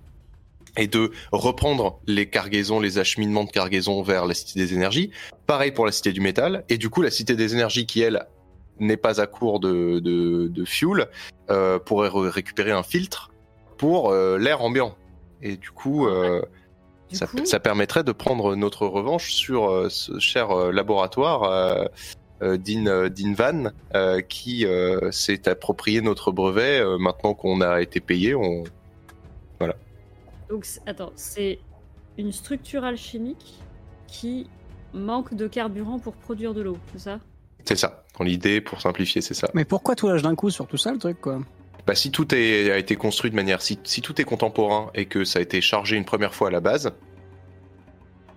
[0.78, 5.12] et de reprendre les cargaisons, les acheminements de cargaisons vers la Cité des Énergies.
[5.46, 6.64] Pareil pour la Cité du Métal.
[6.70, 8.26] Et du coup, la Cité des Énergies, qui elle
[8.80, 11.08] n'est pas à court de, de, de fuel,
[11.50, 13.32] euh, pourrait re- récupérer un filtre
[13.78, 14.96] pour euh, l'air ambiant.
[15.42, 16.42] Et du coup, euh,
[17.10, 21.90] Du ça, coup, ça permettrait de prendre notre revanche sur ce cher laboratoire
[22.42, 24.66] d'In d'In Van euh, qui
[25.12, 26.82] s'est approprié notre brevet.
[26.98, 28.64] Maintenant qu'on a été payé, on...
[30.54, 31.58] donc c'est- attends, c'est
[32.20, 33.56] une structure alchimique
[34.08, 34.48] qui
[34.94, 37.20] manque de carburant pour produire de l'eau, c'est ça?
[37.66, 38.04] C'est ça.
[38.20, 39.50] Dans l'idée, pour simplifier, c'est ça.
[39.56, 41.40] Mais pourquoi tout lâche d'un coup sur tout ça, le truc, quoi?
[41.88, 45.08] Bah, si tout est- a été construit de manière, si, si tout est contemporain et
[45.08, 46.92] que ça a été chargé une première fois à la base,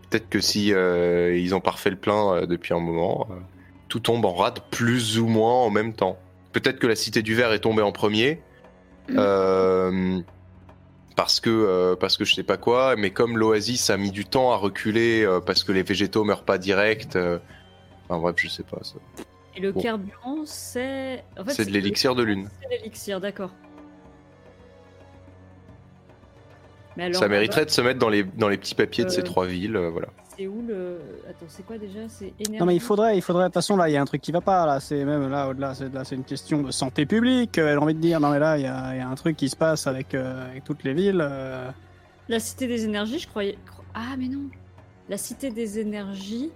[0.08, 3.34] peut-être que si euh, ils ont pas refait le plein euh, depuis un moment, euh,
[3.88, 6.18] tout tombe en rade plus ou moins en même temps.
[6.52, 8.40] Peut-être que la cité du verre est tombée en premier.
[9.10, 10.20] euh,
[11.16, 14.24] parce que euh, parce que je sais pas quoi, mais comme l'oasis a mis du
[14.26, 17.38] temps à reculer euh, parce que les végétaux meurent pas direct, euh,
[18.08, 18.78] enfin bref, je sais pas.
[18.82, 18.94] ça.
[19.56, 19.80] Et le Bon.
[19.80, 21.24] carburant, c'est.
[21.38, 22.48] en fait, C'est de l'élixir de lune.
[22.60, 23.50] C'est de l'élixir, d'accord.
[26.96, 29.20] Mais alors, Ça mériterait de se mettre dans les dans les petits papiers de ces
[29.20, 30.08] Euh, trois villes, euh, voilà.
[30.36, 30.98] C'est où le.
[31.28, 32.00] Attends, c'est quoi déjà?
[32.08, 32.58] C'est énergie.
[32.58, 33.44] Non mais il faudrait, il faudrait.
[33.44, 34.80] De toute façon là, il y a un truc qui va pas là.
[34.80, 37.58] C'est même là au-delà, c'est là, c'est une question de santé publique.
[37.58, 38.20] euh, J'ai envie de dire.
[38.20, 40.14] Non mais là, il y a, il y a un truc qui se passe avec,
[40.14, 41.20] euh, avec toutes les villes.
[41.20, 41.70] euh.
[42.28, 43.58] La cité des énergies, je croyais.
[43.66, 44.42] cro- Ah, mais non
[45.08, 46.50] La cité des énergies.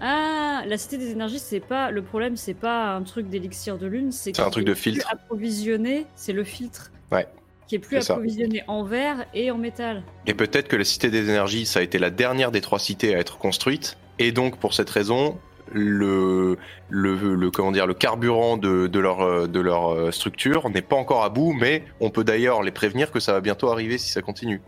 [0.00, 1.90] Ah, la cité des énergies, c'est pas.
[1.90, 4.74] Le problème, c'est pas un truc d'élixir de lune, c'est C'est un qu'il truc de
[4.74, 5.06] filtre.
[5.10, 6.90] Approvisionné, c'est le filtre.
[7.12, 7.26] Ouais.
[7.68, 8.12] Qui est plus C'est ça.
[8.14, 10.02] approvisionné en verre et en métal.
[10.26, 13.14] Et peut-être que la cité des énergies, ça a été la dernière des trois cités
[13.14, 15.38] à être construite, et donc pour cette raison,
[15.72, 16.58] le,
[16.90, 20.96] le, le comment dire, le carburant de, de leur, de leur euh, structure n'est pas
[20.96, 24.10] encore à bout, mais on peut d'ailleurs les prévenir que ça va bientôt arriver si
[24.10, 24.60] ça continue.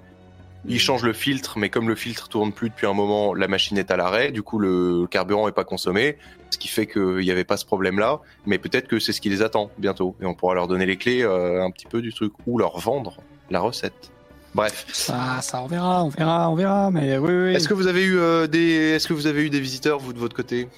[0.64, 3.78] Ils changent le filtre, mais comme le filtre tourne plus depuis un moment, la machine
[3.78, 6.16] est à l'arrêt, du coup le carburant est pas consommé,
[6.50, 9.28] ce qui fait qu'il n'y avait pas ce problème-là, mais peut-être que c'est ce qui
[9.28, 12.12] les attend bientôt, et on pourra leur donner les clés euh, un petit peu du
[12.12, 13.18] truc, ou leur vendre
[13.50, 14.10] la recette.
[14.54, 14.86] Bref.
[14.92, 16.90] Ça, ça, on verra, on verra, on verra.
[16.90, 17.54] Mais oui, oui.
[17.54, 20.14] Est-ce que vous avez eu euh, des est-ce que vous avez eu des visiteurs vous
[20.14, 20.68] de votre côté?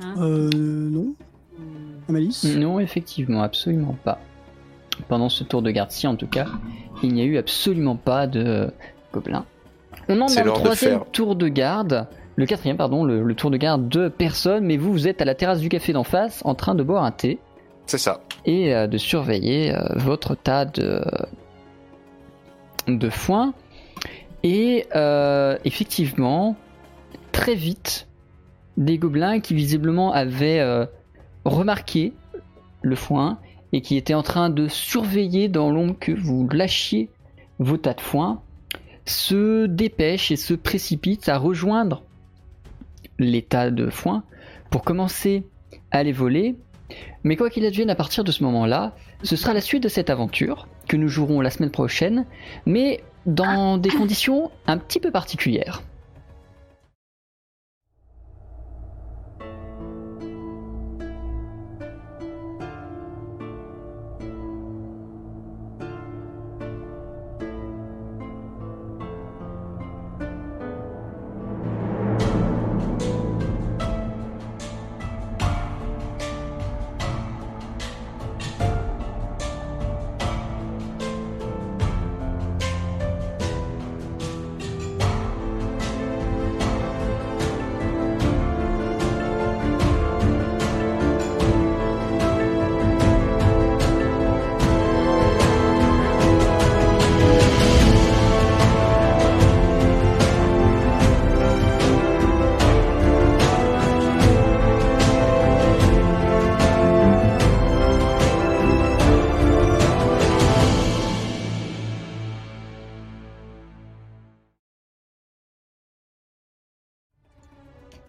[0.00, 0.14] Hein?
[0.18, 1.16] Euh, non,
[1.58, 2.08] Hmm.
[2.08, 2.54] Amalis.
[2.56, 4.18] Non, effectivement, absolument pas.
[5.08, 6.46] Pendant ce tour de garde-ci, en tout cas,
[7.02, 8.70] il n'y a eu absolument pas de
[9.12, 9.44] gobelins.
[10.08, 13.50] On entre dans le de troisième tour de garde, le quatrième, pardon, le, le tour
[13.50, 16.42] de garde de personne, mais vous, vous êtes à la terrasse du café d'en face,
[16.44, 17.38] en train de boire un thé
[17.86, 18.20] C'est ça.
[18.44, 21.02] et euh, de surveiller euh, votre tas de,
[22.88, 23.52] de foin.
[24.42, 26.56] Et euh, effectivement,
[27.32, 28.06] très vite,
[28.76, 30.62] des gobelins qui visiblement avaient
[31.44, 32.12] remarqué
[32.82, 33.38] le foin
[33.72, 37.10] et qui étaient en train de surveiller dans l'ombre que vous lâchiez
[37.58, 38.40] vos tas de foin,
[39.04, 42.02] se dépêchent et se précipitent à rejoindre
[43.18, 44.24] les tas de foin
[44.70, 45.44] pour commencer
[45.90, 46.56] à les voler.
[47.24, 50.10] Mais quoi qu'il advienne à partir de ce moment-là, ce sera la suite de cette
[50.10, 52.26] aventure que nous jouerons la semaine prochaine,
[52.64, 55.82] mais dans des conditions un petit peu particulières.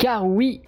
[0.08, 0.62] Car oui,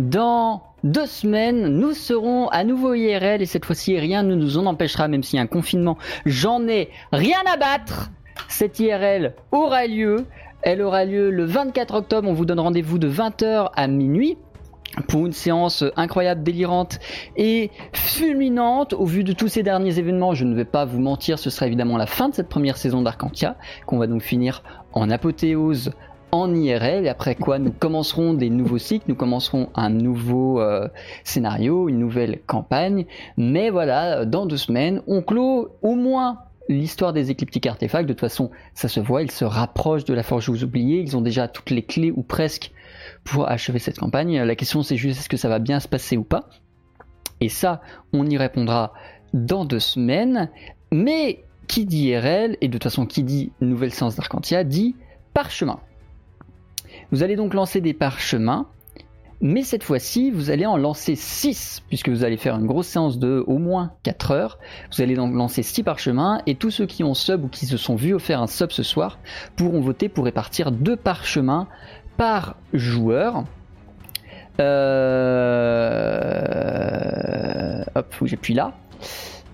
[0.00, 4.66] dans deux semaines, nous serons à nouveau IRL et cette fois-ci, rien ne nous en
[4.66, 5.96] empêchera, même a un confinement.
[6.26, 8.10] J'en ai rien à battre.
[8.48, 10.26] Cette IRL aura lieu.
[10.62, 12.28] Elle aura lieu le 24 octobre.
[12.28, 14.36] On vous donne rendez-vous de 20h à minuit
[15.06, 16.98] pour une séance incroyable, délirante
[17.36, 18.92] et fulminante.
[18.92, 21.68] Au vu de tous ces derniers événements, je ne vais pas vous mentir, ce sera
[21.68, 23.54] évidemment la fin de cette première saison d'Arcantia,
[23.86, 25.92] qu'on va donc finir en apothéose
[26.32, 30.88] en IRL, et après quoi nous commencerons des nouveaux cycles, nous commencerons un nouveau euh,
[31.24, 33.04] scénario, une nouvelle campagne,
[33.36, 36.38] mais voilà, dans deux semaines, on clôt au moins
[36.70, 40.22] l'histoire des écliptiques artefacts, de toute façon ça se voit, ils se rapprochent de la
[40.22, 42.72] forge aux oubliés, ils ont déjà toutes les clés ou presque
[43.24, 46.16] pour achever cette campagne, la question c'est juste est-ce que ça va bien se passer
[46.16, 46.48] ou pas,
[47.42, 47.82] et ça
[48.14, 48.94] on y répondra
[49.34, 50.48] dans deux semaines,
[50.90, 54.96] mais qui dit IRL, et de toute façon qui dit nouvelle séance d'Arcantia, dit
[55.34, 55.78] parchemin.
[57.12, 58.66] Vous allez donc lancer des parchemins,
[59.42, 63.18] mais cette fois-ci, vous allez en lancer 6, puisque vous allez faire une grosse séance
[63.18, 64.58] de au moins 4 heures.
[64.90, 67.76] Vous allez donc lancer 6 parchemins, et tous ceux qui ont sub ou qui se
[67.76, 69.18] sont vus offrir un sub ce soir
[69.56, 71.68] pourront voter pour répartir 2 parchemins
[72.16, 73.44] par joueur.
[74.58, 74.72] Euh...
[77.94, 78.72] Hop, j'appuie là.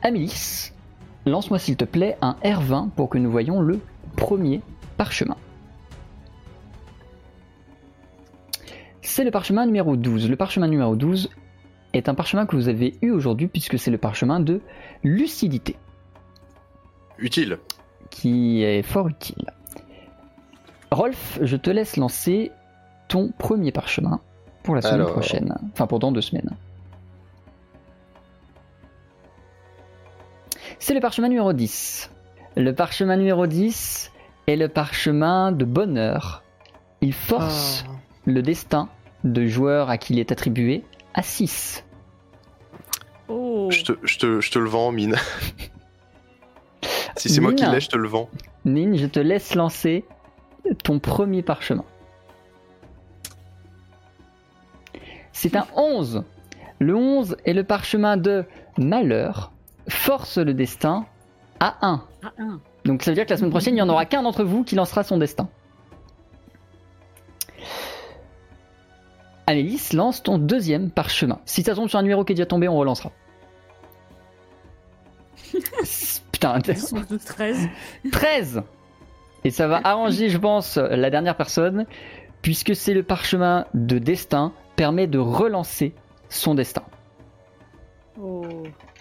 [0.02, 0.70] Amélis,
[1.26, 3.80] lance-moi s'il te plaît un R20 pour que nous voyons le
[4.14, 4.60] premier
[4.96, 5.34] parchemin.
[9.08, 10.28] C'est le parchemin numéro 12.
[10.28, 11.30] Le parchemin numéro 12
[11.94, 14.60] est un parchemin que vous avez eu aujourd'hui puisque c'est le parchemin de
[15.02, 15.76] lucidité
[17.18, 17.58] Utile.
[18.10, 19.50] qui est fort utile.
[20.90, 22.52] Rolf, je te laisse lancer
[23.08, 24.20] ton premier parchemin
[24.62, 25.12] pour la semaine Alors.
[25.12, 25.56] prochaine.
[25.72, 26.50] Enfin, pour dans deux semaines.
[30.78, 32.10] C'est le parchemin numéro 10.
[32.56, 34.12] Le parchemin numéro 10
[34.48, 36.42] est le parchemin de bonheur.
[37.00, 37.92] Il force Ah.
[38.26, 38.90] le destin
[39.24, 41.84] de joueur à qui il est attribué à 6.
[43.28, 43.68] Oh.
[43.70, 45.16] Je te, je, te, je te le vends, mine.
[47.16, 47.72] si c'est moi qui Mine.
[47.72, 48.28] l'ai, je te le vends.
[48.64, 50.04] Nin, je te laisse lancer
[50.84, 51.84] ton premier parchemin.
[55.32, 56.24] C'est un 11.
[56.78, 58.44] Le 11 est le parchemin de
[58.76, 59.52] malheur.
[59.88, 61.06] Force le destin
[61.60, 62.04] à 1.
[62.22, 62.60] Ah, un.
[62.84, 64.64] Donc ça veut dire que la semaine prochaine, il n'y en aura qu'un d'entre vous
[64.64, 65.48] qui lancera son destin.
[69.48, 71.40] Amélis, lance ton deuxième parchemin.
[71.46, 73.12] Si ça tombe sur un numéro qui est déjà tombé, on relancera.
[76.32, 76.94] Putain, 12,
[77.24, 77.68] 13.
[78.12, 78.62] 13
[79.44, 81.86] Et ça va arranger, je pense, la dernière personne,
[82.42, 85.94] puisque c'est le parchemin de destin, permet de relancer
[86.28, 86.82] son destin.
[88.20, 88.42] Oh.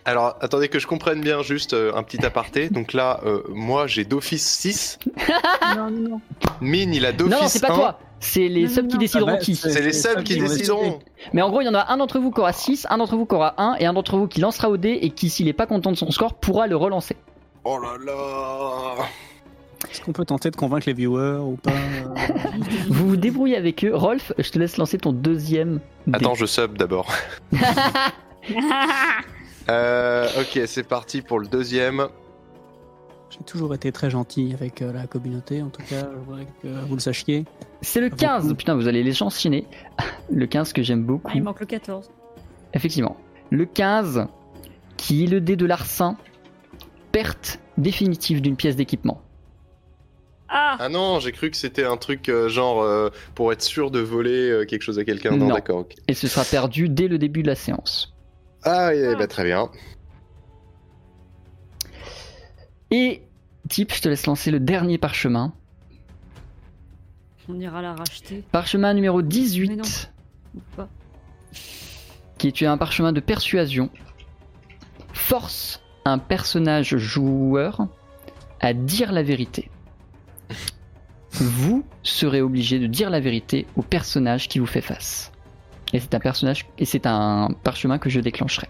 [0.08, 2.70] Alors, attendez que je comprenne bien juste euh, un petit aparté.
[2.70, 5.00] Donc là, euh, moi, j'ai d'office 6.
[5.76, 6.22] non, non, non.
[6.62, 7.76] Mine, il a d'office Non, non, c'est pas 1.
[7.76, 9.00] toi C'est les Non, subs non, qui non.
[9.02, 9.56] décideront Ah bah, qui.
[9.56, 11.00] C'est les subs qui décideront.
[11.34, 13.18] Mais en gros, il y en a un d'entre vous qui aura 6, un d'entre
[13.18, 15.50] vous qui aura 1, et un d'entre vous qui lancera au dé, et qui, s'il
[15.50, 17.18] est pas content de son score, pourra le relancer.
[17.66, 19.04] Oh là là
[19.92, 22.16] Est-ce qu'on peut tenter de convaincre les viewers ou pas euh,
[22.88, 23.94] Vous vous débrouillez avec eux.
[23.94, 26.14] Rolf, je te laisse lancer ton deuxième dé.
[26.16, 27.12] Attends, je sub d'abord.
[29.70, 32.08] Euh, ok, c'est parti pour le deuxième.
[33.30, 36.68] J'ai toujours été très gentil avec euh, la communauté, en tout cas, je voudrais que
[36.88, 37.46] vous le sachiez.
[37.82, 38.22] C'est le Beaucoup.
[38.22, 38.54] 15.
[38.56, 39.66] Putain, vous allez les enchaîner.
[40.32, 41.30] Le 15 que j'aime beaucoup.
[41.30, 42.10] Ah, il manque le 14.
[42.74, 43.16] Effectivement.
[43.50, 44.28] Le 15,
[44.98, 46.18] qui est le dé de l'arsen,
[47.14, 49.22] perte définitive d'une pièce d'équipement.
[50.50, 53.90] Ah Ah non, j'ai cru que c'était un truc euh, genre euh, pour être sûr
[53.92, 55.32] de voler euh, quelque chose à quelqu'un.
[55.32, 55.54] Non, Non.
[55.54, 55.86] d'accord.
[56.10, 58.14] Et ce sera perdu dès le début de la séance.
[58.70, 59.16] Ah, eh Ah.
[59.16, 59.70] bah, très bien.
[62.92, 63.22] Et,
[63.70, 65.54] type, je te laisse lancer le dernier parchemin.
[67.50, 68.44] On ira la racheter.
[68.52, 69.30] Parchemin numéro Mais non.
[69.30, 70.12] 18,
[70.56, 70.90] Ou pas.
[72.38, 73.90] qui est un parchemin de persuasion.
[75.14, 77.88] Force un personnage joueur
[78.60, 79.70] à dire la vérité.
[81.32, 85.32] Vous serez obligé de dire la vérité au personnage qui vous fait face.
[85.94, 88.68] Et c'est un personnage et c'est un parchemin que je déclencherai.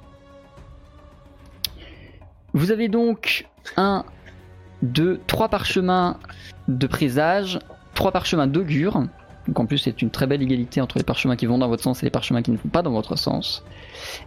[2.53, 4.05] Vous avez donc un,
[4.81, 6.17] deux, trois parchemins
[6.67, 7.59] de présage,
[7.93, 9.03] trois parchemins d'augure.
[9.47, 11.83] Donc en plus c'est une très belle égalité entre les parchemins qui vont dans votre
[11.83, 13.63] sens et les parchemins qui ne vont pas dans votre sens.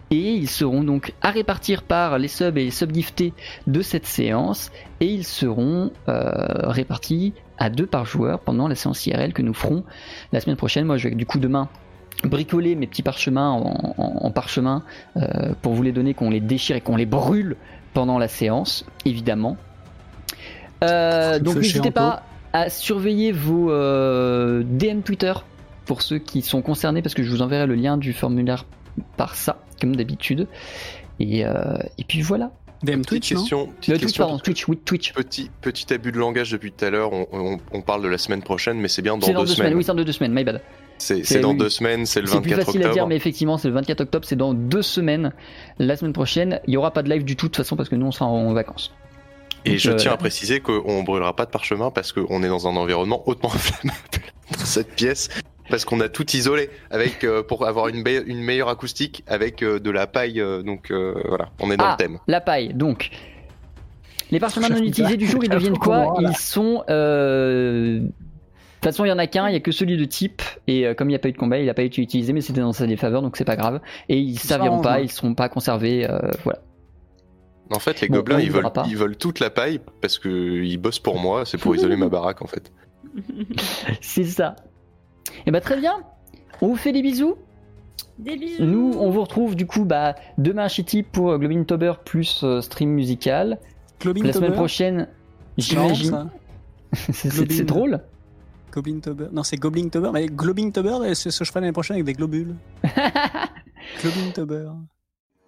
[0.09, 3.33] Et ils seront donc à répartir par les subs et les subgiftés
[3.67, 6.31] de cette séance et ils seront euh,
[6.63, 9.83] répartis à deux par joueur pendant la séance IRL que nous ferons
[10.31, 10.85] la semaine prochaine.
[10.85, 11.69] Moi je vais du coup demain
[12.23, 14.83] bricoler mes petits parchemins en, en- en parchemin
[15.17, 17.55] euh, pour vous les donner, qu'on les déchire et qu'on les brûle
[17.93, 19.57] pendant la séance, évidemment.
[20.83, 22.23] Euh, donc n'hésitez pas
[22.53, 25.33] à surveiller vos euh, DM Twitter
[25.85, 28.65] pour ceux qui sont concernés parce que je vous enverrai le lien du formulaire
[29.17, 30.47] par ça, comme d'habitude.
[31.19, 32.51] Et, et puis voilà.
[32.83, 33.61] DM Petite Twitch, non question.
[33.61, 35.13] Euh, Petite question pardon, Twitch, oui, Twitch.
[35.13, 37.11] Petit, petit abus de langage depuis tout à l'heure.
[37.13, 39.47] On, on- on parle de la semaine prochaine, mais c'est bien dans deux, dans deux
[39.47, 39.55] semaines.
[39.57, 39.77] semaines.
[39.77, 40.61] oui, c'est dans deux semaines, my bad.
[40.97, 41.57] c'est dans oui.
[41.57, 42.91] deux semaines, c'est le C'est plus 24 facile octobre.
[42.91, 45.31] à dire, mais effectivement, c'est le 24 octobre, c'est dans deux semaines.
[45.79, 47.89] La semaine prochaine, il n'y aura pas de live du tout, de toute façon, parce
[47.89, 48.93] que nous, on sera en vacances.
[49.65, 52.47] Et Donc, je euh, tiens à préciser qu'on brûlera pas de parchemin parce qu'on est
[52.49, 53.99] dans un environnement hautement inflammable
[54.57, 55.29] dans cette pièce.
[55.71, 59.89] Parce qu'on a tout isolé avec euh, pour avoir une, meilleure acoustique avec euh, de
[59.89, 60.39] la paille.
[60.39, 62.19] euh, donc euh, voilà, on est dans Ah, le thème.
[62.27, 62.73] la paille.
[62.75, 63.09] Donc,
[64.29, 66.13] les parchemins non utilisés du jour, ils deviennent quoi?
[66.19, 66.83] Ils sont.
[66.89, 70.05] euh, De toute façon, il y en a qu'un, il y a que celui de
[70.05, 72.01] type, et euh, comme il n'y a pas eu de combat, il n'a pas été
[72.01, 73.79] utilisé, mais c'était dans sa défaveur, donc c'est pas grave.
[74.09, 76.59] Et ils Ça serviront pas, ils seront pas conservés, euh, voilà.
[77.73, 80.27] En fait, les Bon, gobelins, ils le veulent, ils veulent toute la paille parce que
[80.61, 81.45] ils bossent pour moi.
[81.45, 82.71] C'est pour isoler ma baraque en fait.
[84.01, 84.55] C'est ça.
[85.45, 86.01] Et bah très bien.
[86.61, 87.35] On vous fait des bisous.
[88.19, 88.63] Des bisous.
[88.63, 92.41] Nous, on vous retrouve du coup bah, demain chez Tip pour euh, Globin Tober plus
[92.43, 93.57] euh, stream musical.
[93.99, 95.07] Globin La semaine Tober prochaine,
[95.57, 96.29] j'imagine.
[96.93, 98.01] C'est- drôle.
[98.73, 98.99] Goblin
[99.33, 100.11] Non, c'est Goblin Tober.
[100.13, 102.55] Mais Globin Tober, c'est ce que je ferai l'année prochaine avec des globules.
[104.01, 104.69] Globin Tober.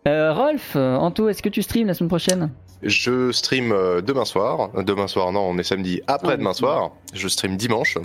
[0.08, 2.50] Euh, Rolf, euh, Anto, est-ce que tu streams la semaine prochaine?
[2.82, 4.72] Je stream euh, demain soir.
[4.76, 6.56] Euh, Demain soir, non, on est samedi après demain Ouais.
[6.56, 6.92] soir.
[7.14, 7.98] Je stream dimanche.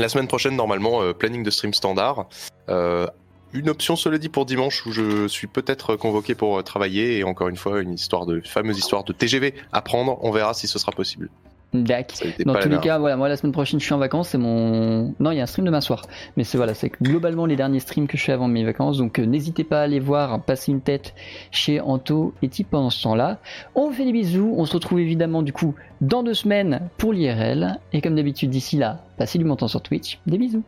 [0.00, 2.26] La semaine prochaine, normalement, euh, planning de stream standard.
[2.70, 3.06] Euh,
[3.52, 7.18] une option, cela dit, pour dimanche où je suis peut-être convoqué pour euh, travailler.
[7.18, 10.18] Et encore une fois, une histoire de, fameuse histoire de TGV à prendre.
[10.22, 11.28] On verra si ce sera possible.
[11.72, 12.14] Dac.
[12.44, 15.14] Dans tous les cas, voilà, moi la semaine prochaine je suis en vacances, c'est mon.
[15.20, 16.02] Non, il y a un stream demain soir.
[16.36, 18.98] Mais c'est voilà, c'est globalement les derniers streams que je fais avant mes vacances.
[18.98, 21.14] Donc euh, n'hésitez pas à aller voir, passer une tête
[21.50, 23.38] chez Anto et Tip pendant ce temps-là.
[23.74, 24.54] On vous fait des bisous.
[24.56, 27.78] On se retrouve évidemment du coup dans deux semaines pour l'IRL.
[27.92, 30.18] Et comme d'habitude d'ici là, passez du bon temps sur Twitch.
[30.26, 30.64] Des bisous.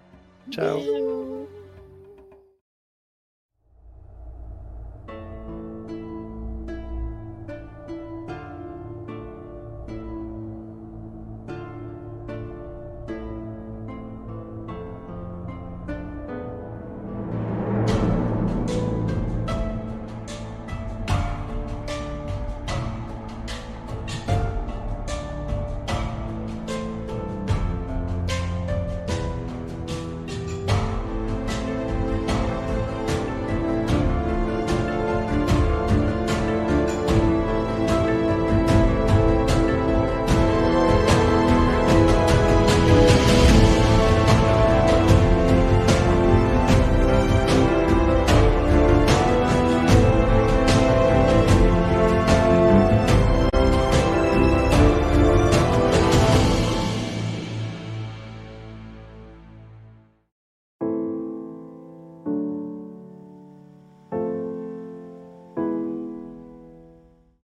[0.50, 0.78] Ciao.
[0.78, 1.22] Bisous.